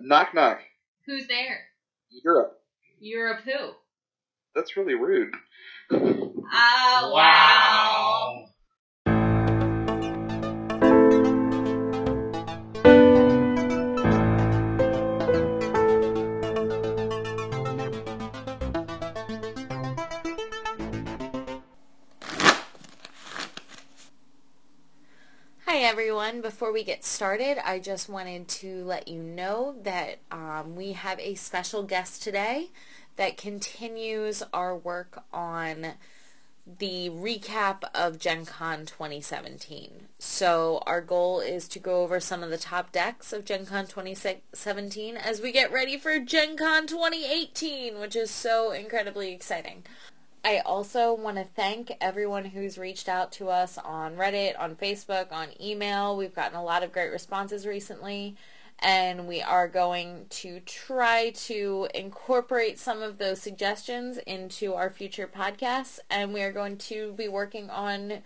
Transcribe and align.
knock 0.00 0.34
knock. 0.34 0.60
Who's 1.06 1.26
there? 1.26 1.60
Europe. 2.24 2.58
Europe 3.00 3.40
who? 3.44 3.72
That's 4.54 4.76
really 4.76 4.94
rude. 4.94 5.34
Oh, 5.90 7.10
wow. 7.12 7.12
Hi 7.12 8.15
everyone. 25.86 26.40
Before 26.40 26.72
we 26.72 26.82
get 26.82 27.04
started, 27.04 27.58
I 27.64 27.78
just 27.78 28.08
wanted 28.08 28.48
to 28.48 28.82
let 28.84 29.06
you 29.06 29.22
know 29.22 29.76
that 29.84 30.18
um, 30.32 30.74
we 30.74 30.94
have 30.94 31.20
a 31.20 31.36
special 31.36 31.84
guest 31.84 32.24
today 32.24 32.70
that 33.14 33.36
continues 33.36 34.42
our 34.52 34.76
work 34.76 35.22
on 35.32 35.92
the 36.80 37.08
recap 37.10 37.84
of 37.94 38.18
Gen 38.18 38.44
Con 38.46 38.84
2017. 38.84 40.08
So 40.18 40.82
our 40.86 41.00
goal 41.00 41.38
is 41.38 41.68
to 41.68 41.78
go 41.78 42.02
over 42.02 42.18
some 42.18 42.42
of 42.42 42.50
the 42.50 42.58
top 42.58 42.90
decks 42.90 43.32
of 43.32 43.44
Gen 43.44 43.64
Con 43.64 43.86
2017 43.86 45.16
as 45.16 45.40
we 45.40 45.52
get 45.52 45.70
ready 45.70 45.96
for 45.96 46.18
Gen 46.18 46.56
Con 46.56 46.88
2018, 46.88 48.00
which 48.00 48.16
is 48.16 48.32
so 48.32 48.72
incredibly 48.72 49.32
exciting. 49.32 49.84
I 50.46 50.60
also 50.60 51.12
want 51.12 51.38
to 51.38 51.44
thank 51.44 51.90
everyone 52.00 52.44
who's 52.44 52.78
reached 52.78 53.08
out 53.08 53.32
to 53.32 53.48
us 53.48 53.78
on 53.78 54.14
Reddit, 54.14 54.56
on 54.56 54.76
Facebook, 54.76 55.32
on 55.32 55.48
email. 55.60 56.16
We've 56.16 56.36
gotten 56.36 56.56
a 56.56 56.62
lot 56.62 56.84
of 56.84 56.92
great 56.92 57.10
responses 57.10 57.66
recently, 57.66 58.36
and 58.78 59.26
we 59.26 59.42
are 59.42 59.66
going 59.66 60.26
to 60.30 60.60
try 60.60 61.30
to 61.30 61.88
incorporate 61.92 62.78
some 62.78 63.02
of 63.02 63.18
those 63.18 63.42
suggestions 63.42 64.18
into 64.18 64.72
our 64.72 64.88
future 64.88 65.26
podcasts, 65.26 65.98
and 66.08 66.32
we 66.32 66.42
are 66.42 66.52
going 66.52 66.76
to 66.76 67.12
be 67.14 67.26
working 67.26 67.68
on 67.68 68.22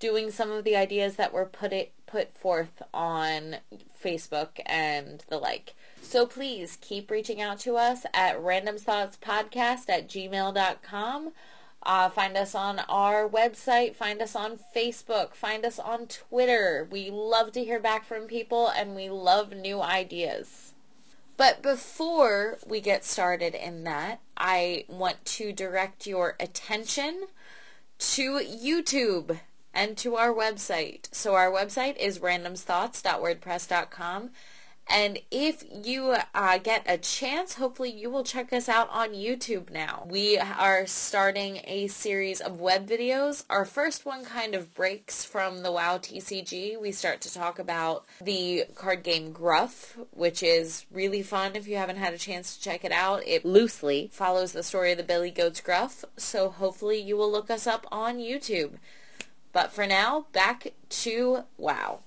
doing 0.00 0.32
some 0.32 0.50
of 0.50 0.64
the 0.64 0.74
ideas 0.74 1.14
that 1.14 1.32
were 1.32 1.46
put 1.46 1.72
it 1.72 1.92
put 2.06 2.36
forth 2.36 2.82
on 2.92 3.58
Facebook 4.02 4.58
and 4.66 5.22
the 5.28 5.38
like. 5.38 5.74
So 6.12 6.26
please 6.26 6.76
keep 6.82 7.10
reaching 7.10 7.40
out 7.40 7.58
to 7.60 7.78
us 7.78 8.04
at 8.12 8.38
randomthoughtspodcast 8.38 9.88
at 9.88 10.10
gmail.com. 10.10 11.32
Uh, 11.82 12.10
find 12.10 12.36
us 12.36 12.54
on 12.54 12.80
our 12.80 13.26
website, 13.26 13.94
find 13.94 14.20
us 14.20 14.36
on 14.36 14.58
Facebook, 14.76 15.34
find 15.34 15.64
us 15.64 15.78
on 15.78 16.08
Twitter. 16.08 16.86
We 16.90 17.08
love 17.10 17.52
to 17.52 17.64
hear 17.64 17.80
back 17.80 18.04
from 18.04 18.26
people 18.26 18.68
and 18.68 18.94
we 18.94 19.08
love 19.08 19.54
new 19.54 19.80
ideas. 19.80 20.74
But 21.38 21.62
before 21.62 22.58
we 22.66 22.82
get 22.82 23.06
started 23.06 23.54
in 23.54 23.84
that, 23.84 24.20
I 24.36 24.84
want 24.88 25.24
to 25.24 25.50
direct 25.50 26.06
your 26.06 26.36
attention 26.38 27.22
to 28.00 28.32
YouTube 28.32 29.40
and 29.72 29.96
to 29.96 30.16
our 30.16 30.34
website. 30.34 31.08
So 31.10 31.36
our 31.36 31.50
website 31.50 31.96
is 31.96 32.18
randomsthoughts.wordpress.com. 32.18 34.30
And 34.92 35.20
if 35.30 35.64
you 35.72 36.16
uh, 36.34 36.58
get 36.58 36.82
a 36.86 36.98
chance, 36.98 37.54
hopefully 37.54 37.90
you 37.90 38.10
will 38.10 38.24
check 38.24 38.52
us 38.52 38.68
out 38.68 38.90
on 38.90 39.14
YouTube 39.14 39.70
now. 39.70 40.06
We 40.06 40.36
are 40.36 40.86
starting 40.86 41.62
a 41.64 41.86
series 41.86 42.42
of 42.42 42.60
web 42.60 42.86
videos. 42.86 43.46
Our 43.48 43.64
first 43.64 44.04
one 44.04 44.22
kind 44.22 44.54
of 44.54 44.74
breaks 44.74 45.24
from 45.24 45.62
the 45.62 45.72
WoW 45.72 45.96
TCG. 45.96 46.78
We 46.78 46.92
start 46.92 47.22
to 47.22 47.32
talk 47.32 47.58
about 47.58 48.04
the 48.20 48.64
card 48.74 49.02
game 49.02 49.32
Gruff, 49.32 49.96
which 50.10 50.42
is 50.42 50.84
really 50.90 51.22
fun 51.22 51.56
if 51.56 51.66
you 51.66 51.78
haven't 51.78 51.96
had 51.96 52.12
a 52.12 52.18
chance 52.18 52.54
to 52.54 52.62
check 52.62 52.84
it 52.84 52.92
out. 52.92 53.26
It 53.26 53.46
loosely 53.46 54.10
follows 54.12 54.52
the 54.52 54.62
story 54.62 54.92
of 54.92 54.98
the 54.98 55.04
Billy 55.04 55.30
Goats 55.30 55.62
Gruff, 55.62 56.04
so 56.18 56.50
hopefully 56.50 57.00
you 57.00 57.16
will 57.16 57.32
look 57.32 57.50
us 57.50 57.66
up 57.66 57.86
on 57.90 58.18
YouTube. 58.18 58.72
But 59.54 59.72
for 59.72 59.86
now, 59.86 60.26
back 60.32 60.74
to 60.90 61.44
WoW. 61.56 62.00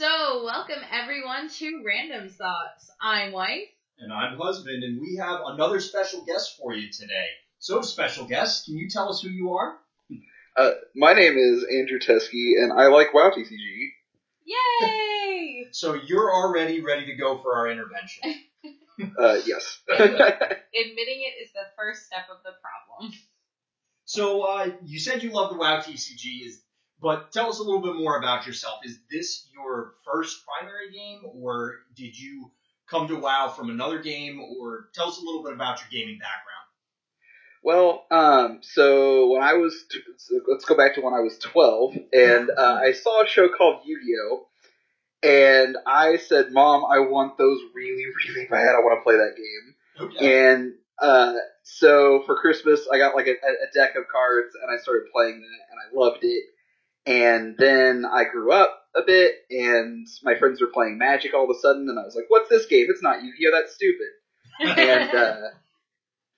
So, 0.00 0.44
welcome 0.46 0.82
everyone 0.90 1.50
to 1.50 1.82
Random 1.84 2.30
Thoughts. 2.30 2.90
I'm 3.02 3.32
Wife. 3.32 3.68
And 3.98 4.10
I'm 4.10 4.38
husband, 4.38 4.82
and 4.82 4.98
we 4.98 5.16
have 5.16 5.40
another 5.44 5.78
special 5.78 6.24
guest 6.24 6.56
for 6.56 6.72
you 6.72 6.90
today. 6.90 7.26
So, 7.58 7.82
special 7.82 8.24
guest, 8.24 8.64
can 8.64 8.78
you 8.78 8.88
tell 8.88 9.10
us 9.10 9.20
who 9.20 9.28
you 9.28 9.52
are? 9.52 9.76
Uh, 10.56 10.70
my 10.96 11.12
name 11.12 11.36
is 11.36 11.64
Andrew 11.64 11.98
Teskey, 11.98 12.62
and 12.62 12.72
I 12.72 12.86
like 12.86 13.12
WoW 13.12 13.30
TCG. 13.36 13.88
Yay! 14.46 15.66
So, 15.72 15.92
you're 15.92 16.32
already 16.32 16.80
ready 16.80 17.04
to 17.04 17.14
go 17.16 17.36
for 17.42 17.54
our 17.56 17.68
intervention. 17.70 18.36
Uh, 19.18 19.38
yes. 19.46 19.80
Admitting 19.90 20.60
it 20.74 21.42
is 21.42 21.52
the 21.54 21.64
first 21.76 22.04
step 22.06 22.24
of 22.30 22.42
the 22.42 22.52
problem. 22.62 23.12
So, 24.06 24.42
uh, 24.42 24.70
you 24.84 24.98
said 24.98 25.22
you 25.22 25.30
love 25.30 25.50
the 25.50 25.58
WoW 25.58 25.80
TCG, 25.80 26.46
is, 26.46 26.62
but 27.00 27.32
tell 27.32 27.48
us 27.48 27.58
a 27.58 27.62
little 27.62 27.80
bit 27.80 27.96
more 27.96 28.18
about 28.18 28.46
yourself. 28.46 28.80
Is 28.84 28.98
this 29.10 29.48
your 29.52 29.94
first 30.04 30.44
primary 30.46 30.92
game, 30.92 31.22
or 31.24 31.80
did 31.96 32.18
you 32.18 32.50
come 32.88 33.08
to 33.08 33.16
WoW 33.16 33.48
from 33.48 33.70
another 33.70 34.00
game, 34.00 34.40
or 34.40 34.88
tell 34.94 35.08
us 35.08 35.18
a 35.18 35.24
little 35.24 35.42
bit 35.42 35.52
about 35.52 35.80
your 35.80 35.88
gaming 35.90 36.18
background? 36.18 36.60
well, 37.62 38.06
um, 38.10 38.60
so 38.62 39.30
when 39.30 39.42
I 39.42 39.54
was, 39.54 39.84
t- 39.90 40.00
so 40.16 40.40
let's 40.48 40.64
go 40.64 40.76
back 40.76 40.94
to 40.94 41.02
when 41.02 41.14
I 41.14 41.20
was 41.20 41.38
12, 41.38 41.96
and 42.12 42.50
uh, 42.56 42.80
I 42.82 42.92
saw 42.92 43.22
a 43.22 43.26
show 43.26 43.48
called 43.48 43.82
Yu-Gi-Oh! 43.84 44.46
And 45.22 45.76
I 45.86 46.16
said, 46.16 46.50
Mom, 46.50 46.84
I 46.90 47.00
want 47.00 47.36
those 47.36 47.60
really, 47.74 48.06
really 48.26 48.46
bad. 48.48 48.74
I 48.74 48.80
want 48.80 49.00
to 49.00 49.04
play 49.04 49.16
that 49.16 49.36
game. 49.36 50.08
Okay. 50.08 50.52
And 50.52 50.72
uh, 50.98 51.34
so 51.62 52.22
for 52.24 52.36
Christmas, 52.36 52.88
I 52.90 52.96
got 52.96 53.14
like 53.14 53.26
a, 53.26 53.32
a 53.32 53.72
deck 53.74 53.96
of 53.96 54.04
cards, 54.10 54.54
and 54.60 54.70
I 54.72 54.80
started 54.80 55.12
playing 55.12 55.40
that, 55.40 55.60
and 55.70 55.78
I 55.78 56.00
loved 56.00 56.20
it. 56.22 56.44
And 57.10 57.56
then 57.58 58.04
I 58.04 58.22
grew 58.24 58.52
up 58.52 58.82
a 58.94 59.02
bit, 59.04 59.34
and 59.50 60.06
my 60.22 60.38
friends 60.38 60.60
were 60.60 60.70
playing 60.72 60.96
Magic 60.96 61.34
all 61.34 61.42
of 61.44 61.50
a 61.50 61.58
sudden, 61.58 61.88
and 61.88 61.98
I 61.98 62.04
was 62.04 62.14
like, 62.14 62.26
"What's 62.28 62.48
this 62.48 62.66
game? 62.66 62.86
It's 62.88 63.02
not 63.02 63.24
Yu-Gi-Oh! 63.24 63.50
That's 63.50 63.74
stupid." 63.74 64.78
And 64.78 65.10
uh, 65.16 65.48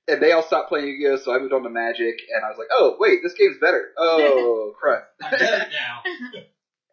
and 0.09 0.22
they 0.22 0.32
all 0.32 0.43
stopped 0.43 0.71
playing 0.71 0.88
Yu-Gi-Oh! 0.88 1.16
So 1.16 1.34
I 1.34 1.38
moved 1.41 1.53
on 1.53 1.62
to 1.65 1.69
Magic, 1.69 2.16
and 2.34 2.43
I 2.43 2.49
was 2.49 2.56
like, 2.56 2.69
"Oh 2.71 2.97
wait, 2.99 3.21
this 3.22 3.34
game's 3.34 3.59
better." 3.61 3.88
Oh 3.99 4.72
crap! 4.81 5.09
I 5.22 5.31
get 5.31 5.43
it 5.43 5.69
now. 5.72 6.41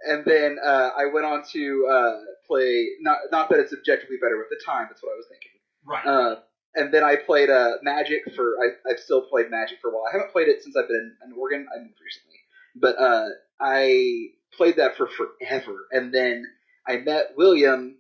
and 0.14 0.26
then 0.26 0.58
uh, 0.62 0.90
I 0.98 1.06
went 1.14 1.26
on 1.26 1.44
to 1.54 1.88
uh, 1.90 2.20
play. 2.48 2.90
Not 3.00 3.18
not 3.32 3.50
that 3.50 3.60
it's 3.60 3.72
objectively 3.72 4.18
better 4.22 4.42
at 4.42 4.50
the 4.50 4.60
time. 4.66 4.88
That's 4.90 5.02
what 5.02 5.14
I 5.14 5.16
was 5.16 5.28
thinking. 5.30 5.52
Right. 5.86 6.06
Uh, 6.06 6.36
and 6.76 6.94
then 6.94 7.06
I 7.06 7.16
played 7.16 7.50
uh, 7.50 7.76
Magic 7.82 8.24
for. 8.36 8.56
I, 8.60 8.92
I've 8.92 9.00
still 9.00 9.22
played 9.22 9.50
Magic 9.50 9.78
for 9.82 9.90
a 9.90 9.94
while. 9.94 10.04
I 10.10 10.12
haven't 10.12 10.34
played 10.34 10.50
it 10.50 10.64
since 10.64 10.76
I've 10.76 10.90
been 10.90 11.16
in 11.26 11.32
Oregon. 11.32 11.66
I 11.74 11.80
moved 11.80 12.00
recently, 12.04 12.40
but 12.76 13.00
uh, 13.00 13.30
I 13.60 14.28
played 14.54 14.78
that 14.78 14.98
for 14.98 15.08
forever. 15.08 15.86
And 15.92 16.14
then 16.14 16.46
I 16.88 16.98
met 16.98 17.32
William 17.36 17.98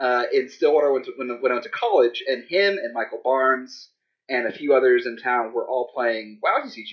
uh, 0.00 0.24
in 0.32 0.48
Stillwater 0.48 0.92
when, 0.92 1.04
when, 1.16 1.40
when 1.40 1.52
I 1.52 1.54
went 1.54 1.64
to 1.64 1.70
college, 1.70 2.22
and 2.26 2.44
him 2.48 2.78
and 2.78 2.92
Michael 2.92 3.20
Barnes 3.22 3.90
and 4.28 4.46
a 4.46 4.52
few 4.52 4.74
others 4.74 5.06
in 5.06 5.16
town 5.16 5.52
were 5.54 5.66
all 5.66 5.90
playing 5.94 6.38
WoW 6.42 6.60
TCG. 6.64 6.92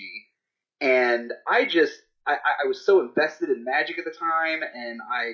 And 0.79 1.31
I 1.47 1.65
just, 1.65 1.93
I, 2.27 2.33
I 2.63 2.67
was 2.67 2.85
so 2.85 3.01
invested 3.01 3.49
in 3.49 3.63
Magic 3.63 3.97
at 3.99 4.05
the 4.05 4.11
time, 4.11 4.61
and 4.73 4.99
I 5.01 5.33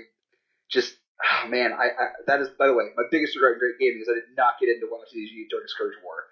just, 0.69 0.95
oh 1.31 1.47
man, 1.47 1.73
I, 1.73 1.85
I 1.85 2.05
that 2.27 2.41
is, 2.41 2.49
by 2.57 2.67
the 2.67 2.73
way, 2.73 2.85
my 2.95 3.03
biggest 3.11 3.35
regret 3.35 3.53
in 3.53 3.59
great 3.59 3.79
gaming 3.79 4.01
is 4.01 4.09
I 4.09 4.15
did 4.15 4.35
not 4.37 4.53
get 4.59 4.69
into 4.69 4.87
WoW 4.89 4.99
TCG 4.99 5.49
during 5.49 5.67
Scourge 5.67 5.95
War 6.03 6.25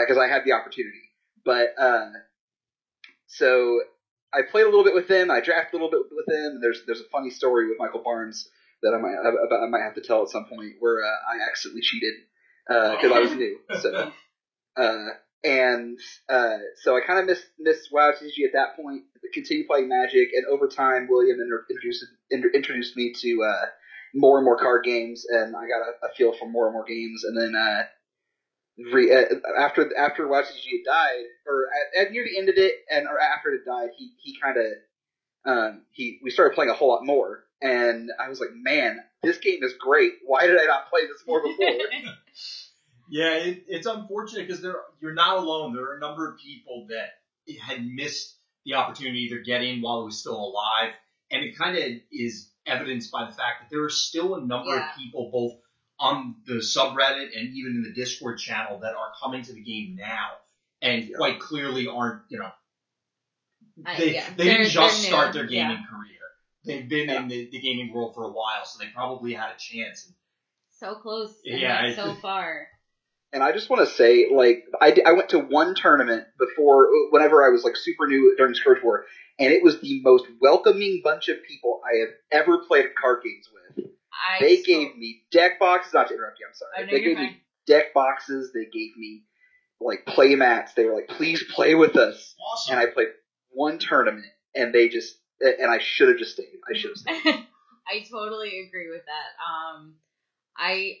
because 0.00 0.18
I 0.18 0.28
had 0.28 0.42
the 0.44 0.52
opportunity. 0.52 1.02
But 1.44 1.74
uh, 1.78 2.10
so 3.26 3.80
I 4.34 4.42
played 4.50 4.64
a 4.64 4.68
little 4.68 4.84
bit 4.84 4.94
with 4.94 5.10
him. 5.10 5.30
I 5.30 5.40
drafted 5.40 5.80
a 5.80 5.84
little 5.84 5.90
bit 5.90 6.10
with 6.10 6.28
him. 6.28 6.60
There's 6.60 6.82
there's 6.86 7.00
a 7.00 7.08
funny 7.12 7.30
story 7.30 7.68
with 7.68 7.78
Michael 7.78 8.02
Barnes 8.02 8.48
that 8.82 8.94
I 8.94 8.98
might 8.98 9.14
about, 9.14 9.62
I 9.62 9.68
might 9.68 9.82
have 9.82 9.94
to 9.94 10.02
tell 10.02 10.22
at 10.22 10.28
some 10.28 10.44
point 10.44 10.74
where 10.80 11.02
uh, 11.02 11.06
I 11.08 11.48
accidentally 11.48 11.82
cheated 11.82 12.14
because 12.68 13.12
I 13.12 13.20
was 13.20 13.32
new. 13.32 13.58
So 13.80 14.12
uh, 14.76 15.06
and 15.44 15.98
uh, 16.28 16.58
so 16.82 16.96
I 16.96 17.00
kind 17.06 17.20
of 17.20 17.26
missed 17.26 17.46
missed 17.58 17.88
WoW 17.92 18.12
TCG 18.12 18.46
at 18.46 18.52
that 18.54 18.76
point. 18.76 19.04
Continued 19.32 19.66
playing 19.66 19.88
Magic, 19.88 20.28
and 20.34 20.46
over 20.46 20.68
time, 20.68 21.08
William 21.08 21.38
introduced 21.70 22.04
introduced 22.30 22.96
me 22.96 23.12
to 23.20 23.42
uh, 23.42 23.66
more 24.14 24.38
and 24.38 24.44
more 24.44 24.58
card 24.58 24.84
games, 24.84 25.24
and 25.28 25.56
I 25.56 25.62
got 25.62 25.82
a, 25.82 26.06
a 26.06 26.14
feel 26.16 26.32
for 26.38 26.48
more 26.48 26.66
and 26.66 26.74
more 26.74 26.84
games. 26.84 27.24
And 27.24 27.36
then 27.36 27.54
uh, 27.56 27.84
re- 28.78 29.12
uh, 29.14 29.24
after 29.58 29.90
after 29.96 30.26
WoW 30.28 30.42
TCG 30.42 30.70
had 30.70 30.84
died, 30.86 31.24
or 31.46 31.66
at, 31.96 32.06
at 32.06 32.12
near 32.12 32.24
the 32.24 32.38
end 32.38 32.48
of 32.48 32.56
it, 32.56 32.74
and 32.90 33.06
or 33.06 33.18
after 33.20 33.50
it 33.52 33.64
died, 33.64 33.90
he 33.96 34.12
he 34.22 34.36
kind 34.40 34.56
of 34.56 34.66
um, 35.46 35.82
he 35.90 36.18
we 36.22 36.30
started 36.30 36.54
playing 36.54 36.70
a 36.70 36.74
whole 36.74 36.88
lot 36.88 37.04
more, 37.04 37.44
and 37.60 38.10
I 38.18 38.28
was 38.28 38.40
like, 38.40 38.50
man, 38.54 38.98
this 39.22 39.38
game 39.38 39.62
is 39.62 39.74
great. 39.78 40.12
Why 40.24 40.46
did 40.46 40.60
I 40.60 40.64
not 40.64 40.88
play 40.90 41.02
this 41.02 41.22
more 41.26 41.42
before? 41.42 41.68
Yeah, 43.10 43.34
it, 43.34 43.64
it's 43.68 43.86
unfortunate 43.86 44.46
because 44.46 44.62
there 44.62 44.76
you're 45.00 45.12
not 45.12 45.36
alone. 45.36 45.74
There 45.74 45.84
are 45.84 45.96
a 45.96 46.00
number 46.00 46.26
of 46.30 46.38
people 46.38 46.86
that 46.88 47.10
had 47.66 47.84
missed 47.86 48.34
the 48.64 48.74
opportunity 48.74 49.28
to 49.28 49.34
either 49.34 49.42
get 49.44 49.62
in 49.62 49.82
while 49.82 50.00
it 50.00 50.04
was 50.06 50.18
still 50.18 50.36
alive, 50.42 50.94
and 51.30 51.44
it 51.44 51.56
kind 51.56 51.76
of 51.76 51.84
is 52.10 52.50
evidenced 52.66 53.12
by 53.12 53.26
the 53.26 53.32
fact 53.32 53.60
that 53.60 53.68
there 53.70 53.84
are 53.84 53.90
still 53.90 54.36
a 54.36 54.40
number 54.40 54.74
Yeah. 54.74 54.88
of 54.90 54.96
people 54.96 55.28
both 55.30 55.52
on 55.98 56.36
the 56.46 56.54
subreddit 56.54 57.36
and 57.36 57.54
even 57.54 57.76
in 57.76 57.82
the 57.82 57.92
Discord 57.92 58.38
channel 58.38 58.78
that 58.80 58.94
are 58.94 59.12
coming 59.22 59.42
to 59.42 59.52
the 59.52 59.62
game 59.62 59.96
now 59.96 60.30
and 60.82 61.04
Yeah. 61.04 61.16
quite 61.16 61.40
clearly 61.40 61.86
aren't, 61.86 62.22
you 62.28 62.38
know, 62.38 62.50
I- 63.86 63.96
they, 63.98 64.14
yeah. 64.14 64.28
they 64.36 64.44
didn't 64.44 64.68
just 64.68 65.02
start 65.02 65.28
new, 65.28 65.32
their 65.42 65.50
yeah. 65.50 65.68
gaming 65.68 65.84
career. 65.88 66.10
They've 66.64 66.88
been 66.88 67.10
in 67.10 67.28
the, 67.28 67.48
the 67.50 67.60
gaming 67.60 67.92
world 67.92 68.14
for 68.14 68.24
a 68.24 68.30
while, 68.32 68.64
so 68.64 68.78
they 68.82 68.90
probably 68.90 69.34
had 69.34 69.50
a 69.50 69.58
chance. 69.58 70.10
So 70.70 70.94
close. 70.94 71.34
and 71.44 71.60
Yeah, 71.60 71.86
yet 71.86 71.98
I- 71.98 72.02
so 72.04 72.14
far. 72.14 72.66
And 73.32 73.42
I 73.42 73.50
just 73.50 73.68
want 73.68 73.86
to 73.88 73.92
say, 73.92 74.28
like, 74.32 74.64
I, 74.80 74.96
I 75.04 75.12
went 75.14 75.30
to 75.30 75.40
one 75.40 75.74
tournament 75.74 76.24
before, 76.38 76.88
whenever 77.10 77.44
I 77.44 77.48
was 77.50 77.64
like 77.64 77.74
super 77.76 78.06
new 78.06 78.32
during 78.38 78.54
Scourge 78.54 78.80
War, 78.82 79.06
and 79.40 79.52
it 79.52 79.60
was 79.60 79.80
the 79.80 80.00
most 80.02 80.24
welcoming 80.40 81.00
bunch 81.02 81.28
of 81.28 81.38
people 81.42 81.80
I 81.84 81.98
have 82.00 82.42
ever 82.42 82.58
played 82.58 82.86
card 82.94 83.24
games 83.24 83.48
with. 83.52 83.86
I 84.14 84.40
They 84.40 84.56
still- 84.56 84.80
gave 84.80 84.96
me 84.96 85.22
deck 85.30 85.58
boxes. 85.58 85.92
Not 85.94 86.08
to 86.08 86.14
interrupt 86.14 86.38
you, 86.40 86.46
I'm 86.46 86.54
sorry. 86.54 86.70
Oh, 86.78 86.80
no, 86.84 86.90
they 86.90 87.00
gave 87.00 87.16
fine. 87.16 87.26
me 87.26 87.42
deck 87.66 87.92
boxes. 87.94 88.52
They 88.52 88.64
gave 88.66 88.96
me 88.96 89.22
like 89.80 90.06
play 90.06 90.34
mats. 90.34 90.74
They 90.74 90.84
were 90.84 90.94
like, 90.94 91.08
"Please 91.08 91.42
play 91.54 91.74
with 91.74 91.96
us." 91.96 92.34
Awesome. 92.40 92.78
And 92.78 92.80
I 92.88 92.92
played 92.92 93.08
one 93.50 93.78
tournament, 93.78 94.26
and 94.54 94.72
they 94.72 94.88
just 94.88 95.16
and 95.40 95.70
I 95.70 95.78
should 95.78 96.08
have 96.08 96.18
just 96.18 96.32
stayed. 96.32 96.60
I 96.68 96.76
should 96.76 96.90
have 96.90 96.96
stayed. 96.98 97.46
I 97.86 98.00
totally 98.10 98.66
agree 98.66 98.88
with 98.90 99.02
that. 99.04 99.44
Um, 99.44 99.96
I 100.56 100.98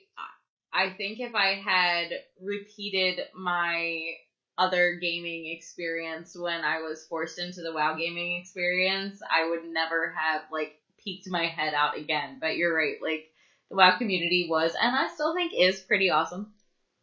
I 0.72 0.90
think 0.90 1.20
if 1.20 1.34
I 1.34 1.54
had 1.54 2.10
repeated 2.40 3.20
my 3.34 4.14
other 4.58 4.98
gaming 5.00 5.46
experience 5.46 6.36
when 6.36 6.62
I 6.64 6.80
was 6.80 7.06
forced 7.06 7.38
into 7.38 7.62
the 7.62 7.72
WoW 7.72 7.94
gaming 7.94 8.38
experience, 8.40 9.20
I 9.28 9.48
would 9.48 9.64
never 9.64 10.10
have 10.16 10.42
like 10.52 10.74
peeked 11.04 11.28
my 11.28 11.46
head 11.46 11.74
out 11.74 11.96
again. 11.96 12.38
But 12.40 12.56
you're 12.56 12.74
right, 12.74 12.96
like 13.02 13.24
the 13.70 13.76
WoW 13.76 13.96
community 13.96 14.46
was, 14.48 14.74
and 14.80 14.94
I 14.94 15.08
still 15.08 15.34
think 15.34 15.52
is 15.56 15.80
pretty 15.80 16.10
awesome. 16.10 16.50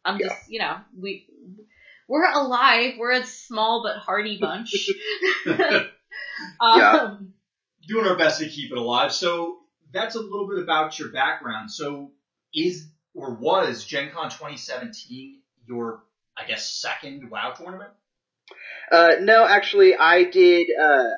I'm 0.03 0.17
Yeah. 0.17 0.27
just, 0.29 0.49
you 0.49 0.59
know, 0.59 0.77
we 0.97 1.25
we're 2.07 2.29
alive. 2.29 2.95
We're 2.97 3.11
a 3.11 3.23
small 3.23 3.83
but 3.83 3.97
hardy 3.97 4.37
bunch. 4.37 4.89
um, 6.59 7.33
doing 7.87 8.05
our 8.05 8.17
best 8.17 8.39
to 8.39 8.47
keep 8.47 8.71
it 8.71 8.77
alive. 8.77 9.11
So 9.13 9.57
that's 9.91 10.15
a 10.15 10.19
little 10.19 10.47
bit 10.47 10.59
about 10.63 10.97
your 10.99 11.11
background. 11.11 11.71
So 11.71 12.11
is 12.53 12.87
or 13.13 13.35
was 13.35 13.83
Gen 13.85 14.11
Con 14.11 14.29
2017 14.29 15.41
your, 15.67 16.01
I 16.37 16.45
guess, 16.45 16.65
second 16.81 17.29
WoW 17.29 17.51
tournament? 17.51 17.91
Uh, 18.91 19.15
no, 19.21 19.45
actually, 19.45 19.95
I 19.95 20.23
did 20.25 20.67
uh, 20.71 21.09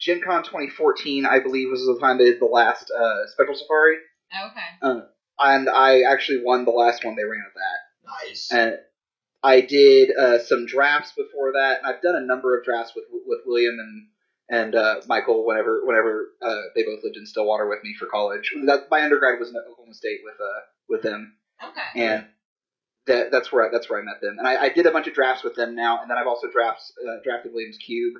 Gen 0.00 0.20
Con 0.22 0.42
2014. 0.42 1.26
I 1.26 1.40
believe 1.40 1.70
was 1.70 1.84
the 1.86 1.98
time 2.00 2.18
they 2.18 2.24
did 2.24 2.40
the 2.40 2.46
last 2.46 2.90
uh, 2.90 3.26
Spectral 3.26 3.56
Safari, 3.56 3.96
okay. 4.46 5.00
and 5.38 5.68
I 5.68 6.02
actually 6.02 6.42
won 6.44 6.64
the 6.64 6.70
last 6.70 7.04
one 7.04 7.16
they 7.16 7.24
ran 7.24 7.42
at 7.46 7.54
that. 7.54 8.26
Nice. 8.28 8.48
And 8.50 8.74
I 9.42 9.60
did 9.60 10.16
uh, 10.16 10.38
some 10.38 10.66
drafts 10.66 11.12
before 11.16 11.52
that, 11.52 11.78
and 11.78 11.86
I've 11.86 12.02
done 12.02 12.16
a 12.16 12.26
number 12.26 12.58
of 12.58 12.64
drafts 12.64 12.92
with 12.94 13.04
with 13.26 13.40
William 13.46 13.78
and 13.78 14.06
and 14.50 14.74
uh, 14.74 15.00
Michael 15.06 15.46
whenever 15.46 15.82
whenever 15.84 16.28
uh, 16.42 16.62
they 16.74 16.82
both 16.82 17.00
lived 17.04 17.16
in 17.16 17.26
Stillwater 17.26 17.68
with 17.68 17.82
me 17.84 17.94
for 17.98 18.06
college. 18.06 18.52
That, 18.66 18.88
my 18.90 19.02
undergrad 19.02 19.38
was 19.38 19.50
in 19.50 19.56
Oklahoma 19.56 19.94
State 19.94 20.20
with 20.24 20.34
uh, 20.40 20.60
with 20.88 21.02
them, 21.02 21.36
Okay. 21.62 22.04
and 22.06 22.26
that 23.06 23.30
that's 23.30 23.52
where 23.52 23.66
I, 23.66 23.70
that's 23.70 23.88
where 23.88 24.00
I 24.00 24.02
met 24.02 24.20
them. 24.20 24.36
And 24.38 24.46
I, 24.46 24.64
I 24.64 24.68
did 24.70 24.86
a 24.86 24.90
bunch 24.90 25.06
of 25.06 25.14
drafts 25.14 25.44
with 25.44 25.54
them 25.56 25.74
now, 25.74 26.00
and 26.02 26.10
then 26.10 26.18
I've 26.18 26.26
also 26.26 26.48
drafts 26.50 26.92
uh, 27.06 27.22
drafted 27.22 27.52
Williams 27.52 27.78
Cube 27.78 28.14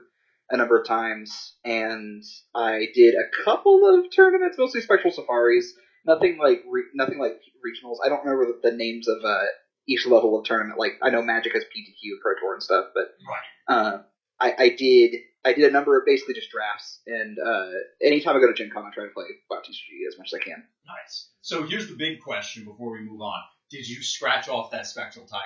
a 0.50 0.56
number 0.56 0.78
of 0.78 0.86
times, 0.86 1.54
and 1.64 2.22
I 2.54 2.86
did 2.94 3.14
a 3.14 3.44
couple 3.44 3.86
of 3.88 4.10
tournaments, 4.14 4.56
mostly 4.58 4.80
Spectral 4.80 5.12
Safaris. 5.12 5.72
Nothing 6.06 6.38
like 6.38 6.62
re- 6.68 6.90
nothing 6.94 7.18
like 7.18 7.32
regionals. 7.64 7.96
I 8.04 8.08
don't 8.08 8.24
remember 8.24 8.46
the, 8.62 8.70
the 8.70 8.76
names 8.76 9.06
of 9.06 9.18
uh, 9.24 9.44
each 9.86 10.06
level 10.06 10.38
of 10.38 10.44
tournament. 10.44 10.78
Like 10.78 10.92
I 11.02 11.10
know 11.10 11.22
Magic 11.22 11.52
has 11.54 11.62
PTQ, 11.64 12.20
Pro 12.22 12.34
Tour, 12.40 12.54
and 12.54 12.62
stuff, 12.62 12.86
but 12.94 13.04
Right. 13.28 13.74
uh, 13.76 13.98
I, 14.40 14.54
I 14.58 14.68
did 14.70 15.14
I 15.44 15.52
did 15.52 15.64
a 15.64 15.70
number 15.70 15.98
of 15.98 16.04
basically 16.06 16.34
just 16.34 16.50
drafts, 16.50 17.00
and 17.06 17.38
uh, 17.38 17.68
anytime 18.02 18.36
I 18.36 18.40
go 18.40 18.46
to 18.48 18.54
Gen 18.54 18.70
Con, 18.72 18.84
I 18.84 18.94
try 18.94 19.04
to 19.04 19.10
play 19.14 19.24
WoW 19.50 19.58
TCG 19.60 20.08
as 20.08 20.18
much 20.18 20.30
as 20.32 20.40
I 20.40 20.44
can. 20.44 20.64
Nice. 20.86 21.28
So 21.42 21.62
here's 21.64 21.88
the 21.88 21.96
big 21.96 22.20
question 22.20 22.64
before 22.64 22.92
we 22.92 23.00
move 23.00 23.20
on. 23.20 23.40
Did 23.70 23.86
you 23.88 24.02
scratch 24.02 24.48
off 24.48 24.70
that 24.72 24.86
Spectral 24.86 25.26
Tiger? 25.26 25.44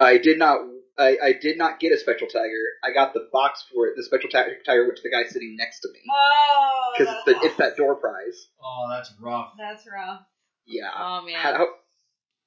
I 0.00 0.18
did 0.18 0.38
not. 0.38 0.60
I, 0.98 1.16
I 1.22 1.32
did 1.40 1.56
not 1.58 1.80
get 1.80 1.92
a 1.92 1.96
Spectral 1.98 2.28
Tiger. 2.28 2.62
I 2.84 2.92
got 2.92 3.14
the 3.14 3.28
box 3.32 3.64
for 3.72 3.86
it, 3.86 3.94
the 3.96 4.02
Spectral 4.04 4.30
Ti- 4.30 4.62
Tiger, 4.66 4.86
which 4.86 5.02
the 5.02 5.10
guy 5.10 5.24
sitting 5.28 5.56
next 5.58 5.80
to 5.80 5.88
me, 5.88 6.00
Oh, 6.10 6.92
because 6.98 7.14
it's, 7.14 7.24
the- 7.24 7.46
it's 7.46 7.56
that 7.56 7.76
door 7.76 7.94
prize. 7.96 8.48
Oh, 8.62 8.86
that's 8.90 9.12
rough. 9.20 9.52
that's 9.58 9.86
rough. 9.90 10.20
Yeah. 10.66 10.90
Oh 10.94 11.22
man. 11.24 11.34
Had- 11.36 11.56
how- 11.56 11.74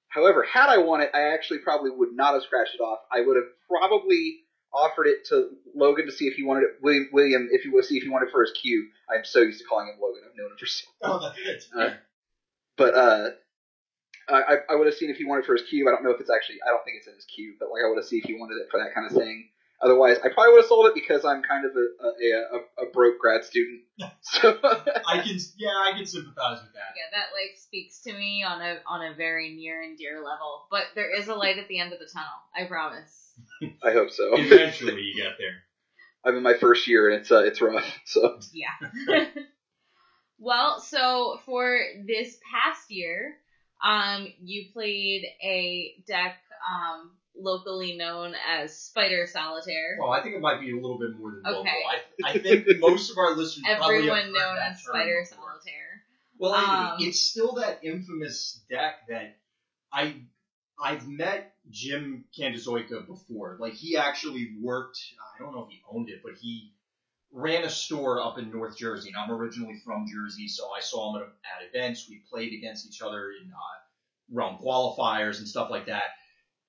however, 0.10 0.44
had 0.44 0.70
I 0.70 0.78
won 0.78 1.02
it, 1.02 1.10
I 1.14 1.34
actually 1.34 1.60
probably 1.60 1.90
would 1.92 2.14
not 2.14 2.34
have 2.34 2.44
scratched 2.44 2.76
it 2.76 2.82
off. 2.82 3.00
I 3.12 3.22
would 3.22 3.36
have 3.36 3.50
probably 3.68 4.42
offered 4.74 5.08
it 5.08 5.26
to 5.30 5.50
Logan 5.74 6.06
to 6.06 6.12
see 6.12 6.26
if 6.26 6.36
he 6.36 6.44
wanted 6.44 6.64
it. 6.64 6.70
William, 6.82 7.10
William 7.12 7.48
if 7.52 7.62
he 7.64 7.70
would 7.70 7.86
see 7.86 7.98
if 7.98 8.04
he 8.04 8.10
wanted 8.10 8.28
it 8.28 8.32
for 8.32 8.42
his 8.42 8.52
cue. 8.62 8.88
I'm 9.10 9.24
so 9.26 9.40
used 9.42 9.60
to 9.60 9.66
calling 9.66 9.88
him 9.88 9.96
Logan. 10.02 10.22
I've 10.30 10.38
known 10.38 10.52
him 10.52 10.58
for 10.60 10.66
so 10.66 10.86
Long. 11.02 11.20
Oh, 11.24 11.32
that's 11.46 11.68
Uh, 11.76 11.96
but 12.78 12.94
uh, 12.94 13.30
I, 14.30 14.56
I 14.70 14.76
would 14.76 14.88
have 14.88 14.96
seen 14.96 15.10
if 15.10 15.18
he 15.18 15.26
wanted 15.26 15.44
it 15.44 15.46
for 15.46 15.54
his 15.54 15.64
cube. 15.64 15.88
I 15.88 15.92
don't 15.92 16.04
know 16.04 16.12
if 16.12 16.20
it's 16.20 16.30
actually. 16.30 16.58
I 16.66 16.70
don't 16.72 16.84
think 16.84 16.98
it's 16.98 17.08
in 17.08 17.14
his 17.16 17.26
cube, 17.26 17.56
but 17.60 17.70
like 17.72 17.84
I 17.86 17.90
would 17.90 17.98
have 17.98 18.06
seen 18.06 18.20
if 18.24 18.26
he 18.26 18.34
wanted 18.34 18.56
it 18.58 18.68
for 18.72 18.80
that 18.80 18.94
kind 18.94 19.06
of 19.06 19.14
thing. 19.14 19.50
Otherwise, 19.82 20.18
I 20.24 20.30
probably 20.30 20.54
would 20.54 20.60
have 20.64 20.66
sold 20.72 20.88
it 20.88 20.94
because 20.96 21.26
I'm 21.26 21.44
kind 21.44 21.66
of 21.66 21.72
a 21.76 21.86
a, 22.08 22.10
a, 22.58 22.88
a 22.88 22.92
broke 22.92 23.20
grad 23.20 23.44
student. 23.44 23.82
So 24.22 24.58
I 24.64 25.20
can, 25.20 25.38
yeah, 25.58 25.70
I 25.84 25.92
can 25.96 26.06
sympathize 26.06 26.58
with 26.64 26.74
that. 26.74 26.96
yeah, 26.98 27.10
that 27.12 27.28
like 27.32 27.56
speaks 27.56 28.00
to 28.02 28.14
me 28.14 28.44
on 28.44 28.60
a 28.62 28.80
on 28.88 29.04
a 29.04 29.14
very 29.14 29.54
near 29.54 29.82
and 29.84 29.96
dear 29.98 30.18
level. 30.18 30.66
But 30.72 30.86
there 30.96 31.16
is 31.16 31.28
a 31.28 31.36
light 31.36 31.60
at 31.60 31.68
the 31.68 31.80
end 31.80 31.94
of 31.94 32.00
the 32.00 32.08
tunnel. 32.12 32.28
I 32.56 32.66
promise. 32.66 33.34
I 33.84 33.92
hope 33.92 34.10
so. 34.10 34.32
Eventually, 34.38 35.02
you 35.02 35.16
get 35.16 35.34
there. 35.38 35.64
I'm 36.26 36.36
in 36.38 36.44
my 36.44 36.56
first 36.56 36.88
year 36.88 37.10
and 37.10 37.20
it's 37.20 37.32
uh, 37.32 37.44
it's 37.44 37.62
rough. 37.62 38.00
So 38.06 38.40
Yeah. 38.52 39.26
well, 40.40 40.80
so 40.82 41.40
for 41.46 41.80
this 42.06 42.38
past 42.52 42.90
year, 42.90 43.38
um, 43.86 44.28
you 44.44 44.66
played 44.74 45.26
a 45.44 46.04
deck 46.08 46.38
um 46.70 47.12
locally 47.38 47.98
known 47.98 48.34
as 48.50 48.78
Spider 48.78 49.28
Solitaire. 49.28 49.98
Well, 50.00 50.12
I 50.12 50.22
think 50.24 50.36
it 50.36 50.42
might 50.42 50.62
be 50.62 50.72
a 50.72 50.76
little 50.76 50.98
bit 50.98 51.18
more 51.20 51.32
than 51.32 51.42
local. 51.44 51.62
Okay. 51.62 51.84
I, 52.24 52.30
I 52.30 52.38
think 52.40 52.66
most 52.80 53.12
of 53.12 53.18
our 53.18 53.36
listeners 53.36 53.66
probably 53.78 53.96
have 53.96 54.04
Everyone 54.04 54.18
heard 54.20 54.34
known 54.34 54.56
that 54.56 54.72
as 54.72 54.82
Spider 54.84 55.26
before. 55.30 55.46
Solitaire. 55.52 56.02
Well, 56.38 56.56
anyway, 56.56 56.74
Um, 56.74 56.98
it's 57.00 57.20
still 57.20 57.54
that 57.56 57.82
infamous 57.84 58.62
deck 58.70 59.08
that 59.10 59.38
I 59.92 60.16
I've 60.82 61.08
met 61.08 61.54
Jim 61.70 62.26
Candizoica 62.38 63.06
before. 63.08 63.58
Like 63.60 63.74
he 63.74 63.98
actually 63.98 64.56
worked. 64.62 65.00
I 65.36 65.42
don't 65.44 65.54
know 65.54 65.64
if 65.64 65.70
he 65.70 65.82
owned 65.90 66.10
it, 66.10 66.22
but 66.24 66.34
he 66.40 66.74
ran 67.32 67.64
a 67.64 67.70
store 67.70 68.22
up 68.22 68.38
in 68.38 68.52
North 68.52 68.78
Jersey. 68.78 69.10
And 69.10 69.18
I'm 69.18 69.32
originally 69.32 69.76
from 69.84 70.06
Jersey, 70.08 70.48
so 70.48 70.70
I 70.76 70.82
saw 70.82 71.16
him 71.16 71.24
at, 71.24 71.28
at 71.28 71.70
events. 71.70 72.08
We 72.10 72.22
played 72.32 72.54
against 72.54 72.88
each 72.88 73.02
other 73.02 73.32
in 73.32 73.52
uh, 73.52 74.36
realm 74.38 74.58
qualifiers 74.58 75.40
and 75.40 75.48
stuff 75.48 75.70
like 75.70 75.88
that. 75.88 76.04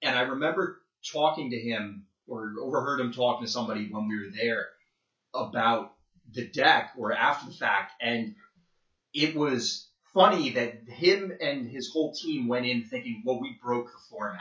And 0.03 0.17
I 0.17 0.23
remember 0.23 0.83
talking 1.13 1.51
to 1.51 1.59
him 1.59 2.07
or 2.27 2.55
overheard 2.61 3.01
him 3.01 3.13
talking 3.13 3.47
to 3.47 3.53
somebody 3.53 3.89
when 3.91 4.09
we 4.09 4.17
were 4.17 4.33
there 4.33 4.67
about 5.35 5.95
the 6.33 6.49
deck 6.49 6.93
or 6.99 7.13
after 7.13 7.47
the 7.47 7.57
fact, 7.57 7.93
and 8.01 8.35
it 9.15 9.37
was 9.37 9.89
funny 10.13 10.51
that 10.51 10.89
him 10.89 11.33
and 11.41 11.69
his 11.69 11.91
whole 11.93 12.13
team 12.15 12.49
went 12.49 12.67
in 12.67 12.85
thinking, 12.85 13.23
well, 13.25 13.41
we 13.41 13.59
broke 13.63 13.87
the 13.87 13.99
format. 14.11 14.41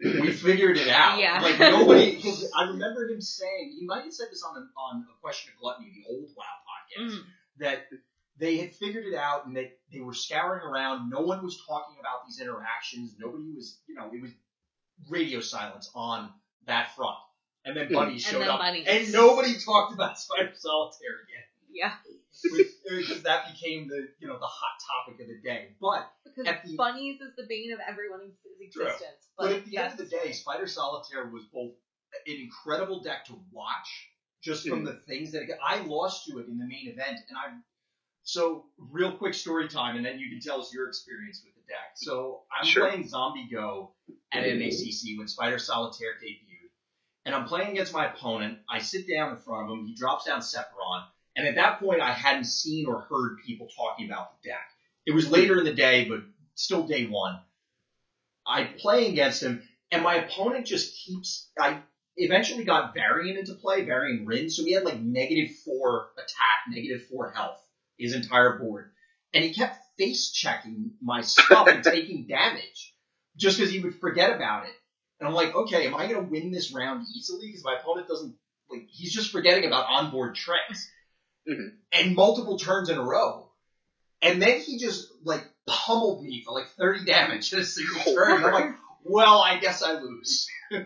We 0.00 0.32
figured 0.32 0.76
it 0.76 0.88
out. 0.88 1.18
Yeah. 1.18 1.40
Like 1.40 1.58
nobody. 1.58 2.16
Cause 2.22 2.50
I 2.56 2.64
remember 2.64 3.08
him 3.08 3.20
saying 3.20 3.76
he 3.78 3.86
might 3.86 4.04
have 4.04 4.12
said 4.12 4.26
this 4.30 4.42
on 4.42 4.56
a, 4.56 4.80
on 4.80 5.04
a 5.10 5.20
question 5.20 5.52
of 5.54 5.60
gluttony, 5.60 5.92
the 5.94 6.12
old 6.12 6.28
WoW 6.36 6.44
podcast, 6.44 7.12
Mhm. 7.14 7.24
that 7.58 7.86
they 8.36 8.56
had 8.56 8.74
figured 8.74 9.06
it 9.06 9.14
out 9.14 9.46
and 9.46 9.56
that 9.56 9.78
they 9.92 10.00
were 10.00 10.12
scouring 10.14 10.62
around. 10.62 11.10
No 11.10 11.20
one 11.20 11.42
was 11.44 11.62
talking 11.66 11.96
about 12.00 12.26
these 12.26 12.40
interactions. 12.40 13.14
Nobody 13.18 13.52
was, 13.54 13.78
you 13.86 13.94
know, 13.94 14.10
it 14.12 14.20
was 14.20 14.32
radio 15.08 15.40
silence 15.40 15.90
on 15.94 16.30
that 16.66 16.94
front. 16.96 17.16
And 17.64 17.76
then 17.76 17.90
Bunny 17.92 18.18
showed 18.18 18.40
then 18.42 18.48
up, 18.50 18.58
Bunny. 18.60 18.84
and 18.86 19.10
nobody 19.12 19.54
talked 19.58 19.94
about 19.94 20.18
Spider 20.18 20.52
Solitaire 20.54 21.22
again 21.24 21.44
Yeah, 21.70 21.92
because 22.52 23.22
that 23.22 23.52
became 23.52 23.88
the 23.88 24.08
you 24.18 24.28
know 24.28 24.38
the 24.38 24.46
hot 24.46 24.78
topic 25.06 25.20
of 25.20 25.28
the 25.28 25.40
day. 25.42 25.68
But 25.80 26.10
because 26.24 26.46
At 26.46 26.64
the- 26.64 26.76
bunnies 26.76 27.20
is 27.20 27.34
the 27.36 27.46
bane 27.48 27.72
of 27.72 27.80
everyone's 27.86 28.34
True. 28.72 28.86
existence. 28.86 29.28
but 29.38 29.52
at 29.52 29.64
the 29.66 29.76
end 29.76 29.92
of 29.92 29.98
the 29.98 30.06
day, 30.06 30.32
Spider 30.32 30.66
Solitaire 30.66 31.26
was 31.26 31.44
both 31.52 31.72
an 32.26 32.36
incredible 32.40 33.02
deck 33.02 33.24
to 33.26 33.38
watch, 33.52 34.08
just 34.42 34.66
from 34.66 34.80
hmm. 34.80 34.84
the 34.86 34.94
things 34.94 35.32
that 35.32 35.42
it, 35.42 35.58
I 35.62 35.80
lost 35.84 36.26
to 36.26 36.38
it 36.38 36.46
in 36.46 36.58
the 36.58 36.66
main 36.66 36.88
event, 36.88 37.20
and 37.28 37.38
I. 37.38 37.52
So 38.26 38.64
real 38.78 39.12
quick 39.12 39.34
story 39.34 39.68
time, 39.68 39.96
and 39.96 40.04
then 40.04 40.18
you 40.18 40.30
can 40.30 40.40
tell 40.40 40.60
us 40.60 40.72
your 40.72 40.88
experience 40.88 41.42
with 41.44 41.54
the 41.54 41.60
deck. 41.70 41.92
So 41.96 42.44
I'm 42.50 42.64
Sure. 42.66 42.88
playing 42.88 43.06
Zombie 43.06 43.48
Go 43.52 43.94
at 44.32 44.44
MACC 44.44 45.18
when 45.18 45.28
Spider 45.28 45.58
Solitaire 45.58 46.14
debuted, 46.22 46.70
and 47.26 47.34
I'm 47.34 47.44
playing 47.46 47.72
against 47.72 47.92
my 47.92 48.10
opponent. 48.10 48.60
I 48.68 48.78
sit 48.78 49.06
down 49.06 49.32
in 49.32 49.36
front 49.36 49.70
of 49.70 49.76
him. 49.76 49.86
He 49.86 49.94
drops 49.94 50.24
down 50.24 50.40
Sephiron, 50.40 51.04
And 51.36 51.46
at 51.46 51.56
that 51.56 51.80
point, 51.80 52.00
I 52.00 52.12
hadn't 52.12 52.44
seen 52.44 52.86
or 52.86 53.00
heard 53.00 53.38
people 53.44 53.68
talking 53.76 54.06
about 54.06 54.42
the 54.42 54.50
deck. 54.50 54.68
It 55.06 55.14
was 55.14 55.30
later 55.30 55.58
in 55.58 55.64
the 55.64 55.74
day, 55.74 56.06
but 56.08 56.20
still 56.54 56.86
day 56.86 57.06
one. 57.06 57.40
I 58.46 58.64
play 58.64 59.08
against 59.08 59.42
him, 59.42 59.62
and 59.90 60.02
my 60.02 60.16
opponent 60.16 60.66
just 60.66 60.96
keeps. 60.96 61.50
I 61.58 61.80
eventually 62.16 62.64
got 62.64 62.94
Varian 62.94 63.36
into 63.36 63.54
play, 63.54 63.84
Varian 63.84 64.26
Wrynn, 64.26 64.50
so 64.50 64.64
he 64.64 64.72
had 64.72 64.84
like 64.84 65.00
negative 65.00 65.56
four 65.64 66.10
attack, 66.16 66.68
negative 66.68 67.06
four 67.08 67.30
health, 67.30 67.60
his 67.98 68.14
entire 68.14 68.58
board. 68.58 68.90
And 69.32 69.44
he 69.44 69.52
kept 69.52 69.78
face 69.98 70.30
checking 70.30 70.92
my 71.02 71.22
stuff 71.22 71.66
and 71.68 71.82
taking 71.82 72.26
damage 72.28 72.94
just 73.36 73.58
because 73.58 73.72
he 73.72 73.80
would 73.80 73.98
forget 73.98 74.34
about 74.34 74.66
it. 74.66 74.72
And 75.18 75.28
I'm 75.28 75.34
like, 75.34 75.54
okay, 75.54 75.86
am 75.86 75.94
I 75.94 76.06
going 76.06 76.24
to 76.24 76.30
win 76.30 76.52
this 76.52 76.72
round 76.72 77.06
easily? 77.16 77.46
Because 77.48 77.64
my 77.64 77.76
opponent 77.80 78.08
doesn't, 78.08 78.34
like, 78.70 78.86
he's 78.90 79.12
just 79.12 79.30
forgetting 79.30 79.64
about 79.64 79.86
onboard 79.88 80.34
tricks. 80.34 80.90
Mhm. 81.48 81.76
And 81.92 82.14
multiple 82.14 82.58
turns 82.58 82.88
in 82.88 82.98
a 82.98 83.02
row. 83.02 83.50
And 84.22 84.40
then 84.40 84.60
he 84.60 84.78
just, 84.78 85.08
like, 85.22 85.44
pummeled 85.66 86.22
me 86.22 86.42
for 86.44 86.52
like 86.52 86.68
30 86.78 87.04
damage 87.04 87.52
in 87.52 87.58
a 87.60 87.64
single 87.64 88.02
turn. 88.14 88.36
And 88.36 88.46
I'm 88.46 88.52
like, 88.52 88.74
well, 89.04 89.38
I 89.40 89.58
guess 89.58 89.82
I 89.82 89.92
lose. 90.00 90.46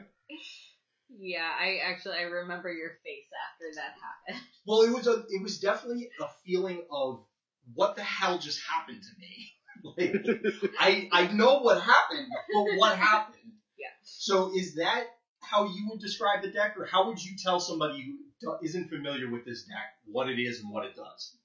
Yeah, 1.21 1.49
I 1.59 1.79
actually 1.85 2.17
I 2.19 2.23
remember 2.23 2.71
your 2.71 2.91
face 3.05 3.27
after 3.51 3.65
that 3.77 3.95
happened. 4.01 4.45
Well, 4.67 4.83
it 4.83 4.91
was 4.91 5.07
a, 5.07 5.25
it 5.31 5.43
was 5.43 5.61
definitely 5.61 6.11
a 6.21 6.27
feeling 6.45 6.83
of 6.93 7.25
what 7.73 7.97
the 7.97 8.03
hell 8.03 8.37
just 8.37 8.61
happened 8.69 9.01
to 9.03 9.19
me. 9.19 9.55
like, 9.97 10.71
I 10.79 11.09
I 11.11 11.33
know 11.33 11.61
what 11.61 11.81
happened, 11.81 12.27
but 12.53 12.77
what 12.77 12.99
happened? 12.99 13.39
Yeah. 13.79 13.87
So 14.03 14.53
is 14.55 14.75
that 14.75 15.05
how 15.41 15.65
you 15.65 15.89
would 15.89 16.01
describe 16.01 16.43
the 16.43 16.51
deck, 16.51 16.75
or 16.77 16.85
how 16.85 17.07
would 17.07 17.25
you 17.25 17.33
tell 17.43 17.61
somebody 17.61 18.03
who 18.03 18.13
do- 18.13 18.28
isn't 18.63 18.89
familiar 18.89 19.31
with 19.31 19.45
this 19.45 19.65
deck 19.65 19.95
what 20.11 20.29
it 20.29 20.41
is 20.41 20.61
and 20.61 20.73
what 20.73 20.85
it 20.85 20.97
does? 20.97 21.37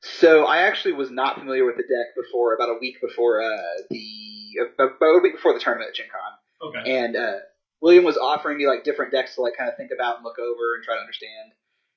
So 0.00 0.44
I 0.44 0.58
actually 0.62 0.92
was 0.92 1.10
not 1.10 1.38
familiar 1.38 1.64
with 1.64 1.76
the 1.76 1.82
deck 1.82 2.14
before 2.14 2.54
about 2.54 2.68
a 2.68 2.78
week 2.80 3.00
before 3.00 3.42
uh, 3.42 3.82
the 3.90 4.08
about 4.78 5.18
a 5.18 5.20
week 5.22 5.34
before 5.34 5.54
the 5.54 5.60
tournament 5.60 5.90
at 5.90 5.96
Gen 5.96 6.06
Con. 6.10 6.70
Okay. 6.70 6.98
and 6.98 7.16
uh, 7.16 7.38
William 7.80 8.04
was 8.04 8.16
offering 8.16 8.58
me 8.58 8.66
like 8.66 8.82
different 8.82 9.12
decks 9.12 9.36
to 9.36 9.42
like 9.42 9.56
kind 9.56 9.70
of 9.70 9.76
think 9.76 9.90
about 9.94 10.16
and 10.16 10.24
look 10.24 10.38
over 10.38 10.74
and 10.74 10.84
try 10.84 10.94
to 10.94 11.00
understand. 11.00 11.52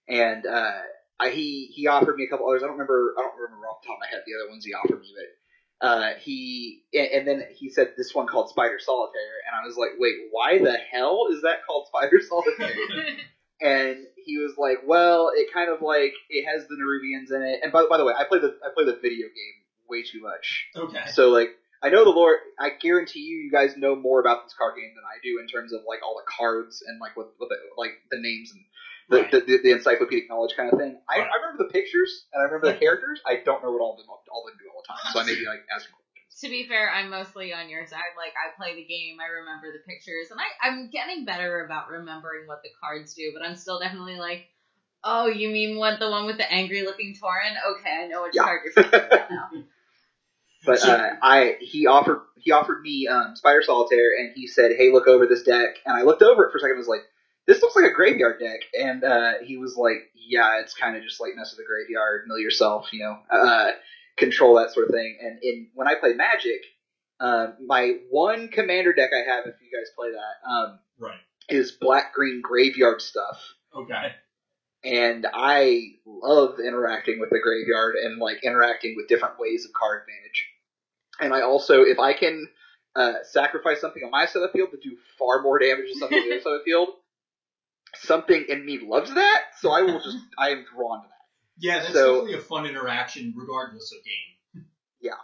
And 0.08 0.46
uh, 0.46 0.82
I, 1.20 1.30
he 1.30 1.72
he 1.74 1.88
offered 1.88 2.16
me 2.16 2.26
a 2.26 2.30
couple 2.30 2.48
others. 2.48 2.64
I 2.64 2.68
don't 2.68 2.78
remember. 2.78 3.14
I 3.18 3.22
don't 3.22 3.38
remember 3.38 3.66
off 3.68 3.82
the 3.82 3.88
top 3.88 3.98
of 3.98 4.02
my 4.02 4.10
head 4.10 4.22
the 4.26 4.34
other 4.34 4.50
ones 4.50 4.66
he 4.66 4.74
offered 4.74 5.02
me, 5.02 5.14
but 5.14 5.88
uh, 5.88 6.10
he 6.20 6.84
and, 6.94 7.08
and 7.08 7.28
then 7.28 7.44
he 7.56 7.70
said 7.70 7.94
this 7.98 8.14
one 8.14 8.28
called 8.28 8.50
Spider 8.50 8.80
Solitaire, 8.80 9.42
and 9.48 9.56
I 9.56 9.66
was 9.66 9.78
like, 9.78 9.92
wait, 9.98 10.16
why 10.32 10.58
the 10.58 10.78
hell 10.92 11.28
is 11.32 11.42
that 11.44 11.66
called 11.66 11.88
Spider 11.88 12.20
Solitaire? 12.22 12.74
and 13.62 13.98
he 14.26 14.38
was 14.38 14.54
like, 14.58 14.80
"Well, 14.86 15.32
it 15.34 15.52
kind 15.54 15.70
of 15.70 15.82
like 15.82 16.14
it 16.30 16.46
has 16.46 16.68
the 16.68 16.76
Nerubians 16.76 17.36
in 17.36 17.42
it." 17.42 17.60
And 17.64 17.72
by, 17.72 17.86
by 17.90 17.98
the 17.98 18.06
way, 18.06 18.14
I 18.18 18.24
play 18.26 18.40
the 18.40 18.56
I 18.66 18.70
play 18.74 18.86
the 18.86 18.98
video 19.02 19.28
game 19.28 19.58
way 19.90 20.04
too 20.04 20.22
much, 20.22 20.68
Okay. 20.76 21.04
so 21.12 21.30
like 21.30 21.50
I 21.84 21.90
know 21.90 22.04
the 22.04 22.12
lore. 22.12 22.38
I 22.60 22.70
guarantee 22.70 23.22
you, 23.22 23.38
you 23.38 23.52
guys 23.52 23.76
know 23.76 23.96
more 23.96 24.20
about 24.22 24.46
this 24.46 24.54
card 24.54 24.76
game 24.78 24.92
than 24.96 25.04
I 25.04 25.18
do 25.24 25.40
in 25.42 25.48
terms 25.48 25.74
of 25.74 25.82
like 25.88 26.00
all 26.04 26.16
the 26.16 26.30
cards 26.30 26.84
and 26.86 27.00
like 27.00 27.18
what, 27.18 27.34
what 27.38 27.50
the, 27.50 27.58
like 27.78 27.98
the 28.12 28.20
names 28.20 28.52
and 28.52 28.62
the, 29.10 29.18
Right. 29.18 29.32
the, 29.32 29.42
the, 29.42 29.58
the 29.64 29.72
encyclopedic 29.72 30.30
knowledge 30.30 30.54
kind 30.56 30.72
of 30.72 30.78
thing. 30.80 31.02
I, 31.10 31.18
Right. 31.20 31.28
I 31.28 31.36
remember 31.42 31.66
the 31.66 31.74
pictures 31.74 32.28
and 32.32 32.40
I 32.40 32.46
remember 32.46 32.68
the 32.72 32.78
characters. 32.80 33.20
I 33.26 33.42
don't 33.44 33.62
know 33.64 33.72
what 33.72 33.82
all 33.82 33.94
of 33.94 33.98
them 33.98 34.08
all 34.08 34.46
of 34.46 34.54
them 34.54 34.60
do 34.62 34.70
all 34.72 34.84
the 34.86 34.88
time. 34.94 35.02
So 35.12 35.20
I 35.20 35.26
may 35.26 35.36
be 35.36 35.46
like 35.50 35.66
asking. 35.74 35.96
To 36.40 36.50
be 36.50 36.66
fair, 36.68 36.90
I'm 36.90 37.10
mostly 37.10 37.54
on 37.54 37.70
your 37.70 37.86
side. 37.86 38.16
Like 38.18 38.34
I 38.36 38.56
play 38.58 38.76
the 38.76 38.86
game, 38.86 39.18
I 39.20 39.40
remember 39.40 39.72
the 39.72 39.84
pictures, 39.92 40.32
and 40.32 40.40
I, 40.40 40.68
I'm 40.68 40.90
getting 40.90 41.26
better 41.26 41.66
about 41.66 41.90
remembering 41.90 42.48
what 42.48 42.64
the 42.64 42.70
cards 42.80 43.14
do, 43.14 43.32
but 43.38 43.46
I'm 43.46 43.56
still 43.56 43.80
definitely 43.80 44.18
like, 44.18 44.48
oh, 45.04 45.28
you 45.28 45.50
mean 45.50 45.78
what 45.78 46.00
the 46.00 46.10
one 46.10 46.26
with 46.26 46.38
the 46.38 46.52
angry 46.52 46.84
looking 46.84 47.14
Tauren? 47.16 47.56
Okay, 47.80 48.04
I 48.04 48.08
know 48.08 48.24
which 48.24 48.34
Yeah. 48.36 48.44
card 48.44 48.62
you're 48.64 48.84
talking 48.84 49.00
about 49.08 49.30
now. 49.30 49.50
But 50.64 50.86
uh, 50.88 51.16
I 51.24 51.56
he 51.60 51.88
offered 51.88 52.22
he 52.38 52.52
offered 52.52 52.82
me 52.82 53.08
um, 53.08 53.36
Spider 53.36 53.64
Solitaire 53.64 54.12
and 54.20 54.32
he 54.36 54.46
said, 54.48 54.72
"Hey, 54.78 54.92
look 54.92 55.08
over 55.08 55.26
this 55.26 55.44
deck." 55.44 55.78
And 55.86 55.98
I 55.98 56.04
looked 56.04 56.22
over 56.22 56.46
it 56.46 56.52
for 56.52 56.58
a 56.58 56.62
second. 56.62 56.74
and 56.74 56.78
was 56.78 56.88
like, 56.88 57.02
"This 57.48 57.62
looks 57.64 57.76
like 57.76 57.86
a 57.90 57.94
graveyard 57.94 58.40
deck." 58.40 58.60
And 58.80 59.04
uh, 59.04 59.34
he 59.44 59.58
was 59.58 59.76
like, 59.76 60.12
"Yeah, 60.14 60.60
it's 60.62 60.76
kind 60.76 60.96
of 60.96 61.02
just 61.04 61.20
like 61.20 61.32
mess 61.36 61.52
with 61.52 61.66
the 61.66 61.68
graveyard, 61.68 62.26
mill 62.28 62.38
yourself, 62.38 62.94
you 62.94 63.00
know, 63.00 63.18
uh, 63.32 63.72
control 64.18 64.56
that 64.56 64.72
sort 64.74 64.88
of 64.88 64.94
thing." 64.94 65.18
And 65.22 65.40
in 65.42 65.70
when 65.74 65.88
I 65.88 65.96
play 65.96 66.14
Magic, 66.14 66.62
um, 67.20 67.56
my 67.66 67.98
one 68.10 68.50
commander 68.50 68.94
deck 68.94 69.10
I 69.14 69.30
have, 69.30 69.46
if 69.48 69.56
you 69.62 69.70
guys 69.78 69.90
play 69.96 70.12
that, 70.12 70.50
um, 70.50 70.80
Right. 71.00 71.20
is 71.50 71.72
black 71.72 72.14
green 72.14 72.42
graveyard 72.42 73.02
stuff 73.02 73.56
Okay. 73.76 74.16
and 74.84 75.28
I 75.34 75.96
love 76.06 76.60
interacting 76.60 77.20
with 77.20 77.30
the 77.30 77.40
graveyard 77.40 77.96
and 77.96 78.20
like 78.20 78.44
interacting 78.44 78.96
with 78.96 79.08
different 79.08 79.40
ways 79.40 79.66
of 79.66 79.74
card 79.74 80.04
advantage. 80.04 80.46
And 81.20 81.34
I 81.34 81.42
also, 81.42 81.84
if 81.84 82.00
I 82.00 82.14
can 82.14 82.48
uh, 82.96 83.24
sacrifice 83.24 83.80
something 83.82 84.04
on 84.04 84.12
my 84.12 84.26
side 84.26 84.42
of 84.44 84.52
the 84.52 84.58
field 84.58 84.72
to 84.72 84.78
do 84.78 84.98
far 85.20 85.42
more 85.42 85.60
damage 85.60 85.88
than 85.90 86.00
something 86.00 86.18
on 86.18 86.30
the 86.30 86.36
other 86.36 86.42
side 86.44 86.54
of 86.54 86.60
the 86.62 86.66
field, 86.66 86.90
something 87.96 88.46
in 88.50 88.66
me 88.66 88.80
loves 88.82 89.14
that. 89.14 89.42
So 89.60 89.72
I 89.72 89.82
will 89.82 90.00
just, 90.02 90.18
I 90.38 90.50
am 90.50 90.66
drawn 90.74 91.02
to 91.04 91.08
that. 91.08 91.21
Yeah, 91.58 91.80
that's 91.80 91.94
So- 91.94 92.16
definitely 92.26 92.40
a 92.40 92.42
fun 92.42 92.66
interaction, 92.66 93.34
regardless 93.36 93.92
of 93.94 94.00
game. 94.04 94.66
Yeah. 95.02 95.18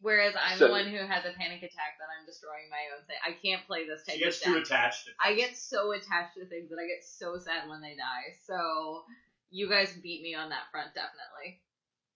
Whereas 0.00 0.34
I'm 0.38 0.58
So- 0.58 0.66
the 0.66 0.72
one 0.72 0.86
who 0.86 0.98
has 0.98 1.24
a 1.24 1.32
panic 1.32 1.62
attack 1.62 1.96
that 1.98 2.08
I'm 2.18 2.26
destroying 2.26 2.68
my 2.70 2.82
own 2.96 3.04
thing. 3.06 3.16
I 3.24 3.32
can't 3.32 3.66
play 3.66 3.86
this 3.86 4.04
type 4.04 4.16
She 4.16 4.22
gets 4.24 4.38
of 4.38 4.44
too 4.52 4.56
attached. 4.58 5.06
To 5.06 5.10
I 5.18 5.34
get 5.34 5.56
so 5.56 5.92
attached 5.92 6.34
to 6.36 6.46
things 6.46 6.70
that 6.70 6.76
I 6.78 6.86
get 6.86 7.02
so 7.04 7.38
sad 7.38 7.68
when 7.68 7.80
they 7.80 7.96
die. 7.96 8.36
So 8.44 9.04
you 9.50 9.68
guys 9.68 9.96
beat 10.02 10.22
me 10.22 10.34
on 10.34 10.50
that 10.50 10.70
front, 10.70 10.94
definitely. 10.94 11.60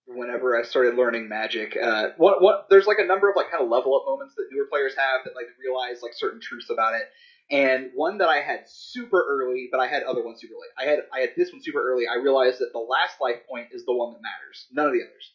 Whenever 0.06 0.58
I 0.58 0.62
started 0.62 0.94
learning 0.96 1.28
Magic, 1.28 1.76
uh, 1.76 2.10
what 2.16 2.40
what 2.40 2.66
there's 2.70 2.86
like 2.86 2.98
a 2.98 3.04
number 3.04 3.28
of 3.30 3.36
like 3.36 3.50
kind 3.50 3.62
of 3.62 3.68
level 3.68 3.94
up 3.96 4.06
moments 4.06 4.34
that 4.36 4.46
newer 4.50 4.66
players 4.66 4.94
have 4.96 5.24
that 5.24 5.34
like 5.36 5.46
realize 5.60 6.00
like 6.02 6.14
certain 6.14 6.40
truths 6.40 6.70
about 6.70 6.94
it. 6.94 7.08
And 7.50 7.90
one 7.94 8.18
that 8.18 8.28
I 8.28 8.40
had 8.40 8.68
super 8.68 9.24
early, 9.26 9.68
but 9.70 9.80
I 9.80 9.86
had 9.86 10.02
other 10.02 10.22
ones 10.22 10.40
super 10.40 10.54
late. 10.54 10.70
I 10.78 10.90
had 10.90 11.00
I 11.12 11.20
had 11.20 11.30
this 11.36 11.50
one 11.50 11.62
super 11.62 11.80
early. 11.80 12.04
I 12.06 12.16
realized 12.16 12.58
that 12.58 12.72
the 12.72 12.78
last 12.78 13.20
life 13.20 13.46
point 13.48 13.68
is 13.72 13.86
the 13.86 13.94
one 13.94 14.12
that 14.12 14.20
matters, 14.20 14.66
none 14.70 14.86
of 14.86 14.92
the 14.92 15.00
others. 15.00 15.32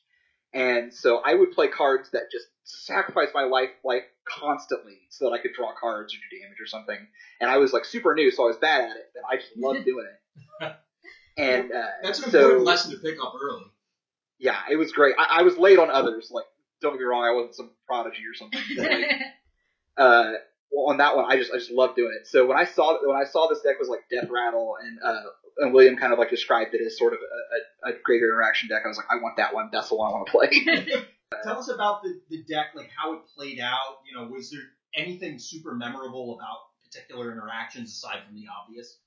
And 0.53 0.93
so 0.93 1.21
I 1.25 1.33
would 1.33 1.51
play 1.51 1.67
cards 1.67 2.11
that 2.11 2.31
just 2.31 2.45
sacrifice 2.63 3.29
my 3.33 3.43
life 3.43 3.71
life 3.83 4.03
constantly 4.25 4.99
so 5.09 5.25
that 5.25 5.31
I 5.31 5.39
could 5.39 5.53
draw 5.53 5.71
cards 5.79 6.13
or 6.13 6.17
do 6.17 6.39
damage 6.39 6.59
or 6.61 6.67
something. 6.67 6.97
And 7.41 7.49
I 7.49 7.57
was 7.57 7.73
like 7.73 7.85
super 7.85 8.13
new, 8.13 8.29
so 8.29 8.43
I 8.43 8.47
was 8.47 8.57
bad 8.57 8.81
at 8.81 8.95
it, 8.95 9.11
but 9.15 9.23
I 9.27 9.37
just 9.37 9.57
loved 9.57 9.83
doing 9.85 10.05
it. 10.05 10.75
And 11.35 11.71
uh, 11.71 11.87
That's 12.03 12.19
an 12.19 12.31
so, 12.31 12.39
important 12.39 12.65
lesson 12.65 12.91
to 12.91 12.97
pick 12.97 13.17
up 13.19 13.33
early. 13.41 13.65
Yeah, 14.37 14.59
it 14.69 14.75
was 14.75 14.91
great. 14.91 15.15
I, 15.17 15.39
I 15.39 15.41
was 15.41 15.57
late 15.57 15.79
on 15.79 15.89
others. 15.89 16.29
Like, 16.31 16.45
don't 16.81 16.93
get 16.93 16.99
me 16.99 17.05
wrong, 17.05 17.23
I 17.23 17.33
wasn't 17.33 17.55
some 17.55 17.71
prodigy 17.87 18.23
or 18.29 18.35
something. 18.35 18.61
But, 18.77 18.91
like, 18.91 19.11
uh, 19.97 20.31
well, 20.73 20.89
on 20.89 20.97
that 20.97 21.15
one, 21.15 21.25
I 21.31 21.37
just 21.37 21.51
I 21.51 21.57
just 21.57 21.71
love 21.71 21.95
doing 21.95 22.11
it. 22.19 22.27
So 22.27 22.45
when 22.47 22.57
I 22.57 22.65
saw 22.65 22.97
when 23.05 23.15
I 23.15 23.25
saw 23.25 23.47
this 23.47 23.61
deck 23.61 23.79
was 23.79 23.89
like 23.89 24.01
Death 24.09 24.29
Rattle 24.29 24.75
and 24.81 24.97
uh, 25.03 25.21
and 25.59 25.73
William 25.73 25.95
kind 25.95 26.11
of 26.13 26.19
like 26.19 26.29
described 26.29 26.73
it 26.73 26.81
as 26.85 26.97
sort 26.97 27.13
of 27.13 27.19
a, 27.19 27.89
a, 27.89 27.93
a 27.93 27.97
graveyard 28.03 28.33
interaction 28.33 28.69
deck, 28.69 28.81
I 28.83 28.87
was 28.87 28.97
like, 28.97 29.07
I 29.09 29.15
want 29.21 29.37
that 29.37 29.53
one. 29.53 29.69
That's 29.71 29.89
the 29.89 29.95
one 29.95 30.11
I 30.11 30.15
want 30.15 30.27
to 30.27 30.31
play. 30.31 31.05
Tell 31.43 31.59
us 31.59 31.69
about 31.69 32.03
the, 32.03 32.19
the 32.29 32.43
deck, 32.43 32.67
like 32.75 32.89
how 32.95 33.13
it 33.13 33.21
played 33.35 33.59
out. 33.59 33.99
You 34.09 34.17
know, 34.17 34.27
was 34.31 34.49
there 34.51 34.61
anything 34.95 35.39
super 35.39 35.73
memorable 35.75 36.35
about 36.35 36.57
particular 36.83 37.31
interactions 37.31 37.91
aside 37.91 38.19
from 38.25 38.35
the 38.35 38.45
obvious? 38.61 38.97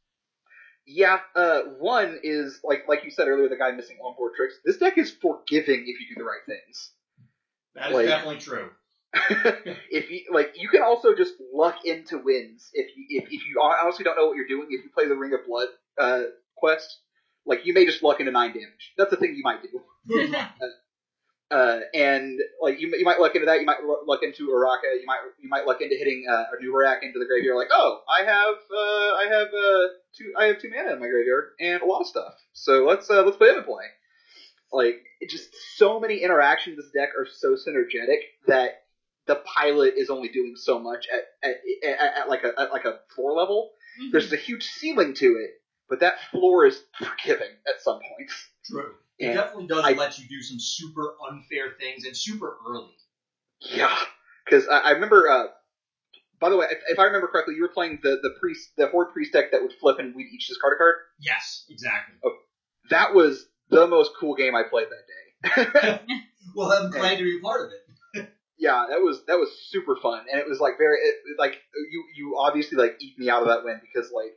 yeah, 0.87 1.18
uh, 1.35 1.62
one 1.78 2.20
is 2.23 2.61
like 2.62 2.85
like 2.88 3.04
you 3.04 3.11
said 3.11 3.26
earlier, 3.26 3.49
the 3.49 3.56
guy 3.56 3.73
missing 3.73 3.96
onboard 4.04 4.35
tricks. 4.37 4.54
This 4.64 4.76
deck 4.76 4.99
is 4.99 5.11
forgiving 5.11 5.80
if 5.87 6.00
you 6.00 6.14
do 6.14 6.18
the 6.18 6.25
right 6.25 6.44
things. 6.46 6.92
That 7.75 7.90
is 7.90 7.94
Like- 7.94 8.06
definitely 8.06 8.38
true. 8.38 8.70
if 9.90 10.11
you 10.11 10.20
like, 10.32 10.52
you 10.56 10.68
can 10.68 10.82
also 10.82 11.14
just 11.14 11.35
luck 11.52 11.85
into 11.85 12.18
wins. 12.18 12.70
If 12.73 12.96
you 12.96 13.04
if, 13.08 13.25
if 13.25 13.46
you 13.46 13.61
honestly 13.62 14.04
don't 14.04 14.16
know 14.16 14.26
what 14.26 14.37
you're 14.37 14.49
doing, 14.49 14.68
if 14.70 14.85
you 14.85 14.90
play 14.94 15.06
the 15.08 15.16
Ring 15.16 15.32
of 15.35 15.46
Blood 15.46 15.68
uh, 15.99 16.23
quest, 16.56 17.00
like 17.44 17.64
you 17.64 17.75
may 17.75 17.87
just 17.87 18.02
luck 18.02 18.20
into 18.20 18.32
nine 18.32 18.50
damage. 18.50 18.92
That's 18.96 19.11
the 19.11 19.16
thing 19.16 19.35
you 19.37 19.42
might 19.42 19.61
do. 19.62 20.35
Uh, 21.49 21.78
and 21.94 22.40
like 22.61 22.80
you, 22.80 22.92
you 22.99 23.04
might 23.04 23.20
luck 23.20 23.37
into 23.37 23.46
that. 23.46 23.61
You 23.61 23.66
might 23.66 23.80
lu- 23.80 24.02
luck 24.04 24.25
into 24.25 24.49
Araka. 24.49 24.99
You 24.99 25.06
might 25.06 25.20
you 25.40 25.49
might 25.49 25.64
luck 25.64 25.80
into 25.80 25.94
hitting 25.94 26.25
uh, 26.28 26.44
a 26.52 26.64
Nubarak 26.64 27.04
into 27.04 27.20
the 27.20 27.25
graveyard. 27.25 27.56
Like, 27.56 27.68
oh, 27.70 28.00
I 28.08 28.25
have 28.25 28.56
uh, 28.68 29.14
I 29.14 29.26
have 29.30 29.46
uh, 29.54 29.88
two 30.16 30.32
I 30.37 30.44
have 30.46 30.61
two 30.61 30.70
mana 30.75 30.94
in 30.94 30.99
my 30.99 31.06
graveyard 31.06 31.50
and 31.61 31.82
a 31.82 31.87
lot 31.87 32.00
of 32.00 32.08
stuff. 32.08 32.35
So 32.52 32.85
let's 32.85 33.08
uh, 33.08 33.23
let's 33.23 33.37
play 33.37 33.50
him 33.50 33.58
in 33.58 33.62
play. 33.62 33.85
Like, 34.73 35.04
it 35.20 35.30
just 35.30 35.50
so 35.76 36.00
many 36.00 36.18
interactions 36.18 36.78
this 36.78 36.90
deck 36.90 37.11
are 37.16 37.28
so 37.30 37.54
synergetic 37.54 38.18
that 38.49 38.82
the 39.26 39.37
pilot 39.37 39.95
is 39.97 40.11
only 40.11 40.28
doing 40.28 40.54
so 40.56 40.78
much 40.78 41.06
at 41.12 41.49
at, 41.49 41.56
at, 41.88 42.16
at 42.23 42.28
like 42.28 42.45
a 42.45 42.52
at 42.61 42.73
like 42.73 42.85
a 42.85 42.99
floor 43.14 43.33
level. 43.33 43.71
There's 44.12 44.33
a 44.33 44.37
huge 44.37 44.64
ceiling 44.64 45.14
to 45.14 45.26
it, 45.26 45.50
but 45.88 46.00
that 46.00 46.16
floor 46.30 46.66
is 46.66 46.80
forgiving 46.99 47.49
at 47.66 47.80
some 47.80 47.99
points. 48.00 48.49
True. 48.66 48.92
It 49.18 49.26
And 49.28 49.35
definitely 49.35 49.66
does 49.68 49.85
I- 49.85 49.92
let 49.92 50.18
you 50.18 50.28
do 50.28 50.42
some 50.42 50.59
super 50.61 51.14
unfair 51.30 51.75
things 51.80 52.04
and 52.04 52.14
super 52.16 52.56
early. 52.68 52.92
Yeah, 53.61 53.97
because 54.45 54.68
I, 54.68 54.78
I 54.80 54.90
remember. 54.90 55.28
Uh, 55.28 55.45
by 56.38 56.50
the 56.50 56.56
way, 56.59 56.66
if, 56.71 56.78
if 56.88 56.99
I 56.99 57.04
remember 57.04 57.28
correctly, 57.28 57.54
you 57.54 57.62
were 57.62 57.68
playing 57.68 58.00
the 58.02 58.18
the 58.23 58.35
priest, 58.38 58.68
the 58.76 58.88
horde 58.88 59.12
priest 59.14 59.33
deck 59.33 59.52
that 59.52 59.62
would 59.62 59.73
flip 59.80 59.99
and 59.99 60.14
we'd 60.14 60.26
each 60.35 60.49
discard 60.49 60.75
a 60.75 60.76
card. 60.76 60.95
Yes, 61.18 61.64
exactly. 61.71 62.16
That 62.90 63.14
was 63.14 63.47
the 63.71 63.87
most 63.87 64.11
cool 64.21 64.35
game 64.35 64.54
I 64.54 64.62
played 64.62 64.87
that 64.90 65.99
day. 65.99 66.00
Well, 66.54 66.71
I'm 66.73 66.90
glad 66.90 67.18
to 67.18 67.25
be 67.25 67.40
part 67.40 67.62
of 67.66 67.73
it. 67.73 67.80
Yeah, 68.58 68.86
that 68.90 69.00
was 69.00 69.25
that 69.26 69.38
was 69.38 69.50
super 69.70 69.96
fun, 69.96 70.25
and 70.30 70.40
it 70.40 70.48
was 70.48 70.60
like 70.60 70.78
very 70.78 70.98
it, 70.98 71.14
like 71.38 71.58
you 71.90 72.04
you 72.14 72.36
obviously 72.38 72.78
like 72.78 72.96
eked 73.00 73.18
me 73.18 73.28
out 73.30 73.42
of 73.42 73.48
that 73.48 73.64
win 73.64 73.80
because 73.80 74.10
like 74.12 74.32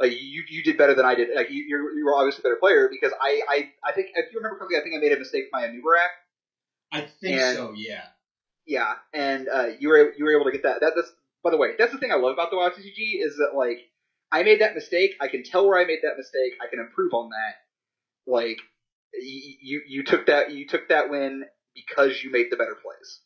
like 0.00 0.12
you 0.20 0.42
you 0.48 0.62
did 0.62 0.76
better 0.78 0.94
than 0.94 1.04
I 1.06 1.14
did. 1.14 1.28
Like 1.34 1.50
you 1.50 1.64
you're, 1.68 1.92
you 1.96 2.04
were 2.04 2.16
obviously 2.16 2.40
a 2.40 2.44
better 2.44 2.56
player 2.60 2.88
because 2.90 3.12
I 3.20 3.42
I 3.48 3.70
I 3.84 3.92
think 3.92 4.08
if 4.14 4.32
you 4.32 4.38
remember 4.38 4.58
correctly, 4.58 4.78
I 4.78 4.82
think 4.82 4.94
I 4.96 4.98
made 4.98 5.12
a 5.12 5.18
mistake 5.18 5.44
with 5.44 5.52
my 5.52 5.66
Anubarak. 5.66 6.10
I 6.92 7.00
think 7.20 7.36
And- 7.38 7.56
so. 7.56 7.72
Yeah. 7.76 8.02
Yeah, 8.66 8.94
and 9.12 9.48
uh, 9.48 9.68
you 9.80 9.88
were 9.88 10.12
you 10.16 10.24
were 10.24 10.32
able 10.32 10.44
to 10.44 10.52
get 10.52 10.62
that. 10.62 10.80
That 10.80 10.92
that's 10.94 11.10
by 11.42 11.50
the 11.50 11.56
way, 11.56 11.70
that's 11.76 11.90
the 11.92 11.98
thing 11.98 12.12
I 12.12 12.16
love 12.16 12.34
about 12.34 12.50
the 12.50 12.56
WoW 12.56 12.68
TCG 12.68 13.18
is 13.24 13.36
that 13.38 13.56
like 13.56 13.78
I 14.30 14.42
made 14.44 14.60
that 14.60 14.74
mistake. 14.76 15.16
I 15.20 15.26
can 15.26 15.42
tell 15.42 15.66
where 15.66 15.78
I 15.80 15.86
made 15.86 16.00
that 16.02 16.16
mistake. 16.16 16.52
I 16.62 16.68
can 16.68 16.78
improve 16.78 17.12
on 17.14 17.30
that. 17.30 17.54
Like 18.30 18.58
you 19.20 19.80
you 19.88 20.04
took 20.04 20.26
that 20.26 20.52
you 20.52 20.68
took 20.68 20.88
that 20.90 21.10
win 21.10 21.44
because 21.74 22.22
you 22.22 22.30
made 22.30 22.46
the 22.50 22.56
better 22.56 22.76
plays, 22.80 23.20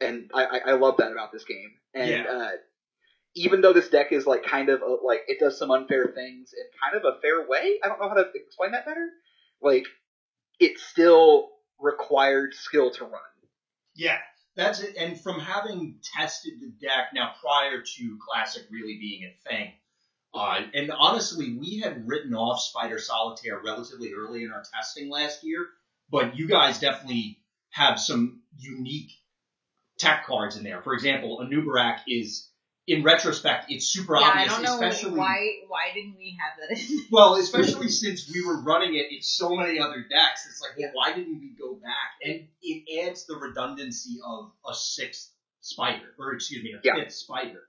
and 0.00 0.30
I 0.34 0.60
I, 0.66 0.72
love 0.72 0.96
that 0.98 1.12
about 1.12 1.32
this 1.32 1.44
game. 1.44 1.70
And 1.94 2.10
Yeah. 2.10 2.24
uh, 2.24 2.50
even 3.34 3.60
though 3.60 3.72
this 3.72 3.88
deck 3.88 4.12
is 4.12 4.26
like 4.26 4.42
kind 4.44 4.68
of 4.68 4.82
a, 4.82 4.96
like 5.04 5.22
it 5.28 5.38
does 5.38 5.58
some 5.58 5.70
unfair 5.70 6.06
things 6.14 6.52
in 6.52 6.64
kind 6.82 6.96
of 6.96 7.04
a 7.04 7.20
fair 7.20 7.46
way. 7.48 7.78
I 7.82 7.88
don't 7.88 8.00
know 8.00 8.08
how 8.08 8.14
to 8.14 8.26
explain 8.34 8.72
that 8.72 8.86
better. 8.86 9.08
Like 9.62 9.84
it 10.58 10.78
still 10.78 11.50
required 11.78 12.54
skill 12.54 12.90
to 12.92 13.04
run. 13.04 13.20
Yeah, 13.94 14.18
that's 14.56 14.80
it. 14.82 14.96
And 14.96 15.20
from 15.20 15.40
having 15.40 15.96
tested 16.16 16.54
the 16.60 16.72
deck 16.86 17.08
now 17.14 17.32
prior 17.40 17.82
to 17.82 18.18
Classic 18.28 18.64
really 18.70 18.98
being 18.98 19.24
a 19.24 19.48
thing, 19.48 19.72
uh, 20.32 20.60
and 20.74 20.92
honestly, 20.92 21.56
we 21.58 21.80
had 21.80 22.06
written 22.06 22.34
off 22.34 22.60
Spider 22.60 22.98
Solitaire 22.98 23.60
relatively 23.64 24.12
early 24.12 24.44
in 24.44 24.52
our 24.52 24.62
testing 24.74 25.10
last 25.10 25.42
year, 25.42 25.66
but 26.10 26.36
you 26.36 26.46
guys 26.46 26.78
definitely 26.78 27.38
have 27.70 27.98
some 27.98 28.42
unique 28.56 29.10
tech 30.00 30.24
cards 30.26 30.56
in 30.56 30.64
there. 30.64 30.82
For 30.82 30.94
example, 30.94 31.38
Anubarak 31.42 32.00
is, 32.08 32.48
in 32.86 33.02
retrospect, 33.04 33.66
it's 33.68 33.86
super 33.86 34.16
yeah, 34.16 34.30
I 34.34 34.46
don't 34.46 34.62
know 34.62 34.74
especially 34.74 35.18
why 35.18 35.36
why 35.68 35.90
didn't 35.94 36.16
we 36.16 36.38
have 36.40 36.58
that 36.58 36.76
in 36.78 37.02
well, 37.10 37.34
especially 37.36 37.88
since 38.04 38.28
we 38.32 38.44
were 38.44 38.60
running 38.62 38.94
it 38.94 39.12
in 39.14 39.20
so 39.22 39.54
many 39.54 39.78
other 39.78 40.06
decks, 40.08 40.46
it's 40.50 40.60
like, 40.60 40.72
well, 40.76 40.86
Yeah. 40.88 40.92
why 40.94 41.12
didn't 41.12 41.38
we 41.38 41.50
go 41.58 41.74
back? 41.74 42.16
And 42.24 42.48
it 42.62 43.06
adds 43.06 43.26
the 43.26 43.36
redundancy 43.36 44.18
of 44.26 44.50
a 44.68 44.74
sixth 44.74 45.30
spider, 45.60 46.14
or 46.18 46.32
excuse 46.32 46.64
me, 46.64 46.72
a 46.72 46.80
Yeah. 46.82 46.94
fifth 47.04 47.12
spider. 47.14 47.68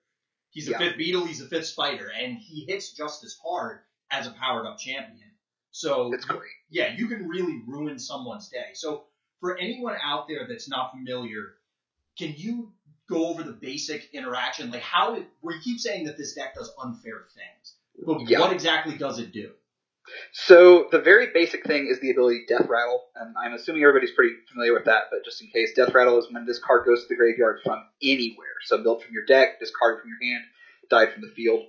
He's 0.52 0.68
a 0.68 0.72
Yeah. 0.72 0.78
fifth 0.80 0.98
beetle, 0.98 1.26
he's 1.26 1.42
a 1.42 1.48
fifth 1.48 1.68
spider, 1.68 2.08
and 2.08 2.38
he 2.38 2.66
hits 2.68 2.94
just 2.94 3.24
as 3.24 3.38
hard 3.44 3.82
as 4.10 4.28
a 4.28 4.32
powered 4.32 4.66
up 4.66 4.80
champion. 4.80 5.30
So 5.72 6.14
It's 6.14 6.26
great. 6.26 6.50
yeah, 6.70 6.94
you 6.96 7.08
can 7.08 7.28
really 7.28 7.62
ruin 7.68 8.00
someone's 8.00 8.50
day. 8.50 8.72
So 8.74 9.06
for 9.42 9.58
anyone 9.58 9.96
out 10.04 10.28
there 10.28 10.48
that's 10.48 10.68
not 10.70 10.92
familiar, 10.92 11.56
can 12.22 12.36
you 12.38 12.72
go 13.10 13.28
over 13.28 13.42
the 13.42 13.52
basic 13.52 14.10
interaction? 14.14 14.70
Like 14.70 14.82
how 14.82 15.16
it, 15.16 15.28
we 15.42 15.60
keep 15.60 15.80
saying 15.80 16.06
that 16.06 16.18
this 16.18 16.34
deck 16.34 16.54
does 16.54 16.72
unfair 16.82 17.26
things, 17.36 17.76
but 18.06 18.30
Yeah. 18.30 18.40
what 18.40 18.54
exactly 18.54 18.96
does 18.96 19.18
it 19.18 19.32
do? 19.32 19.52
So 20.34 20.88
the 20.92 21.00
very 21.00 21.28
basic 21.34 21.66
thing 21.66 21.88
is 21.88 22.00
the 22.00 22.12
ability 22.12 22.46
Death 22.48 22.68
Rattle, 22.68 23.06
and 23.16 23.36
I'm 23.38 23.54
assuming 23.54 23.84
everybody's 23.84 24.12
pretty 24.12 24.36
familiar 24.52 24.74
with 24.74 24.86
that. 24.86 25.04
But 25.12 25.24
just 25.24 25.42
in 25.42 25.50
case, 25.50 25.74
Death 25.76 25.94
Rattle 25.94 26.18
is 26.20 26.28
when 26.32 26.46
this 26.46 26.60
card 26.60 26.86
goes 26.86 27.04
to 27.04 27.08
the 27.10 27.16
graveyard 27.16 27.60
from 27.64 27.84
anywhere. 28.02 28.58
So 28.66 28.82
built 28.82 29.04
from 29.04 29.14
your 29.14 29.26
deck, 29.26 29.60
discarded 29.60 30.02
from 30.02 30.10
your 30.10 30.32
hand, 30.32 30.44
died 30.90 31.14
from 31.14 31.22
the 31.22 31.34
field, 31.36 31.66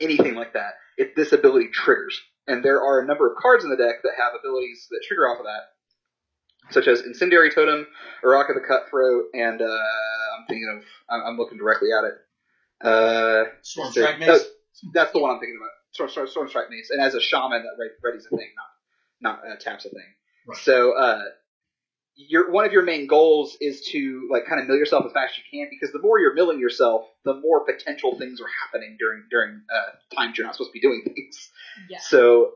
anything 0.00 0.34
like 0.34 0.52
that. 0.54 0.74
If 0.96 1.14
this 1.14 1.32
ability 1.32 1.68
triggers, 1.72 2.20
and 2.46 2.64
there 2.64 2.82
are 2.82 3.00
a 3.00 3.06
number 3.06 3.30
of 3.30 3.36
cards 3.36 3.64
in 3.64 3.70
the 3.70 3.76
deck 3.76 4.02
that 4.02 4.12
have 4.16 4.32
abilities 4.38 4.86
that 4.90 5.04
trigger 5.06 5.28
off 5.28 5.38
of 5.38 5.46
that, 5.46 5.75
such 6.70 6.88
as 6.88 7.02
Incendiary 7.02 7.50
Totem, 7.50 7.86
Araka 8.24 8.54
the 8.54 8.60
Cutthroat, 8.66 9.26
and 9.34 9.60
uh, 9.60 9.64
I'm 9.64 10.46
thinking 10.48 10.68
of 10.76 10.84
I'm, 11.08 11.32
I'm 11.32 11.36
looking 11.36 11.58
directly 11.58 11.88
at 11.92 12.04
it. 12.04 12.14
Uh, 12.86 13.44
Storm 13.62 13.92
Strike 13.92 14.20
no, 14.20 14.26
Mace? 14.26 14.44
that's 14.92 15.12
the 15.12 15.18
one 15.18 15.30
I'm 15.30 15.40
thinking 15.40 15.58
about. 15.60 15.70
Storm, 15.92 16.10
Storm, 16.10 16.28
Storm 16.28 16.48
Strike 16.48 16.70
Mace, 16.70 16.90
and 16.90 17.00
as 17.00 17.14
a 17.14 17.20
shaman, 17.20 17.62
that 17.62 17.76
re- 17.78 18.12
readies 18.12 18.26
a 18.26 18.36
thing, 18.36 18.50
not 19.20 19.40
not 19.40 19.50
uh, 19.50 19.56
taps 19.56 19.86
a 19.86 19.90
thing. 19.90 20.02
Right. 20.46 20.58
So, 20.58 20.96
uh, 20.96 21.22
your 22.16 22.50
one 22.50 22.64
of 22.64 22.72
your 22.72 22.82
main 22.82 23.06
goals 23.06 23.56
is 23.60 23.82
to 23.92 24.28
like 24.30 24.46
kind 24.46 24.60
of 24.60 24.66
mill 24.66 24.76
yourself 24.76 25.04
as 25.06 25.12
fast 25.12 25.32
as 25.32 25.38
you 25.38 25.58
can, 25.58 25.68
because 25.70 25.92
the 25.92 26.00
more 26.00 26.18
you're 26.18 26.34
milling 26.34 26.60
yourself, 26.60 27.06
the 27.24 27.34
more 27.34 27.64
potential 27.64 28.18
things 28.18 28.40
are 28.40 28.48
happening 28.64 28.96
during 28.98 29.24
during 29.30 29.62
uh, 29.74 30.16
times 30.16 30.36
you're 30.36 30.46
not 30.46 30.54
supposed 30.54 30.70
to 30.70 30.72
be 30.72 30.80
doing 30.80 31.02
things. 31.04 31.50
Yeah. 31.88 31.98
So, 32.00 32.52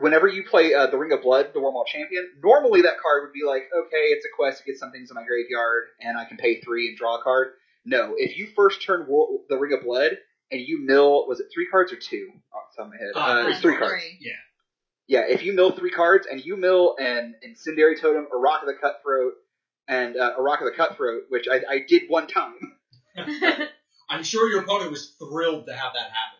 whenever 0.00 0.26
you 0.28 0.44
play 0.44 0.74
uh, 0.74 0.86
the 0.86 0.96
Ring 0.98 1.12
of 1.12 1.22
Blood, 1.22 1.50
the 1.54 1.60
Warmaul 1.60 1.86
Champion, 1.86 2.28
normally 2.42 2.82
that 2.82 2.98
card 3.00 3.22
would 3.24 3.32
be 3.32 3.46
like, 3.46 3.62
okay, 3.76 4.06
it's 4.14 4.24
a 4.24 4.28
quest 4.36 4.58
to 4.58 4.64
get 4.64 4.78
some 4.78 4.90
things 4.92 5.10
in 5.10 5.14
my 5.14 5.24
graveyard, 5.24 5.84
and 6.00 6.16
I 6.18 6.24
can 6.24 6.36
pay 6.36 6.60
three 6.60 6.88
and 6.88 6.96
draw 6.96 7.18
a 7.18 7.22
card. 7.22 7.48
No, 7.84 8.14
if 8.16 8.36
you 8.38 8.48
first 8.54 8.82
turn 8.82 9.06
Wor- 9.08 9.40
the 9.48 9.56
Ring 9.56 9.72
of 9.72 9.84
Blood 9.84 10.12
and 10.50 10.60
you 10.60 10.84
mill, 10.84 11.26
was 11.28 11.40
it 11.40 11.46
three 11.52 11.66
cards 11.70 11.92
or 11.92 11.96
two? 11.96 12.30
Off 12.52 12.62
the 12.76 12.82
top 12.82 12.86
of 12.86 12.92
my 12.92 12.98
head, 12.98 13.12
Uh, 13.14 13.46
uh, 13.46 13.48
it's 13.50 13.60
three 13.60 13.76
cards. 13.76 14.02
Yeah. 14.20 14.32
Yeah, 15.06 15.24
if 15.26 15.42
you 15.42 15.54
mill 15.54 15.72
three 15.72 15.90
cards 15.90 16.26
and 16.30 16.44
you 16.44 16.56
mill 16.56 16.96
an 17.00 17.34
Incendiary 17.42 17.96
Totem, 17.98 18.26
a 18.32 18.36
Rock 18.36 18.60
of 18.62 18.66
the 18.68 18.74
Cutthroat, 18.74 19.32
and 19.88 20.16
uh, 20.18 20.34
a 20.36 20.42
Rock 20.42 20.60
of 20.60 20.66
the 20.66 20.76
Cutthroat, 20.76 21.22
which 21.30 21.46
I, 21.50 21.62
I 21.68 21.78
did 21.88 22.02
one 22.08 22.26
time. 22.26 22.54
I'm 24.10 24.22
sure 24.22 24.48
your 24.50 24.62
opponent 24.62 24.90
was 24.90 25.14
thrilled 25.18 25.66
to 25.66 25.74
have 25.74 25.92
that 25.94 26.10
happen. 26.10 26.37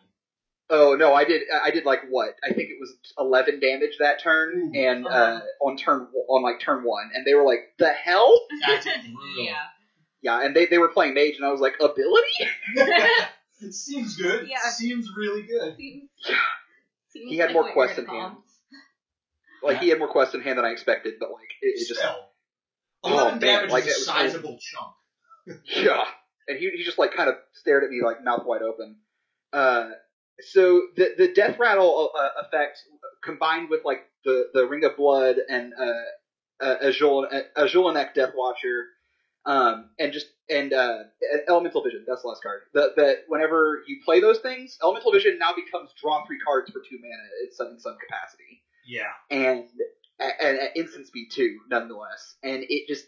Oh 0.69 0.95
no, 0.95 1.13
I 1.13 1.23
did. 1.25 1.41
I 1.63 1.71
did 1.71 1.85
like 1.85 2.01
what? 2.09 2.35
I 2.43 2.49
think 2.53 2.69
it 2.69 2.77
was 2.79 2.95
eleven 3.17 3.59
damage 3.59 3.97
that 3.99 4.21
turn, 4.21 4.71
Ooh. 4.75 4.79
and 4.79 5.05
uh, 5.05 5.09
Uh-huh. 5.09 5.41
on 5.61 5.77
turn 5.77 6.07
on 6.29 6.43
like 6.43 6.59
turn 6.59 6.83
one, 6.83 7.09
and 7.13 7.25
they 7.25 7.33
were 7.33 7.43
like, 7.45 7.59
"The 7.79 7.89
hell?" 7.91 8.45
That's 8.67 8.85
brutal. 8.85 9.43
yeah. 9.43 9.55
Yeah, 10.21 10.41
and 10.45 10.53
they, 10.55 10.65
they 10.65 10.77
were 10.77 10.89
playing 10.89 11.13
mage, 11.13 11.35
and 11.37 11.45
I 11.45 11.51
was 11.51 11.61
like, 11.61 11.75
"Ability?" 11.79 12.27
it 13.61 13.73
seems 13.73 14.15
good. 14.17 14.47
Yeah. 14.49 14.69
Seems 14.69 15.09
really 15.15 15.43
good. 15.43 15.75
Seems, 15.77 16.09
seems 17.09 17.31
He 17.31 17.37
had 17.37 17.47
like 17.47 17.53
more 17.53 17.71
quests 17.71 17.97
in 17.99 18.05
hand. 18.05 18.33
call. 18.33 18.43
Like 19.63 19.79
he 19.79 19.89
had 19.89 19.97
more 19.99 20.07
quests 20.09 20.35
in 20.35 20.41
hand 20.41 20.57
than 20.57 20.65
I 20.65 20.69
expected, 20.71 21.15
but 21.19 21.31
like 21.31 21.47
it, 21.61 21.67
it 21.81 21.87
just 21.87 21.99
Still. 21.99 22.15
Oh, 23.03 23.13
11 23.13 23.39
man, 23.39 23.39
damage 23.39 23.71
like, 23.71 23.85
is 23.85 23.89
a 23.89 23.91
it 23.91 23.97
was- 23.99 24.05
sizable 24.07 24.59
chunk. 24.61 25.59
Yeah. 25.65 26.03
And 26.49 26.57
he, 26.59 26.69
he 26.75 26.83
just 26.83 26.97
like 26.99 27.13
kind 27.15 27.29
of 27.29 27.35
stared 27.53 27.83
at 27.85 27.89
me 27.89 28.01
like 28.03 28.23
mouth 28.23 28.41
wide 28.45 28.61
open. 28.61 28.97
Uh, 29.53 29.89
so 30.41 30.87
the 30.95 31.13
the 31.17 31.27
death 31.33 31.57
rattle 31.59 32.11
uh, 32.17 32.29
effect 32.45 32.79
combined 33.23 33.69
with 33.69 33.81
like 33.85 34.07
the, 34.25 34.49
the 34.53 34.65
ring 34.65 34.83
of 34.83 34.95
blood 34.97 35.37
and 35.49 35.73
uh, 35.73 36.63
uh, 36.65 36.75
Azul 36.81 37.27
uh, 37.31 38.03
Death 38.15 38.31
Watcher, 38.35 38.85
um, 39.45 39.89
and 39.99 40.11
just 40.13 40.27
and 40.49 40.73
uh, 40.73 40.99
Elemental 41.47 41.83
Vision. 41.83 42.05
That's 42.07 42.21
the 42.23 42.27
last 42.27 42.43
card. 42.43 42.61
That 42.73 42.95
that 42.97 43.15
whenever 43.27 43.83
you 43.87 43.99
play 44.03 44.19
those 44.19 44.39
things, 44.39 44.77
Elemental 44.83 45.11
Vision 45.11 45.37
now 45.39 45.53
becomes 45.53 45.91
draw 46.01 46.25
three 46.25 46.39
cards 46.39 46.71
for 46.71 46.79
two 46.79 46.97
mana. 47.01 47.23
It's 47.43 47.59
in 47.59 47.79
some 47.79 47.97
capacity 47.99 48.61
Yeah. 48.85 49.03
and 49.29 49.65
and 50.19 50.59
at 50.59 50.75
instant 50.75 51.07
speed 51.07 51.29
too, 51.31 51.59
nonetheless. 51.69 52.35
And 52.43 52.63
it 52.67 52.87
just 52.87 53.05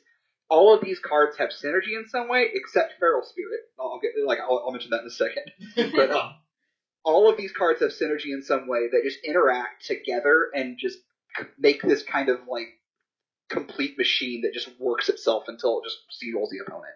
all 0.49 0.73
of 0.73 0.81
these 0.83 0.99
cards 0.99 1.37
have 1.37 1.49
synergy 1.49 1.95
in 1.97 2.07
some 2.09 2.27
way, 2.29 2.47
except 2.53 2.93
Feral 2.99 3.23
Spirit. 3.23 3.61
I'll 3.79 3.99
get 4.01 4.11
like 4.25 4.39
I'll, 4.39 4.63
I'll 4.65 4.71
mention 4.71 4.91
that 4.91 5.01
in 5.01 5.07
a 5.07 5.09
second. 5.09 5.91
But 5.95 6.11
um, 6.11 6.33
all 7.03 7.29
of 7.29 7.37
these 7.37 7.51
cards 7.51 7.81
have 7.81 7.91
synergy 7.91 8.33
in 8.33 8.43
some 8.43 8.67
way 8.67 8.87
that 8.91 9.03
just 9.03 9.19
interact 9.25 9.85
together 9.85 10.49
and 10.53 10.77
just 10.77 10.99
make 11.57 11.81
this 11.81 12.03
kind 12.03 12.29
of 12.29 12.39
like 12.47 12.67
complete 13.49 13.97
machine 13.97 14.41
that 14.41 14.53
just 14.53 14.69
works 14.79 15.09
itself 15.09 15.43
until 15.47 15.79
it 15.79 15.83
just 15.83 15.97
steamrolls 16.11 16.49
the 16.51 16.63
opponent. 16.65 16.93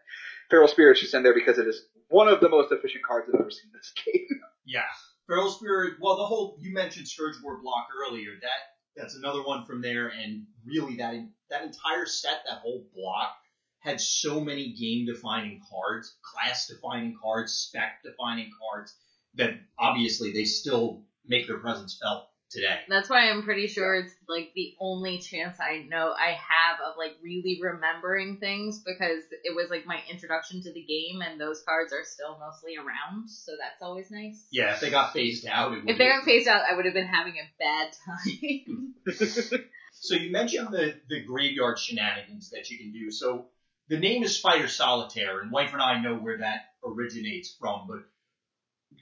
Feral 0.49 0.67
Spirit's 0.67 1.01
just 1.01 1.13
in 1.13 1.23
there 1.23 1.33
because 1.33 1.57
it 1.57 1.67
is 1.67 1.85
one 2.09 2.27
of 2.27 2.39
the 2.39 2.49
most 2.49 2.71
efficient 2.71 3.03
cards 3.03 3.27
I've 3.27 3.39
ever 3.39 3.51
seen 3.51 3.71
in 3.73 3.77
this 3.77 3.93
game. 4.05 4.39
yeah. 4.65 4.81
Feral 5.27 5.49
Spirit, 5.49 5.95
well, 5.99 6.17
the 6.17 6.25
whole, 6.25 6.55
you 6.59 6.71
mentioned 6.71 7.07
Scourge 7.07 7.35
War 7.43 7.59
block 7.61 7.87
earlier. 8.07 8.31
That 8.41 9.01
That's 9.01 9.15
another 9.15 9.41
one 9.43 9.65
from 9.65 9.81
there, 9.81 10.09
and 10.09 10.45
really 10.65 10.97
that 10.97 11.15
that 11.49 11.63
entire 11.63 12.05
set, 12.05 12.43
that 12.47 12.59
whole 12.59 12.85
block, 12.95 13.35
had 13.79 13.99
so 13.99 14.39
many 14.39 14.73
game-defining 14.73 15.61
cards, 15.69 16.15
class-defining 16.21 17.15
cards, 17.21 17.53
spec-defining 17.53 18.51
cards, 18.59 18.95
that 19.37 19.51
obviously 19.77 20.31
they 20.31 20.45
still 20.45 21.03
make 21.25 21.47
their 21.47 21.57
presence 21.57 21.97
felt 22.01 22.27
today. 22.51 22.79
That's 22.87 23.09
why 23.09 23.29
I'm 23.29 23.43
pretty 23.43 23.67
sure 23.67 23.95
it's 23.95 24.13
like 24.29 24.51
the 24.55 24.75
only 24.79 25.19
chance 25.19 25.57
I 25.59 25.85
know 25.89 26.13
I 26.17 26.31
have 26.31 26.79
of 26.85 26.97
like 26.97 27.17
really 27.23 27.59
remembering 27.61 28.37
things 28.37 28.81
because 28.85 29.23
it 29.43 29.55
was 29.55 29.69
like 29.69 29.85
my 29.85 29.99
introduction 30.09 30.61
to 30.63 30.71
the 30.71 30.83
game 30.83 31.21
and 31.21 31.39
those 31.39 31.63
cards 31.63 31.91
are 31.91 32.03
still 32.03 32.37
mostly 32.39 32.77
around, 32.77 33.29
so 33.29 33.53
that's 33.59 33.81
always 33.81 34.11
nice. 34.11 34.45
Yeah, 34.51 34.73
if 34.73 34.81
they 34.81 34.89
got 34.89 35.13
phased 35.13 35.45
out, 35.47 35.73
it 35.73 35.83
If 35.87 35.97
they 35.97 36.07
got 36.07 36.23
phased 36.23 36.47
out, 36.47 36.61
I 36.69 36.75
would 36.75 36.85
have 36.85 36.93
been 36.93 37.07
having 37.07 37.35
a 37.35 37.49
bad 37.59 37.93
time. 38.05 38.95
So 39.97 40.15
you 40.15 40.31
mentioned 40.31 40.67
the, 40.71 40.93
the 41.09 41.21
graveyard 41.21 41.79
shenanigans 41.79 42.49
that 42.51 42.69
you 42.69 42.77
can 42.77 42.91
do. 42.91 43.09
So 43.09 43.47
the 43.87 43.97
name 43.97 44.23
is 44.23 44.35
Spider 44.35 44.67
Solitaire, 44.67 45.39
and 45.39 45.51
Wife 45.51 45.73
and 45.73 45.81
I 45.81 46.01
know 46.01 46.15
where 46.15 46.39
that 46.39 46.73
originates 46.83 47.55
from, 47.59 47.87
but 47.87 47.99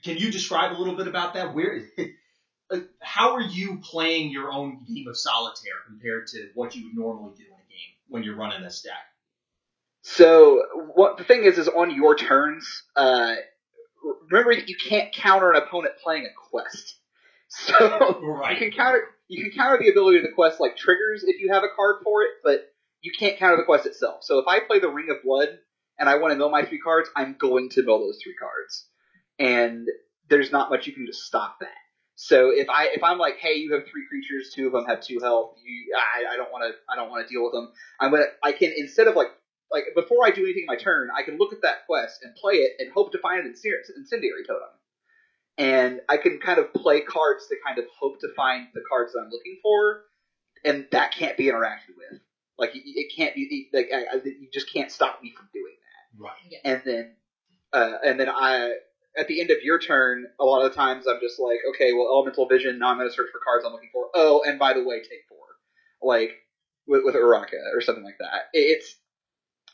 can 0.02 0.16
you 0.16 0.30
describe 0.30 0.72
a 0.72 0.78
little 0.78 0.96
bit 0.96 1.08
about 1.08 1.34
that? 1.34 1.54
Where 1.54 1.80
uh, 2.70 2.78
how 3.00 3.34
are 3.34 3.42
you 3.42 3.78
playing 3.82 4.30
your 4.30 4.50
own 4.52 4.84
game 4.86 5.08
of 5.08 5.16
solitaire 5.16 5.74
compared 5.86 6.26
to 6.28 6.50
what 6.54 6.74
you 6.74 6.86
would 6.86 6.96
normally 6.96 7.32
do 7.36 7.44
in 7.44 7.52
a 7.52 7.68
game 7.68 7.94
when 8.08 8.22
you're 8.22 8.36
running 8.36 8.62
this 8.62 8.82
deck? 8.82 8.92
So 10.02 10.62
what 10.94 11.16
the 11.16 11.24
thing 11.24 11.44
is 11.44 11.58
is 11.58 11.68
on 11.68 11.94
your 11.94 12.14
turns, 12.14 12.82
uh, 12.94 13.36
remember 14.30 14.54
that 14.54 14.68
you 14.68 14.76
can't 14.76 15.12
counter 15.14 15.50
an 15.50 15.62
opponent 15.62 15.94
playing 16.02 16.26
a 16.26 16.50
quest. 16.50 16.98
So 17.46 18.18
Right. 18.20 18.52
you 18.52 18.58
can 18.58 18.76
counter 18.76 19.02
you 19.28 19.44
can 19.44 19.52
counter 19.52 19.78
the 19.78 19.88
ability 19.88 20.18
of 20.18 20.24
the 20.24 20.32
quest 20.32 20.58
like 20.58 20.76
triggers 20.76 21.22
if 21.22 21.40
you 21.40 21.52
have 21.52 21.62
a 21.62 21.68
card 21.76 21.96
for 22.02 22.22
it, 22.22 22.30
but 22.42 22.72
you 23.00 23.12
can't 23.16 23.38
counter 23.38 23.58
the 23.58 23.62
quest 23.62 23.86
itself. 23.86 24.24
So 24.24 24.40
if 24.40 24.48
I 24.48 24.58
play 24.60 24.80
the 24.80 24.88
Ring 24.88 25.06
of 25.10 25.22
Blood 25.22 25.50
and 25.98 26.08
I 26.08 26.16
want 26.16 26.32
to 26.32 26.36
mill 26.36 26.50
my 26.50 26.64
three 26.64 26.80
cards, 26.80 27.08
I'm 27.14 27.36
going 27.38 27.68
to 27.70 27.84
mill 27.84 28.00
those 28.00 28.18
three 28.20 28.34
cards, 28.34 28.88
and 29.38 29.86
there's 30.28 30.52
not 30.52 30.70
much 30.70 30.86
you 30.86 30.92
can 30.92 31.02
do 31.02 31.12
to 31.12 31.16
stop 31.16 31.58
that. 31.60 31.68
So 32.16 32.50
if 32.50 32.68
I 32.70 32.86
if 32.94 33.02
I'm 33.02 33.18
like, 33.18 33.38
hey, 33.38 33.54
you 33.54 33.72
have 33.74 33.82
three 33.90 34.06
creatures, 34.08 34.52
two 34.54 34.66
of 34.66 34.72
them 34.72 34.84
have 34.86 35.00
two 35.00 35.18
health, 35.20 35.56
you 35.64 35.94
I, 35.96 36.34
I 36.34 36.36
don't 36.36 36.52
want 36.52 36.72
to 36.72 36.78
I 36.90 36.96
don't 36.96 37.10
want 37.10 37.26
to 37.26 37.32
deal 37.32 37.42
with 37.42 37.52
them. 37.52 37.72
I'm 37.98 38.12
gonna 38.12 38.26
I 38.42 38.52
can 38.52 38.72
instead 38.76 39.08
of 39.08 39.16
like 39.16 39.28
like 39.72 39.84
before 39.96 40.24
I 40.24 40.30
do 40.30 40.44
anything 40.44 40.62
in 40.62 40.66
my 40.66 40.76
turn, 40.76 41.08
I 41.16 41.22
can 41.22 41.38
look 41.38 41.52
at 41.52 41.62
that 41.62 41.86
quest 41.86 42.20
and 42.22 42.34
play 42.36 42.54
it 42.54 42.72
and 42.78 42.92
hope 42.92 43.12
to 43.12 43.18
find 43.18 43.40
an 43.40 43.46
incendiary 43.46 43.82
incendiary 43.96 44.44
totem. 44.46 44.68
And 45.58 46.00
I 46.08 46.16
can 46.16 46.38
kind 46.38 46.58
of 46.58 46.72
play 46.72 47.00
cards 47.00 47.46
to 47.48 47.56
kind 47.64 47.78
of 47.78 47.84
hope 47.98 48.20
to 48.20 48.28
find 48.36 48.68
the 48.74 48.82
cards 48.88 49.12
that 49.12 49.20
I'm 49.20 49.30
looking 49.30 49.58
for, 49.62 50.02
and 50.64 50.86
that 50.92 51.12
can't 51.12 51.36
be 51.36 51.44
interacted 51.46 51.96
with. 51.96 52.20
Like 52.58 52.76
it, 52.76 52.82
it 52.84 53.12
can't 53.16 53.34
be 53.34 53.68
like 53.72 53.90
I, 53.92 54.16
I, 54.16 54.20
you 54.24 54.48
just 54.52 54.72
can't 54.72 54.90
stop 54.90 55.20
me 55.20 55.32
from 55.36 55.48
doing 55.52 55.74
that. 55.82 56.22
Right. 56.24 56.60
And 56.64 56.82
then 56.84 57.16
uh, 57.72 57.98
and 58.04 58.20
then 58.20 58.28
I 58.28 58.74
at 59.16 59.28
the 59.28 59.40
end 59.40 59.50
of 59.50 59.62
your 59.62 59.78
turn, 59.78 60.26
a 60.40 60.44
lot 60.44 60.64
of 60.64 60.70
the 60.72 60.76
times 60.76 61.06
I'm 61.06 61.20
just 61.20 61.38
like, 61.38 61.58
okay, 61.74 61.92
well, 61.92 62.08
elemental 62.08 62.48
vision. 62.48 62.78
Now 62.78 62.88
I'm 62.88 62.98
going 62.98 63.08
to 63.08 63.14
search 63.14 63.28
for 63.32 63.40
cards 63.44 63.64
I'm 63.64 63.72
looking 63.72 63.90
for. 63.92 64.08
Oh, 64.14 64.42
and 64.46 64.58
by 64.58 64.72
the 64.72 64.84
way, 64.84 64.98
take 64.98 65.24
four, 65.28 65.38
like 66.02 66.30
with, 66.86 67.02
with 67.04 67.14
Uraka 67.14 67.74
or 67.74 67.80
something 67.80 68.04
like 68.04 68.18
that. 68.18 68.48
It, 68.52 68.78
it's 68.78 68.96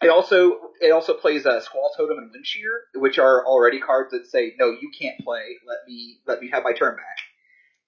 it 0.03 0.09
also 0.09 0.59
it 0.81 0.92
also 0.92 1.14
plays 1.14 1.44
a 1.46 1.61
Squall 1.61 1.92
Totem 1.96 2.18
and 2.18 2.31
Wind 2.33 2.46
Shear, 2.46 2.83
which 2.94 3.18
are 3.18 3.44
already 3.46 3.81
cards 3.81 4.12
that 4.12 4.26
say, 4.26 4.55
no, 4.59 4.70
you 4.70 4.90
can't 4.98 5.18
play. 5.20 5.57
Let 5.66 5.79
me 5.87 6.18
let 6.26 6.40
me 6.40 6.50
have 6.50 6.64
my 6.64 6.72
turn 6.72 6.96
back. 6.96 7.16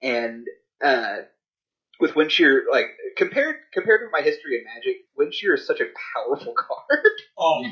And 0.01 0.45
uh, 0.83 1.23
with 1.99 2.15
Wind 2.15 2.31
Shear, 2.31 2.65
like 2.71 2.87
compared 3.17 3.55
compared 3.73 4.01
to 4.01 4.11
my 4.11 4.21
history 4.21 4.57
in 4.57 4.63
Magic, 4.63 4.97
Wind 5.17 5.33
Shear 5.33 5.55
is 5.55 5.65
such 5.65 5.79
a 5.79 5.85
powerful 6.13 6.53
card. 6.57 7.07
Oh, 7.37 7.65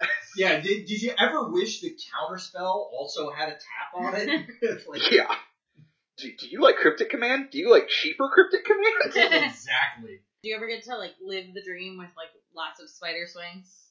yeah. 0.36 0.60
Did, 0.60 0.86
did 0.86 1.02
you 1.02 1.12
ever 1.18 1.50
wish 1.50 1.80
the 1.80 1.90
counterspell 1.90 2.88
also 2.92 3.30
had 3.30 3.48
a 3.48 3.52
tap 3.52 3.94
on 3.94 4.14
it? 4.14 4.46
like, 4.88 5.10
yeah. 5.10 5.34
Do, 6.18 6.30
do 6.38 6.48
you 6.48 6.62
like 6.62 6.76
Cryptic 6.76 7.10
Command? 7.10 7.48
Do 7.50 7.58
you 7.58 7.70
like 7.70 7.88
cheaper 7.88 8.28
Cryptic 8.32 8.64
Command? 8.64 9.44
exactly. 9.44 10.20
Do 10.42 10.48
you 10.48 10.56
ever 10.56 10.66
get 10.66 10.84
to 10.84 10.96
like 10.96 11.12
live 11.22 11.52
the 11.54 11.62
dream 11.62 11.98
with 11.98 12.08
like 12.16 12.30
lots 12.54 12.80
of 12.80 12.88
spider 12.88 13.26
swings? 13.26 13.86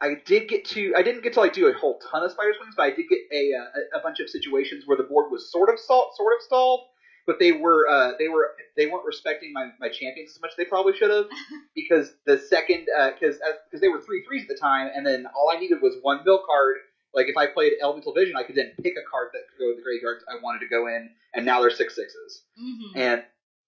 I 0.00 0.16
did 0.24 0.48
get 0.48 0.64
to. 0.66 0.94
I 0.96 1.02
didn't 1.02 1.22
get 1.22 1.34
to 1.34 1.40
like 1.40 1.52
do 1.52 1.66
a 1.66 1.72
whole 1.72 1.98
ton 2.10 2.22
of 2.22 2.32
spider 2.32 2.52
swings, 2.56 2.74
but 2.76 2.84
I 2.84 2.90
did 2.90 3.08
get 3.08 3.20
a 3.32 3.52
uh, 3.54 3.96
a, 3.96 4.00
a 4.00 4.02
bunch 4.02 4.20
of 4.20 4.28
situations 4.28 4.84
where 4.86 4.96
the 4.96 5.04
board 5.04 5.30
was 5.30 5.50
sort 5.50 5.68
of 5.68 5.78
stalled, 5.78 6.12
sort 6.16 6.34
of 6.36 6.42
stalled, 6.42 6.86
but 7.26 7.38
they 7.38 7.52
were 7.52 7.88
uh, 7.88 8.12
they 8.18 8.28
were 8.28 8.50
they 8.76 8.86
weren't 8.86 9.04
respecting 9.04 9.52
my, 9.52 9.70
my 9.80 9.88
champions 9.88 10.30
as 10.30 10.40
much 10.40 10.50
as 10.50 10.56
they 10.56 10.64
probably 10.64 10.96
should 10.96 11.10
have 11.10 11.26
because 11.74 12.12
the 12.26 12.38
second 12.38 12.86
because 13.18 13.38
because 13.66 13.80
they 13.80 13.88
were 13.88 14.00
three 14.00 14.24
threes 14.24 14.42
at 14.42 14.48
the 14.48 14.60
time, 14.60 14.90
and 14.94 15.06
then 15.06 15.26
all 15.36 15.50
I 15.54 15.58
needed 15.58 15.80
was 15.80 15.96
one 16.02 16.20
bill 16.24 16.42
card. 16.46 16.76
Like 17.14 17.28
if 17.28 17.36
I 17.36 17.46
played 17.46 17.74
Elemental 17.80 18.12
Vision, 18.12 18.36
I 18.36 18.42
could 18.42 18.56
then 18.56 18.72
pick 18.82 18.94
a 18.94 19.08
card 19.08 19.28
that 19.32 19.42
could 19.48 19.58
go 19.58 19.70
to 19.70 19.76
the 19.76 19.82
graveyard 19.82 20.18
I 20.28 20.42
wanted 20.42 20.60
to 20.60 20.68
go 20.68 20.88
in, 20.88 21.10
and 21.34 21.46
now 21.46 21.60
they're 21.60 21.70
six 21.70 21.94
sixes. 21.94 22.42
Mm-hmm. 22.60 22.98
And 22.98 23.24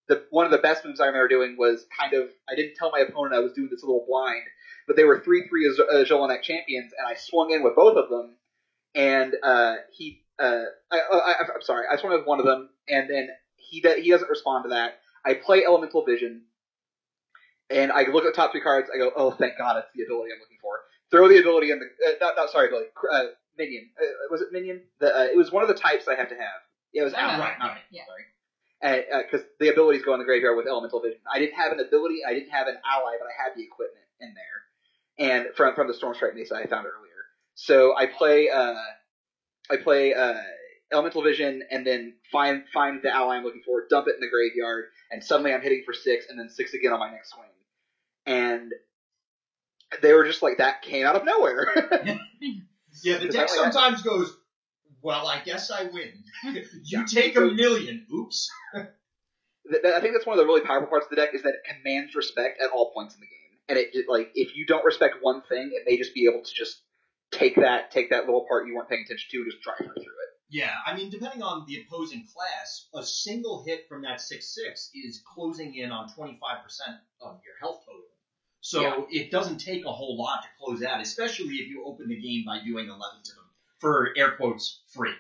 the 0.08 0.24
one 0.30 0.44
of 0.44 0.52
the 0.52 0.58
best 0.58 0.84
moves 0.84 1.00
I 1.00 1.06
remember 1.06 1.28
doing 1.28 1.56
was 1.58 1.86
kind 1.98 2.12
of 2.14 2.28
I 2.48 2.54
didn't 2.54 2.74
tell 2.76 2.90
my 2.90 3.00
opponent 3.00 3.34
I 3.34 3.40
was 3.40 3.52
doing 3.52 3.68
this 3.70 3.82
a 3.82 3.86
little 3.86 4.04
blind, 4.06 4.42
but 4.86 4.96
they 4.96 5.04
were 5.04 5.20
three 5.20 5.46
three 5.48 5.68
Az- 5.68 5.80
uh, 5.80 6.04
Jolinek 6.04 6.42
champions, 6.42 6.92
and 6.96 7.06
I 7.06 7.14
swung 7.14 7.52
in 7.52 7.62
with 7.62 7.74
both 7.74 7.96
of 7.96 8.08
them, 8.08 8.36
and 8.94 9.34
uh, 9.42 9.76
he 9.92 10.22
uh, 10.38 10.64
I, 10.90 10.98
I, 11.12 11.34
I'm 11.54 11.62
sorry 11.62 11.86
I 11.90 11.96
swung 11.96 12.12
in 12.12 12.18
with 12.18 12.26
one 12.26 12.40
of 12.40 12.46
them, 12.46 12.68
and 12.88 13.08
then 13.08 13.28
he 13.68 13.80
do, 13.80 13.94
he 14.00 14.10
doesn't 14.10 14.28
respond 14.28 14.64
to 14.64 14.70
that. 14.70 14.98
I 15.24 15.34
play 15.34 15.64
Elemental 15.64 16.04
Vision, 16.04 16.42
and 17.70 17.90
I 17.90 18.06
look 18.08 18.24
at 18.24 18.32
the 18.32 18.36
top 18.36 18.52
three 18.52 18.60
cards. 18.60 18.88
I 18.94 18.98
go, 18.98 19.10
oh 19.16 19.32
thank 19.32 19.58
God, 19.58 19.78
it's 19.78 19.88
the 19.94 20.04
ability 20.04 20.32
I'm 20.32 20.40
looking 20.40 20.58
for. 20.62 20.80
Throw 21.10 21.28
the 21.28 21.38
ability 21.38 21.70
in 21.70 21.78
the 21.78 21.86
uh, 21.86 22.12
not, 22.20 22.34
not 22.36 22.50
sorry 22.50 22.68
ability 22.68 22.90
uh, 23.12 23.24
minion 23.58 23.88
uh, 24.00 24.04
was 24.30 24.40
it 24.40 24.48
minion? 24.52 24.82
The, 25.00 25.14
uh, 25.16 25.22
it 25.24 25.36
was 25.36 25.50
one 25.52 25.62
of 25.62 25.68
the 25.68 25.74
types 25.74 26.08
I 26.08 26.14
have 26.14 26.28
to 26.28 26.34
have. 26.34 26.60
Yeah, 26.92 27.02
it 27.02 27.04
was 27.04 27.14
ally, 27.14 27.38
right, 27.38 27.58
not 27.58 27.70
right. 27.70 27.80
Yeah. 27.90 28.02
sorry 28.06 28.24
because 28.80 29.46
the 29.58 29.68
abilities 29.68 30.02
go 30.04 30.12
in 30.12 30.18
the 30.18 30.24
graveyard 30.24 30.56
with 30.56 30.66
elemental 30.66 31.00
vision. 31.00 31.18
I 31.32 31.38
didn't 31.38 31.54
have 31.54 31.72
an 31.72 31.80
ability, 31.80 32.18
I 32.26 32.34
didn't 32.34 32.50
have 32.50 32.66
an 32.68 32.76
ally, 32.84 33.16
but 33.18 33.26
I 33.26 33.42
had 33.42 33.56
the 33.56 33.62
equipment 33.62 34.04
in 34.20 34.34
there, 34.34 35.30
and 35.30 35.46
from 35.56 35.74
from 35.74 35.88
the 35.88 35.94
Storm 35.94 36.14
Strike 36.14 36.34
Mace 36.34 36.52
I 36.52 36.66
found 36.66 36.86
earlier. 36.86 37.12
So 37.54 37.96
I 37.96 38.06
play 38.06 38.50
uh, 38.50 38.74
I 39.70 39.76
play 39.82 40.14
uh, 40.14 40.40
elemental 40.92 41.22
vision, 41.22 41.62
and 41.70 41.86
then 41.86 42.14
find 42.32 42.62
find 42.72 43.00
the 43.02 43.10
ally 43.10 43.36
I'm 43.36 43.44
looking 43.44 43.62
for, 43.64 43.86
dump 43.88 44.08
it 44.08 44.14
in 44.14 44.20
the 44.20 44.28
graveyard, 44.28 44.86
and 45.10 45.22
suddenly 45.22 45.52
I'm 45.52 45.62
hitting 45.62 45.82
for 45.84 45.92
six, 45.94 46.26
and 46.28 46.38
then 46.38 46.48
six 46.48 46.74
again 46.74 46.92
on 46.92 46.98
my 47.00 47.10
next 47.10 47.30
swing, 47.30 47.48
and 48.26 48.72
they 50.02 50.12
were 50.12 50.24
just 50.24 50.42
like 50.42 50.58
that 50.58 50.82
came 50.82 51.06
out 51.06 51.16
of 51.16 51.24
nowhere. 51.24 51.68
Yeah, 53.02 53.18
the 53.18 53.28
deck 53.28 53.48
that 53.48 53.50
sometimes 53.50 54.00
goes. 54.02 54.34
Well, 55.02 55.26
I 55.26 55.40
guess 55.40 55.70
I 55.70 55.82
win. 55.84 56.12
you 56.44 56.62
Yeah. 56.84 57.04
take 57.06 57.36
a 57.36 57.42
million. 57.42 58.06
Oops. 58.10 58.50
I 58.74 60.00
think 60.00 60.14
that's 60.14 60.24
one 60.24 60.32
of 60.32 60.38
the 60.38 60.46
really 60.46 60.62
powerful 60.62 60.88
parts 60.88 61.04
of 61.06 61.10
the 61.10 61.16
deck 61.16 61.34
is 61.34 61.42
that 61.42 61.50
it 61.50 61.60
commands 61.76 62.14
respect 62.14 62.60
at 62.62 62.70
all 62.70 62.92
points 62.92 63.14
in 63.14 63.20
the 63.20 63.26
game, 63.26 63.58
and 63.68 63.78
it 63.78 64.08
like 64.08 64.30
if 64.34 64.56
you 64.56 64.64
don't 64.64 64.84
respect 64.84 65.16
one 65.20 65.42
thing, 65.48 65.72
it 65.74 65.82
may 65.86 65.98
just 65.98 66.14
be 66.14 66.26
able 66.26 66.42
to 66.42 66.54
just 66.54 66.80
take 67.32 67.56
that 67.56 67.90
take 67.90 68.10
that 68.10 68.24
little 68.24 68.46
part 68.48 68.66
you 68.66 68.74
weren't 68.74 68.88
paying 68.88 69.04
attention 69.04 69.28
to 69.32 69.36
and 69.38 69.50
just 69.50 69.62
drive 69.62 69.78
through 69.78 69.90
it. 69.92 70.32
Yeah, 70.48 70.72
I 70.86 70.94
mean, 70.94 71.10
depending 71.10 71.42
on 71.42 71.64
the 71.66 71.82
opposing 71.82 72.24
class, 72.32 72.86
a 72.94 73.02
single 73.02 73.64
hit 73.64 73.88
from 73.88 74.02
that 74.02 74.20
six 74.20 74.54
six 74.54 74.90
is 74.94 75.20
closing 75.34 75.74
in 75.74 75.90
on 75.90 76.08
twenty 76.14 76.38
five 76.40 76.62
percent 76.62 76.96
of 77.20 77.40
your 77.44 77.54
health 77.60 77.82
total. 77.84 78.02
So 78.60 78.80
Yeah. 78.82 79.04
it 79.22 79.30
doesn't 79.30 79.58
take 79.58 79.84
a 79.84 79.92
whole 79.92 80.16
lot 80.16 80.42
to 80.42 80.48
close 80.58 80.82
out, 80.82 81.00
especially 81.00 81.54
if 81.56 81.68
you 81.68 81.84
open 81.84 82.08
the 82.08 82.20
game 82.20 82.44
by 82.46 82.60
doing 82.64 82.86
eleven 82.88 83.22
to 83.24 83.34
them 83.34 83.44
for 83.80 84.12
air 84.16 84.36
quotes 84.36 84.82
free. 84.88 85.14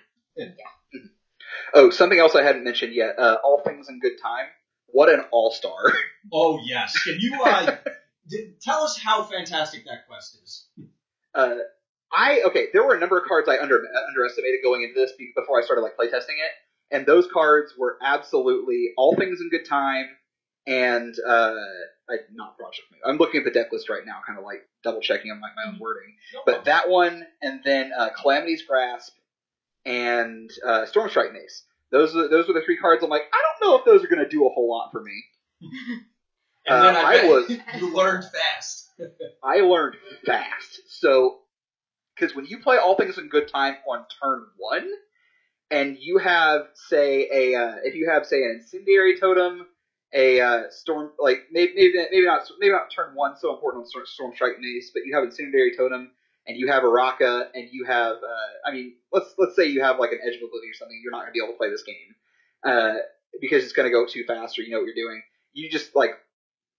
Oh, 1.74 1.90
something 1.90 2.18
else 2.18 2.34
I 2.34 2.42
hadn't 2.42 2.64
mentioned 2.64 2.94
yet. 2.94 3.18
Uh, 3.18 3.36
all 3.42 3.60
things 3.64 3.88
in 3.88 3.98
good 4.00 4.20
time. 4.22 4.46
What 4.86 5.08
an 5.08 5.20
all 5.32 5.50
star! 5.50 5.92
Oh 6.32 6.58
yes, 6.64 7.00
can 7.04 7.20
you 7.20 7.40
uh, 7.44 7.76
d- 8.28 8.54
tell 8.60 8.82
us 8.82 8.98
how 8.98 9.22
fantastic 9.22 9.84
that 9.84 10.08
quest 10.08 10.36
is? 10.42 10.66
uh, 11.36 11.54
I 12.16 12.42
okay. 12.46 12.68
There 12.72 12.84
were 12.84 12.94
a 12.94 12.98
number 13.00 13.18
of 13.18 13.28
cards 13.28 13.48
I 13.48 13.58
under 13.58 13.82
underestimated 14.08 14.60
going 14.64 14.82
into 14.82 14.94
this 14.98 15.12
before 15.36 15.60
I 15.60 15.64
started 15.64 15.82
like 15.82 15.96
playtesting 15.96 16.38
it, 16.40 16.50
and 16.90 17.04
those 17.06 17.28
cards 17.32 17.74
were 17.78 17.98
absolutely 18.02 18.90
all 18.96 19.14
things 19.14 19.40
in 19.40 19.50
good 19.50 19.68
time. 19.68 20.06
And 20.66 21.14
uh, 21.24 21.54
I, 22.10 22.16
not 22.32 22.56
Project 22.58 22.82
Move. 22.90 23.00
I'm 23.06 23.18
looking 23.18 23.38
at 23.38 23.44
the 23.44 23.52
deck 23.52 23.70
list 23.70 23.88
right 23.88 24.04
now, 24.04 24.20
kind 24.26 24.36
of 24.38 24.44
like 24.44 24.62
double 24.82 25.00
checking 25.00 25.30
on 25.30 25.38
my, 25.40 25.48
my 25.54 25.70
own 25.70 25.78
wording. 25.78 26.14
But 26.44 26.64
that 26.64 26.88
one, 26.88 27.24
and 27.40 27.60
then 27.64 27.92
uh, 27.96 28.08
Calamity's 28.20 28.62
Grasp, 28.62 29.12
and 29.84 30.50
uh, 30.66 30.86
Storm 30.86 31.08
Strike 31.10 31.32
Mace. 31.32 31.62
Those 31.92 32.16
are 32.16 32.28
those 32.28 32.48
were 32.48 32.54
the 32.54 32.62
three 32.64 32.78
cards. 32.78 33.04
I'm 33.04 33.10
like, 33.10 33.22
I 33.32 33.42
don't 33.60 33.68
know 33.70 33.78
if 33.78 33.84
those 33.84 34.04
are 34.04 34.08
going 34.08 34.24
to 34.24 34.28
do 34.28 34.44
a 34.46 34.50
whole 34.50 34.68
lot 34.68 34.90
for 34.90 35.02
me. 35.02 35.22
and 36.66 36.84
then 36.84 36.96
uh, 36.96 36.98
I, 36.98 37.18
I 37.18 37.24
was- 37.26 37.50
you 37.78 37.94
learned 37.94 38.24
fast. 38.24 38.90
I 39.44 39.60
learned 39.60 39.96
fast. 40.24 40.80
So, 40.88 41.38
because 42.16 42.34
when 42.34 42.46
you 42.46 42.58
play 42.58 42.78
All 42.78 42.96
Things 42.96 43.18
in 43.18 43.28
Good 43.28 43.48
Time 43.48 43.76
on 43.88 44.04
turn 44.22 44.46
one, 44.56 44.88
and 45.70 45.96
you 45.98 46.18
have, 46.18 46.62
say, 46.88 47.28
a 47.32 47.54
uh, 47.54 47.74
if 47.84 47.94
you 47.94 48.08
have, 48.10 48.26
say, 48.26 48.42
an 48.42 48.60
Incendiary 48.60 49.18
Totem, 49.18 49.66
a 50.12 50.40
uh, 50.40 50.62
Storm, 50.70 51.10
like 51.18 51.46
maybe, 51.50 51.72
maybe 51.74 51.94
maybe 52.10 52.26
not 52.26 52.48
maybe 52.58 52.72
not 52.72 52.90
turn 52.94 53.14
one 53.14 53.36
so 53.36 53.52
important 53.54 53.82
on 53.82 53.88
Storm, 53.88 54.06
Storm 54.06 54.32
Strike 54.34 54.58
Mace, 54.60 54.90
but 54.94 55.02
you 55.04 55.14
have 55.14 55.24
Incendiary 55.24 55.74
Totem, 55.76 56.10
and 56.46 56.56
you 56.56 56.68
have 56.68 56.84
a 56.84 57.50
and 57.54 57.68
you 57.72 57.84
have, 57.84 58.16
uh, 58.16 58.68
I 58.68 58.72
mean, 58.72 58.94
let's 59.12 59.34
let's 59.38 59.56
say 59.56 59.66
you 59.66 59.82
have 59.82 59.98
like 59.98 60.12
an 60.12 60.20
Edge 60.22 60.36
of 60.36 60.42
Oblivion 60.42 60.70
or 60.70 60.74
something, 60.74 61.00
you're 61.02 61.12
not 61.12 61.22
going 61.22 61.28
to 61.28 61.32
be 61.32 61.42
able 61.42 61.54
to 61.54 61.58
play 61.58 61.70
this 61.70 61.82
game 61.82 62.14
uh, 62.64 62.94
because 63.40 63.64
it's 63.64 63.72
going 63.72 63.88
to 63.88 63.92
go 63.92 64.06
too 64.06 64.24
fast, 64.24 64.58
or 64.58 64.62
you 64.62 64.70
know 64.70 64.78
what 64.78 64.86
you're 64.86 64.94
doing. 64.94 65.22
You 65.52 65.70
just 65.70 65.96
like 65.96 66.10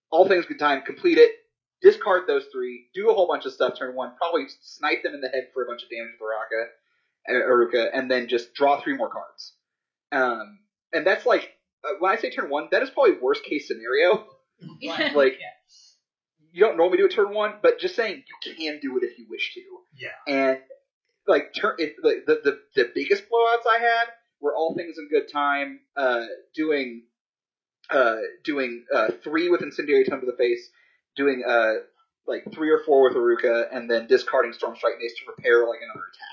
All 0.09 0.27
Things 0.27 0.45
in 0.45 0.49
Good 0.49 0.59
Time, 0.59 0.81
complete 0.81 1.17
it, 1.17 1.31
discard 1.81 2.23
those 2.27 2.45
three, 2.51 2.87
do 2.93 3.09
a 3.09 3.13
whole 3.13 3.27
bunch 3.27 3.45
of 3.45 3.53
stuff 3.53 3.77
turn 3.77 3.95
one, 3.95 4.13
probably 4.17 4.45
snipe 4.61 5.03
them 5.03 5.13
in 5.13 5.21
the 5.21 5.29
head 5.29 5.47
for 5.53 5.63
a 5.63 5.67
bunch 5.67 5.83
of 5.83 5.89
damage 5.89 6.13
with 6.19 6.29
Araka, 6.29 6.67
uh, 7.29 7.47
Aruka, 7.47 7.89
and 7.93 8.09
then 8.09 8.27
just 8.27 8.53
draw 8.53 8.81
three 8.81 8.95
more 8.95 9.09
cards. 9.09 9.53
Um, 10.11 10.59
and 10.93 11.05
that's 11.05 11.25
like, 11.25 11.51
uh, 11.83 11.93
when 11.99 12.11
I 12.11 12.19
say 12.19 12.29
turn 12.29 12.49
one, 12.49 12.69
that 12.71 12.81
is 12.83 12.89
probably 12.89 13.13
worst 13.21 13.43
case 13.43 13.67
scenario. 13.67 14.25
Right. 14.83 15.13
Like, 15.15 15.37
you 16.51 16.61
don't 16.61 16.77
normally 16.77 16.97
do 16.97 17.05
it 17.05 17.11
turn 17.11 17.31
one, 17.31 17.53
but 17.61 17.77
just 17.77 17.95
saying 17.95 18.23
you 18.27 18.55
can 18.55 18.79
do 18.81 18.97
it 18.97 19.03
if 19.03 19.19
you 19.19 19.27
wish 19.29 19.53
to. 19.53 19.61
Yeah. 19.95 20.09
And 20.27 20.59
like 21.27 21.53
turn, 21.53 21.75
if, 21.77 21.93
like 22.01 22.25
the, 22.25 22.41
the 22.43 22.59
the 22.75 22.91
biggest 22.95 23.25
blowouts 23.25 23.69
I 23.69 23.79
had 23.79 24.05
were 24.41 24.55
all 24.55 24.73
things 24.75 24.95
in 24.97 25.09
good 25.09 25.31
time, 25.31 25.81
uh, 25.95 26.25
doing 26.55 27.03
uh, 27.91 28.17
doing 28.43 28.85
uh, 28.93 29.09
three 29.23 29.49
with 29.49 29.61
incendiary 29.61 30.05
tome 30.05 30.21
to 30.21 30.25
the 30.25 30.37
face, 30.37 30.69
doing 31.17 31.43
uh, 31.47 31.73
like 32.27 32.45
three 32.53 32.69
or 32.69 32.79
four 32.85 33.03
with 33.09 33.17
Aruka, 33.17 33.65
and 33.71 33.89
then 33.89 34.07
discarding 34.07 34.53
Storm 34.53 34.75
Strike 34.75 34.93
Mace 35.01 35.13
to 35.19 35.25
prepare 35.33 35.67
like 35.67 35.79
another 35.83 36.05
attack. 36.05 36.23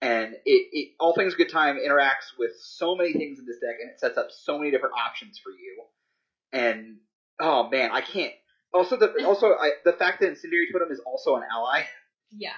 And 0.00 0.34
it, 0.44 0.68
it 0.72 0.88
all 1.00 1.14
things 1.14 1.34
good 1.34 1.50
time 1.50 1.76
interacts 1.76 2.30
with 2.38 2.52
so 2.60 2.94
many 2.94 3.12
things 3.12 3.38
in 3.38 3.46
this 3.46 3.58
deck, 3.58 3.76
and 3.80 3.90
it 3.90 3.98
sets 4.00 4.16
up 4.16 4.28
so 4.30 4.58
many 4.58 4.70
different 4.70 4.94
options 4.94 5.38
for 5.42 5.50
you. 5.50 5.82
And 6.52 6.98
oh 7.40 7.68
man, 7.68 7.90
I 7.92 8.00
can't. 8.00 8.32
Also, 8.72 8.96
the 8.96 9.24
also 9.26 9.48
I, 9.48 9.70
the 9.84 9.92
fact 9.92 10.20
that 10.20 10.28
Incendiary 10.28 10.68
Totem 10.72 10.92
is 10.92 11.00
also 11.00 11.36
an 11.36 11.42
ally, 11.52 11.82
Yeah. 12.36 12.52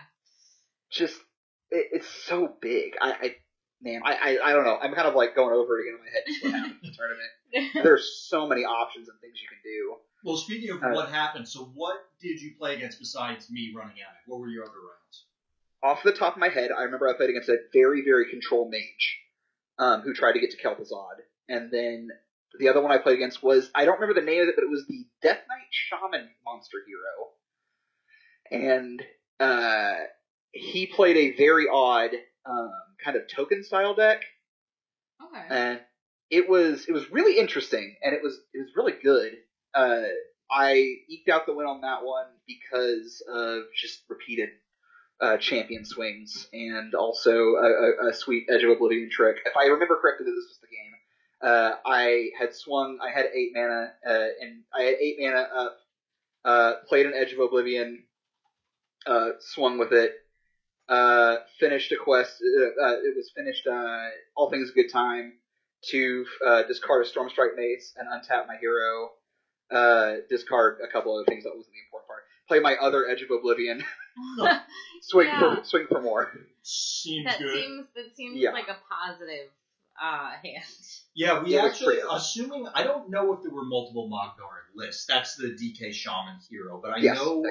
just 0.90 1.14
it, 1.70 1.87
it's 1.92 2.09
so 2.09 2.53
big. 2.61 2.94
I, 3.00 3.12
I 3.12 3.35
man, 3.81 4.03
I, 4.05 4.14
I 4.14 4.50
I 4.50 4.53
don't 4.53 4.64
know. 4.64 4.76
I'm 4.76 4.92
kind 4.92 5.07
of 5.09 5.14
like 5.14 5.35
going 5.35 5.55
over 5.55 5.79
it 5.79 5.87
again 5.87 5.98
in 5.98 6.05
my 6.05 6.11
head. 6.11 6.22
Just 6.26 6.42
what 6.44 6.53
happened 6.53 6.74
in 6.83 6.90
the 6.90 6.96
tournament. 6.96 7.31
There's 7.85 8.26
so 8.29 8.46
many 8.46 8.62
options 8.64 9.09
and 9.09 9.18
things 9.20 9.38
you 9.40 9.48
can 9.48 9.59
do. 9.64 9.96
Well, 10.24 10.37
speaking 10.37 10.70
of 10.70 10.83
Uh, 10.83 10.90
what 10.90 11.09
happened, 11.11 11.48
so 11.48 11.64
what 11.74 11.96
did 12.20 12.40
you 12.40 12.54
play 12.56 12.76
against 12.76 12.98
besides 12.98 13.50
me 13.50 13.72
running 13.74 14.00
at 14.00 14.09
it? 14.14 14.22
What 14.26 14.40
were 14.40 14.48
your 14.48 14.64
other 14.64 14.78
rounds? 14.78 15.24
Off 15.83 16.02
the 16.02 16.12
top 16.12 16.35
of 16.35 16.40
my 16.40 16.48
head, 16.48 16.70
I 16.70 16.83
remember 16.83 17.09
I 17.09 17.14
played 17.14 17.30
against 17.30 17.48
a 17.48 17.59
very 17.72 18.02
very 18.04 18.28
control 18.30 18.68
mage, 18.68 19.20
um, 19.78 20.02
who 20.02 20.12
tried 20.12 20.33
to 20.33 20.40
get 20.40 20.50
to 20.50 20.59
Kel'Thuzad, 20.59 21.22
and 21.48 21.70
then 21.70 22.09
the 22.59 22.68
other 22.68 22.83
one 22.83 22.90
I 22.90 22.98
played 22.98 23.16
against 23.16 23.42
was 23.42 23.70
I 23.74 23.85
don't 23.85 23.98
remember 24.00 24.20
the 24.20 24.26
name 24.26 24.42
of 24.42 24.48
it, 24.48 24.56
but 24.56 24.64
it 24.64 24.70
was 24.70 24.87
the 24.87 25.06
Death 25.22 25.40
Knight 25.48 25.70
Shaman 25.70 26.28
monster 26.44 26.78
hero, 26.87 27.30
and 28.50 29.02
uh, 29.38 29.94
he 30.52 30.87
played 30.87 31.16
a 31.16 31.37
very 31.37 31.66
odd 31.72 32.11
um, 32.44 32.72
kind 33.02 33.16
of 33.16 33.26
token 33.28 33.62
style 33.64 33.94
deck. 33.94 34.22
Okay. 35.22 35.46
and 35.50 35.80
it 36.30 36.48
was 36.48 36.87
it 36.88 36.92
was 36.92 37.11
really 37.11 37.38
interesting 37.38 37.96
and 38.02 38.14
it 38.14 38.22
was 38.22 38.40
it 38.54 38.59
was 38.59 38.70
really 38.76 38.94
good. 39.02 39.33
Uh, 39.74 40.02
I 40.50 40.96
eked 41.09 41.28
out 41.28 41.46
the 41.46 41.54
win 41.54 41.66
on 41.66 41.83
that 41.83 42.04
one 42.04 42.26
because 42.46 43.22
of 43.33 43.62
just 43.80 44.02
repeated 44.09 44.48
uh, 45.20 45.37
champion 45.37 45.85
swings 45.85 46.48
and 46.52 46.94
also 46.94 47.54
a, 47.54 48.06
a, 48.06 48.09
a 48.09 48.14
sweet 48.14 48.46
Edge 48.50 48.64
of 48.64 48.70
Oblivion 48.70 49.11
trick. 49.11 49.37
If 49.44 49.56
I 49.56 49.66
remember 49.66 49.98
correctly, 50.00 50.26
this 50.26 50.35
was 50.35 50.59
the 50.61 50.66
game. 50.66 50.90
Uh, 51.42 51.72
I 51.87 52.30
had 52.38 52.54
swung. 52.54 52.98
I 53.02 53.11
had 53.11 53.26
eight 53.35 53.52
mana, 53.54 53.92
uh, 54.06 54.26
and 54.40 54.62
I 54.74 54.83
had 54.83 54.94
eight 54.94 55.16
mana 55.20 55.48
up. 55.54 55.76
Uh, 56.44 56.72
played 56.88 57.06
an 57.06 57.12
Edge 57.14 57.33
of 57.33 57.38
Oblivion. 57.38 58.04
Uh, 59.06 59.30
swung 59.40 59.78
with 59.78 59.92
it. 59.92 60.12
Uh, 60.88 61.37
finished 61.59 61.92
a 61.92 61.96
quest. 61.96 62.42
Uh, 62.42 62.85
uh, 62.85 62.94
it 62.94 63.16
was 63.16 63.30
finished. 63.37 63.66
Uh, 63.66 64.09
all 64.37 64.50
things 64.50 64.70
a 64.70 64.74
good 64.74 64.90
time 64.92 65.35
to 65.90 66.26
uh, 66.46 66.62
discard 66.64 67.04
a 67.04 67.09
Storm 67.09 67.30
Strike 67.30 67.52
Mace 67.56 67.94
and 67.96 68.09
untap 68.09 68.46
my 68.46 68.56
hero. 68.61 69.11
Uh, 69.70 70.16
discard 70.28 70.78
a 70.83 70.88
couple 70.90 71.14
other 71.16 71.24
things 71.26 71.44
that 71.44 71.50
wasn't 71.54 71.72
the 71.72 71.80
important 71.87 72.06
part. 72.09 72.22
Play 72.48 72.59
my 72.61 72.74
other 72.76 73.09
Edge 73.09 73.22
of 73.22 73.30
Oblivion. 73.30 73.83
swing 75.02 75.28
Yeah. 75.28 75.38
for 75.56 75.64
swing 75.64 75.87
for 75.88 76.00
more. 76.02 76.33
Seems 76.62 77.26
that 77.26 77.38
good. 77.38 77.54
seems 77.62 77.87
that 77.94 78.16
seems 78.16 78.37
Yeah. 78.37 78.50
like 78.50 78.68
a 78.68 78.76
positive 78.90 79.48
uh 80.00 80.30
hand. 80.42 80.64
Yeah, 81.14 81.42
we 81.42 81.54
It 81.54 81.62
was 81.62 81.72
actually, 81.72 81.98
assuming, 82.11 82.66
I 82.74 82.83
don't 82.85 83.11
know 83.11 83.33
if 83.35 83.42
there 83.42 83.52
were 83.52 83.64
multiple 83.64 84.09
Mogdar 84.09 84.74
lists. 84.74 85.06
That's 85.06 85.37
the 85.37 85.48
DK 85.48 85.92
Shaman 85.92 86.38
hero, 86.48 86.80
but 86.83 86.92
I 86.92 86.98
Yes. 86.98 87.16
know 87.16 87.44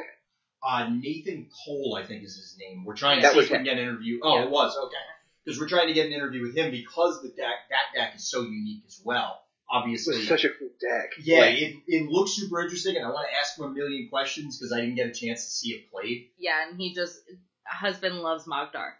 uh, 0.61 0.89
Nathan 0.89 1.49
Cole, 1.65 1.97
I 2.01 2.05
think 2.05 2.23
is 2.23 2.35
his 2.35 2.57
name. 2.59 2.83
We're 2.83 2.95
trying 2.95 3.19
to 3.19 3.21
That 3.23 3.33
see 3.33 3.39
if 3.39 3.49
we 3.49 3.55
can 3.55 3.63
get 3.63 3.73
an 3.77 3.79
interview. 3.83 4.19
Oh, 4.23 4.35
Yeah. 4.39 4.43
it 4.45 4.49
was, 4.49 4.75
okay. 4.77 4.95
Because 5.45 5.59
we're 5.59 5.69
trying 5.69 5.87
to 5.87 5.93
get 5.93 6.07
an 6.07 6.11
interview 6.13 6.41
with 6.41 6.55
him 6.55 6.69
because 6.71 7.21
the 7.21 7.29
deck, 7.29 7.69
that 7.69 7.95
deck 7.97 8.15
is 8.15 8.29
so 8.29 8.41
unique 8.41 8.83
as 8.87 9.01
well. 9.05 9.41
It 9.71 9.75
Obviously. 9.75 10.17
was 10.17 10.27
such 10.27 10.45
a 10.45 10.49
cool 10.49 10.69
deck. 10.81 11.11
yeah, 11.21 11.41
Like, 11.41 11.57
it, 11.61 11.75
it 11.87 12.09
looks 12.09 12.31
super 12.31 12.59
interesting, 12.61 12.95
and 12.95 13.05
I 13.05 13.09
want 13.09 13.27
to 13.31 13.37
ask 13.37 13.57
him 13.57 13.65
a 13.65 13.69
million 13.69 14.09
questions 14.09 14.57
because 14.57 14.71
I 14.73 14.79
didn't 14.81 14.95
get 14.95 15.07
a 15.07 15.11
chance 15.13 15.45
to 15.45 15.51
see 15.51 15.69
it 15.71 15.91
played. 15.91 16.29
Yeah, 16.39 16.67
and 16.67 16.79
he 16.79 16.93
just 16.95 17.19
husband 17.65 18.15
loves 18.19 18.45
Mogdar. 18.45 18.91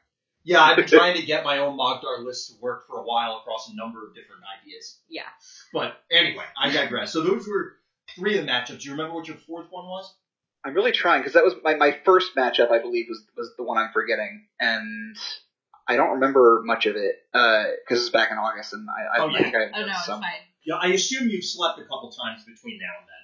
Yeah, 0.43 0.61
I've 0.61 0.75
been 0.77 0.85
trying 0.87 1.15
to 1.17 1.23
get 1.25 1.43
my 1.43 1.57
own 1.57 1.77
Mogdar 1.77 2.23
list 2.23 2.49
to 2.51 2.61
work 2.61 2.85
for 2.87 2.97
a 2.99 3.03
while 3.03 3.37
across 3.37 3.69
a 3.71 3.75
number 3.75 4.05
of 4.07 4.13
different 4.13 4.43
ideas. 4.61 4.97
Yeah. 5.09 5.23
But 5.73 5.97
anyway, 6.11 6.45
I 6.59 6.71
digress. 6.71 7.11
So 7.13 7.21
those 7.23 7.47
were 7.47 7.73
three 8.15 8.37
of 8.37 8.45
the 8.45 8.51
matchups. 8.51 8.81
Do 8.81 8.85
you 8.85 8.91
remember 8.91 9.15
what 9.15 9.27
your 9.27 9.37
fourth 9.37 9.67
one 9.71 9.85
was? 9.87 10.13
I'm 10.63 10.73
really 10.75 10.91
trying 10.91 11.21
because 11.21 11.33
that 11.33 11.43
was 11.43 11.55
my, 11.63 11.75
my 11.75 11.97
first 12.05 12.35
matchup. 12.35 12.69
I 12.69 12.79
believe 12.79 13.05
was 13.09 13.23
was 13.35 13.51
the 13.57 13.63
one 13.63 13.77
I'm 13.77 13.91
forgetting, 13.93 14.45
and 14.59 15.15
I 15.87 15.95
don't 15.95 16.11
remember 16.15 16.61
much 16.65 16.85
of 16.85 16.95
it 16.95 17.15
uh, 17.33 17.63
because 17.83 18.01
it's 18.01 18.09
back 18.11 18.29
in 18.31 18.37
August, 18.37 18.73
and 18.73 18.87
I, 18.89 19.17
I, 19.17 19.23
Oh, 19.23 19.29
I 19.29 19.41
think 19.41 19.55
I 19.55 19.65
Oh 19.73 19.81
no, 19.85 19.87
it's 19.87 20.05
some. 20.05 20.21
fine. 20.21 20.31
Yeah, 20.65 20.75
I 20.75 20.87
assume 20.89 21.29
you've 21.29 21.45
slept 21.45 21.79
a 21.79 21.83
couple 21.83 22.11
times 22.11 22.43
between 22.45 22.79
now 22.79 22.93
and 22.99 23.07
then. 23.07 23.15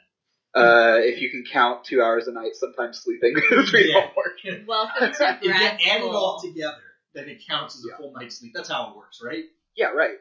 Uh, 0.57 0.97
if 1.03 1.19
you 1.21 1.29
can 1.29 1.43
count 1.51 1.83
two 1.83 2.01
hours 2.01 2.27
a 2.27 2.31
night, 2.31 2.55
sometimes 2.55 3.01
sleeping 3.03 3.33
between 3.49 3.89
Yeah. 3.89 4.07
homework. 4.07 4.67
Welcome 4.67 5.11
to 5.11 5.29
If 5.37 5.41
you 5.43 5.49
grad 5.49 5.79
add 5.85 6.01
it 6.01 6.03
all 6.03 6.39
together, 6.41 6.77
then 7.13 7.27
it 7.27 7.41
counts 7.47 7.75
as 7.75 7.83
a 7.85 7.89
Yeah. 7.89 7.97
full 7.97 8.13
night's 8.13 8.37
sleep. 8.39 8.53
That's 8.55 8.69
how 8.69 8.89
it 8.91 8.95
works, 8.95 9.19
right? 9.23 9.43
Yeah, 9.75 9.87
right. 9.87 10.15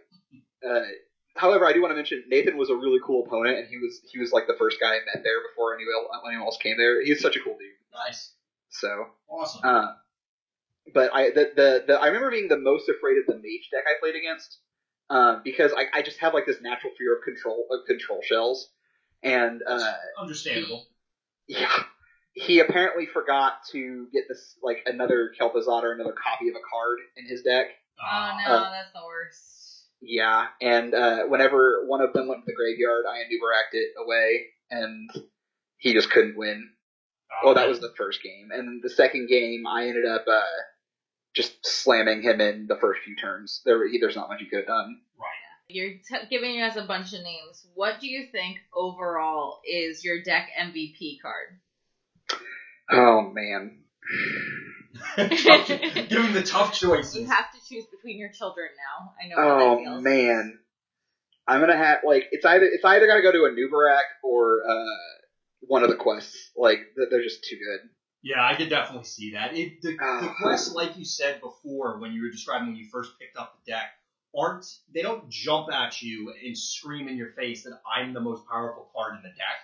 Uh, 0.68 0.80
however, 1.36 1.66
I 1.66 1.72
do 1.72 1.80
want 1.82 1.92
to 1.92 1.96
mention 1.96 2.24
Nathan 2.26 2.56
was 2.56 2.68
a 2.68 2.74
really 2.74 2.98
cool 3.04 3.24
opponent, 3.24 3.58
and 3.58 3.68
he 3.68 3.76
was 3.78 4.00
he 4.10 4.18
was 4.18 4.32
like 4.32 4.48
the 4.48 4.56
first 4.58 4.80
guy 4.80 4.88
I 4.88 4.98
met 5.14 5.22
there 5.22 5.40
before 5.48 5.74
anyone 5.76 5.94
else, 5.94 6.08
anyone 6.26 6.46
else 6.46 6.56
came 6.56 6.76
there. 6.76 7.04
He's 7.04 7.20
such 7.20 7.36
a 7.36 7.40
cool 7.40 7.56
dude. 7.56 7.68
Nice. 7.92 8.32
So, 8.70 9.06
Awesome. 9.28 9.60
uh, 9.62 9.92
but 10.92 11.14
I 11.14 11.30
the, 11.30 11.52
the 11.54 11.84
the 11.86 11.94
I 11.94 12.06
remember 12.06 12.30
being 12.32 12.48
the 12.48 12.58
most 12.58 12.88
afraid 12.88 13.18
of 13.18 13.26
the 13.26 13.34
mage 13.34 13.68
deck 13.70 13.84
I 13.86 13.94
played 14.00 14.16
against, 14.16 14.58
uh, 15.10 15.40
because 15.44 15.72
I, 15.76 15.98
I 15.98 16.02
just 16.02 16.18
have 16.18 16.34
like 16.34 16.46
this 16.46 16.60
natural 16.60 16.92
fear 16.98 17.16
of 17.16 17.22
control 17.24 17.66
of 17.70 17.86
control 17.86 18.20
shells, 18.22 18.68
and 19.22 19.62
uh, 19.66 19.92
Understandable. 20.18 20.86
yeah, 21.48 21.72
he 22.32 22.60
apparently 22.60 23.06
forgot 23.06 23.58
to 23.72 24.06
get 24.12 24.24
this 24.28 24.56
like 24.62 24.78
another 24.86 25.32
Kel'Thuzad 25.38 25.82
or 25.82 25.92
another 25.92 26.12
copy 26.14 26.48
of 26.48 26.54
a 26.56 26.64
card 26.70 26.98
in 27.16 27.26
his 27.26 27.42
deck. 27.42 27.66
Oh 28.00 28.38
no, 28.46 28.54
Uh, 28.54 28.70
that's 28.70 28.92
the 28.92 29.00
worst. 29.04 29.50
Yeah, 30.00 30.46
and 30.60 30.94
uh, 30.94 31.24
whenever 31.28 31.84
one 31.86 32.02
of 32.02 32.12
them 32.12 32.28
went 32.28 32.42
to 32.42 32.46
the 32.46 32.54
graveyard, 32.54 33.04
I 33.08 33.18
Anubaraked 33.20 33.72
it 33.72 33.92
away, 33.98 34.46
and 34.70 35.08
he 35.78 35.94
just 35.94 36.10
couldn't 36.10 36.36
win. 36.36 36.70
Oh, 37.32 37.46
Well, 37.46 37.54
that 37.54 37.68
was 37.68 37.80
the 37.80 37.92
first 37.96 38.22
game, 38.22 38.50
and 38.52 38.82
the 38.82 38.90
second 38.90 39.28
game, 39.28 39.64
I 39.66 39.86
ended 39.86 40.04
up 40.04 40.24
uh, 40.28 40.42
just 41.34 41.54
slamming 41.66 42.22
him 42.22 42.40
in 42.40 42.66
the 42.66 42.76
first 42.76 43.02
few 43.02 43.16
turns. 43.16 43.60
There, 43.64 43.78
there's 44.00 44.16
not 44.16 44.28
much 44.28 44.40
you 44.40 44.46
could 44.46 44.60
have 44.60 44.66
done. 44.66 45.00
right. 45.18 45.26
You're 45.68 45.90
t- 45.90 46.26
giving 46.30 46.60
us 46.60 46.76
a 46.76 46.82
bunch 46.84 47.12
of 47.14 47.22
names. 47.22 47.66
What 47.74 47.98
do 48.00 48.06
you 48.08 48.26
think 48.30 48.58
overall 48.74 49.60
is 49.66 50.04
your 50.04 50.22
deck 50.22 50.48
MVP 50.60 51.20
card? 51.22 52.38
Oh 52.90 53.22
man, 53.32 53.78
Tough- 55.16 55.66
Give 55.68 56.24
him 56.24 56.32
the 56.34 56.42
tough 56.44 56.74
choices. 56.74 57.16
You 57.16 57.26
have 57.26 57.50
to 57.52 57.58
choose 57.68 57.86
between 57.86 58.18
your 58.18 58.28
children 58.30 58.68
now. 58.76 59.14
I 59.22 59.28
know 59.28 59.36
how 59.36 59.58
that 59.58 59.88
oh 59.88 60.00
man, 60.00 60.58
I'm 61.48 61.60
gonna 61.60 61.76
have 61.76 61.98
like 62.04 62.26
it's 62.30 62.44
either 62.44 62.64
it's 62.64 62.84
either 62.84 63.06
gotta 63.06 63.22
go 63.22 63.32
to 63.32 63.38
Anubarak 63.38 64.02
or 64.22 64.58
uh, 64.68 64.84
one 65.62 65.82
of 65.82 65.88
the 65.90 65.96
quests. 65.96 66.50
Like 66.56 66.80
they're 67.10 67.22
just 67.22 67.44
too 67.44 67.56
good. 67.56 67.88
Yeah, 68.24 68.42
I 68.44 68.54
could 68.54 68.70
definitely 68.70 69.04
see 69.04 69.32
that. 69.32 69.54
It, 69.54 69.82
the, 69.82 69.90
the 69.92 69.98
Ah. 70.02 70.34
quests, 70.40 70.74
like 70.74 70.96
you 70.96 71.04
said 71.04 71.42
before, 71.42 71.98
when 72.00 72.12
you 72.14 72.22
were 72.22 72.30
describing 72.30 72.68
when 72.68 72.76
you 72.76 72.88
first 72.90 73.18
picked 73.20 73.36
up 73.36 73.54
the 73.64 73.70
deck, 73.70 73.90
aren't 74.36 74.64
they 74.94 75.02
don't 75.02 75.28
jump 75.28 75.70
at 75.70 76.00
you 76.00 76.32
and 76.44 76.56
scream 76.56 77.06
in 77.06 77.18
your 77.18 77.32
face 77.32 77.64
that 77.64 77.78
I'm 77.86 78.14
the 78.14 78.20
most 78.20 78.46
powerful 78.48 78.88
card 78.96 79.16
in 79.16 79.22
the 79.22 79.28
deck, 79.28 79.58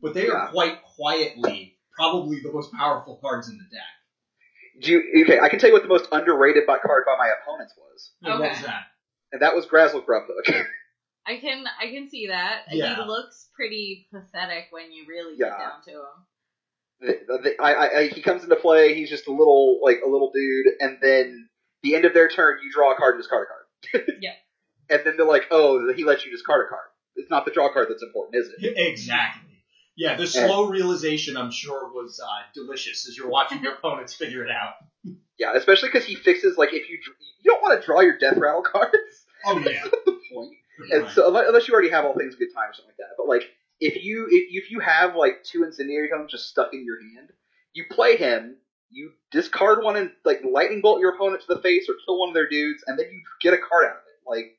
but 0.00 0.14
they 0.14 0.28
are 0.28 0.48
quite 0.48 0.82
quietly 0.84 1.76
probably 1.96 2.40
the 2.40 2.52
most 2.52 2.72
powerful 2.72 3.16
cards 3.20 3.48
in 3.48 3.58
the 3.58 3.64
deck. 3.76 4.82
Do 4.82 4.92
you, 4.92 5.24
okay, 5.24 5.40
I 5.40 5.48
can 5.48 5.58
tell 5.58 5.70
you 5.70 5.74
what 5.74 5.82
the 5.82 5.88
most 5.88 6.06
underrated 6.12 6.64
by 6.66 6.78
card 6.78 7.04
by 7.06 7.16
my 7.18 7.28
opponents 7.42 7.74
was, 7.76 8.12
And 8.22 8.38
What 8.38 8.50
was 8.50 8.60
that? 8.62 8.84
and 9.32 9.42
that 9.42 9.56
was 9.56 9.66
Grazzle 9.66 10.02
Grubhook. 10.02 10.46
I 11.26 11.38
can 11.38 11.64
I 11.80 11.90
can 11.90 12.08
see 12.08 12.28
that. 12.28 12.66
Yeah. 12.70 12.94
He 12.94 13.02
looks 13.02 13.48
pretty 13.56 14.06
pathetic 14.12 14.66
when 14.70 14.92
you 14.92 15.06
really 15.08 15.34
Yeah. 15.36 15.48
get 15.48 15.58
down 15.58 15.82
to 15.86 15.90
him. 15.90 16.26
The, 17.00 17.18
the, 17.42 17.54
I, 17.62 17.72
I, 17.72 17.98
I, 18.00 18.06
he 18.08 18.22
comes 18.22 18.42
into 18.42 18.56
play. 18.56 18.94
He's 18.94 19.10
just 19.10 19.26
a 19.26 19.30
little 19.32 19.80
like 19.82 20.00
a 20.04 20.08
little 20.08 20.30
dude, 20.32 20.66
and 20.80 20.98
then 21.00 21.48
the 21.82 21.94
end 21.94 22.04
of 22.04 22.14
their 22.14 22.28
turn, 22.28 22.58
you 22.62 22.70
draw 22.72 22.92
a 22.92 22.96
card 22.96 23.14
and 23.14 23.22
discard 23.22 23.46
a 23.46 23.94
card. 24.00 24.06
Yeah. 24.20 24.32
And 24.88 25.00
then 25.04 25.16
they're 25.16 25.26
like, 25.26 25.46
"Oh, 25.50 25.92
he 25.94 26.04
lets 26.04 26.24
you 26.24 26.30
discard 26.30 26.66
a 26.66 26.68
card. 26.68 26.86
It's 27.16 27.30
not 27.30 27.44
the 27.44 27.50
draw 27.50 27.72
card 27.72 27.88
that's 27.90 28.02
important, 28.02 28.36
is 28.36 28.50
it?" 28.58 28.74
Exactly. 28.76 29.42
Yeah, 29.96 30.16
the 30.16 30.26
slow 30.26 30.68
realization 30.68 31.36
I'm 31.36 31.50
sure 31.50 31.90
was 31.92 32.20
uh, 32.22 32.26
delicious 32.54 33.08
as 33.08 33.16
you're 33.16 33.28
watching 33.30 33.62
your 33.62 33.72
opponents 33.74 34.14
figure 34.14 34.44
it 34.44 34.50
out. 34.50 34.74
Yeah, 35.38 35.52
especially 35.54 35.90
because 35.92 36.06
he 36.06 36.14
fixes 36.14 36.56
like 36.56 36.70
if 36.72 36.88
you 36.88 36.96
you 37.42 37.50
don't 37.52 37.60
want 37.60 37.78
to 37.78 37.84
draw 37.86 38.00
your 38.00 38.16
death 38.16 38.38
rattle 38.38 38.62
cards. 38.72 38.94
Oh 39.44 39.58
That's 39.60 39.70
yeah. 39.76 39.82
not 39.82 39.92
the 40.06 40.18
point. 40.32 40.54
And 40.92 41.02
Right. 41.02 41.12
so 41.12 41.28
unless, 41.28 41.44
unless 41.48 41.68
you 41.68 41.74
already 41.74 41.90
have 41.90 42.06
all 42.06 42.14
things 42.14 42.34
good 42.36 42.48
time 42.54 42.70
or 42.70 42.72
something 42.72 42.88
like 42.88 42.96
that, 42.96 43.14
but 43.18 43.26
like 43.28 43.42
if 43.80 44.02
you 44.04 44.26
if, 44.30 44.64
if 44.64 44.70
you 44.70 44.80
have 44.80 45.16
like 45.16 45.42
two 45.44 45.64
incendiary 45.64 46.08
totems 46.08 46.30
just 46.30 46.48
stuck 46.48 46.72
in 46.72 46.84
your 46.84 47.00
hand, 47.00 47.30
you 47.72 47.84
play 47.90 48.16
him. 48.16 48.56
You 48.90 49.12
discard 49.32 49.82
one 49.82 49.96
and 49.96 50.10
like 50.24 50.42
lightning 50.44 50.80
bolt 50.80 51.00
your 51.00 51.14
opponent 51.14 51.42
to 51.42 51.54
the 51.54 51.60
face 51.60 51.88
or 51.88 51.94
kill 52.04 52.20
one 52.20 52.28
of 52.28 52.34
their 52.34 52.48
dudes, 52.48 52.84
and 52.86 52.98
then 52.98 53.06
you 53.10 53.20
get 53.40 53.52
a 53.52 53.58
card 53.58 53.86
out 53.86 53.96
of 53.96 54.02
it. 54.06 54.28
like 54.30 54.56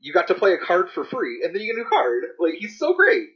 you 0.00 0.12
got 0.12 0.28
to 0.28 0.34
play 0.34 0.52
a 0.52 0.58
card 0.58 0.90
for 0.90 1.04
free, 1.04 1.42
and 1.42 1.54
then 1.54 1.62
you 1.62 1.72
get 1.72 1.80
a 1.80 1.82
new 1.82 1.88
card. 1.88 2.24
Like 2.38 2.54
he's 2.58 2.78
so 2.78 2.94
great. 2.94 3.28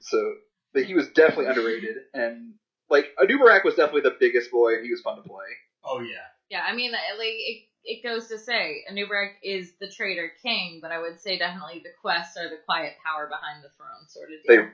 So, 0.00 0.34
but 0.72 0.84
he 0.84 0.94
was 0.94 1.08
definitely 1.08 1.46
underrated, 1.46 1.96
and 2.14 2.54
like 2.88 3.06
Anubarak 3.20 3.64
was 3.64 3.74
definitely 3.74 4.02
the 4.02 4.16
biggest 4.18 4.50
boy, 4.50 4.74
and 4.74 4.84
he 4.84 4.90
was 4.90 5.00
fun 5.00 5.16
to 5.16 5.22
play. 5.22 5.46
Oh 5.84 6.00
yeah. 6.00 6.26
Yeah, 6.50 6.62
I 6.66 6.74
mean, 6.74 6.92
like 6.92 7.00
it, 7.20 7.64
it 7.84 8.02
goes 8.02 8.28
to 8.28 8.38
say, 8.38 8.84
Anub'arak 8.90 9.32
is 9.42 9.72
the 9.80 9.88
traitor 9.88 10.30
king, 10.42 10.78
but 10.80 10.92
I 10.92 11.00
would 11.00 11.20
say 11.20 11.38
definitely 11.38 11.80
the 11.82 11.90
quests 12.00 12.36
are 12.36 12.48
the 12.48 12.58
quiet 12.64 12.94
power 13.04 13.26
behind 13.28 13.64
the 13.64 13.70
throne 13.76 14.08
sort 14.08 14.30
of 14.30 14.36
They 14.46 14.56
deal. 14.56 14.68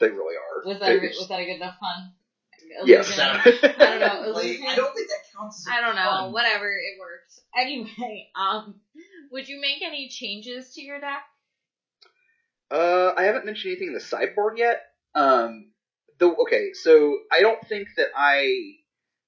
they 0.00 0.08
really 0.10 0.36
are. 0.36 0.68
was 0.68 0.78
that 0.80 0.90
a, 0.90 0.98
was 1.00 1.28
that 1.28 1.40
a 1.40 1.44
good 1.44 1.56
enough 1.56 1.76
pun? 1.80 2.12
Yes. 2.84 3.18
I 3.18 3.42
don't 3.44 4.00
know. 4.00 4.32
Like, 4.32 4.60
I 4.66 4.74
don't 4.76 4.94
think 4.94 5.08
that 5.08 5.18
counts. 5.36 5.66
As 5.66 5.72
a 5.72 5.76
I 5.76 5.80
don't 5.80 5.94
know. 5.96 6.08
pun. 6.10 6.32
Whatever, 6.32 6.68
it 6.68 6.98
worked. 7.00 7.32
Anyway, 7.54 8.28
um, 8.34 8.76
would 9.30 9.46
you 9.46 9.60
make 9.60 9.82
any 9.82 10.08
changes 10.08 10.72
to 10.72 10.80
your 10.80 10.98
deck? 11.00 11.22
Uh, 12.70 13.12
I 13.14 13.24
haven't 13.24 13.44
mentioned 13.44 13.72
anything 13.72 13.88
in 13.88 13.94
the 13.94 14.00
sideboard 14.00 14.56
yet. 14.56 14.80
Um, 15.14 15.72
though, 16.18 16.34
okay, 16.42 16.72
so 16.72 17.18
I 17.30 17.40
don't 17.40 17.60
think 17.68 17.88
that 17.98 18.06
I, 18.16 18.54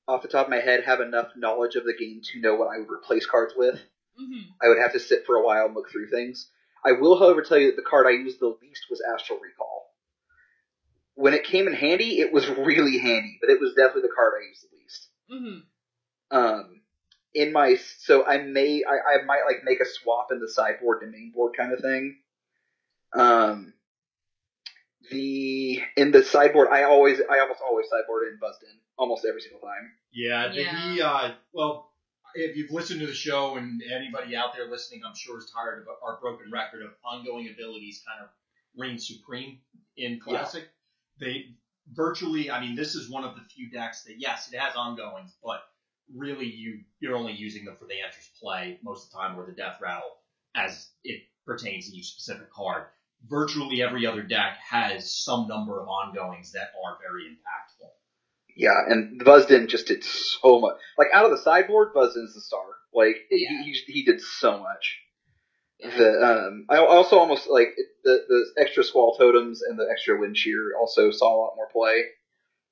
off 0.06 0.22
the 0.22 0.28
top 0.28 0.46
of 0.46 0.50
my 0.50 0.60
head, 0.60 0.84
have 0.84 1.00
enough 1.00 1.28
knowledge 1.36 1.76
of 1.76 1.84
the 1.84 1.94
game 1.94 2.20
to 2.32 2.40
know 2.40 2.54
what 2.54 2.68
I 2.74 2.78
would 2.78 2.90
replace 2.90 3.26
cards 3.26 3.54
with. 3.56 3.74
Mm-hmm. 3.74 4.50
I 4.62 4.68
would 4.68 4.78
have 4.78 4.92
to 4.92 5.00
sit 5.00 5.24
for 5.26 5.36
a 5.36 5.44
while 5.44 5.66
and 5.66 5.74
look 5.74 5.90
through 5.90 6.08
things. 6.08 6.48
I 6.84 6.92
will, 6.92 7.18
however, 7.18 7.42
tell 7.42 7.58
you 7.58 7.68
that 7.68 7.76
the 7.76 7.88
card 7.88 8.06
I 8.06 8.10
used 8.10 8.40
the 8.40 8.56
least 8.60 8.86
was 8.90 9.00
Astral 9.00 9.40
Recall. 9.40 9.90
When 11.14 11.32
it 11.32 11.44
came 11.44 11.66
in 11.66 11.72
handy, 11.72 12.20
it 12.20 12.32
was 12.32 12.48
really 12.48 12.98
handy, 12.98 13.38
but 13.40 13.50
it 13.50 13.60
was 13.60 13.74
definitely 13.74 14.02
the 14.02 14.14
card 14.14 14.34
I 14.36 14.48
used 14.48 14.62
the 14.62 14.76
least. 14.76 15.08
Mm-hmm. 15.32 16.36
Um, 16.36 16.80
in 17.34 17.52
my 17.52 17.76
so 17.98 18.24
I 18.24 18.38
may 18.38 18.82
I, 18.84 19.18
I 19.18 19.24
might 19.24 19.42
like 19.46 19.64
make 19.64 19.80
a 19.80 19.84
swap 19.84 20.28
in 20.30 20.40
the 20.40 20.48
sideboard 20.48 21.00
to 21.00 21.06
main 21.06 21.32
board 21.34 21.56
kind 21.56 21.72
of 21.72 21.80
thing. 21.80 22.16
Um, 23.12 23.74
the 25.10 25.80
in 25.96 26.12
the 26.12 26.22
sideboard 26.22 26.68
I 26.68 26.84
always 26.84 27.20
I 27.20 27.40
almost 27.40 27.60
always 27.66 27.86
sideboard 27.88 28.28
in 28.32 28.38
Buzzed-in 28.40 28.78
almost 28.96 29.24
every 29.24 29.40
single 29.40 29.60
time. 29.60 29.92
Yeah, 30.12 30.48
the, 30.48 30.62
Yeah. 30.62 30.92
he, 30.92 31.02
uh, 31.02 31.34
well, 31.52 31.90
if 32.34 32.56
you've 32.56 32.70
listened 32.70 33.00
to 33.00 33.06
the 33.06 33.14
show 33.14 33.56
and 33.56 33.82
anybody 33.82 34.36
out 34.36 34.54
there 34.54 34.68
listening, 34.68 35.02
I'm 35.04 35.14
sure 35.14 35.38
is 35.38 35.50
tired 35.50 35.82
of 35.82 35.88
our 36.02 36.20
broken 36.20 36.50
record 36.50 36.82
of 36.82 36.90
ongoing 37.04 37.48
abilities 37.48 38.02
kind 38.06 38.22
of 38.22 38.30
reign 38.76 38.98
supreme 38.98 39.60
in 39.96 40.18
Classic. 40.20 40.68
They 41.20 41.54
virtually, 41.92 42.50
I 42.50 42.60
mean, 42.60 42.74
this 42.74 42.94
is 42.94 43.08
one 43.08 43.24
of 43.24 43.36
the 43.36 43.42
few 43.42 43.70
decks 43.70 44.04
that, 44.04 44.18
yes, 44.18 44.50
it 44.52 44.58
has 44.58 44.74
ongoings, 44.74 45.36
but 45.44 45.62
really 46.12 46.46
you, 46.46 46.80
you're 47.00 47.16
only 47.16 47.32
using 47.32 47.64
them 47.64 47.76
for 47.76 47.86
the 47.86 48.00
enters 48.00 48.30
play 48.40 48.78
most 48.82 49.06
of 49.06 49.12
the 49.12 49.18
time 49.18 49.38
or 49.38 49.46
the 49.46 49.52
death 49.52 49.80
rattle 49.80 50.10
as 50.54 50.88
it 51.04 51.22
pertains 51.46 51.90
to 51.90 51.96
each 51.96 52.06
specific 52.12 52.50
card. 52.52 52.84
Virtually 53.28 53.82
every 53.82 54.06
other 54.06 54.22
deck 54.22 54.58
has 54.68 55.12
some 55.12 55.48
number 55.48 55.80
of 55.80 55.88
ongoings 55.88 56.52
that 56.52 56.72
are 56.84 56.98
very 57.00 57.24
impactful. 57.24 57.63
Yeah, 58.56 58.78
and 58.88 59.22
Buzzed-in 59.24 59.68
just 59.68 59.86
did 59.88 60.04
so 60.04 60.60
much. 60.60 60.76
Like 60.96 61.08
out 61.12 61.24
of 61.24 61.32
the 61.32 61.38
sideboard, 61.38 61.92
Buzzed-in's 61.94 62.34
the 62.34 62.40
star. 62.40 62.62
Like 62.92 63.16
Yeah. 63.30 63.62
he, 63.64 63.72
he 63.72 63.92
he 63.92 64.04
did 64.04 64.20
so 64.20 64.58
much. 64.58 64.98
The 65.80 66.46
um, 66.48 66.66
I 66.70 66.78
also 66.78 67.18
almost 67.18 67.48
like 67.50 67.74
the 68.04 68.24
the 68.28 68.62
extra 68.62 68.84
squall 68.84 69.16
totems 69.18 69.60
and 69.62 69.78
the 69.78 69.88
extra 69.90 70.18
wind 70.18 70.36
shear 70.36 70.72
also 70.78 71.10
saw 71.10 71.34
a 71.34 71.40
lot 71.40 71.56
more 71.56 71.68
play. 71.72 72.04